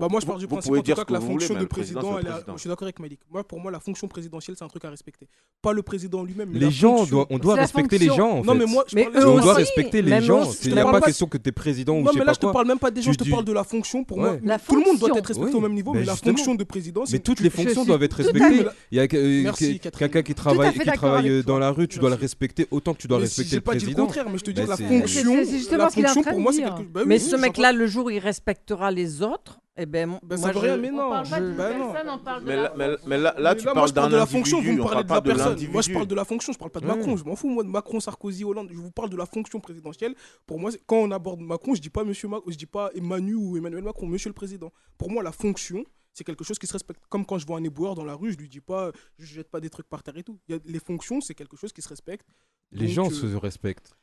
Bah 0.00 0.08
moi 0.10 0.18
je 0.20 0.26
pars 0.26 0.36
du 0.36 0.46
vous 0.46 0.48
principe 0.48 0.68
pouvez 0.70 0.80
en 0.80 0.82
tout 0.82 0.84
dire 0.86 0.96
cas 0.96 1.02
ce 1.02 1.06
que 1.06 1.12
la 1.12 1.18
que 1.20 1.24
vous 1.24 1.30
voulez, 1.30 1.46
fonction 1.46 1.54
mais 1.54 1.60
de 1.60 1.64
le 1.64 1.68
président, 1.68 2.00
président, 2.00 2.16
c'est 2.16 2.16
le 2.16 2.20
elle 2.22 2.26
est 2.26 2.28
à- 2.28 2.32
président. 2.34 2.52
je 2.56 2.60
suis 2.60 2.68
d'accord 2.68 2.86
avec 2.86 2.98
Malik. 2.98 3.20
Moi 3.30 3.44
pour 3.44 3.60
moi 3.60 3.70
la 3.70 3.78
fonction 3.78 4.08
présidentielle 4.08 4.56
c'est 4.58 4.64
un 4.64 4.68
truc 4.68 4.84
à 4.84 4.90
respecter. 4.90 5.28
Pas 5.62 5.72
le 5.72 5.82
président 5.82 6.24
lui-même. 6.24 6.48
mais 6.52 6.58
les 6.58 6.66
la 6.66 6.70
gens, 6.70 6.96
fonction. 6.98 7.26
on 7.30 7.38
doit 7.38 7.52
C'est 7.54 7.56
la 7.56 7.62
respecter 7.62 7.98
les 7.98 8.06
fonction. 8.08 8.24
gens. 8.30 8.38
En 8.38 8.44
Non 8.44 8.52
fait. 8.54 8.58
mais 8.58 8.66
moi 8.66 8.84
je 8.88 8.96
Mais 8.96 9.04
parle- 9.04 9.16
eux 9.16 9.28
on 9.28 9.34
doit 9.40 9.52
aussi, 9.52 9.60
respecter 9.62 10.02
les 10.02 10.10
même 10.10 10.22
gens. 10.24 10.42
je 10.42 10.50
Il 10.50 10.56
te 10.58 10.66
n'y 10.66 10.72
a 10.72 10.82
parle 10.82 10.92
pas 10.94 11.00
pas- 11.00 11.06
question 11.06 11.26
que 11.28 11.38
t'es 11.38 11.52
président 11.52 11.92
ou 11.94 12.00
Non 12.00 12.06
je 12.06 12.12
sais 12.14 12.18
mais 12.18 12.24
là 12.24 12.26
pas 12.26 12.32
je 12.32 12.38
te 12.40 12.46
quoi. 12.46 12.52
parle 12.52 12.66
même 12.66 12.78
pas 12.80 12.90
des 12.90 13.02
gens, 13.02 13.12
je 13.12 13.18
te 13.18 13.24
Tu- 13.24 13.30
parle 13.30 13.44
de 13.44 13.52
la 13.52 13.62
fonction. 13.64 14.02
Pour 14.02 14.18
Ouais. 14.18 14.22
moi, 14.30 14.38
La 14.42 14.58
tout 14.58 14.74
le 14.74 14.80
monde 14.80 14.98
doit 14.98 15.08
fonction. 15.08 15.16
être 15.18 15.26
respecté 15.28 15.52
Oui, 15.52 15.56
au 15.58 15.60
même 15.60 15.72
niveau, 15.74 15.92
mais 15.94 16.02
la 16.04 16.12
justement. 16.14 16.34
fonction 16.36 16.54
de 16.56 16.64
président, 16.64 17.02
Mais 17.02 17.06
c'est 17.06 17.18
toutes 17.20 17.36
tu- 17.38 17.42
les 17.44 17.50
fonctions 17.50 17.82
suis 17.82 17.86
doivent 17.86 18.02
être 18.02 18.14
respectées. 18.14 18.64
Il 18.90 18.98
y 18.98 19.00
a 19.00 19.04
euh, 19.14 19.42
Merci, 19.44 19.78
que- 19.78 19.82
Catherine. 19.84 20.08
quelqu'un 20.10 20.22
qui 20.22 20.34
travaille, 20.34 20.72
fait 20.72 20.80
qui 20.80 20.84
d'accord 20.86 20.96
travaille 21.10 21.28
avec 21.30 21.32
euh, 21.32 21.42
dans 21.44 21.60
la 21.60 21.70
rue, 21.70 21.86
tu 21.86 22.00
dois 22.00 22.08
le 22.10 22.14
Merci. 22.16 22.24
respecter 22.24 22.66
autant 22.72 22.92
que 22.92 22.98
tu 22.98 23.06
dois 23.06 23.18
Mais 23.20 23.26
si 23.26 23.42
respecter 23.42 23.50
j'ai 23.50 23.56
le 23.56 23.60
pas 23.62 23.72
dit 23.74 23.78
le 23.78 23.84
président. 23.84 24.04
contraire, 24.06 24.26
mais 24.30 24.38
je 24.38 24.44
te 24.44 24.50
dis 24.50 24.60
Bah, 24.62 24.66
la 24.70 24.76
c'est- 24.76 24.88
fonction. 24.88 25.32
C'est- 25.36 25.44
c'est 25.44 25.58
justement 25.58 25.84
la 25.84 25.90
ce 25.90 25.94
qu'il 25.94 26.04
est 26.04 26.06
en 26.06 26.08
fonction 26.08 26.22
train 26.22 26.30
pour 26.32 26.38
de 26.38 26.42
moi 26.42 26.52
c'est 26.52 26.55
dire. 26.56 26.74
quelque. 26.74 26.88
bah 26.92 27.00
oui, 27.02 27.08
Mais 27.08 27.14
oui, 27.16 27.20
ce 27.30 27.36
mec-là, 27.36 27.72
le 27.72 27.86
jour 27.86 28.06
où 28.06 28.10
il 28.10 28.18
respectera 28.18 28.90
les 28.90 29.22
autres, 29.22 29.60
eh 29.76 29.84
ben, 29.86 30.18
Ben 30.22 30.38
moi, 30.38 30.46
ça 30.48 30.52
veut 30.52 30.54
je- 30.54 30.58
rien, 30.66 30.76
mais 30.78 30.90
On 30.90 30.96
non. 30.96 31.10
parle 31.10 31.28
pas 31.28 31.36
je- 31.38 31.44
d'une 31.44 31.50
non. 31.56 31.92
personne, 31.92 32.08
on 32.10 32.18
parle 32.18 32.40
de 32.42 32.46
Mais 32.48 32.56
la 32.56 32.62
là, 32.62 32.72
mais, 33.06 33.18
là, 33.18 33.54
tu 33.54 33.64
moi, 33.64 33.74
parles 33.74 33.88
je 33.88 33.94
parle 33.94 34.06
d'un 34.10 34.12
de 34.12 34.16
la 34.16 34.26
fonction, 34.26 34.56
vous 34.56 34.62
individu, 34.62 34.78
me 34.82 34.88
parlez 34.88 35.04
parle 35.04 35.22
de 35.22 35.28
la 35.28 35.34
de 35.34 35.38
personne. 35.42 35.70
Moi, 35.72 35.82
je 35.82 35.92
parle 35.92 36.06
de 36.06 36.14
la 36.14 36.24
fonction, 36.24 36.52
je 36.52 36.58
parle 36.58 36.70
pas 36.70 36.80
de 36.80 36.86
Ouais. 36.86 36.96
Macron. 36.96 37.16
Je 37.16 37.24
m'en 37.24 37.36
fous, 37.36 37.48
moi, 37.48 37.62
de 37.62 37.68
Macron, 37.68 38.00
Sarkozy, 38.00 38.44
Hollande. 38.44 38.68
Je 38.72 38.78
vous 38.78 38.90
parle 38.90 39.10
de 39.10 39.16
la 39.16 39.26
fonction 39.26 39.60
présidentielle. 39.60 40.14
Pour 40.46 40.58
moi, 40.58 40.70
quand 40.86 40.96
on 40.96 41.10
aborde 41.10 41.40
Macron, 41.40 41.74
je 41.74 41.80
dis 41.82 41.90
pas 41.90 42.04
Monsieur 42.04 42.28
Macron, 42.28 42.50
je 42.50 42.56
dis 42.56 42.64
pas 42.66 42.90
Emmanuel 42.94 43.36
ou 43.36 43.56
Emmanuel 43.58 43.82
Macron, 43.84 44.06
Monsieur 44.06 44.30
le 44.30 44.34
Président. 44.34 44.72
Pour 44.96 45.10
moi, 45.10 45.22
la 45.22 45.32
fonction, 45.32 45.84
c'est 46.14 46.24
quelque 46.24 46.42
chose 46.44 46.58
qui 46.58 46.66
se 46.66 46.72
respecte. 46.72 47.02
Comme 47.10 47.26
quand 47.26 47.36
je 47.36 47.46
vois 47.46 47.58
un 47.58 47.64
éboueur 47.64 47.94
dans 47.94 48.04
la 48.04 48.14
rue, 48.14 48.32
je 48.32 48.38
lui 48.38 48.48
dis 48.48 48.62
pas, 48.62 48.90
je 49.18 49.26
jette 49.26 49.50
pas 49.50 49.60
des 49.60 49.68
trucs 49.68 49.88
par 49.90 50.02
terre 50.02 50.16
et 50.16 50.22
tout. 50.22 50.38
Il 50.48 50.54
y 50.54 50.58
a- 50.58 50.62
les 50.64 50.78
fonctions, 50.80 51.20
c'est 51.20 51.34
quelque 51.34 51.56
chose 51.58 51.74
qui 51.74 51.82
se 51.82 51.88
respecte. 51.90 52.26
Les 52.72 52.86
Donc, 52.86 52.94
gens 52.94 53.06
euh, 53.08 53.10
se 53.10 53.36
respectent. 53.36 53.94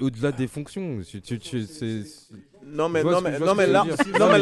Au-delà 0.00 0.32
des 0.32 0.48
fonctions, 0.48 1.00
tu- 1.08 1.20
tu- 1.20 1.38
tu- 1.38 1.66
c'est- 1.66 2.04
Non, 2.64 2.88
mais, 2.88 3.02
non, 3.02 3.20
mais, 3.20 3.32
je 3.34 3.36
vois 3.38 3.46
non, 3.48 3.52
ce 3.52 3.56
mais 3.58 3.66
là, 3.66 3.84
non, 3.84 3.94
mais 3.94 4.18
non, 4.18 4.28
mais- 4.32 4.38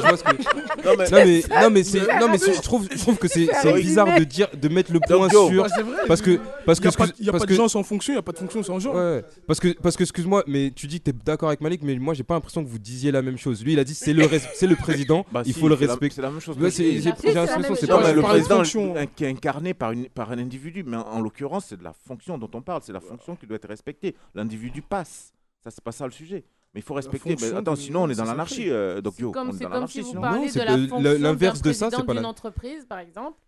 Non 0.84 0.92
mais 0.96 1.42
non 1.62 1.70
mais 1.70 1.82
c'est 1.82 2.00
non 2.20 2.28
mais 2.30 2.38
c'est- 2.38 2.54
je 2.54 2.60
trouve 2.62 2.88
je 2.90 2.98
trouve 2.98 3.16
que 3.18 3.26
c'est 3.28 3.48
bizarre 3.74 4.18
de 4.18 4.24
dire 4.24 4.48
de 4.56 4.68
mettre 4.68 4.92
le 4.92 5.00
point 5.00 5.28
sur 5.28 5.62
Bah, 5.64 5.68
parce 6.06 6.22
que 6.22 6.38
parce 6.64 6.78
Il 6.78 6.82
que 6.82 7.02
il 7.18 7.26
y 7.26 7.28
a 7.28 7.32
parce 7.32 7.42
pas 7.42 7.46
que 7.46 7.52
de 7.52 7.56
gens 7.56 7.68
sans 7.68 7.82
fonction, 7.82 8.12
il 8.12 8.16
n'y 8.16 8.20
a 8.20 8.22
pas 8.22 8.32
de 8.32 8.38
fonction 8.38 8.62
sans 8.62 8.78
gens. 8.78 8.94
Ouais, 8.94 9.24
parce 9.46 9.58
que 9.60 9.68
parce 9.80 9.96
que 9.96 10.04
excuse-moi 10.04 10.44
mais 10.46 10.70
tu 10.74 10.86
dis 10.86 11.00
que 11.00 11.10
tu 11.10 11.10
es 11.10 11.14
d'accord 11.24 11.48
avec 11.48 11.60
Malik 11.60 11.82
mais 11.82 11.96
moi 11.98 12.14
j'ai 12.14 12.22
pas 12.22 12.34
l'impression 12.34 12.62
que 12.64 12.68
vous 12.68 12.78
disiez 12.78 13.10
la 13.10 13.20
même 13.22 13.36
chose. 13.38 13.64
Lui 13.64 13.72
il 13.72 13.78
a 13.78 13.84
dit 13.84 13.94
c'est 13.94 14.12
le 14.12 14.24
res- 14.24 14.48
c'est 14.54 14.66
le 14.66 14.76
président, 14.76 15.26
Bah 15.32 15.42
il 15.44 15.52
si, 15.52 15.58
faut 15.60 15.68
le 15.68 15.74
respecter. 15.74 16.14
C'est 16.16 16.22
la 16.22 16.30
même 16.30 16.40
chose. 16.40 16.56
j'ai 16.60 17.00
l'impression 17.34 17.74
c'est 17.74 17.86
pas 17.88 18.12
le 18.12 18.22
président 18.22 18.56
fonction. 18.56 18.94
qui 19.16 19.24
est 19.24 19.28
incarné 19.28 19.74
par, 19.74 19.92
une, 19.92 20.08
par 20.08 20.30
un 20.30 20.38
individu, 20.38 20.84
mais 20.86 20.96
en, 20.96 21.00
en 21.02 21.20
l'occurrence, 21.20 21.66
c'est 21.68 21.76
de 21.78 21.84
la 21.84 21.92
fonction 22.06 22.38
dont 22.38 22.50
on 22.54 22.62
parle, 22.62 22.82
c'est 22.84 22.92
la 22.92 23.00
fonction 23.00 23.34
qui 23.36 23.46
doit 23.46 23.56
être 23.56 23.68
respectée. 23.68 24.14
L'individu 24.34 24.82
passe, 24.82 25.32
ça 25.64 25.70
c'est 25.70 25.82
pas 25.82 25.92
ça 25.92 26.04
le 26.06 26.12
sujet. 26.12 26.44
Mais 26.74 26.80
il 26.80 26.82
faut 26.84 26.94
respecter. 26.94 27.36
Mais 27.40 27.52
attends, 27.52 27.74
sinon 27.76 28.04
on 28.04 28.08
est 28.10 28.14
dans 28.14 28.24
l'anarchie, 28.24 28.70
euh, 28.70 29.00
donc 29.00 29.14
C'est 29.16 29.22
yo, 29.22 29.32
comme, 29.32 29.48
on 29.48 29.52
est 29.52 29.58
dans 29.58 29.64
comme 29.64 29.72
l'anarchie 29.72 30.04
si 30.04 30.14
vous 30.14 30.20
parlez 30.20 30.38
Non, 30.38 30.44
de 30.46 30.50
c'est 30.50 30.64
la 30.64 30.76
fonction 30.88 31.18
l'inverse 31.18 31.62
de 31.62 31.72
ça, 31.72 31.90
c'est 31.90 32.04
pas 32.04 32.14
d'une 32.14 32.24
entreprise, 32.24 32.86
par 32.86 32.98
exemple. 33.00 33.38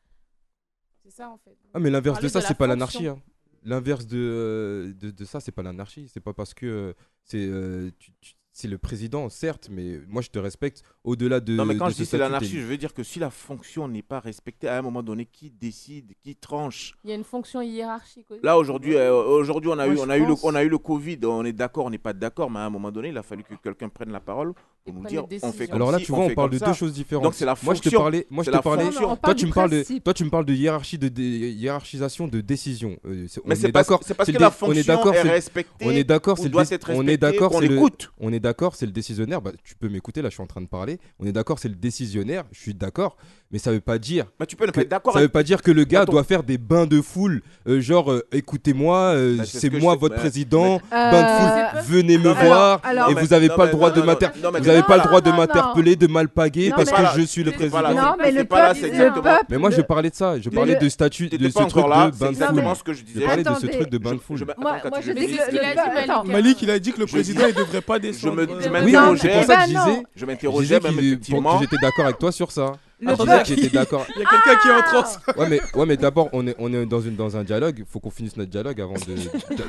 C'est 1.04 1.10
ça, 1.10 1.28
en 1.30 1.38
fait. 1.38 1.56
Ah 1.74 1.78
mais 1.80 1.90
l'inverse 1.90 2.20
de 2.20 2.28
ça 2.28 2.40
c'est 2.40 2.54
pas 2.56 2.66
l'anarchie. 2.66 3.06
hein. 3.08 3.18
L'inverse 3.64 4.06
de, 4.06 4.18
euh, 4.18 4.92
de 4.94 5.10
de 5.12 5.24
ça 5.24 5.38
c'est 5.38 5.52
pas 5.52 5.62
l'anarchie. 5.62 6.08
C'est 6.12 6.20
pas 6.20 6.32
parce 6.32 6.52
que 6.52 6.66
euh, 6.66 6.92
c'est 7.22 7.46
euh, 7.46 7.90
c'est 8.52 8.66
le 8.68 8.76
président 8.78 9.28
certes 9.28 9.68
mais 9.70 10.00
moi 10.08 10.20
je 10.20 10.30
te 10.30 10.38
respecte 10.40 10.82
au-delà 11.04 11.40
de. 11.40 11.54
Non, 11.54 11.64
mais 11.64 11.76
quand 11.76 11.88
je 11.88 11.96
dis 11.96 12.06
c'est 12.06 12.18
l'anarchie, 12.18 12.60
je 12.60 12.66
veux 12.66 12.76
dire 12.76 12.94
que 12.94 13.02
si 13.02 13.18
la 13.18 13.30
fonction 13.30 13.88
n'est 13.88 14.02
pas 14.02 14.20
respectée, 14.20 14.68
à 14.68 14.78
un 14.78 14.82
moment 14.82 15.02
donné, 15.02 15.26
qui 15.26 15.50
décide, 15.50 16.12
qui 16.22 16.36
tranche? 16.36 16.94
Il 17.04 17.10
y 17.10 17.12
a 17.12 17.16
une 17.16 17.24
fonction 17.24 17.60
hiérarchique 17.60 18.30
aussi. 18.30 18.40
Là 18.42 18.56
aujourd'hui, 18.58 18.94
euh, 18.96 19.12
aujourd'hui 19.14 19.70
on 19.70 19.78
a 19.78 19.86
Moi, 19.86 19.94
eu, 19.94 19.98
on 19.98 20.10
a 20.10 20.16
eu 20.16 20.26
le, 20.26 20.34
on 20.42 20.54
a 20.54 20.62
eu 20.62 20.68
le 20.68 20.78
Covid, 20.78 21.18
on 21.24 21.44
est 21.44 21.52
d'accord, 21.52 21.86
on 21.86 21.90
n'est 21.90 21.98
pas 21.98 22.12
d'accord, 22.12 22.50
mais 22.50 22.60
à 22.60 22.64
un 22.64 22.70
moment 22.70 22.90
donné, 22.92 23.08
il 23.08 23.18
a 23.18 23.22
fallu 23.22 23.42
que 23.42 23.54
quelqu'un 23.54 23.88
prenne 23.88 24.12
la 24.12 24.20
parole 24.20 24.54
pour 24.84 24.94
nous 24.94 25.04
dire, 25.06 25.24
on 25.42 25.52
fait 25.52 25.66
comme 25.68 25.76
Alors 25.76 25.92
là, 25.92 25.98
tu 25.98 26.10
vois, 26.10 26.24
on 26.24 26.34
parle 26.34 26.50
de 26.50 26.58
ça. 26.58 26.66
deux 26.66 26.72
choses 26.72 26.92
différentes. 26.92 27.24
Donc 27.24 27.34
c'est 27.34 27.44
la 27.44 27.54
Moi, 27.62 27.74
je 27.74 27.80
te 27.80 27.84
fonction. 27.84 28.00
parlais, 28.00 28.26
moi, 28.30 28.42
je 28.44 28.50
te 28.50 28.56
la 28.56 28.62
parlais. 28.62 28.84
fonction. 28.84 29.02
Non, 29.02 29.12
on 29.12 29.16
Toi, 29.16 29.34
tu 29.34 29.46
me 29.46 29.52
parles 29.52 29.70
de, 29.70 29.98
toi, 30.00 30.14
tu 30.14 30.24
me 30.24 30.30
parles 30.30 30.44
de 30.44 30.54
hiérarchie 30.54 30.98
de, 30.98 31.08
hiérarchisation 31.20 32.26
de 32.26 32.40
décision. 32.40 32.96
Euh, 33.04 33.26
Mais 33.44 33.54
on 33.54 33.60
c'est 33.60 33.70
d'accord. 33.72 34.00
c'est 34.04 34.14
parce 34.14 34.30
que 34.30 34.38
la 34.38 34.46
on 34.46 34.50
est 34.50 34.52
fonction 34.52 34.94
d'accord, 34.94 35.14
est 35.14 35.22
respectée. 35.22 35.84
On 35.86 35.90
est 35.90 36.04
d'accord, 36.04 36.38
c'est 36.38 36.50
on 36.88 37.06
est 37.06 37.16
d'accord, 37.16 37.60
le, 37.60 37.68
l'écoute. 37.68 38.12
on 38.18 38.32
est 38.32 38.40
d'accord, 38.40 38.74
c'est 38.74 38.86
le 38.86 38.92
décisionnaire. 38.92 39.40
Bah, 39.40 39.52
tu 39.62 39.76
peux 39.76 39.88
m'écouter, 39.88 40.20
là, 40.20 40.28
je 40.30 40.34
suis 40.34 40.42
en 40.42 40.46
train 40.46 40.60
de 40.60 40.66
parler. 40.66 40.91
On 41.18 41.26
est 41.26 41.32
d'accord, 41.32 41.58
c'est 41.58 41.68
le 41.68 41.74
décisionnaire. 41.74 42.44
Je 42.52 42.60
suis 42.60 42.74
d'accord, 42.74 43.16
mais 43.50 43.58
ça 43.58 43.70
veut 43.72 43.80
pas 43.80 43.98
dire. 43.98 44.26
Bah, 44.38 44.46
tu 44.46 44.56
peux 44.56 44.64
ne 44.66 44.70
que- 44.70 44.76
pas 44.76 44.80
être 44.82 44.88
d'accord 44.88 45.12
Ça 45.14 45.20
veut 45.20 45.28
pas 45.28 45.42
dire 45.42 45.62
que 45.62 45.70
le 45.70 45.84
gars 45.84 46.04
doit 46.04 46.24
faire 46.24 46.42
des 46.42 46.58
bains 46.58 46.86
de 46.86 47.00
foule, 47.00 47.42
euh, 47.68 47.80
genre, 47.80 48.10
euh, 48.12 48.26
écoutez-moi, 48.32 48.96
euh, 49.14 49.36
Bah, 49.38 49.44
c'est 49.46 49.58
c'est 49.58 49.66
ce 49.68 49.72
que 49.72 49.80
moi 49.80 49.94
je- 49.94 50.00
votre 50.00 50.14
bah, 50.14 50.20
président. 50.20 50.80
mais- 50.90 50.96
bain 50.96 51.22
de 51.22 51.78
foule, 51.82 51.96
venez 51.96 52.18
me 52.18 52.30
voir. 52.30 52.80
alors- 52.84 53.10
et 53.10 53.14
Non, 53.14 53.20
vous 53.20 53.26
mais- 53.28 53.32
avez 53.34 53.48
non, 53.48 53.56
pas 53.56 53.64
le 53.64 53.70
mais- 53.72 53.76
droit 53.76 53.88
non, 53.90 53.94
de 53.94 54.00
non, 54.00 54.06
m'inter- 54.06 54.26
non, 54.42 54.50
mais 54.52 54.60
vous 54.60 54.68
avez 54.68 54.78
non, 54.78 54.84
pas 54.84 54.96
le 54.96 55.02
droit 55.02 55.20
de 55.20 55.28
non, 55.30 55.34
non. 55.36 55.40
m'interpeller, 55.42 55.96
de 55.96 56.06
m'alpaguer 56.06 56.70
Non, 56.70 56.76
parce 56.76 56.90
mais- 56.90 56.96
que 57.14 57.20
je 57.20 57.26
suis 57.26 57.44
le 57.44 57.52
t'étais 57.52 57.68
pas 57.70 57.82
président. 57.82 58.02
Non, 58.02 58.16
mais 58.18 58.26
le 58.30 58.32
T'étais 58.32 58.44
pas 58.46 58.58
là, 58.58 58.68
peuple, 58.68 58.80
c'est 58.80 58.86
le 58.88 58.92
exactement- 58.94 59.22
peuple, 59.22 59.44
Mais 59.50 59.58
moi, 59.58 59.70
je 59.70 59.76
le- 59.76 59.82
parlais 59.84 60.10
de 60.10 60.14
ça. 60.14 60.40
Je 60.40 60.48
Mais 60.50 60.54
parlais 60.56 60.74
le- 60.74 60.80
de 60.80 60.88
statut, 60.88 61.28
T'étais 61.28 61.44
de 61.44 61.48
pas 61.52 61.60
ce 61.60 61.66
truc 61.68 61.76
encore 61.84 61.88
là, 61.90 62.06
de 62.10 62.12
c'est 62.14 62.20
bain 62.20 62.26
de 62.26 62.32
exactement 62.32 62.68
foule. 62.68 62.76
ce 62.78 62.82
que 62.84 62.92
je 62.92 62.98
Je 63.00 63.04
disais. 63.04 63.20
parlais 63.26 63.42
de 63.42 63.48
ce 63.48 63.52
Attendez. 63.54 63.72
truc 63.72 63.90
de 63.90 63.98
bain 63.98 64.14
de 64.14 64.18
foule. 64.18 64.36
je- 64.38 64.44
Moi- 64.44 64.54
attends, 64.56 64.66
moi, 64.70 64.80
Cathy, 64.82 65.02
je 65.02 65.06
je 65.08 65.12
dis 65.12 65.20
vais 65.20 65.26
que 65.26 65.32
juste 65.32 65.42
le- 65.52 65.58
te 65.58 65.64
le 65.64 65.72
dire. 65.72 65.84
peuple- 65.84 65.98
Attends, 66.10 66.24
Malik, 66.24 66.62
il 66.62 66.70
a 66.70 66.78
dit 66.78 66.92
que 66.92 67.00
le 67.00 67.06
Je 67.06 67.12
président, 67.12 67.40
dis- 67.44 67.50
il 67.50 67.54
devrait 67.54 67.80
pas 67.80 67.98
descendre. 67.98 68.36
me- 68.36 68.46
je 68.46 68.52
euh, 68.68 68.70
m'interrogeais. 68.70 69.20
C'est 69.22 69.28
pour 69.38 69.44
ça 69.44 69.56
que 69.64 69.68
je 69.68 69.74
Bah 69.74 69.80
non. 69.80 69.86
disais. 69.90 70.02
Je 70.16 70.20
Je 70.20 70.26
m'interrogeais 70.26 70.80
pour- 71.42 71.60
j'étais 71.60 71.76
d'accord 71.80 72.04
avec 72.06 72.18
toi 72.18 72.32
sur 72.32 72.50
ça. 72.50 72.72
Le 73.00 73.14
j'étais 73.44 73.68
d'accord. 73.68 74.06
Il 74.16 74.20
y 74.22 74.24
a 74.24 74.28
quelqu'un 74.28 74.60
qui 74.60 74.68
est 74.68 74.72
en 74.72 74.82
transe. 74.82 75.18
Ouais, 75.36 75.48
mais, 75.48 75.60
ouais, 75.74 75.86
mais 75.86 75.96
d'abord, 75.96 76.28
on 76.32 76.46
est, 76.46 76.54
on 76.58 76.72
est 76.72 76.86
dans, 76.86 77.00
une, 77.00 77.16
dans 77.16 77.36
un 77.36 77.42
dialogue. 77.42 77.84
faut 77.88 77.98
qu'on 77.98 78.10
finisse 78.10 78.36
notre 78.36 78.50
dialogue 78.50 78.80
avant 78.80 78.94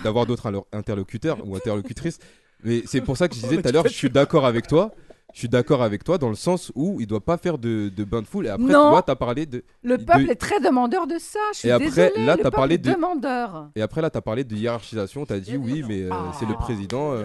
d'avoir 0.04 0.26
d'autres 0.26 0.52
interlocuteurs 0.72 1.38
ou 1.46 1.56
interlocutrices. 1.56 2.20
Mais 2.64 2.84
c'est 2.86 3.02
pour 3.02 3.18
ça 3.18 3.28
que 3.28 3.36
je 3.36 3.42
disais 3.42 3.62
tout 3.62 3.68
à 3.68 3.72
l'heure, 3.72 3.88
je 3.88 3.94
suis 3.94 4.10
d'accord 4.10 4.46
avec 4.46 4.68
toi. 4.68 4.92
Je 5.34 5.40
suis 5.40 5.50
d'accord 5.50 5.82
avec 5.82 6.04
toi 6.04 6.20
dans 6.20 6.30
le 6.30 6.36
sens 6.36 6.72
où 6.76 7.02
il 7.02 7.08
doit 7.08 7.26
pas 7.26 7.38
faire 7.40 7.58
de, 7.58 7.90
de 7.90 8.04
bain 8.04 8.22
de 8.22 8.28
foule. 8.28 8.46
Et 8.46 8.50
après, 8.50 8.68
Non. 8.72 8.92
toi, 8.92 9.02
tu 9.02 9.10
as 9.12 9.16
parlé 9.16 9.48
de. 9.48 9.64
Le 9.82 9.98
de- 9.98 10.04
peuple 10.04 10.30
est 10.30 10.36
très 10.36 10.60
demandeur 10.60 11.08
de 11.08 11.18
ça. 11.18 11.40
Je 11.54 11.58
suis 11.60 11.70
Et 11.70 11.72
après, 11.72 11.88
désolée, 11.88 12.12
là, 12.24 12.34
le 12.34 12.38
t'as 12.38 12.44
peuple 12.44 12.56
parlé 12.56 12.78
de- 12.78 12.92
demandeur. 12.94 13.70
Et 13.76 13.82
après, 13.82 14.02
là, 14.04 14.12
tu 14.12 14.18
as 14.20 14.22
parlé 14.22 14.44
de 14.44 14.56
hiérarchisation. 14.56 15.26
Tu 15.26 15.34
as 15.34 15.40
dit 15.40 15.58
oui, 15.58 15.84
mais 15.88 16.04
euh, 16.04 16.12
c'est 16.38 16.46
le 16.46 16.54
président, 16.54 17.14
euh, 17.14 17.24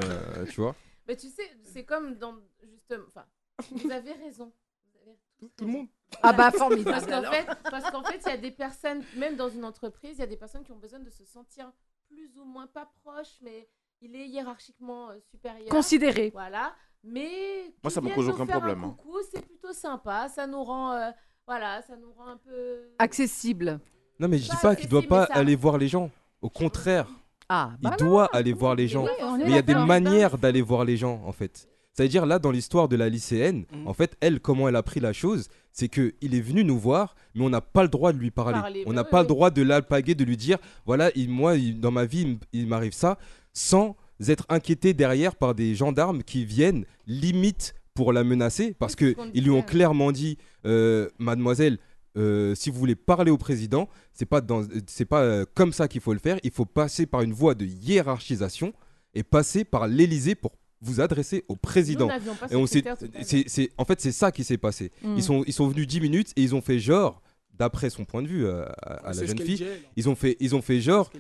tu 0.51 0.59
vois. 0.63 0.75
Mais 1.07 1.17
tu 1.17 1.27
sais, 1.27 1.43
c'est 1.71 1.83
comme 1.83 2.15
dans. 2.19 2.33
Justement. 2.63 3.05
Enfin, 3.09 3.25
vous 3.71 3.91
avez 3.91 4.13
raison. 4.13 4.53
Vous 4.85 4.99
avez 5.03 5.19
tous 5.39 5.49
Tout 5.57 5.65
le 5.67 5.71
monde. 5.73 5.87
Ah 6.23 6.33
bah 6.33 6.51
formidable. 6.51 6.91
Parce 6.91 7.07
qu'en 7.07 7.31
fait, 7.31 7.47
parce 7.71 7.91
qu'en 7.91 8.03
fait, 8.05 8.21
il 8.27 8.29
y 8.31 8.33
a 8.33 8.37
des 8.39 8.51
personnes, 8.51 9.03
même 9.17 9.37
dans 9.37 9.49
une 9.49 9.65
entreprise, 9.65 10.17
il 10.17 10.21
y 10.21 10.25
a 10.25 10.27
des 10.27 10.37
personnes 10.37 10.65
qui 10.65 10.73
ont 10.73 10.79
besoin 10.79 11.01
de 11.01 11.11
se 11.11 11.25
sentir 11.25 11.71
plus 12.09 12.39
ou 12.39 12.45
moins 12.45 12.67
pas 12.67 12.91
proches, 13.03 13.37
mais 13.43 13.69
il 14.01 14.17
est 14.17 14.27
hiérarchiquement 14.29 15.11
euh, 15.11 15.19
supérieur. 15.31 15.69
Considéré. 15.69 16.31
Voilà. 16.33 16.75
Mais 17.05 17.73
Moi, 17.83 17.91
ça 17.91 18.01
me 18.01 18.13
cause 18.15 18.29
aucun 18.29 18.47
problème, 18.47 18.83
hein. 18.85 18.97
C'est 19.31 19.45
plutôt 19.47 19.73
sympa. 19.73 20.29
Ça 20.29 20.47
nous 20.47 20.65
rend, 20.65 20.93
euh, 20.93 21.11
voilà, 21.47 21.83
ça 21.83 21.97
nous 21.97 22.13
rend 22.13 22.29
un 22.29 22.37
peu. 22.39 22.89
Accessible. 22.99 23.79
Non, 24.19 24.27
mais 24.29 24.39
je 24.39 24.45
dis 24.45 24.49
Pas 24.57 24.57
pas 24.71 24.77
qu'il 24.77 24.89
doit 24.89 25.03
pas 25.03 25.27
ça- 25.27 25.35
aller 25.35 25.55
voir 25.55 25.79
les 25.79 25.87
gens. 25.89 26.11
Au 26.41 26.51
contraire, 26.51 27.07
Ah, 27.49 27.73
il 27.81 27.89
bah 27.91 27.97
doit 27.97 28.29
aller 28.35 28.53
voir 28.53 28.75
les 28.75 28.89
gens. 28.89 29.05
oui, 29.05 29.11
Mais 29.39 29.45
il 29.45 29.51
y 29.55 29.59
a 29.59 29.63
des 29.63 29.75
manières 29.75 30.39
d'aller 30.39 30.63
voir 30.63 30.85
les 30.85 30.97
gens, 30.97 31.23
en 31.25 31.33
fait. 31.33 31.69
C'est-à-dire, 31.99 32.27
là, 32.27 32.39
dans 32.39 32.53
l'histoire 32.53 32.87
de 32.89 32.95
la 32.95 33.09
lycéenne, 33.09 33.65
Mhm. 33.73 33.89
en 33.89 33.93
fait, 33.93 34.17
elle, 34.21 34.39
comment 34.39 34.69
elle 34.69 34.77
a 34.77 34.85
pris 34.85 35.01
la 35.01 35.13
chose, 35.13 35.49
c'est 35.73 35.89
que 35.89 36.15
il 36.21 36.33
est 36.37 36.41
venu 36.41 36.63
nous 36.63 36.79
voir, 36.79 37.17
mais 37.35 37.43
on 37.45 37.51
n'a 37.51 37.61
pas 37.61 37.83
le 37.83 37.89
droit 37.89 38.13
de 38.13 38.19
lui 38.19 38.31
parler. 38.31 38.53
Parler, 38.61 38.85
on 38.87 38.91
bah 38.91 38.95
n'a 38.95 39.03
oui, 39.03 39.09
pas 39.11 39.17
oui. 39.19 39.25
le 39.25 39.29
droit 39.29 39.51
de 39.51 39.63
l'alpaguer, 39.63 40.15
de 40.15 40.23
lui 40.23 40.37
dire, 40.37 40.59
voilà, 40.87 41.11
il- 41.17 41.29
moi, 41.29 41.57
il- 41.57 41.81
dans 41.81 41.91
ma 41.91 42.05
vie, 42.05 42.39
il 42.53 42.69
m'arrive 42.69 42.93
ça, 42.93 43.19
sans 43.53 43.97
être 44.29 44.47
inquiété 44.49 44.95
derrière 44.95 45.35
par 45.35 45.57
des 45.57 45.75
gendarmes 45.75 46.23
qui 46.23 46.45
viennent, 46.45 46.85
limite, 47.09 47.75
pour 47.95 48.13
la 48.13 48.23
menacer, 48.23 48.75
parce 48.79 48.93
c'est 48.97 49.07
ce 49.07 49.11
que 49.15 49.17
qu'on 49.17 49.31
ils 49.35 49.43
lui 49.43 49.51
ont 49.51 49.63
clairement 49.63 50.13
dit, 50.13 50.39
euh, 50.67 51.09
mademoiselle, 51.19 51.79
euh, 52.17 52.55
si 52.55 52.71
vous 52.71 52.79
voulez 52.79 52.95
parler 52.95 53.33
au 53.33 53.39
président, 53.39 53.89
c'est 54.13 54.25
pas 54.25 54.41
dans, 54.41 54.63
c'est 54.87 55.05
pas 55.05 55.23
euh, 55.23 55.45
comme 55.53 55.73
ça 55.73 55.89
qu'il 55.89 56.01
faut 56.01 56.13
le 56.13 56.21
faire. 56.21 56.39
Il 56.45 56.53
faut 56.53 56.65
passer 56.65 57.07
par 57.07 57.23
une 57.23 57.33
voie 57.33 57.57
de 57.57 57.65
hiérarchisation 57.67 58.73
et 59.15 59.25
passer 59.25 59.65
par 59.65 59.89
l'Élysée 59.89 60.37
pour 60.37 60.53
vous 60.81 61.01
adresser 61.01 61.45
au 61.49 61.57
président. 61.57 62.07
Nous 62.07 62.13
n'avions 62.13 62.35
pas 62.35 62.47
et 62.51 62.57
on 62.57 62.67
s'est, 62.67 62.83
c'est, 63.23 63.45
c'est- 63.49 63.71
en 63.77 63.85
fait, 63.85 64.01
c'est 64.01 64.13
ça 64.13 64.31
qui 64.33 64.45
s'est 64.45 64.59
passé. 64.59 64.93
Mm. 65.03 65.15
Ils 65.17 65.23
sont, 65.23 65.45
ils 65.47 65.53
sont 65.53 65.69
venus 65.69 65.87
10 65.87 66.01
minutes 66.01 66.33
et 66.37 66.43
ils 66.43 66.55
ont 66.55 66.61
fait 66.61 66.79
genre, 66.79 67.21
d'après 67.55 67.91
son 67.91 68.05
point 68.05 68.23
de 68.23 68.29
vue 68.29 68.47
euh, 68.47 68.65
à, 68.83 69.09
à 69.09 69.13
la 69.13 69.25
jeune 69.27 69.37
fille, 69.41 69.67
ils 69.97 70.09
ont 70.09 70.15
fait, 70.15 70.37
ils 70.39 70.55
ont 70.55 70.63
fait 70.63 70.81
genre, 70.81 71.11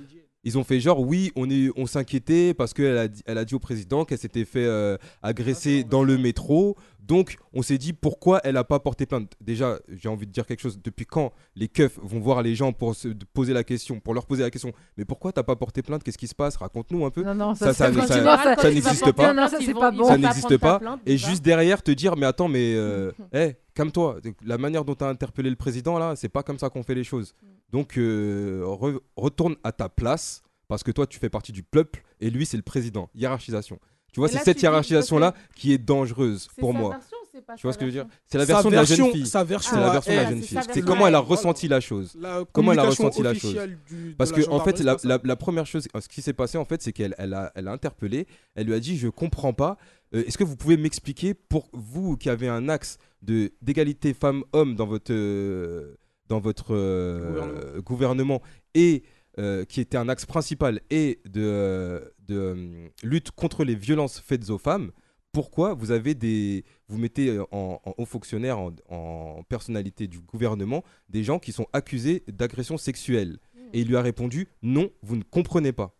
Ils 0.44 0.56
ont 0.56 0.64
fait 0.64 0.78
genre 0.78 1.00
oui, 1.00 1.32
on 1.34 1.50
est, 1.50 1.70
on 1.76 1.86
s'inquiétait 1.86 2.54
parce 2.54 2.72
qu'elle 2.72 2.96
a, 2.96 3.08
dit- 3.08 3.22
elle 3.26 3.38
a 3.38 3.44
dit 3.44 3.54
au 3.54 3.58
président 3.58 4.04
qu'elle 4.04 4.18
s'était 4.18 4.44
fait 4.44 4.64
euh, 4.66 4.96
agresser 5.22 5.82
dans 5.82 6.04
le 6.04 6.16
métro. 6.16 6.76
Donc 7.00 7.38
on 7.52 7.62
s'est 7.62 7.78
dit 7.78 7.92
pourquoi 7.92 8.40
elle 8.44 8.56
a 8.56 8.62
pas 8.64 8.78
porté 8.78 9.04
plainte? 9.04 9.32
Déjà, 9.40 9.78
j'ai 9.88 10.08
envie 10.08 10.26
de 10.26 10.32
dire 10.32 10.46
quelque 10.46 10.60
chose. 10.60 10.78
Depuis 10.82 11.06
quand 11.06 11.32
les 11.56 11.66
keufs 11.66 11.98
vont 12.02 12.20
voir 12.20 12.42
les 12.42 12.54
gens 12.54 12.72
pour 12.72 12.94
se 12.94 13.08
poser 13.32 13.52
la 13.52 13.64
question, 13.64 13.98
pour 13.98 14.14
leur 14.14 14.26
poser 14.26 14.42
la 14.42 14.50
question? 14.50 14.72
Mais 14.96 15.04
pourquoi 15.04 15.32
t'as 15.32 15.42
pas 15.42 15.56
porté 15.56 15.82
plainte? 15.82 16.04
Qu'est-ce 16.04 16.18
qui 16.18 16.28
se 16.28 16.34
passe? 16.34 16.56
Raconte-nous 16.56 17.04
un 17.04 17.10
peu. 17.10 17.24
Non, 17.24 17.34
non, 17.34 17.54
Ça, 17.54 17.74
ça, 17.74 17.90
n'existe 17.90 19.12
pas. 19.12 19.34
Non, 19.34 19.42
non, 19.42 19.48
ça, 19.48 19.58
pas 19.74 19.90
bon. 19.90 20.06
pas 20.06 20.18
n'existe 20.18 20.56
pas. 20.58 20.78
plainte, 20.78 21.00
Et 21.04 21.18
juste 21.18 21.42
derrière 21.44 21.82
te 21.82 21.90
dire 21.90 22.16
mais 22.16 22.26
attends 22.26 22.48
mais 22.48 22.74
euh, 22.76 23.10
eh, 23.32 23.56
calme-toi. 23.74 24.20
La 24.44 24.56
manière 24.58 24.84
dont 24.84 24.94
tu 24.94 25.02
as 25.04 25.08
interpellé 25.08 25.50
le 25.50 25.56
président 25.56 25.98
là, 25.98 26.14
c'est 26.14 26.28
pas 26.28 26.42
comme 26.44 26.58
ça 26.58 26.70
qu'on 26.70 26.82
fait 26.84 26.94
les 26.94 27.04
choses. 27.04 27.34
Donc 27.70 27.98
euh, 27.98 28.62
re- 28.64 29.00
retourne 29.16 29.56
à 29.64 29.72
ta 29.72 29.88
place 29.88 30.42
parce 30.68 30.82
que 30.82 30.90
toi 30.90 31.06
tu 31.06 31.18
fais 31.18 31.28
partie 31.30 31.52
du 31.52 31.62
peuple 31.62 32.02
et 32.20 32.30
lui 32.30 32.46
c'est 32.46 32.56
le 32.56 32.62
président. 32.62 33.10
Hiérarchisation. 33.14 33.78
Tu 34.12 34.20
vois, 34.20 34.28
c'est 34.28 34.38
cette 34.38 34.56
tu 34.56 34.60
dis, 34.60 34.62
hiérarchisation 34.64 35.18
là 35.18 35.34
qui 35.54 35.72
est 35.72 35.78
dangereuse 35.78 36.48
pour 36.58 36.72
moi. 36.72 36.90
version 36.96 37.16
pas 37.46 37.54
Tu 37.56 37.62
vois 37.62 37.72
ce 37.72 37.78
que 37.78 37.84
je 37.84 37.90
veux 37.90 37.92
dire 37.92 38.06
C'est 38.26 38.38
la 38.38 38.44
version 38.46 38.70
de 38.70 38.74
la 38.74 38.84
jeune 38.84 39.10
fille. 39.12 39.26
sa 39.26 39.44
version 39.44 39.76
la 39.76 39.88
à 39.88 39.92
version 39.92 40.12
de 40.12 40.16
la 40.16 40.28
jeune 40.30 40.42
fille. 40.42 40.58
C'est 40.72 40.80
comment 40.82 41.06
elle 41.06 41.14
a 41.14 41.18
ressenti 41.20 41.68
la 41.68 41.80
chose. 41.80 42.16
La 42.18 42.44
Comment 42.52 42.72
elle 42.72 42.78
a 42.80 42.84
ressenti 42.84 43.22
la 43.22 43.34
chose 43.34 43.54
du- 43.86 44.14
Parce 44.18 44.30
la 44.32 44.36
que 44.42 44.48
en 44.50 44.60
fait, 44.60 44.80
la, 44.80 45.36
première 45.36 45.66
chose, 45.66 45.86
ce 46.00 46.08
qui 46.08 46.20
s'est 46.22 46.32
passé 46.32 46.58
en 46.58 46.64
fait, 46.64 46.82
c'est 46.82 46.92
qu'elle 46.92 47.14
elle 47.18 47.34
a, 47.34 47.52
elle 47.54 47.68
a 47.68 47.72
interpellé. 47.72 48.26
Elle 48.54 48.66
lui 48.66 48.74
a 48.74 48.80
dit, 48.80 48.96
je 48.98 49.08
comprends 49.08 49.52
pas. 49.52 49.76
Euh, 50.14 50.24
Est-ce 50.26 50.36
que 50.38 50.42
vous 50.44 50.56
pouvez 50.56 50.76
m'expliquer 50.78 51.34
pour 51.34 51.68
vous 51.72 52.16
qui 52.16 52.28
avez 52.30 52.48
un 52.48 52.68
axe 52.68 52.98
de 53.22 53.52
d'égalité 53.62 54.14
femmes-hommes 54.14 54.74
dans 54.74 54.86
votre 54.86 55.12
euh, 55.12 55.96
dans 56.28 56.40
votre 56.40 56.74
euh, 56.74 57.80
gouvernement. 57.82 58.42
et 58.74 59.02
euh, 59.38 59.64
qui 59.64 59.80
était 59.80 59.96
un 59.96 60.08
axe 60.08 60.26
principal 60.26 60.80
et 60.90 61.20
de, 61.24 61.42
euh, 61.44 62.00
de 62.26 62.90
lutte 63.04 63.30
contre 63.30 63.62
les 63.62 63.76
violences 63.76 64.18
faites 64.18 64.50
aux 64.50 64.58
femmes. 64.58 64.90
Pourquoi 65.30 65.74
vous 65.74 65.92
avez 65.92 66.16
des 66.16 66.64
vous 66.88 66.98
mettez 66.98 67.38
en, 67.52 67.80
haut 67.98 68.04
fonctionnaire 68.04 68.58
en, 68.58 68.72
en 68.88 69.44
personnalité 69.48 70.08
du 70.08 70.18
gouvernement 70.18 70.82
des 71.08 71.22
gens 71.22 71.38
qui 71.38 71.52
sont 71.52 71.68
accusés 71.72 72.24
d'agression 72.26 72.78
sexuelle? 72.78 73.38
Et 73.72 73.82
il 73.82 73.88
lui 73.88 73.96
a 73.96 74.02
répondu 74.02 74.48
non 74.62 74.90
vous 75.02 75.14
ne 75.14 75.22
comprenez 75.22 75.72
pas 75.72 75.94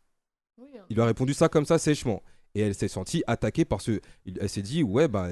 il 0.90 0.94
lui 0.94 1.02
a 1.02 1.06
répondu 1.06 1.34
ça 1.34 1.48
comme 1.48 1.66
ça 1.66 1.78
sèchement 1.78 2.22
et 2.54 2.60
elle 2.60 2.74
s'est 2.74 2.88
sentie 2.88 3.22
attaquée 3.26 3.64
parce 3.64 3.86
que 3.86 4.00
il- 4.26 4.38
elle 4.40 4.48
s'est 4.48 4.62
dit 4.62 4.82
ouais 4.82 5.08
bah 5.08 5.28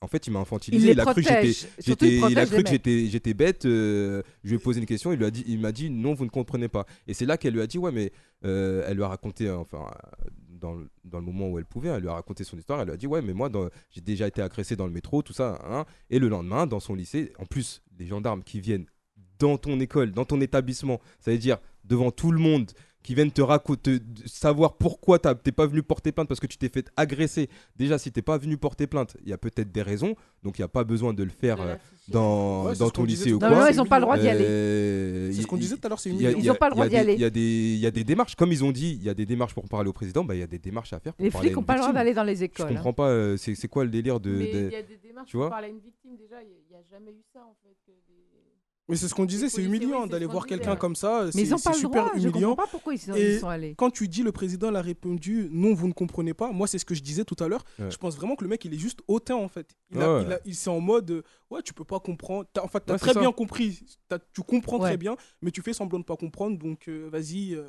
en 0.00 0.06
fait 0.06 0.26
il 0.26 0.32
m'a 0.32 0.40
infantilisé. 0.40 0.88
Il 0.88 0.92
il, 0.92 1.00
a 1.00 1.04
cru 1.04 1.22
que 1.22 1.28
j'étais 1.28 2.16
il 2.16 2.30
il 2.30 2.38
a 2.38 2.46
cru 2.46 2.62
que 2.62 2.70
j'étais 2.70 3.06
j'étais 3.06 3.34
bête 3.34 3.64
euh, 3.66 4.22
je 4.44 4.50
lui 4.50 4.56
ai 4.56 4.58
posé 4.58 4.80
une 4.80 4.86
question 4.86 5.12
il 5.12 5.18
lui 5.18 5.24
a 5.24 5.30
dit 5.30 5.44
il 5.46 5.60
m'a 5.60 5.72
dit 5.72 5.90
non 5.90 6.14
vous 6.14 6.24
ne 6.24 6.30
comprenez 6.30 6.68
pas. 6.68 6.86
Et 7.06 7.14
c'est 7.14 7.26
là 7.26 7.36
qu'elle 7.36 7.54
lui 7.54 7.60
a 7.62 7.66
dit 7.66 7.78
ouais 7.78 7.92
mais 7.92 8.12
euh, 8.44 8.84
elle 8.86 8.96
lui 8.96 9.02
a 9.02 9.08
raconté 9.08 9.46
euh, 9.46 9.58
enfin 9.58 9.86
dans 10.48 10.74
le, 10.74 10.88
dans 11.04 11.18
le 11.18 11.24
moment 11.24 11.48
où 11.48 11.58
elle 11.58 11.64
pouvait 11.64 11.88
elle 11.88 12.02
lui 12.02 12.08
a 12.08 12.14
raconté 12.14 12.44
son 12.44 12.56
histoire 12.58 12.80
elle 12.80 12.86
lui 12.86 12.94
a 12.94 12.96
dit 12.96 13.06
ouais 13.06 13.22
mais 13.22 13.32
moi 13.34 13.50
j'ai 13.90 14.00
déjà 14.00 14.26
été 14.26 14.42
agressée 14.42 14.76
dans 14.76 14.86
le 14.86 14.92
métro 14.92 15.22
tout 15.22 15.32
ça 15.32 15.60
hein. 15.64 15.84
et 16.10 16.18
le 16.18 16.28
lendemain 16.28 16.66
dans 16.66 16.80
son 16.80 16.94
lycée 16.94 17.32
en 17.38 17.46
plus 17.46 17.82
les 17.98 18.06
gendarmes 18.06 18.42
qui 18.42 18.60
viennent 18.60 18.86
dans 19.40 19.56
ton 19.58 19.80
école, 19.80 20.12
dans 20.12 20.24
ton 20.24 20.40
établissement, 20.40 21.00
ça 21.18 21.32
veut 21.32 21.38
dire 21.38 21.58
devant 21.84 22.10
tout 22.12 22.30
le 22.30 22.38
monde, 22.38 22.70
qui 23.02 23.14
viennent 23.14 23.30
te 23.32 23.40
raconter, 23.40 23.98
savoir 24.26 24.74
pourquoi 24.76 25.18
t'es 25.18 25.52
pas 25.52 25.66
venu 25.66 25.82
porter 25.82 26.12
plainte 26.12 26.28
parce 26.28 26.38
que 26.40 26.46
tu 26.46 26.58
t'es 26.58 26.68
fait 26.68 26.86
agresser. 26.96 27.48
Déjà, 27.76 27.96
si 27.98 28.12
t'es 28.12 28.20
pas 28.22 28.36
venu 28.36 28.56
porter 28.58 28.86
plainte, 28.86 29.16
il 29.22 29.30
y 29.30 29.32
a 29.32 29.38
peut-être 29.38 29.72
des 29.72 29.80
raisons, 29.82 30.14
donc 30.42 30.58
il 30.58 30.60
n'y 30.60 30.66
a 30.66 30.68
pas 30.68 30.84
besoin 30.84 31.14
de 31.14 31.22
le 31.22 31.30
faire 31.30 31.60
euh, 31.62 31.76
dans, 32.08 32.66
Ouais, 32.66 32.76
dans 32.76 32.90
ton 32.90 33.04
lycée 33.04 33.32
ou 33.32 33.38
quoi. 33.38 33.48
Non, 33.48 33.60
non, 33.60 33.66
ils 33.70 33.76
n'ont 33.76 33.86
pas 33.86 33.98
le 33.98 34.04
droit 34.04 34.18
d'y 34.18 34.28
aller. 34.28 34.44
Euh, 34.46 35.32
C'est 35.32 35.42
ce 35.42 35.46
qu'on 35.46 35.56
disait 35.56 35.76
tout 35.76 35.86
à 35.86 35.88
l'heure, 35.88 35.98
c'est 35.98 36.10
y 36.10 36.16
Ils 36.16 36.48
a- 36.48 36.52
ont 36.52 36.56
pas 36.56 36.68
le 36.68 36.74
droit 36.74 36.86
d'y 36.88 36.96
aller. 36.96 37.14
Il 37.14 37.20
y, 37.20 37.24
a 37.24 37.30
des- 37.30 37.40
il 37.74 37.78
y 37.80 37.86
a 37.86 37.90
des 37.90 38.04
démarches, 38.04 38.34
comme 38.36 38.52
ils 38.52 38.64
ont 38.64 38.72
dit, 38.72 38.98
il 39.00 39.02
y 39.04 39.08
a 39.08 39.14
des 39.14 39.24
démarches 39.26 39.54
pour 39.54 39.66
parler 39.68 39.88
au 39.88 39.94
président, 39.94 40.22
bah, 40.22 40.34
il 40.34 40.40
y 40.40 40.42
a 40.42 40.46
des 40.46 40.58
démarches 40.58 40.92
à 40.92 41.00
faire. 41.00 41.14
Pour 41.14 41.24
Les 41.24 41.30
flics 41.30 41.52
n'ont 41.54 41.60
une 41.60 41.64
pas 41.66 41.74
le 41.76 41.80
droit 41.80 41.92
d'aller 41.94 42.12
dans 42.14 42.22
les 42.24 42.36
Je 42.36 42.44
écoles. 42.44 42.66
hein. 42.66 42.74
comprends 42.74 42.92
pas, 42.92 43.08
euh, 43.08 43.36
c'est 43.38 43.68
quoi 43.68 43.84
le 43.84 43.90
délire 43.90 44.20
de. 44.20 44.30
Il 44.30 44.70
y 44.72 44.76
a 44.76 44.82
des 44.82 44.98
démarches 44.98 45.30
tu 45.30 45.36
pour 45.38 45.48
parler 45.48 45.68
à 45.68 45.70
une 45.70 45.80
victime, 45.80 46.16
déjà, 46.18 46.36
il 46.42 46.48
n'y 46.68 46.76
a, 46.76 46.82
jamais 46.90 47.12
eu 47.12 47.22
ça 47.32 47.40
en 47.40 47.54
fait. 47.62 47.76
Mais 48.90 48.96
c'est 48.96 49.08
ce 49.08 49.14
qu'on 49.14 49.24
disait, 49.24 49.48
c'est 49.48 49.62
humiliant 49.62 50.06
d'aller 50.06 50.26
voir 50.26 50.46
quelqu'un 50.46 50.76
comme 50.76 50.94
ça. 50.96 51.22
Mais 51.26 51.32
c'est- 51.32 51.42
ils 51.42 51.50
n'ont 51.50 51.58
pas 51.58 51.70
le 51.70 51.76
super 51.76 52.04
droit. 52.04 52.12
Je 52.16 52.18
ne 52.18 52.24
comprends 52.24 52.38
humiliant. 52.38 52.56
pas 52.56 52.66
pourquoi 52.70 52.94
ils 52.94 52.98
sont, 52.98 53.14
Et 53.14 53.34
ils 53.34 53.38
sont 53.40 53.48
allés. 53.48 53.74
Quand 53.76 53.90
tu 53.90 54.08
dis 54.08 54.22
le 54.22 54.32
président 54.32 54.70
l'a 54.70 54.82
répondu 54.82 55.48
non, 55.52 55.72
vous 55.74 55.88
ne 55.88 55.92
comprenez 55.92 56.34
pas, 56.34 56.50
moi 56.52 56.66
c'est 56.66 56.78
ce 56.78 56.84
que 56.84 56.94
je 56.94 57.02
disais 57.02 57.24
tout 57.24 57.36
à 57.42 57.48
l'heure. 57.48 57.64
Ouais. 57.78 57.90
Je 57.90 57.96
pense 57.96 58.16
vraiment 58.16 58.36
que 58.36 58.44
le 58.44 58.50
mec 58.50 58.64
il 58.64 58.74
est 58.74 58.78
juste 58.78 59.00
hautain 59.08 59.36
en 59.36 59.48
fait. 59.48 59.68
Il, 59.92 59.98
Ouais, 59.98 60.22
il, 60.24 60.32
a- 60.32 60.40
il- 60.44 60.54
c'est 60.54 60.70
en 60.70 60.80
mode 60.80 61.10
euh, 61.10 61.22
ouais, 61.50 61.62
tu 61.62 61.72
peux 61.72 61.84
pas 61.84 62.00
comprendre. 62.00 62.46
En 62.62 62.68
fait, 62.68 62.84
tu 62.84 62.90
as 62.90 62.94
Ouais, 62.94 62.98
très 62.98 63.14
bien 63.14 63.32
compris. 63.32 63.80
T'as- 64.08 64.18
tu 64.18 64.42
comprends 64.42 64.78
Ouais. 64.78 64.88
très 64.90 64.96
bien, 64.96 65.16
mais 65.42 65.50
tu 65.50 65.62
fais 65.62 65.72
semblant 65.72 65.98
de 66.00 66.04
pas 66.04 66.16
comprendre. 66.16 66.58
Donc 66.58 66.88
euh, 66.88 67.08
vas-y, 67.10 67.54
euh, 67.54 67.68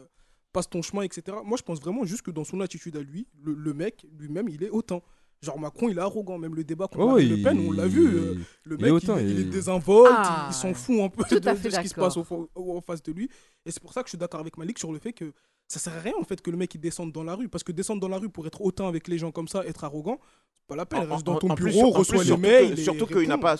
passe 0.53 0.69
ton 0.69 0.81
chemin, 0.81 1.03
etc. 1.03 1.37
Moi 1.45 1.57
je 1.57 1.63
pense 1.63 1.79
vraiment 1.79 2.03
juste 2.03 2.23
que 2.23 2.31
dans 2.31 2.43
son 2.43 2.59
attitude 2.61 2.97
à 2.97 3.01
lui, 3.01 3.27
le, 3.41 3.53
le 3.53 3.73
mec 3.73 4.05
lui-même 4.19 4.49
il 4.49 4.63
est 4.63 4.69
hautain. 4.69 5.01
Genre 5.41 5.59
Macron, 5.59 5.89
il 5.89 5.97
est 5.97 6.01
arrogant, 6.01 6.37
même 6.37 6.53
le 6.53 6.63
débat 6.63 6.87
contre 6.87 7.15
oh, 7.15 7.17
Le 7.17 7.41
Pen, 7.41 7.59
on 7.67 7.71
l'a 7.71 7.87
vu. 7.87 8.05
Euh, 8.05 8.35
le 8.63 8.77
mec, 8.77 8.85
il, 8.85 8.87
est, 8.87 8.91
autant, 8.91 9.17
il, 9.17 9.49
désinvolte, 9.49 10.13
il 10.49 10.53
s'en 10.53 10.73
fout 10.75 10.99
un 11.01 11.09
peu 11.09 11.23
de, 11.23 11.43
ce 11.43 11.81
qui 11.81 11.89
se 11.89 11.95
passe 11.95 12.15
en 12.15 12.81
face 12.81 13.01
de 13.01 13.11
lui. 13.11 13.27
Et 13.65 13.71
c'est 13.71 13.81
pour 13.81 13.91
ça 13.91 14.01
que 14.03 14.07
je 14.07 14.11
suis 14.11 14.17
d'accord 14.19 14.39
avec 14.39 14.57
Malik 14.57 14.77
sur 14.77 14.91
le 14.91 14.99
fait 14.99 15.13
que 15.13 15.33
ça 15.71 15.79
sert 15.79 15.93
à 15.93 15.99
rien 15.99 16.13
en 16.19 16.23
fait 16.23 16.41
que 16.41 16.51
le 16.51 16.57
mec 16.57 16.75
il 16.75 16.81
descende 16.81 17.11
dans 17.11 17.23
la 17.23 17.35
rue. 17.35 17.47
Parce 17.47 17.63
que 17.63 17.71
descendre 17.71 18.01
dans 18.01 18.09
la 18.09 18.17
rue 18.17 18.29
pour 18.29 18.45
être 18.45 18.61
autant 18.61 18.87
avec 18.87 19.07
les 19.07 19.17
gens 19.17 19.31
comme 19.31 19.47
ça 19.47 19.65
être 19.65 19.83
arrogant 19.83 20.19
c'est 20.59 20.67
pas 20.67 20.75
la 20.75 20.85
peine. 20.85 21.09
Reste 21.09 21.25
dans 21.25 21.39
ton 21.39 21.53
bureau 21.53 21.91
reçois 21.91 22.23
les 22.23 22.37
mails 22.37 22.77
surtout 22.77 23.07
qu'il 23.07 23.27
n'a 23.27 23.37
pas 23.37 23.55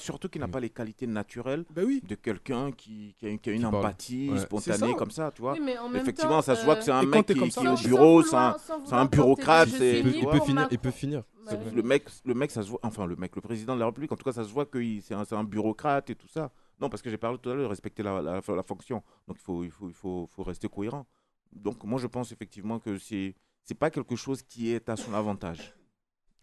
pas 0.51 0.59
les 0.59 0.69
qualités 0.69 1.07
naturelles 1.07 1.65
bah 1.73 1.81
de 1.83 2.15
quelqu'un 2.15 2.71
qui, 2.71 3.15
a 3.23 3.49
une, 3.49 3.65
empathie 3.65 4.29
spontanée 4.37 4.93
comme 4.95 5.11
ça 5.11 5.31
tu 5.33 5.41
vois. 5.41 5.55
Effectivement 5.95 6.41
ça 6.41 6.55
se 6.55 6.65
voit 6.65 6.75
que 6.75 6.83
c'est 6.83 6.91
un 6.91 7.03
euh, 7.03 7.07
mec 7.07 7.25
qui, 7.25 7.33
est 7.33 7.67
au 7.67 7.77
bureau 7.77 8.23
c'est 8.23 8.35
un 8.91 9.05
bureaucrate 9.05 9.69
il 9.79 10.79
peut 10.79 10.91
finir. 10.91 11.23
Bah 11.45 11.53
le 11.73 11.81
mec, 11.81 12.07
le 12.25 12.33
mec, 12.33 12.51
ça 12.51 12.63
se 12.63 12.69
voit. 12.69 12.79
Enfin, 12.83 13.05
le 13.05 13.15
mec, 13.15 13.35
le 13.35 13.41
président 13.41 13.75
de 13.75 13.79
la 13.79 13.87
République, 13.87 14.11
en 14.11 14.15
tout 14.15 14.23
cas, 14.23 14.31
ça 14.31 14.43
se 14.43 14.49
voit 14.49 14.65
que 14.65 14.79
c'est 15.01 15.13
un, 15.33 15.43
bureaucrate 15.43 16.09
et 16.09 16.15
tout 16.15 16.27
ça. 16.27 16.51
Non, 16.79 16.89
parce 16.89 17.01
que 17.01 17.09
j'ai 17.09 17.17
parlé 17.17 17.37
tout 17.37 17.49
à 17.49 17.53
l'heure 17.53 17.63
de 17.63 17.69
respecter 17.69 18.03
la, 18.03 18.21
la, 18.21 18.63
fonction. 18.63 19.03
Donc, 19.27 19.37
il 19.37 19.43
faut, 19.43 19.63
il 19.63 19.71
faut, 19.71 19.89
il 19.89 20.33
faut 20.33 20.43
rester 20.43 20.67
cohérent. 20.67 21.05
Donc, 21.51 21.83
moi, 21.83 21.99
je 21.99 22.07
pense 22.07 22.31
effectivement 22.31 22.79
que 22.79 22.97
c'est, 22.97 23.35
c'est 23.63 23.75
pas 23.75 23.89
quelque 23.89 24.15
chose 24.15 24.41
qui 24.41 24.71
est 24.71 24.89
à 24.89 24.95
son 24.95 25.13
avantage 25.13 25.75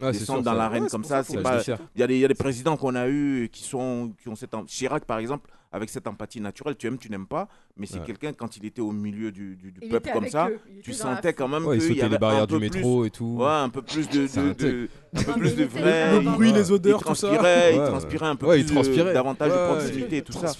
ah, 0.00 0.12
descendre 0.12 0.42
dans 0.42 0.54
l'arène 0.54 0.88
comme 0.88 1.04
ça. 1.04 1.22
Il 1.28 2.00
y, 2.00 2.02
a 2.02 2.28
des 2.28 2.34
présidents 2.34 2.76
qu'on 2.76 2.94
a 2.94 3.08
eu 3.08 3.48
qui, 3.52 3.62
sont, 3.62 4.12
qui 4.20 4.28
ont 4.28 4.36
cette. 4.36 4.54
Chirac, 4.66 5.04
par 5.04 5.18
exemple, 5.18 5.50
avec 5.72 5.90
cette 5.90 6.06
empathie 6.06 6.40
naturelle, 6.40 6.76
tu 6.76 6.86
aimes, 6.86 6.98
tu 6.98 7.10
n'aimes 7.10 7.26
pas, 7.26 7.48
mais 7.76 7.86
c'est 7.86 8.02
quelqu'un, 8.02 8.32
quand 8.32 8.56
il 8.56 8.64
était 8.64 8.80
au 8.80 8.92
milieu 8.92 9.30
du, 9.30 9.56
du, 9.56 9.72
peuple 9.72 10.10
comme 10.12 10.28
ça, 10.28 10.48
tu 10.82 10.92
sentais 10.92 11.34
quand 11.34 11.48
même 11.48 11.66
ouais, 11.66 11.78
qu'il 11.78 11.96
y 11.96 12.00
avait 12.00 12.10
les 12.10 12.18
barrières 12.18 12.44
un 12.44 12.46
peu 12.46 12.58
du 12.58 12.60
métro 12.60 13.00
plus, 13.00 13.06
et 13.08 13.10
tout. 13.10 13.36
Ouais, 13.38 13.46
un 13.46 13.68
peu 13.68 13.82
plus 13.82 14.08
de, 14.08 15.64
vrai. 15.64 16.20
Le 16.20 16.30
bruit, 16.30 16.52
les 16.52 16.70
odeurs, 16.70 17.00
il 17.00 17.06
tout 17.06 17.14
ça. 17.14 17.70
Il 17.72 17.78
transpirait 17.78 18.26
un 18.26 18.36
peu 18.36 18.48
plus, 18.48 18.60
il 18.60 18.66
transpirait. 18.66 19.12
davantage 19.12 19.52
de 19.52 19.74
proximité 19.74 20.16
et 20.18 20.22
tout 20.22 20.32
ça. 20.32 20.52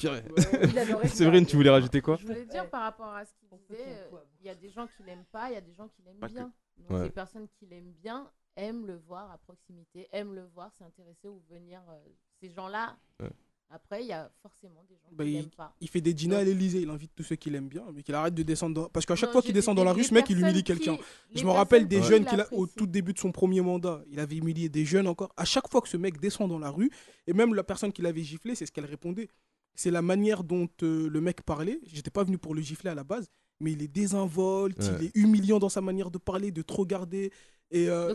Séverine, 1.06 1.46
tu 1.46 1.56
voulais 1.56 1.70
rajouter 1.70 2.00
quoi 2.00 2.16
Je 2.20 2.26
voulais 2.26 2.44
dire 2.44 2.68
par 2.68 2.82
rapport 2.82 3.14
à 3.14 3.24
ce 3.24 3.30
qu'il 3.34 3.48
disait, 3.48 3.88
euh, 4.12 4.18
il 4.40 4.46
y 4.46 4.50
a 4.50 4.54
des 4.54 4.70
gens 4.70 4.86
qui 4.96 5.02
l'aiment 5.04 5.24
pas, 5.32 5.48
il 5.50 5.54
y 5.54 5.56
a 5.56 5.60
des 5.60 5.74
gens 5.74 5.88
qui 5.88 6.02
l'aiment 6.02 6.30
bien. 6.30 6.52
Donc, 6.88 7.02
les 7.02 7.10
personnes 7.10 7.46
qui 7.58 7.66
l'aiment 7.66 7.94
bien, 8.02 8.28
aiment 8.58 8.86
le 8.86 8.96
voir 8.96 9.30
à 9.30 9.38
proximité, 9.38 10.08
aiment 10.12 10.34
le 10.34 10.44
voir, 10.54 10.70
s'intéresser 10.78 11.28
ou 11.28 11.40
venir. 11.48 11.80
Euh, 11.88 11.98
ces 12.40 12.50
gens-là, 12.50 12.96
après, 13.70 14.02
il 14.02 14.08
y 14.08 14.12
a 14.12 14.30
forcément 14.40 14.82
des 14.88 14.96
gens 14.96 15.10
bah 15.12 15.24
qui 15.24 15.32
n'aiment 15.32 15.50
pas. 15.50 15.74
Il 15.80 15.88
fait 15.88 16.00
des 16.00 16.14
dîners 16.14 16.36
Donc, 16.36 16.42
à 16.42 16.44
l'Elysée, 16.44 16.80
il 16.80 16.88
invite 16.88 17.12
tous 17.14 17.22
ceux 17.22 17.36
qu'il 17.36 17.54
aime 17.54 17.68
bien, 17.68 17.84
mais 17.92 18.02
qu'il 18.02 18.14
arrête 18.14 18.34
de 18.34 18.42
descendre. 18.42 18.74
Dans... 18.74 18.88
Parce 18.88 19.04
qu'à 19.04 19.14
chaque 19.14 19.30
fois 19.30 19.42
qu'il 19.42 19.52
descend 19.52 19.76
dans 19.76 19.84
la 19.84 19.92
rue, 19.92 20.04
ce 20.04 20.14
mec, 20.14 20.28
il 20.30 20.40
humilie 20.40 20.64
quelqu'un. 20.64 20.96
Je 21.34 21.44
me 21.44 21.50
rappelle 21.50 21.86
des 21.86 22.02
jeunes 22.02 22.24
qu'il 22.24 22.40
a 22.40 22.52
au 22.52 22.66
tout 22.66 22.86
début 22.86 23.12
de 23.12 23.18
son 23.18 23.30
premier 23.30 23.60
mandat. 23.60 24.02
Il 24.10 24.20
avait 24.20 24.36
humilié 24.36 24.68
des 24.68 24.84
jeunes 24.84 25.06
encore. 25.06 25.32
À 25.36 25.44
chaque 25.44 25.70
fois 25.70 25.80
que 25.80 25.88
ce 25.88 25.96
mec 25.96 26.18
descend 26.18 26.48
dans 26.48 26.58
la 26.58 26.70
rue, 26.70 26.90
et 27.26 27.32
même 27.32 27.54
la 27.54 27.64
personne 27.64 27.92
qui 27.92 28.00
l'avait 28.00 28.22
giflé, 28.22 28.54
c'est 28.54 28.64
ce 28.64 28.72
qu'elle 28.72 28.86
répondait. 28.86 29.28
C'est 29.74 29.90
la 29.90 30.02
manière 30.02 30.42
dont 30.44 30.68
euh, 30.82 31.08
le 31.08 31.20
mec 31.20 31.42
parlait. 31.42 31.78
J'étais 31.86 32.10
pas 32.10 32.24
venu 32.24 32.38
pour 32.38 32.54
le 32.54 32.62
gifler 32.62 32.90
à 32.90 32.94
la 32.94 33.04
base, 33.04 33.28
mais 33.60 33.72
il 33.72 33.82
est 33.82 33.88
désinvolte, 33.88 34.90
il 34.98 35.06
est 35.06 35.10
humiliant 35.14 35.58
dans 35.58 35.68
sa 35.68 35.80
manière 35.80 36.10
de 36.10 36.18
parler, 36.18 36.50
de 36.50 36.62
trop 36.62 36.86
garder. 36.86 37.30
Et 37.70 37.88
euh, 37.88 38.14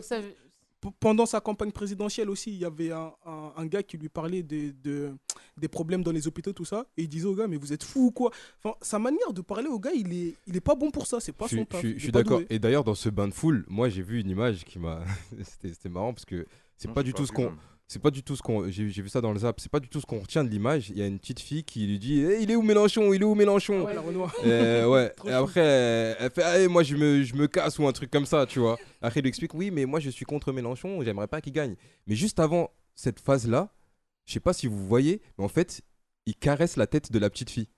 pendant 1.00 1.26
sa 1.26 1.40
campagne 1.40 1.70
présidentielle 1.72 2.28
aussi, 2.30 2.50
il 2.50 2.58
y 2.58 2.64
avait 2.64 2.90
un, 2.92 3.12
un, 3.24 3.66
gars 3.66 3.82
qui 3.82 3.96
lui 3.96 4.08
parlait 4.08 4.42
de, 4.42 4.74
de, 4.82 5.12
des 5.56 5.68
problèmes 5.68 6.02
dans 6.02 6.12
les 6.12 6.26
hôpitaux, 6.26 6.52
tout 6.52 6.64
ça. 6.64 6.86
Et 6.96 7.02
il 7.02 7.08
disait 7.08 7.26
au 7.26 7.34
gars, 7.34 7.46
mais 7.46 7.56
vous 7.56 7.72
êtes 7.72 7.84
fou 7.84 8.06
ou 8.06 8.10
quoi? 8.10 8.30
Enfin, 8.62 8.76
Sa 8.82 8.98
manière 8.98 9.32
de 9.32 9.40
parler 9.40 9.68
au 9.68 9.78
gars, 9.78 9.92
il 9.94 10.12
est, 10.12 10.36
il 10.46 10.56
est 10.56 10.60
pas 10.60 10.74
bon 10.74 10.90
pour 10.90 11.06
ça. 11.06 11.20
C'est 11.20 11.32
pas 11.32 11.46
je, 11.46 11.56
son 11.56 11.64
taf. 11.64 11.82
Je, 11.82 11.98
suis 11.98 12.12
d'accord. 12.12 12.42
Et 12.50 12.58
d'ailleurs, 12.58 12.84
dans 12.84 12.94
ce 12.94 13.08
bain 13.08 13.28
de 13.28 13.34
foule, 13.34 13.64
moi, 13.68 13.88
j'ai 13.88 14.02
vu 14.02 14.20
une 14.20 14.30
image 14.30 14.64
qui 14.64 14.78
m'a. 14.78 15.04
C'était 15.62 15.88
marrant 15.88 16.12
parce 16.12 16.24
que 16.24 16.46
c'est 16.76 16.92
pas 16.92 17.02
du 17.02 17.12
tout 17.12 17.26
ce 17.26 17.32
qu'on 17.32 17.52
c'est 17.86 18.00
pas 18.00 18.10
du 18.10 18.22
tout 18.22 18.34
ce 18.34 18.42
qu'on. 18.42 18.70
J'ai 18.70 18.84
vu 18.84 19.08
ça 19.08 19.20
dans 19.20 19.32
le 19.32 19.38
zap, 19.38 19.60
c'est 19.60 19.70
pas 19.70 19.80
du 19.80 19.88
tout 19.88 20.00
ce 20.00 20.06
qu'on 20.06 20.18
retient 20.18 20.42
de 20.42 20.48
l'image. 20.48 20.90
Il 20.90 20.98
y 20.98 21.02
a 21.02 21.06
une 21.06 21.18
petite 21.18 21.40
fille 21.40 21.64
qui 21.64 21.86
lui 21.86 21.98
dit 21.98 22.20
eh, 22.20 22.42
Il 22.42 22.50
est 22.50 22.56
où 22.56 22.62
Mélenchon? 22.62 23.12
Il 23.12 23.22
est 23.22 23.24
où 23.24 23.34
Mélenchon? 23.34 23.84
Ouais, 23.84 23.94
la 23.94 24.02
euh, 24.46 24.86
ouais. 24.86 25.12
Et 25.26 25.32
après, 25.32 25.60
elle, 25.60 26.30
fait 26.30 26.42
Allez, 26.42 26.68
moi 26.68 26.82
je 26.82 26.96
me, 26.96 27.22
je 27.22 27.34
me 27.34 27.46
casse 27.46 27.78
ou 27.78 27.86
un 27.86 27.92
truc 27.92 28.10
comme 28.10 28.26
ça, 28.26 28.46
tu 28.46 28.58
vois. 28.58 28.78
Après, 29.02 29.20
il 29.20 29.22
lui 29.22 29.28
explique 29.28 29.54
Oui, 29.54 29.70
mais 29.70 29.84
moi 29.84 30.00
je 30.00 30.10
suis 30.10 30.24
contre 30.24 30.52
Mélenchon, 30.52 31.02
j'aimerais 31.02 31.28
pas 31.28 31.40
qu'il 31.40 31.52
gagne. 31.52 31.76
Mais 32.06 32.14
juste 32.14 32.40
avant 32.40 32.70
cette 32.94 33.20
phase-là, 33.20 33.72
je 34.24 34.32
sais 34.32 34.40
pas 34.40 34.54
si 34.54 34.66
vous 34.66 34.86
voyez, 34.86 35.20
mais 35.38 35.44
en 35.44 35.48
fait, 35.48 35.82
il 36.26 36.34
caresse 36.34 36.76
la 36.76 36.86
tête 36.86 37.12
de 37.12 37.18
la 37.18 37.28
petite 37.28 37.50
fille. 37.50 37.68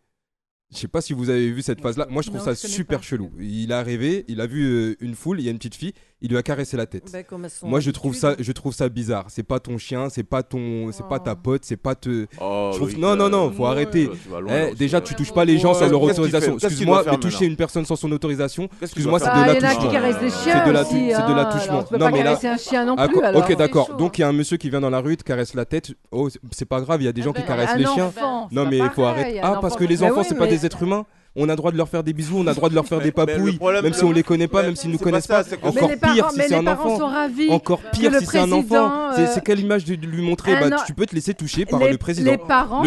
Je 0.72 0.78
sais 0.78 0.88
pas 0.88 1.00
si 1.00 1.12
vous 1.12 1.30
avez 1.30 1.52
vu 1.52 1.62
cette 1.62 1.80
phase-là. 1.80 2.06
Moi, 2.10 2.22
je 2.22 2.30
trouve 2.30 2.42
ça 2.42 2.54
super 2.54 3.02
chelou. 3.02 3.30
Il 3.38 3.70
est 3.70 3.74
arrivé, 3.74 4.24
il 4.26 4.40
a 4.40 4.46
vu 4.46 4.64
euh, 4.64 4.96
une 5.00 5.14
foule, 5.14 5.40
il 5.40 5.44
y 5.44 5.48
a 5.48 5.52
une 5.52 5.58
petite 5.58 5.76
fille, 5.76 5.92
il 6.22 6.30
lui 6.30 6.38
a 6.38 6.43
caressé 6.43 6.76
la 6.76 6.86
tête. 6.86 7.14
Moi, 7.62 7.80
je 7.80 7.90
trouve 7.90 8.14
ça, 8.14 8.34
je 8.38 8.52
trouve 8.52 8.74
ça 8.74 8.88
bizarre. 8.88 9.26
C'est 9.28 9.43
pas 9.43 9.60
ton 9.60 9.76
chien, 9.76 10.09
c'est 10.09 10.22
pas 10.22 10.43
ton, 10.43 10.90
c'est 10.93 11.06
pas 11.06 11.18
ta 11.18 11.36
pote, 11.36 11.64
c'est 11.64 11.76
pas 11.76 11.94
te. 11.94 12.26
Oh, 12.40 12.72
non, 12.98 13.16
non, 13.16 13.28
non, 13.28 13.52
faut 13.52 13.66
arrêter. 13.66 14.09
Eh, 14.48 14.74
déjà, 14.74 15.01
tu 15.01 15.14
touches 15.14 15.32
pas 15.32 15.44
les 15.44 15.59
gens 15.59 15.74
sans 15.74 15.88
leur 15.88 16.02
autorisation. 16.02 16.55
Excuse-moi, 16.55 17.05
mais 17.10 17.18
toucher 17.18 17.44
une 17.44 17.56
personne 17.56 17.84
sans 17.84 17.97
son 17.97 18.10
autorisation, 18.12 18.68
excuse-moi, 18.80 19.18
c'est 19.18 19.26
de 19.26 19.60
l'attouchement. 19.60 19.90
C'est 20.32 21.26
de 21.26 21.34
l'attouchement. 21.34 21.84
Non, 21.98 22.10
mais 22.10 22.22
là, 22.22 22.38
un 22.43 22.56
chien 22.56 22.84
non 22.84 22.94
ah, 22.97 23.09
plus. 23.09 23.18
Ok, 23.34 23.56
d'accord. 23.56 23.97
Donc, 23.97 24.18
il 24.18 24.22
y 24.22 24.24
a 24.24 24.28
un 24.28 24.32
monsieur 24.32 24.56
qui 24.56 24.70
vient 24.70 24.80
dans 24.80 24.90
la 24.90 25.01
rue, 25.01 25.16
te 25.16 25.24
caresse 25.24 25.55
la 25.55 25.64
tête. 25.64 25.93
Oh, 26.10 26.28
c'est 26.51 26.64
pas 26.64 26.80
grave. 26.80 27.02
Il 27.02 27.05
y 27.05 27.09
a 27.09 27.12
des 27.12 27.22
gens 27.22 27.32
qui 27.32 27.44
caressent 27.44 27.76
les 27.76 27.86
chiens. 27.86 28.12
Non, 28.52 28.66
mais 28.66 28.78
il 28.78 28.90
faut 28.90 29.05
arrêter. 29.05 29.40
Ah, 29.43 29.59
parce 29.60 29.76
que 29.76 29.84
les 29.84 30.02
enfants, 30.02 30.22
c'est 30.26 30.34
pas 30.34 30.47
des 30.47 30.64
êtres 30.64 30.82
humains 30.82 31.05
on 31.36 31.48
a 31.48 31.56
droit 31.56 31.70
de 31.70 31.76
leur 31.76 31.88
faire 31.88 32.02
des 32.02 32.12
bisous, 32.12 32.38
on 32.38 32.46
a 32.46 32.54
droit 32.54 32.68
de 32.68 32.74
leur 32.74 32.86
faire 32.86 33.00
des 33.00 33.12
papouilles, 33.12 33.58
même 33.82 33.92
si 33.92 34.04
on 34.04 34.12
les 34.12 34.22
connaît 34.22 34.48
pas, 34.48 34.62
même 34.62 34.76
s'ils 34.76 34.90
nous 34.90 34.98
connaissent 34.98 35.26
pas. 35.26 35.42
encore 35.62 35.88
mais 35.88 35.96
pire 35.96 36.30
si 36.30 36.40
c'est 36.48 36.54
un 36.54 36.66
enfant. 36.66 37.12
Encore 37.50 37.80
pire 37.92 38.12
si 38.18 38.26
c'est 38.26 38.38
un 38.38 38.52
enfant. 38.52 39.10
C'est 39.14 39.44
quelle 39.44 39.60
image 39.60 39.84
de 39.84 39.94
lui 40.06 40.22
montrer? 40.22 40.54
Bah, 40.56 40.68
ah, 40.72 40.84
tu 40.86 40.94
peux 40.94 41.06
te 41.06 41.14
laisser 41.14 41.34
toucher 41.34 41.66
par 41.66 41.80
le 41.80 41.98
président. 41.98 42.32
Le 42.32 42.38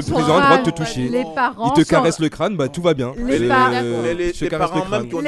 président 0.01 0.38
a 0.38 0.39
le 0.39 0.45
droit 0.45 0.57
de 0.57 0.71
te 0.71 0.76
toucher. 0.76 1.11
Il 1.11 1.73
te 1.73 1.88
caresse 1.88 2.19
le 2.19 2.30
crâne, 2.30 2.55
bah, 2.55 2.67
tout 2.67 2.81
va 2.81 2.93
bien. 2.93 3.13
Les 3.17 3.47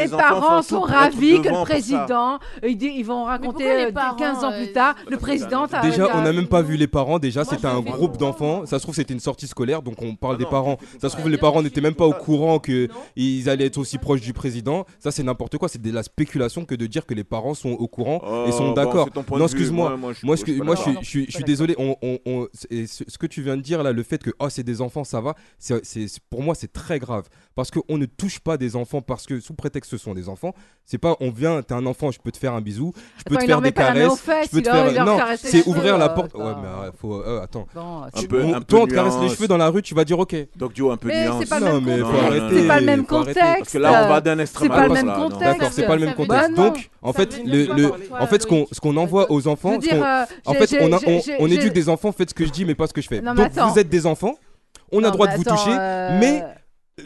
parents 0.08 0.62
sont 0.62 0.82
ravis 0.82 1.42
que 1.42 1.50
le 1.50 1.64
président, 1.64 2.40
ils 2.64 3.04
vont 3.04 3.26
raconter 3.26 3.92
15 4.18 4.44
euh, 4.44 4.48
ans 4.48 4.52
plus 4.58 4.72
tard, 4.72 4.96
le 5.10 5.18
président. 5.18 5.68
Déjà, 5.84 6.08
on 6.16 6.22
n'a 6.22 6.34
même 6.34 6.48
pas 6.48 6.62
vu 6.62 6.76
les 6.76 6.88
parents. 6.88 7.20
Déjà, 7.20 7.46
c'était 7.46 7.68
un 7.68 7.82
groupe 7.82 8.18
d'enfants. 8.18 8.66
Ça 8.66 8.80
se 8.80 8.84
trouve, 8.84 8.96
c'était 8.96 9.14
une 9.14 9.20
sortie 9.20 9.48
scolaire, 9.48 9.82
donc 9.82 10.02
on 10.02 10.16
parle 10.16 10.38
des 10.38 10.46
parents. 10.46 10.78
Ça 11.02 11.10
se 11.10 11.16
trouve, 11.16 11.30
les 11.30 11.38
parents 11.38 11.62
n'étaient 11.62 11.82
même 11.82 11.96
pas 11.96 12.06
au 12.06 12.14
courant 12.14 12.60
que 12.60 12.88
ils 13.16 13.50
allaient 13.50 13.66
être 13.66 13.78
aussi 13.78 13.98
proches 13.98 14.22
du 14.22 14.34
président. 14.34 14.86
Ça, 15.00 15.12
c'est 15.12 15.24
n'importe 15.24 15.58
quoi. 15.58 15.70
C'est 15.70 15.82
de 15.82 15.92
la 15.92 16.04
spéculation 16.04 16.66
que 16.66 16.76
de 16.76 16.86
dire 16.88 17.06
que 17.06 17.14
les 17.14 17.24
parents 17.24 17.54
sont 17.54 17.72
au 17.72 17.88
courant 17.88 18.22
et 18.46 18.50
oh, 18.50 18.52
sont 18.52 18.74
d'accord. 18.74 19.10
Non, 19.32 19.46
excuse-moi. 19.46 19.98
Moi, 19.98 20.14
je, 20.14 21.04
suis 21.04 21.44
désolé. 21.46 21.76
Ce, 21.76 23.18
que 23.18 23.28
tu 23.28 23.42
viens 23.42 23.58
de 23.58 23.62
dire 23.62 23.84
là, 23.84 23.92
le 23.92 24.04
fait 24.04 24.22
que 24.22 24.32
oh, 24.40 24.50
c'est 24.50 24.64
des 24.64 24.82
enfants, 24.82 25.04
ça 25.04 25.22
va, 25.22 25.36
pour 26.30 26.42
moi, 26.42 26.56
c'est 26.56 26.72
très 26.72 27.00
grave 27.00 27.28
parce 27.56 27.72
qu'on 27.72 27.98
ne 27.98 28.06
touche 28.06 28.40
pas 28.40 28.58
des 28.58 28.76
enfants 28.76 29.02
parce 29.02 29.26
que 29.26 29.40
sous 29.40 29.54
prétexte 29.54 29.92
ce 29.92 29.98
sont 29.98 30.14
des 30.14 30.30
enfants. 30.30 30.54
C'est 30.86 30.98
pas 30.98 31.16
on 31.20 31.32
vient, 31.32 31.62
t'es 31.62 31.74
un 31.74 31.86
enfant, 31.86 32.12
je 32.12 32.20
peux 32.20 32.32
te 32.32 32.38
faire 32.38 32.54
un 32.54 32.62
bisou, 32.62 32.94
je 33.18 33.24
peux 33.24 33.38
te 33.38 33.46
faire 33.46 33.62
des 33.62 33.72
caresses, 33.72 34.20
fait, 34.20 34.46
je 34.46 34.50
peux 34.50 34.62
te 34.62 34.70
faire 34.70 35.06
non, 35.06 35.18
c'est 35.38 35.66
ouvrir 35.68 35.98
la 35.98 36.10
porte. 36.10 36.34
Ouais, 36.34 36.54
mais 36.62 36.68
euh, 36.68 36.92
faut 37.00 37.22
euh, 37.22 37.42
attends. 37.42 37.68
Un 37.76 38.24
peu, 38.24 38.44
on, 38.44 38.62
toi, 38.62 38.82
on 38.82 38.88
te 38.88 38.94
caresse 38.94 39.16
les 39.22 39.30
cheveux 39.30 39.48
dans 39.48 39.58
la 39.58 39.70
rue, 39.70 39.82
tu 39.82 39.94
vas 39.94 40.06
dire 40.06 40.20
OK. 40.20 40.36
Donc 40.56 40.74
duo 40.74 40.92
un 40.92 40.98
peu 40.98 41.10
mais 41.10 41.26
nuance. 41.26 41.44
C'est 41.44 41.50
pas, 41.50 41.60
le 41.60 42.86
même 42.86 43.06
contexte. 43.06 43.40
Parce 43.40 43.72
que 43.72 43.78
là 43.78 44.06
on 44.06 44.10
va 44.10 44.22
d'un 44.22 44.40
extrême 44.40 44.72
à 44.72 44.88
l'autre. 44.88 44.96
C'est 44.96 45.08
pas 45.08 45.16
le 45.16 45.16
même 45.16 45.30
contexte. 45.30 45.42
D'accord, 45.42 45.70
c'est 45.72 45.88
pas 45.88 45.96
le 45.96 46.06
même 46.06 46.16
contexte. 46.16 46.54
Donc 46.54 46.90
en 47.02 47.14
fait 47.14 47.42
le 47.46 47.92
en 48.12 48.28
fait 48.28 48.42
ce 48.42 48.80
qu'on 48.80 48.98
envoie 48.98 49.32
aux 49.32 49.48
enfants, 49.48 49.78
en 50.46 50.54
fait 50.54 50.78
on 51.40 51.48
éduque 51.48 51.74
des 51.74 51.90
enfants, 51.90 52.12
faites 52.12 52.30
ce 52.30 52.36
que 52.36 52.46
je 52.46 52.52
dis 52.52 52.66
mais 52.66 52.76
pas 52.76 52.88
ce 52.88 52.94
que 52.94 53.02
je 53.02 53.08
fais. 53.08 53.22
Donc 53.22 53.38
vous 53.38 53.80
êtes 53.80 53.90
des 53.90 54.06
enfants 54.06 54.36
on 54.92 55.04
a 55.04 55.12
droit 55.12 55.28
de 55.28 55.38
vous 55.38 55.44
toucher, 55.44 55.72
mais 55.72 56.44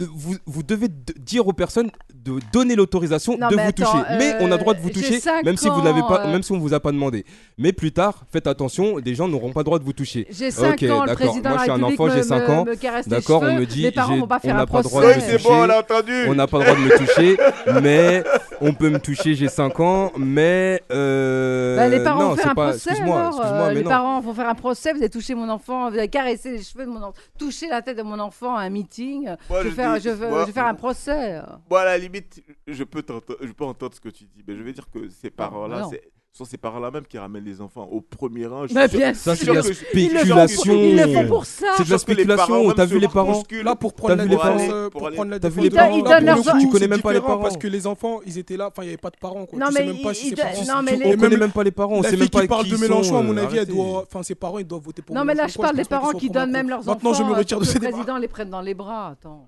euh, 0.02 0.06
vous, 0.14 0.36
vous, 0.46 0.64
devez 0.64 0.88
dire 0.88 1.48
aux 1.48 1.54
personnes 1.54 1.92
de 2.14 2.40
donner 2.52 2.76
l'autorisation 2.76 3.38
de 3.38 3.56
vous 3.56 3.72
toucher. 3.72 3.98
Mais 4.18 4.36
on 4.40 4.52
a 4.52 4.58
droit 4.58 4.74
de 4.74 4.80
euh, 4.80 4.84
vous 4.84 4.90
toucher, 4.90 5.20
même 5.44 5.58
si, 5.58 5.68
vous 5.70 5.82
pas, 5.82 6.26
euh. 6.26 6.32
même 6.32 6.44
si 6.44 6.52
on 6.52 6.56
ne 6.56 6.62
vous 6.62 6.74
a 6.74 6.80
pas 6.80 6.92
demandé. 6.92 7.26
Mais 7.58 7.72
plus 7.72 7.92
tard, 7.92 8.24
faites 8.32 8.48
attention, 8.48 9.00
des 9.00 9.16
gens 9.16 9.28
n'auront 9.28 9.52
pas 9.52 9.62
le 9.62 9.66
droit 9.66 9.80
de 9.80 9.84
vous 9.84 9.94
toucher. 9.94 10.28
J'ai 10.30 10.52
5 10.52 10.84
ans, 10.84 11.06
le 11.06 11.16
Moi, 11.16 11.58
je 11.58 11.62
suis 11.64 11.72
un 11.72 11.84
enfant, 11.84 12.10
j'ai 12.10 12.24
5 12.24 12.50
ans. 12.50 12.66
D'accord, 13.08 13.44
on 13.44 13.54
me 13.56 13.66
dit, 13.66 13.92
on 14.44 14.54
n'a 14.54 14.66
pas 14.66 14.82
droit 14.82 15.02
de 15.02 15.08
me 15.08 15.14
toucher. 15.14 15.38
Bon, 15.44 15.64
on 16.30 16.36
n'a 16.36 16.48
pas 16.48 16.60
le 16.60 16.64
droit 16.66 16.76
de 16.76 16.82
me 16.82 16.98
toucher, 16.98 17.38
mais 17.82 18.24
on 18.62 18.74
peut 18.74 18.90
me 18.90 19.00
toucher, 19.00 19.36
j'ai 19.36 19.50
5 19.50 19.80
ans, 19.80 20.12
mais. 20.18 20.82
Bah, 20.90 21.88
les 21.88 22.04
parents 22.04 22.22
non, 22.22 22.30
vont 22.30 22.36
faire 22.36 22.52
un 22.52 22.56
procès. 22.56 22.94
Les 23.74 23.84
parents 23.84 24.22
vont 24.22 24.34
faire 24.34 24.50
un 24.50 24.56
procès, 24.56 24.92
vous 24.94 25.00
avez 25.00 25.10
touché 25.10 25.36
mon 25.36 25.50
enfant, 25.50 25.90
vous 25.90 25.98
avez 25.98 26.08
caressé 26.08 26.52
les 26.52 26.64
cheveux 26.64 26.86
de 26.86 26.90
mon 26.90 27.02
enfant, 27.02 27.14
touché 27.38 27.68
la 27.68 27.82
tête 27.82 27.98
de 27.98 28.04
mon 28.04 28.20
enfant 28.20 28.56
à 28.56 28.62
un 28.62 28.70
meeting 28.70 29.30
veux, 30.10 30.40
je 30.42 30.46
vais 30.46 30.52
faire 30.52 30.66
un 30.68 30.76
procès. 30.76 31.42
Bon, 31.70 31.76
à 31.78 31.86
la 31.86 31.98
limite, 31.98 32.42
je 32.68 32.84
peux, 32.84 33.04
je 33.42 33.52
peux 33.52 33.66
entendre 33.66 33.94
ce 33.96 34.00
que 34.02 34.10
tu 34.10 34.26
dis, 34.26 34.44
mais 34.48 34.56
je 34.56 34.64
veux 34.64 34.74
dire 34.74 34.90
que 34.92 35.10
ces 35.10 35.30
parents-là, 35.30 35.82
non. 35.82 35.90
c'est- 35.90 36.02
ce 36.32 36.40
sont 36.40 36.50
ces 36.52 36.58
parents-là 36.58 36.92
même 36.92 37.06
qui 37.08 37.18
ramènent 37.18 37.46
les 37.46 37.62
enfants 37.62 37.88
au 37.90 38.02
premier 38.02 38.46
rang. 38.46 38.68
Je 38.68 38.74
Mais 38.74 38.90
bien 38.90 39.14
sûr- 39.14 39.24
Ça, 39.24 39.36
c'est 39.38 39.46
de 39.46 39.54
la 39.54 39.64
spéculation. 39.64 40.74
Ils 40.76 40.98
le 40.98 41.14
font 41.14 41.28
pour 41.28 41.46
ça. 41.46 41.68
C'est 41.78 41.86
de 41.86 41.90
la 41.90 41.96
les 41.96 42.00
spéculation. 42.00 42.74
T'as 42.74 42.86
vu 42.86 43.00
les 43.00 43.08
parents. 43.08 43.42
Là, 43.64 43.76
pour 43.78 43.94
prendre 43.94 44.16
la 44.16 44.24
vu 44.24 44.30
les 44.30 44.36
défense, 44.36 44.44
parents 44.62 44.74
euh, 44.74 44.90
Pour 44.90 45.02
prendre 45.10 45.38
T'as 45.38 45.48
vu 45.48 45.62
les 45.62 45.70
parents 45.70 46.04
Tu 46.60 46.68
connais 46.70 46.88
même 46.90 47.02
pas 47.02 47.14
les 47.14 47.22
parents. 47.22 47.40
Parce 47.42 47.56
que 47.56 47.68
les 47.68 47.88
enfants, 47.88 48.20
ils 48.26 48.38
étaient 48.38 48.58
là, 48.58 48.68
enfin, 48.68 48.84
il 48.84 48.88
n'y 48.88 48.90
avait 48.90 48.98
pas 48.98 49.12
de 49.12 49.16
parents. 49.18 49.46
Quoi. 49.46 49.60
Non, 49.60 49.68
mais 49.74 49.86
les- 49.86 50.04
On 51.06 51.18
connaît 51.18 51.38
même 51.38 51.52
pas 51.54 51.64
les 51.64 51.72
parents. 51.72 51.94
On 51.96 52.02
La 52.02 52.10
sait 52.10 52.18
fille 52.18 52.20
même 52.20 52.30
pas 52.30 52.42
qui 52.42 52.48
parle 52.48 52.68
de 52.68 52.78
Mélenchon, 52.78 53.18
à 53.18 53.22
mon 53.22 53.38
euh, 53.38 53.44
avis, 53.44 53.58
elle 53.60 53.68
doit, 53.68 54.02
enfin, 54.02 54.22
ses 54.22 54.36
parents, 54.36 54.60
ils 54.60 54.68
doivent 54.68 54.82
voter 54.82 55.02
pour 55.02 55.16
Non, 55.16 55.24
mais 55.24 55.36
là, 55.36 55.48
je 55.48 55.58
parle 55.58 55.78
des 55.78 55.86
parents 55.86 56.12
qui 56.12 56.30
donnent 56.30 56.52
même 56.52 56.68
leurs 56.68 56.80
enfants. 56.82 56.92
Maintenant, 56.96 57.14
je 57.14 57.24
me 57.24 57.32
euh, 57.32 57.38
retire 57.38 57.60
de 57.60 57.64
que 57.64 57.70
ce 57.70 57.76
le 57.76 57.80
débat. 57.80 57.92
président 57.94 58.18
les 58.18 58.28
prenne 58.28 58.50
dans 58.50 58.62
les 58.62 58.74
bras. 58.74 59.12
Attends. 59.12 59.48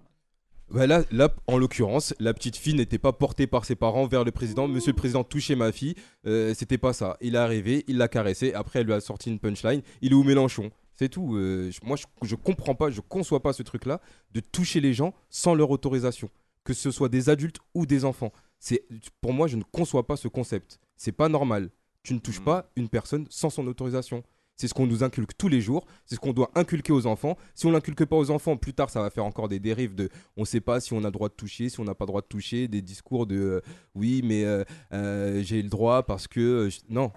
Bah 0.70 0.86
là, 0.86 1.04
là, 1.12 1.34
en 1.48 1.58
l'occurrence, 1.58 2.14
la 2.20 2.34
petite 2.34 2.58
fille 2.58 2.74
n'était 2.74 2.98
pas 2.98 3.14
portée 3.14 3.48
par 3.48 3.64
ses 3.64 3.76
parents 3.76 4.06
vers 4.06 4.26
le 4.26 4.32
président. 4.32 4.68
Monsieur 4.68 4.92
le 4.92 4.98
président, 4.98 5.24
touchez 5.24 5.56
ma 5.56 5.72
fille. 5.72 5.96
Euh, 6.26 6.54
C'était 6.54 6.78
pas 6.78 6.92
ça. 6.92 7.16
Il 7.22 7.36
est 7.36 7.38
arrivé, 7.38 7.86
il 7.88 7.98
l'a 7.98 8.10
caressé. 8.10 8.54
Après, 8.54 8.80
elle 8.80 8.86
lui 8.86 8.94
a 8.94 9.00
sorti 9.00 9.30
une 9.30 9.40
punchline. 9.40 9.82
Il 10.02 10.12
est 10.12 10.16
où 10.16 10.24
Mélenchon? 10.24 10.70
C'est 10.96 11.08
tout. 11.10 11.36
Euh, 11.36 11.72
moi, 11.84 11.96
je, 11.96 12.06
je 12.28 12.36
comprends 12.36 12.76
pas, 12.76 12.90
je 12.90 13.00
conçois 13.00 13.42
pas 13.42 13.54
ce 13.54 13.64
truc-là 13.64 14.02
de 14.34 14.42
toucher 14.42 14.82
les 14.82 14.94
gens 14.94 15.14
sans 15.30 15.56
leur 15.56 15.70
autorisation, 15.70 16.30
que 16.66 16.74
ce 16.74 16.92
soit 16.92 17.08
des 17.08 17.30
adultes 17.30 17.60
ou 17.74 17.86
des 17.86 18.04
enfants. 18.04 18.34
C'est 18.60 18.84
pour 19.22 19.32
moi, 19.32 19.48
je 19.48 19.56
ne 19.56 19.64
conçois 19.64 20.06
pas 20.06 20.18
ce 20.18 20.28
concept. 20.28 20.80
C'est 20.98 21.12
pas 21.14 21.30
normal. 21.30 21.70
Tu 22.04 22.14
ne 22.14 22.20
touches 22.20 22.42
pas 22.42 22.70
une 22.76 22.90
personne 22.90 23.26
sans 23.30 23.50
son 23.50 23.68
autorisation. 23.68 24.24
C'est 24.58 24.68
ce 24.68 24.74
qu'on 24.74 24.88
nous 24.88 25.04
inculque 25.04 25.38
tous 25.38 25.48
les 25.48 25.62
jours, 25.62 25.86
c'est 26.06 26.16
ce 26.16 26.20
qu'on 26.20 26.34
doit 26.34 26.50
inculquer 26.56 26.92
aux 26.92 27.06
enfants. 27.06 27.38
Si 27.54 27.68
on 27.68 27.72
l'inculque 27.72 28.06
pas 28.06 28.16
aux 28.16 28.32
enfants, 28.32 28.58
plus 28.58 28.74
tard, 28.74 28.90
ça 28.90 29.02
va 29.02 29.12
faire 29.12 29.24
encore 29.24 29.48
des 29.48 29.60
dérives 29.60 29.94
de 29.94 30.10
on 30.36 30.42
ne 30.42 30.46
sait 30.46 30.62
pas 30.62 30.80
si 30.80 30.94
on 30.94 31.00
a 31.04 31.08
le 31.08 31.12
droit 31.12 31.30
de 31.30 31.36
toucher, 31.36 31.70
si 31.70 31.80
on 31.80 31.84
n'a 31.84 31.94
pas 31.94 32.06
le 32.06 32.08
droit 32.08 32.22
de 32.22 32.28
toucher, 32.28 32.68
des 32.68 32.82
discours 32.82 33.28
de 33.28 33.36
euh, 33.36 33.62
oui, 33.94 34.22
mais 34.24 34.46
euh, 34.46 34.64
euh, 34.94 35.42
j'ai 35.44 35.62
le 35.62 35.70
droit 35.70 36.04
parce 36.04 36.28
que. 36.28 36.70
Non, 36.90 37.12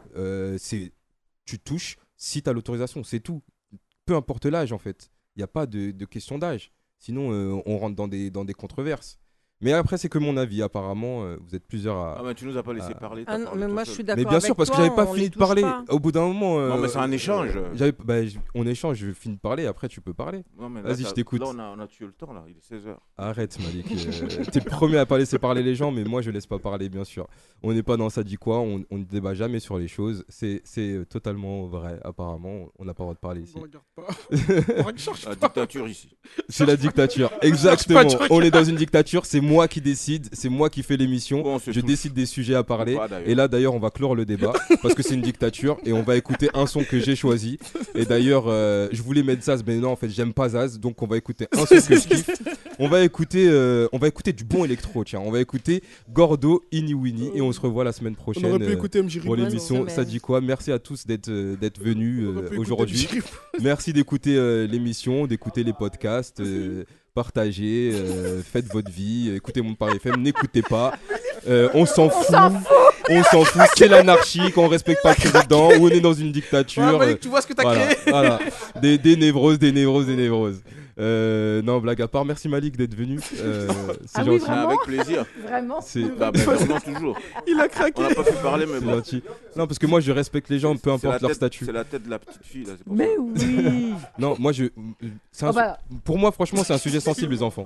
c'est 0.58 0.92
tu 1.46 1.58
touches 1.58 1.96
si 2.16 2.42
tu 2.42 2.50
as 2.50 2.52
l'autorisation, 2.52 3.02
c'est 3.02 3.20
tout. 3.20 3.42
Peu 4.04 4.14
importe 4.14 4.44
l'âge, 4.46 4.72
en 4.72 4.78
fait. 4.78 5.10
Il 5.34 5.40
n'y 5.40 5.44
a 5.44 5.48
pas 5.48 5.66
de, 5.66 5.90
de 5.90 6.04
question 6.04 6.38
d'âge. 6.38 6.72
Sinon, 6.98 7.62
on 7.64 7.78
rentre 7.78 7.96
dans 7.96 8.08
des, 8.08 8.30
dans 8.30 8.44
des 8.44 8.52
controverses. 8.52 9.18
Mais 9.60 9.72
après, 9.72 9.98
c'est 9.98 10.08
que 10.08 10.18
mon 10.18 10.36
avis, 10.36 10.62
apparemment. 10.62 11.24
euh, 11.24 11.36
vous 11.46 11.54
êtes 11.54 11.66
plusieurs 11.66 11.96
à. 11.96 12.16
Ah, 12.18 12.22
mais 12.24 12.34
tu 12.34 12.46
nous 12.46 12.56
as 12.56 12.62
pas 12.62 12.72
laissé 12.72 12.92
à- 12.92 12.94
parler. 12.94 13.24
Ah 13.26 13.36
non, 13.38 13.44
parlé 13.46 13.60
mais 13.60 13.68
moi, 13.72 13.84
seul. 13.84 13.86
je 13.86 13.90
suis 13.94 14.02
mais 14.04 14.14
d'accord 14.16 14.30
bien 14.30 14.40
sûr, 14.40 14.56
parce 14.56 14.70
que 14.70 14.76
j'avais 14.76 14.94
pas 14.94 15.06
fini 15.06 15.28
de 15.30 15.36
parler. 15.36 15.62
pas. 15.62 15.84
Au 15.90 15.98
bout 15.98 16.12
d'un 16.12 16.22
moment. 16.26 16.58
Non, 16.60 16.78
mais 16.78 16.84
euh, 16.86 16.88
c'est 16.88 16.98
un 16.98 17.10
échange. 17.12 17.50
j'avais- 17.74 17.92
bah, 18.04 18.14
on 18.54 18.66
échange, 18.66 18.96
je 18.96 19.12
finis 19.12 19.34
de 19.36 19.40
parler, 19.40 19.66
après 19.66 19.88
tu 19.88 20.00
peux 20.00 20.14
parler. 20.14 20.42
Mais 20.58 20.80
Vas-y, 20.82 21.04
je 21.04 21.10
t'écoute. 21.12 21.40
Là, 21.40 21.48
on 21.50 21.58
a, 21.58 21.74
on 21.76 21.80
a 21.80 21.86
tué 21.86 22.06
le 22.06 22.12
temps, 22.12 22.32
là. 22.32 22.44
Il 22.48 22.56
est 22.56 22.60
16h. 22.80 22.96
Arrête, 23.18 23.58
Malik. 23.60 23.86
euh, 23.92 24.44
T'es 24.50 24.60
le 24.60 24.70
premier 24.70 24.96
à 24.98 25.04
pas 25.06 25.18
laisser 25.18 25.38
parler 25.38 25.62
les 25.62 25.74
gens, 25.74 25.90
mais 25.90 26.04
moi, 26.04 26.22
je 26.22 26.30
laisse 26.30 26.46
pas 26.46 26.58
parler, 26.58 26.88
bien 26.88 27.04
sûr. 27.04 27.26
On 27.62 27.72
n'est 27.74 27.82
pas 27.82 27.96
dans 27.98 28.08
ça 28.08 28.22
dit 28.22 28.36
quoi, 28.36 28.60
on, 28.60 28.82
on 28.90 28.98
ne 28.98 29.04
débat 29.04 29.34
jamais 29.34 29.60
sur 29.60 29.76
les 29.78 29.88
choses. 29.88 30.24
C'est 30.30 30.62
c'est, 30.64 30.92
euh, 30.94 31.04
totalement 31.04 31.66
vrai, 31.66 32.00
apparemment. 32.02 32.68
On 32.78 32.84
n'a 32.86 32.94
pas 32.94 33.02
le 33.02 33.06
droit 33.06 33.14
de 33.14 33.18
parler 33.20 33.42
ici. 33.42 33.54
On 33.56 33.60
regarde 33.60 33.84
pas. 33.94 34.06
La 34.70 35.36
pas. 35.36 35.46
dictature 35.48 35.86
ici. 35.88 36.16
C'est 36.48 36.64
la 36.66 36.76
dictature, 36.76 37.30
exactement. 37.42 38.00
On 38.30 38.40
est 38.40 38.50
dans 38.50 38.64
une 38.64 38.76
dictature, 38.76 39.26
c'est 39.26 39.40
moi 39.50 39.68
qui 39.68 39.80
décide, 39.80 40.28
c'est 40.32 40.48
moi 40.48 40.70
qui 40.70 40.82
fais 40.82 40.96
l'émission. 40.96 41.42
Bon, 41.42 41.58
Je 41.58 41.72
touche. 41.72 41.84
décide 41.84 42.12
des 42.12 42.26
sujets 42.26 42.54
à 42.54 42.62
parler. 42.62 42.94
Pas. 42.94 43.08
Et 43.26 43.34
là, 43.34 43.48
d'ailleurs, 43.48 43.74
on 43.74 43.78
va 43.78 43.90
clore 43.90 44.14
le 44.14 44.24
débat 44.24 44.52
parce 44.82 44.94
que 44.94 45.02
c'est 45.02 45.14
une 45.14 45.22
dictature 45.22 45.78
et 45.84 45.92
on 45.92 46.02
va 46.02 46.16
écouter 46.16 46.48
un 46.54 46.66
son 46.66 46.84
que 46.84 46.98
j'ai 47.00 47.16
choisi. 47.16 47.58
Et 47.94 48.04
d'ailleurs, 48.04 48.44
euh, 48.48 48.88
je 48.92 49.02
voulais 49.02 49.22
mettre 49.22 49.42
Zaz, 49.44 49.62
mais 49.66 49.76
non, 49.76 49.90
en 49.90 49.96
fait, 49.96 50.08
j'aime 50.08 50.32
pas 50.32 50.50
Zaz, 50.50 50.78
donc 50.78 51.02
on 51.02 51.06
va 51.06 51.16
écouter 51.16 51.46
un 51.52 51.66
son 51.66 51.74
que 51.76 51.96
je 51.96 52.08
kiffe. 52.08 52.30
On 52.78 52.88
va 52.88 53.02
écouter, 53.04 53.46
euh, 53.48 53.88
on 53.92 53.98
va 53.98 54.08
écouter 54.08 54.32
du 54.32 54.44
bon 54.44 54.64
électro, 54.64 55.04
tiens. 55.04 55.20
On 55.22 55.30
va 55.30 55.40
écouter 55.40 55.82
Gordo, 56.10 56.62
Ini 56.72 56.94
Winnie 56.94 57.30
et 57.34 57.42
on 57.42 57.52
se 57.52 57.60
revoit 57.60 57.84
la 57.84 57.92
semaine 57.92 58.16
prochaine. 58.16 58.46
aurait 58.46 58.58
pu 58.58 58.64
euh, 58.64 58.72
écouter 58.72 59.02
MJ 59.02 59.20
pour 59.20 59.36
l'émission. 59.36 59.80
Bonne 59.80 59.90
Ça 59.90 60.04
dit 60.04 60.18
quoi 60.18 60.40
Merci 60.40 60.72
à 60.72 60.78
tous 60.78 61.06
d'être 61.06 61.28
euh, 61.28 61.56
d'être 61.56 61.78
venus 61.78 62.24
euh, 62.24 62.48
aujourd'hui. 62.56 63.08
Merci 63.60 63.92
d'écouter 63.92 64.34
euh, 64.36 64.66
l'émission, 64.66 65.26
d'écouter 65.26 65.62
les 65.62 65.74
podcasts, 65.74 66.40
euh, 66.40 66.84
partagez, 67.14 67.90
euh, 67.92 68.42
faites 68.42 68.66
votre 68.72 68.90
vie, 68.90 69.30
écoutez 69.34 69.62
mon 69.62 69.74
Paris 69.74 69.96
FM, 69.96 70.22
n'écoutez 70.22 70.62
pas. 70.62 70.94
Euh, 71.48 71.68
on 71.74 71.86
s'en 71.86 72.10
fout. 72.10 72.34
On 73.08 73.22
s'en 73.24 73.44
fout. 73.44 73.62
C'est 73.76 73.88
l'anarchie 73.88 74.52
quand 74.54 74.64
on 74.64 74.68
respecte 74.68 75.02
pas 75.02 75.14
le 75.18 75.30
président 75.30 75.68
ou 75.78 75.86
on 75.86 75.88
est 75.88 76.00
dans 76.00 76.12
une 76.12 76.32
dictature. 76.32 76.98
Ouais, 76.98 77.16
tu 77.16 77.28
vois 77.28 77.40
ce 77.40 77.46
que 77.46 77.52
t'as 77.54 77.62
voilà, 77.62 77.86
créé 77.86 77.96
voilà. 78.08 78.38
Des, 78.82 78.98
des 78.98 79.16
névroses, 79.16 79.58
des 79.58 79.72
névroses, 79.72 80.06
des 80.06 80.16
névroses. 80.16 80.60
Euh, 80.98 81.62
non, 81.62 81.78
blague 81.78 82.02
à 82.02 82.08
part, 82.08 82.26
merci 82.26 82.46
Malik 82.46 82.76
d'être 82.76 82.94
venu. 82.94 83.18
Euh, 83.40 83.68
c'est 84.04 84.18
Ah 84.18 84.22
oui, 84.26 84.32
gentil. 84.38 84.38
vraiment 84.44 84.68
Avec 84.68 84.80
plaisir. 84.84 85.24
Vraiment 85.46 85.80
C'est 85.80 86.02
Bah, 86.02 86.30
bah, 86.30 86.40
toujours. 86.84 87.18
Il 87.46 87.58
a 87.58 87.68
craqué. 87.68 87.94
On 87.96 88.08
n'a 88.08 88.14
pas 88.14 88.22
pu 88.22 88.34
parler, 88.42 88.66
mais 88.66 88.80
c'est 88.80 88.84
bon. 88.84 88.94
gentil. 88.96 89.22
Non, 89.56 89.66
parce 89.66 89.78
que 89.78 89.86
moi 89.86 90.00
je 90.00 90.12
respecte 90.12 90.50
les 90.50 90.58
gens, 90.58 90.76
peu 90.76 90.90
importe 90.90 91.22
leur 91.22 91.32
statut. 91.34 91.64
C'est 91.64 91.72
la 91.72 91.84
tête 91.84 92.02
de 92.04 92.10
la 92.10 92.18
petite 92.18 92.42
fille, 92.44 92.64
là. 92.64 92.72
c'est 92.76 92.84
pour 92.84 92.94
Mais 92.94 93.06
ça. 93.14 93.46
oui 93.46 93.92
Non, 94.18 94.36
moi 94.38 94.52
je. 94.52 94.64
un 94.64 94.68
Oh 95.48 95.52
bah, 95.54 95.78
Pour 96.04 96.18
moi, 96.18 96.32
franchement, 96.32 96.62
c'est 96.64 96.74
un 96.74 96.78
sujet 96.78 97.00
sensible, 97.00 97.32
les 97.32 97.42
enfants. 97.42 97.64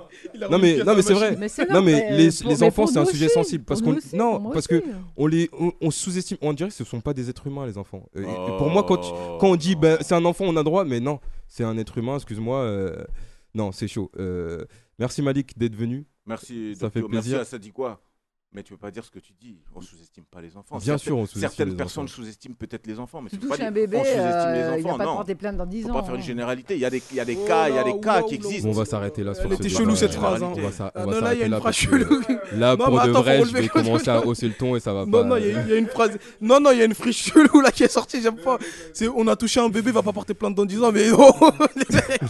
Non 0.51 0.59
mais, 0.59 0.77
non, 0.87 0.95
mais 0.95 1.03
c'est 1.03 1.15
vrai. 1.15 1.37
mais 1.37 1.49
Non 1.71 1.83
mais 1.83 2.11
les, 2.17 2.31
pour- 2.31 2.49
les 2.51 2.57
mais 2.59 2.63
enfants 2.63 2.87
c'est 2.87 2.99
un 3.01 3.05
sujet 3.05 3.29
aussi, 3.37 3.59
parce 3.67 3.83
qu'on 3.83 3.97
non 4.15 4.51
parce 4.53 4.67
que 4.67 4.77
aussi. 4.77 4.89
on 5.17 5.27
les 5.27 5.49
on, 5.53 5.73
on 5.81 5.91
sous-estime 5.91 6.39
on 6.43 6.53
dirait 6.53 6.71
que 6.71 6.75
ce 6.75 6.85
sont 6.85 7.01
pas 7.01 7.15
des 7.15 7.29
êtres 7.31 7.47
humains 7.47 7.67
les 7.67 7.79
enfants. 7.79 8.09
Et 8.15 8.23
Oh. 8.25 8.57
pour 8.59 8.71
moi 8.71 8.83
quand 8.85 9.01
quand 9.39 9.49
on 9.51 9.57
dit 9.57 9.75
ben 9.77 9.99
c'est 10.01 10.15
un 10.15 10.25
enfant 10.25 10.45
on 10.47 10.57
a 10.57 10.63
droit 10.63 10.85
mais 10.85 11.01
non 11.01 11.21
c'est 11.49 11.65
un 11.65 11.77
être 11.79 11.99
humain 11.99 12.17
excuse-moi 12.17 12.59
euh, 12.59 13.05
non 13.55 13.73
c'est 13.73 13.89
chaud. 13.89 14.11
Euh, 14.19 14.65
merci 14.99 15.23
Malik 15.23 15.57
d'être 15.59 15.77
venu. 15.77 16.07
Merci, 16.27 16.75
Ça 16.77 16.89
fait. 16.91 17.01
Merci 17.01 17.11
plaisir. 17.11 17.41
à 17.41 17.45
ça 17.45 17.59
dit 17.59 17.71
quoi 17.71 18.01
Mais 18.55 18.63
tu 18.63 18.73
peux 18.73 18.79
pas 18.79 18.93
dire 18.93 19.05
ce 19.05 19.11
que 19.11 19.19
tu 19.19 19.33
dis. 19.41 19.57
On 19.75 19.81
sous-estime 19.81 20.23
pas 20.31 20.41
les 20.41 20.57
enfants. 20.57 20.79
Bien 20.79 20.97
sûr, 20.97 21.19
on 21.19 21.27
sous-estime 21.27 21.41
Certaines 21.41 21.71
les 21.71 21.75
personnes 21.75 22.05
enfants. 22.05 22.15
sous-estiment 22.15 22.55
peut-être 22.57 22.87
les 22.87 23.01
enfants, 23.01 23.21
mais 23.21 23.29
tu 23.29 23.35
c'est 23.35 23.49
pas 23.49 23.57
touches 23.57 23.67
un 23.67 23.73
dire- 23.73 23.73
bébé, 23.73 23.97
on 23.97 24.05
sous-estime 24.05 24.21
euh, 24.23 24.75
les 24.77 24.81
il 24.81 24.85
pas 24.87 24.93
te 24.93 24.99
non. 25.03 25.15
porter 25.17 25.35
plainte 25.35 25.57
dans 25.57 25.67
10 25.67 25.83
Faut 25.83 25.89
ans. 25.91 25.93
pas 25.95 26.03
faire 26.05 26.15
une 26.15 26.21
hein. 26.21 26.25
généralité. 26.25 26.75
Il 26.75 26.81
y 26.81 26.85
a 26.85 26.91
des, 26.91 27.03
il 27.11 27.17
y 27.17 27.21
a 27.21 27.25
des 27.25 27.37
Oh 27.43 27.47
cas, 27.49 27.69
il 27.69 27.75
y 27.75 27.79
a 27.79 27.83
là, 27.85 27.93
des 27.93 27.99
cas 28.01 28.19
oula, 28.19 28.23
qui 28.29 28.37
oula, 28.37 28.47
existent. 28.47 28.69
On 28.69 28.73
va 28.73 28.85
s'arrêter 28.85 29.25
là 29.25 29.35
sur 29.35 29.45
Elle 29.47 29.51
ce 29.51 29.55
était 29.57 29.69
chelou, 29.69 29.97
cette 29.97 30.15
phrase, 30.15 30.41
hein. 30.41 30.53
On 30.57 30.61
va 30.61 30.71
s'a- 30.71 30.85
on 30.85 30.91
Ah 30.95 31.05
va 31.07 31.13
non, 31.15 31.21
là, 31.21 31.35
il 31.35 31.41
y 31.41 31.43
a 31.43 31.45
s'arrêter 31.45 31.45
une 31.47 31.51
là 31.51 31.59
phrase 31.61 31.75
chelou. 31.75 32.21
Non, 32.55 32.77
pour 32.77 32.91
de 32.95 32.99
attends, 33.01 33.13
faut 33.15 33.23
vrai 33.23 33.45
je 33.45 33.53
vais 33.53 33.69
commencer 33.69 34.09
à 34.11 34.25
hausser 34.25 34.47
le 34.47 34.55
ton 34.55 34.77
et 34.77 34.81
ça 34.81 34.93
va 34.95 35.05
Non, 35.05 35.11
pas. 35.11 35.25
non, 35.25 35.35
a- 35.35 35.41
il 35.41 35.69
y 35.69 35.73
a 35.73 35.77
une 35.77 35.89
phrase. 35.89 36.17
Non, 36.41 36.61
non, 36.61 36.71
il 36.71 36.79
y 36.79 36.83
a 36.83 36.85
une 36.85 36.95
friche 36.95 37.25
chelou 37.33 37.61
là 37.61 37.73
qui 37.73 37.83
est 37.83 37.89
sortie, 37.89 38.23
j'aime 38.23 38.37
pas. 38.37 38.59
C'est 38.93 39.09
on 39.09 39.27
a 39.27 39.35
touché 39.35 39.59
un 39.59 39.69
bébé, 39.69 39.91
va 39.91 40.03
pas 40.03 40.13
porter 40.13 40.35
plainte 40.35 40.55
dans 40.55 40.65
10 40.65 40.81
ans, 40.81 40.93
mais 40.93 41.11
oh, 41.11 41.33
les 41.75 41.97
mecs. 41.97 42.21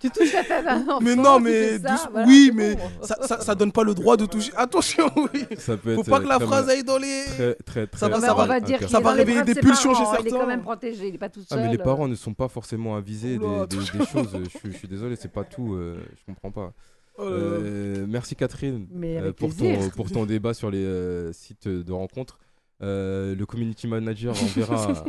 Tu 0.00 0.10
touches 0.10 0.32
la 0.32 0.42
tête 0.44 0.64
d'un 0.64 0.82
enfant. 0.82 0.98
Mais 1.02 1.14
non, 1.14 1.36
tu 1.36 1.42
mais 1.44 1.50
fais 1.52 1.78
ça, 1.78 1.88
douce- 1.90 2.08
voilà, 2.10 2.26
oui, 2.26 2.46
c'est 2.48 2.54
mais 2.56 2.74
bon. 2.74 2.82
ça, 3.02 3.16
ça, 3.20 3.40
ça 3.40 3.54
donne 3.54 3.70
pas 3.70 3.84
le 3.84 3.94
droit 3.94 4.16
de 4.16 4.24
toucher. 4.26 4.50
Attention, 4.56 5.10
oui. 5.16 5.44
Ça 5.58 5.76
peut 5.76 5.94
Faut 5.94 6.00
être, 6.00 6.08
pas 6.10 6.16
euh, 6.18 6.22
que 6.22 6.28
la 6.28 6.36
très 6.38 6.46
phrase 6.46 6.66
mal- 6.66 6.76
aille 6.76 6.84
dans 6.84 6.96
les. 6.98 7.24
Très 7.26 7.54
très 7.54 7.86
très. 7.86 7.98
Ça 8.00 8.08
va, 8.08 8.16
on 8.16 8.20
va- 8.36 8.46
va 8.46 8.60
dire 8.60 8.78
qu'il 8.78 8.88
ça 8.88 8.98
est 8.98 9.02
va 9.02 9.10
dans 9.10 9.14
les 9.16 9.20
réveiller 9.22 9.36
bras 9.38 9.44
des 9.44 9.54
de 9.54 9.60
ses 9.60 9.66
pulsions 9.66 9.94
chez 9.94 10.02
parents, 10.02 10.16
Il 10.20 10.26
est 10.26 10.30
quand 10.30 10.36
certains. 10.38 10.46
même 10.48 10.62
protégé, 10.62 11.08
il 11.08 11.14
est 11.14 11.18
pas 11.18 11.28
tout 11.28 11.40
Ah 11.50 11.54
seul. 11.54 11.62
mais 11.64 11.70
les 11.72 11.78
euh. 11.78 11.84
parents 11.84 12.08
ne 12.08 12.14
sont 12.14 12.32
pas 12.34 12.48
forcément 12.48 12.96
avisés 12.96 13.38
des, 13.38 13.44
Oula, 13.44 13.66
des- 13.66 13.76
des 13.76 13.84
choses. 14.06 14.38
Je, 14.44 14.58
suis- 14.58 14.72
je 14.72 14.76
suis 14.78 14.88
désolé, 14.88 15.16
c'est 15.16 15.30
pas 15.32 15.44
tout. 15.44 15.74
euh, 15.74 15.98
je 16.18 16.24
comprends 16.32 16.50
pas. 16.50 16.72
Oh 17.18 17.24
là 17.24 17.30
là. 17.30 17.36
Euh, 17.36 18.06
merci 18.08 18.34
Catherine 18.34 18.86
Mais 18.92 19.16
euh, 19.18 19.20
avec 19.24 19.36
pour, 19.36 19.50
ton, 19.50 19.56
plaisir. 19.56 19.90
pour 19.92 20.10
ton 20.10 20.24
débat 20.24 20.54
sur 20.54 20.70
les 20.70 20.82
euh, 20.82 21.32
sites 21.34 21.68
de 21.68 21.92
rencontres. 21.92 22.38
Euh, 22.82 23.34
le 23.34 23.44
community 23.44 23.86
manager 23.86 24.34
enverra. 24.42 24.94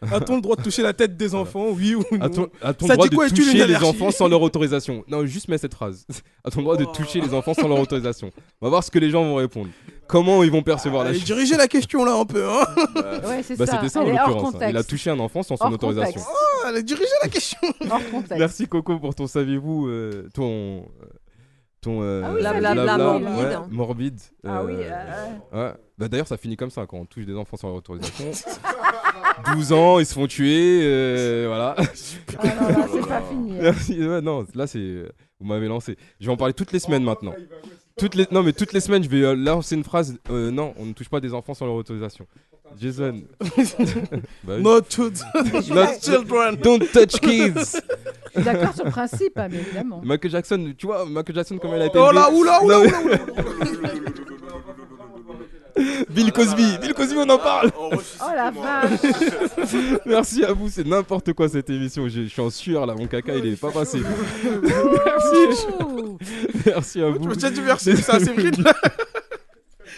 A-t-on 0.12 0.36
le 0.36 0.40
droit 0.42 0.54
de 0.56 0.62
toucher 0.62 0.82
la 0.82 0.92
tête 0.92 1.16
des 1.16 1.34
enfants, 1.34 1.66
oui 1.70 1.94
ou 1.96 2.04
non 2.16 2.20
A-t-on 2.62 2.86
le 2.88 2.94
droit 2.94 3.08
de 3.08 3.14
une 3.14 3.30
toucher 3.36 3.66
les 3.66 3.76
enfants 3.76 4.10
sans 4.12 4.28
leur 4.28 4.40
autorisation? 4.42 5.02
Non, 5.08 5.26
juste 5.26 5.48
mets 5.48 5.58
cette 5.58 5.74
phrase. 5.74 6.06
A-t-on 6.44 6.58
le 6.60 6.64
droit 6.64 6.76
de 6.76 6.84
Oh. 6.84 6.92
toucher 6.94 7.20
les 7.20 7.34
enfants 7.34 7.52
sans 7.54 7.66
leur 7.66 7.80
autorisation? 7.80 8.30
On 8.60 8.66
va 8.66 8.70
voir 8.70 8.84
ce 8.84 8.90
que 8.92 8.98
les 9.00 9.10
gens 9.10 9.24
vont 9.24 9.34
répondre. 9.36 9.68
Comment 10.06 10.42
ils 10.44 10.50
vont 10.52 10.62
percevoir 10.62 11.02
la 11.02 11.10
Allez, 11.10 11.18
chose? 11.18 11.26
dirigez 11.26 11.56
la 11.56 11.66
question 11.68 12.04
là 12.04 12.14
un 12.14 12.24
peu, 12.24 12.48
hein 12.48 12.64
Ouais, 13.26 13.42
c'est 13.42 13.56
Bah, 13.58 13.66
ça. 13.66 13.72
C'était 13.76 13.88
ça 13.88 14.00
en 14.00 14.06
Elle 14.06 14.12
l'occurrence. 14.12 14.54
hein. 14.54 14.66
Il 14.70 14.76
a 14.76 14.84
touché 14.84 15.10
un 15.10 15.18
enfant 15.18 15.42
sans 15.42 15.56
son 15.56 15.64
Hors 15.64 15.72
autorisation. 15.72 16.20
contexte. 16.20 16.28
Oh, 16.62 16.66
allez, 16.66 16.82
dirigez 16.84 17.04
la 17.22 17.28
question. 17.28 17.58
Merci 18.38 18.68
Coco 18.68 18.98
pour 19.00 19.14
ton 19.14 19.26
saviez-vous, 19.26 19.88
euh, 19.88 20.28
ton 20.32 20.86
euh, 21.02 21.06
ton 21.80 21.98
euh, 22.02 22.22
Ah 22.24 22.52
morbide. 23.12 23.36
ouais, 23.36 23.56
morbide. 23.70 24.20
Ah 24.46 24.64
oui, 24.64 24.74
ouais. 24.74 25.72
Bah, 25.98 26.08
d'ailleurs 26.08 26.28
ça 26.28 26.36
finit 26.36 26.56
comme 26.56 26.70
ça 26.70 26.86
quand 26.86 26.96
on 26.98 27.04
touche 27.04 27.24
des 27.26 27.34
enfants 27.36 27.56
sans 27.56 27.68
leur 27.68 27.76
autorisation. 27.76 28.30
12 29.54 29.72
ans, 29.72 29.98
ils 29.98 30.06
se 30.06 30.14
font 30.14 30.26
tuer, 30.26 30.80
euh, 30.82 31.44
voilà. 31.48 31.74
Ah 32.38 32.54
non, 32.60 32.68
là, 32.68 32.86
c'est 32.92 33.08
pas 33.08 33.22
fini. 33.22 33.52
hein. 33.52 33.58
Merci. 33.62 34.06
Ouais, 34.06 34.20
non, 34.20 34.46
là 34.54 34.66
c'est 34.66 35.04
vous 35.40 35.46
m'avez 35.46 35.68
lancé. 35.68 35.96
Je 36.20 36.26
vais 36.26 36.32
en 36.32 36.36
parler 36.36 36.54
toutes 36.54 36.72
les 36.72 36.78
semaines 36.78 37.04
maintenant. 37.04 37.34
Toutes 37.96 38.14
les 38.14 38.26
non 38.30 38.42
mais 38.44 38.52
toutes 38.52 38.72
les 38.72 38.80
semaines 38.80 39.02
je 39.02 39.08
vais 39.08 39.22
euh, 39.22 39.34
lancer 39.34 39.74
une 39.74 39.84
phrase. 39.84 40.16
euh, 40.30 40.50
non, 40.52 40.72
on 40.78 40.86
ne 40.86 40.92
touche 40.92 41.08
pas 41.08 41.20
des 41.20 41.34
enfants 41.34 41.54
sans 41.54 41.66
leur 41.66 41.74
autorisation. 41.74 42.26
Jason. 42.78 43.22
Bah 44.44 44.54
oui. 44.56 44.62
Not 44.62 44.82
to 44.82 45.10
Not- 45.70 46.00
children 46.02 46.56
Don't 46.56 46.80
touch 46.92 47.18
kids. 47.20 47.54
Je 47.56 48.40
suis 48.40 48.44
d'accord 48.44 48.74
sur 48.74 48.84
le 48.84 48.90
principe, 48.90 49.38
hein, 49.38 49.48
mais 49.50 49.56
évidemment. 49.58 50.00
Michael 50.04 50.30
Jackson, 50.30 50.74
tu 50.76 50.86
vois, 50.86 51.06
Michael 51.06 51.34
Jackson, 51.34 51.56
comme 51.58 51.72
elle 51.72 51.82
a 51.82 51.86
été. 51.86 51.98
Oh 51.98 52.10
élevée- 52.10 52.14
là, 52.14 52.30
oula, 52.30 52.62
oula, 52.62 52.76
Non, 52.78 52.84
mais- 52.84 52.90
oula, 52.92 53.00
oula, 53.00 53.94
oula. 53.94 54.10
Bill 56.10 56.32
Cosby, 56.32 56.78
Bill 56.80 56.94
Cosby, 56.94 57.16
on 57.18 57.28
en 57.28 57.38
parle. 57.38 57.70
Oh 57.80 57.90
la 58.34 58.50
vache 58.50 59.00
Merci 60.06 60.44
à 60.44 60.52
vous, 60.52 60.68
c'est 60.68 60.86
n'importe 60.86 61.32
quoi 61.32 61.48
cette 61.48 61.68
émission. 61.70 62.08
Je 62.08 62.22
je 62.22 62.28
suis 62.28 62.40
en 62.40 62.50
sueur 62.50 62.86
là, 62.86 62.94
mon 62.94 63.06
caca 63.06 63.34
il 63.36 63.46
est 63.46 63.60
pas 63.60 63.70
passé. 63.70 63.98
Merci. 64.62 65.66
Merci 66.66 67.02
à 67.02 67.12
Tu 67.12 67.18
vous. 67.18 67.28
veux 67.28 67.34
déjà 67.34 67.50
dire 67.50 67.64
merci, 67.64 67.96
c'est 67.96 68.10
à 68.12 68.20
Séverine 68.20 68.62
là 68.62 68.74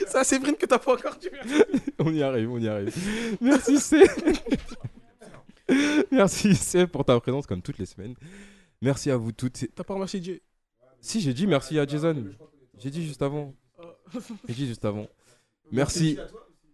C'est 0.06 0.18
à 0.18 0.24
Séverine 0.24 0.56
que 0.56 0.66
t'as 0.66 0.78
pas 0.78 0.92
encore 0.94 1.16
dit 1.16 1.28
merci. 1.32 1.64
On 1.98 2.12
y 2.12 2.22
arrive, 2.22 2.50
on 2.50 2.58
y 2.58 2.68
arrive. 2.68 2.94
Merci 3.40 3.78
C. 3.78 4.02
Merci 6.10 6.54
C 6.54 6.86
pour 6.86 7.04
ta 7.04 7.18
présence 7.20 7.46
comme 7.46 7.62
toutes 7.62 7.78
les 7.78 7.86
semaines. 7.86 8.14
Merci 8.82 9.10
à 9.10 9.16
vous 9.16 9.32
toutes. 9.32 9.64
T'as 9.74 9.84
pas 9.84 9.94
remercié 9.94 10.22
Jay 10.22 10.42
Si 11.00 11.20
j'ai 11.20 11.32
dit 11.34 11.46
merci 11.46 11.78
à 11.78 11.86
Jason. 11.86 12.16
J'ai 12.78 12.90
dit 12.90 13.06
juste 13.06 13.22
avant. 13.22 13.54
J'ai 14.48 14.54
dit 14.54 14.66
juste 14.66 14.84
avant. 14.84 15.06
Merci. 15.72 16.18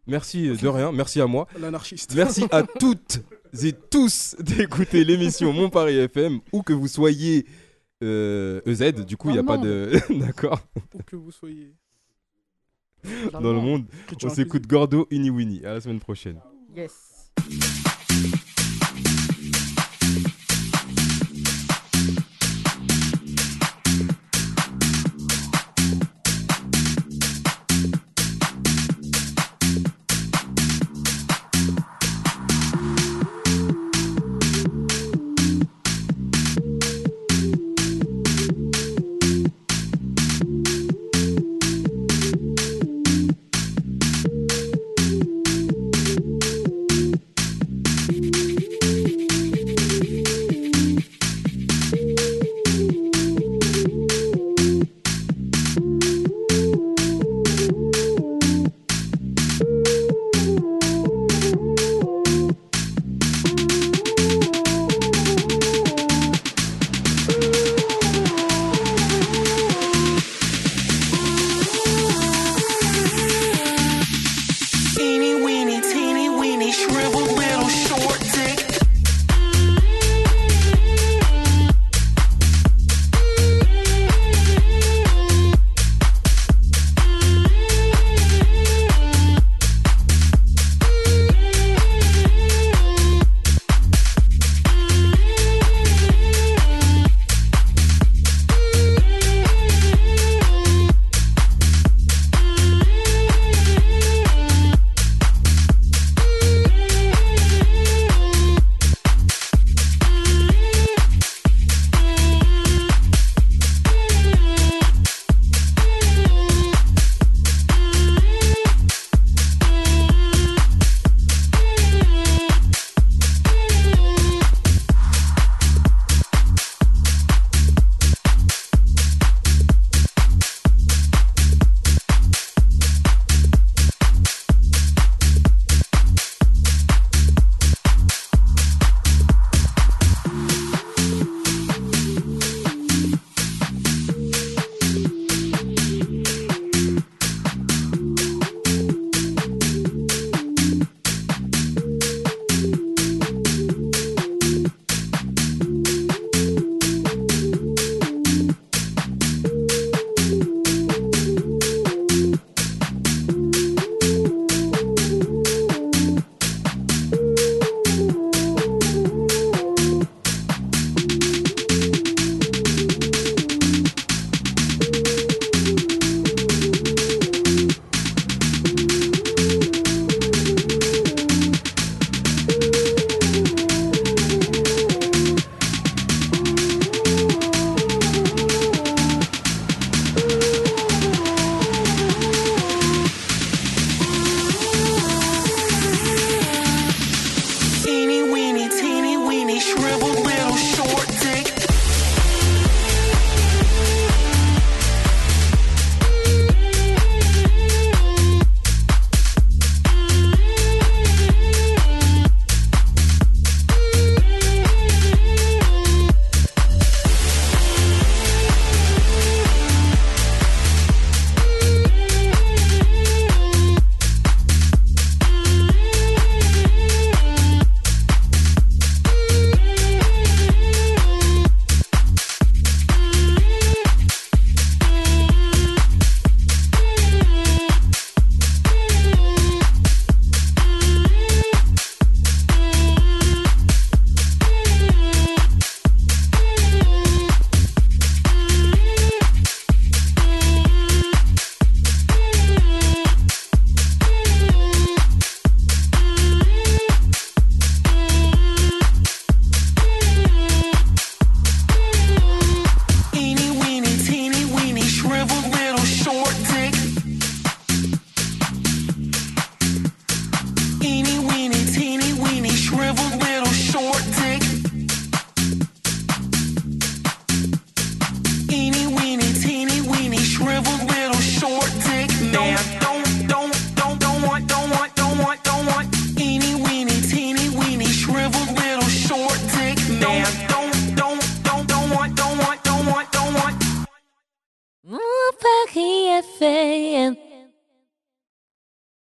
Merci 0.06 0.48
de 0.48 0.68
rien. 0.68 0.92
Merci 0.92 1.20
à 1.20 1.26
moi. 1.26 1.48
L'anarchiste. 1.58 2.14
Merci 2.14 2.44
à 2.50 2.62
toutes 2.80 3.22
et 3.62 3.72
tous 3.72 4.36
d'écouter 4.38 5.04
l'émission 5.04 5.52
Mon 5.52 5.68
Paris 5.68 5.96
FM, 5.96 6.40
où 6.52 6.62
que 6.62 6.72
vous 6.72 6.88
soyez 6.88 7.46
euh, 8.02 8.60
EZ, 8.66 8.92
du 9.04 9.16
coup, 9.16 9.30
il 9.30 9.32
n'y 9.32 9.38
a 9.38 9.44
pas 9.44 9.58
de. 9.58 9.90
D'accord. 10.20 10.60
Pour 10.90 11.04
que 11.04 11.16
vous 11.16 11.32
soyez. 11.32 11.74
Dans, 13.32 13.52
le 13.52 13.60
monde, 13.60 13.86
on 14.24 14.28
s'écoute 14.28 14.66
Gordo, 14.66 15.06
Ini 15.10 15.30
Winnie. 15.30 15.64
À 15.64 15.74
la 15.74 15.80
semaine 15.80 16.00
prochaine. 16.00 16.40
Yes. 16.74 17.32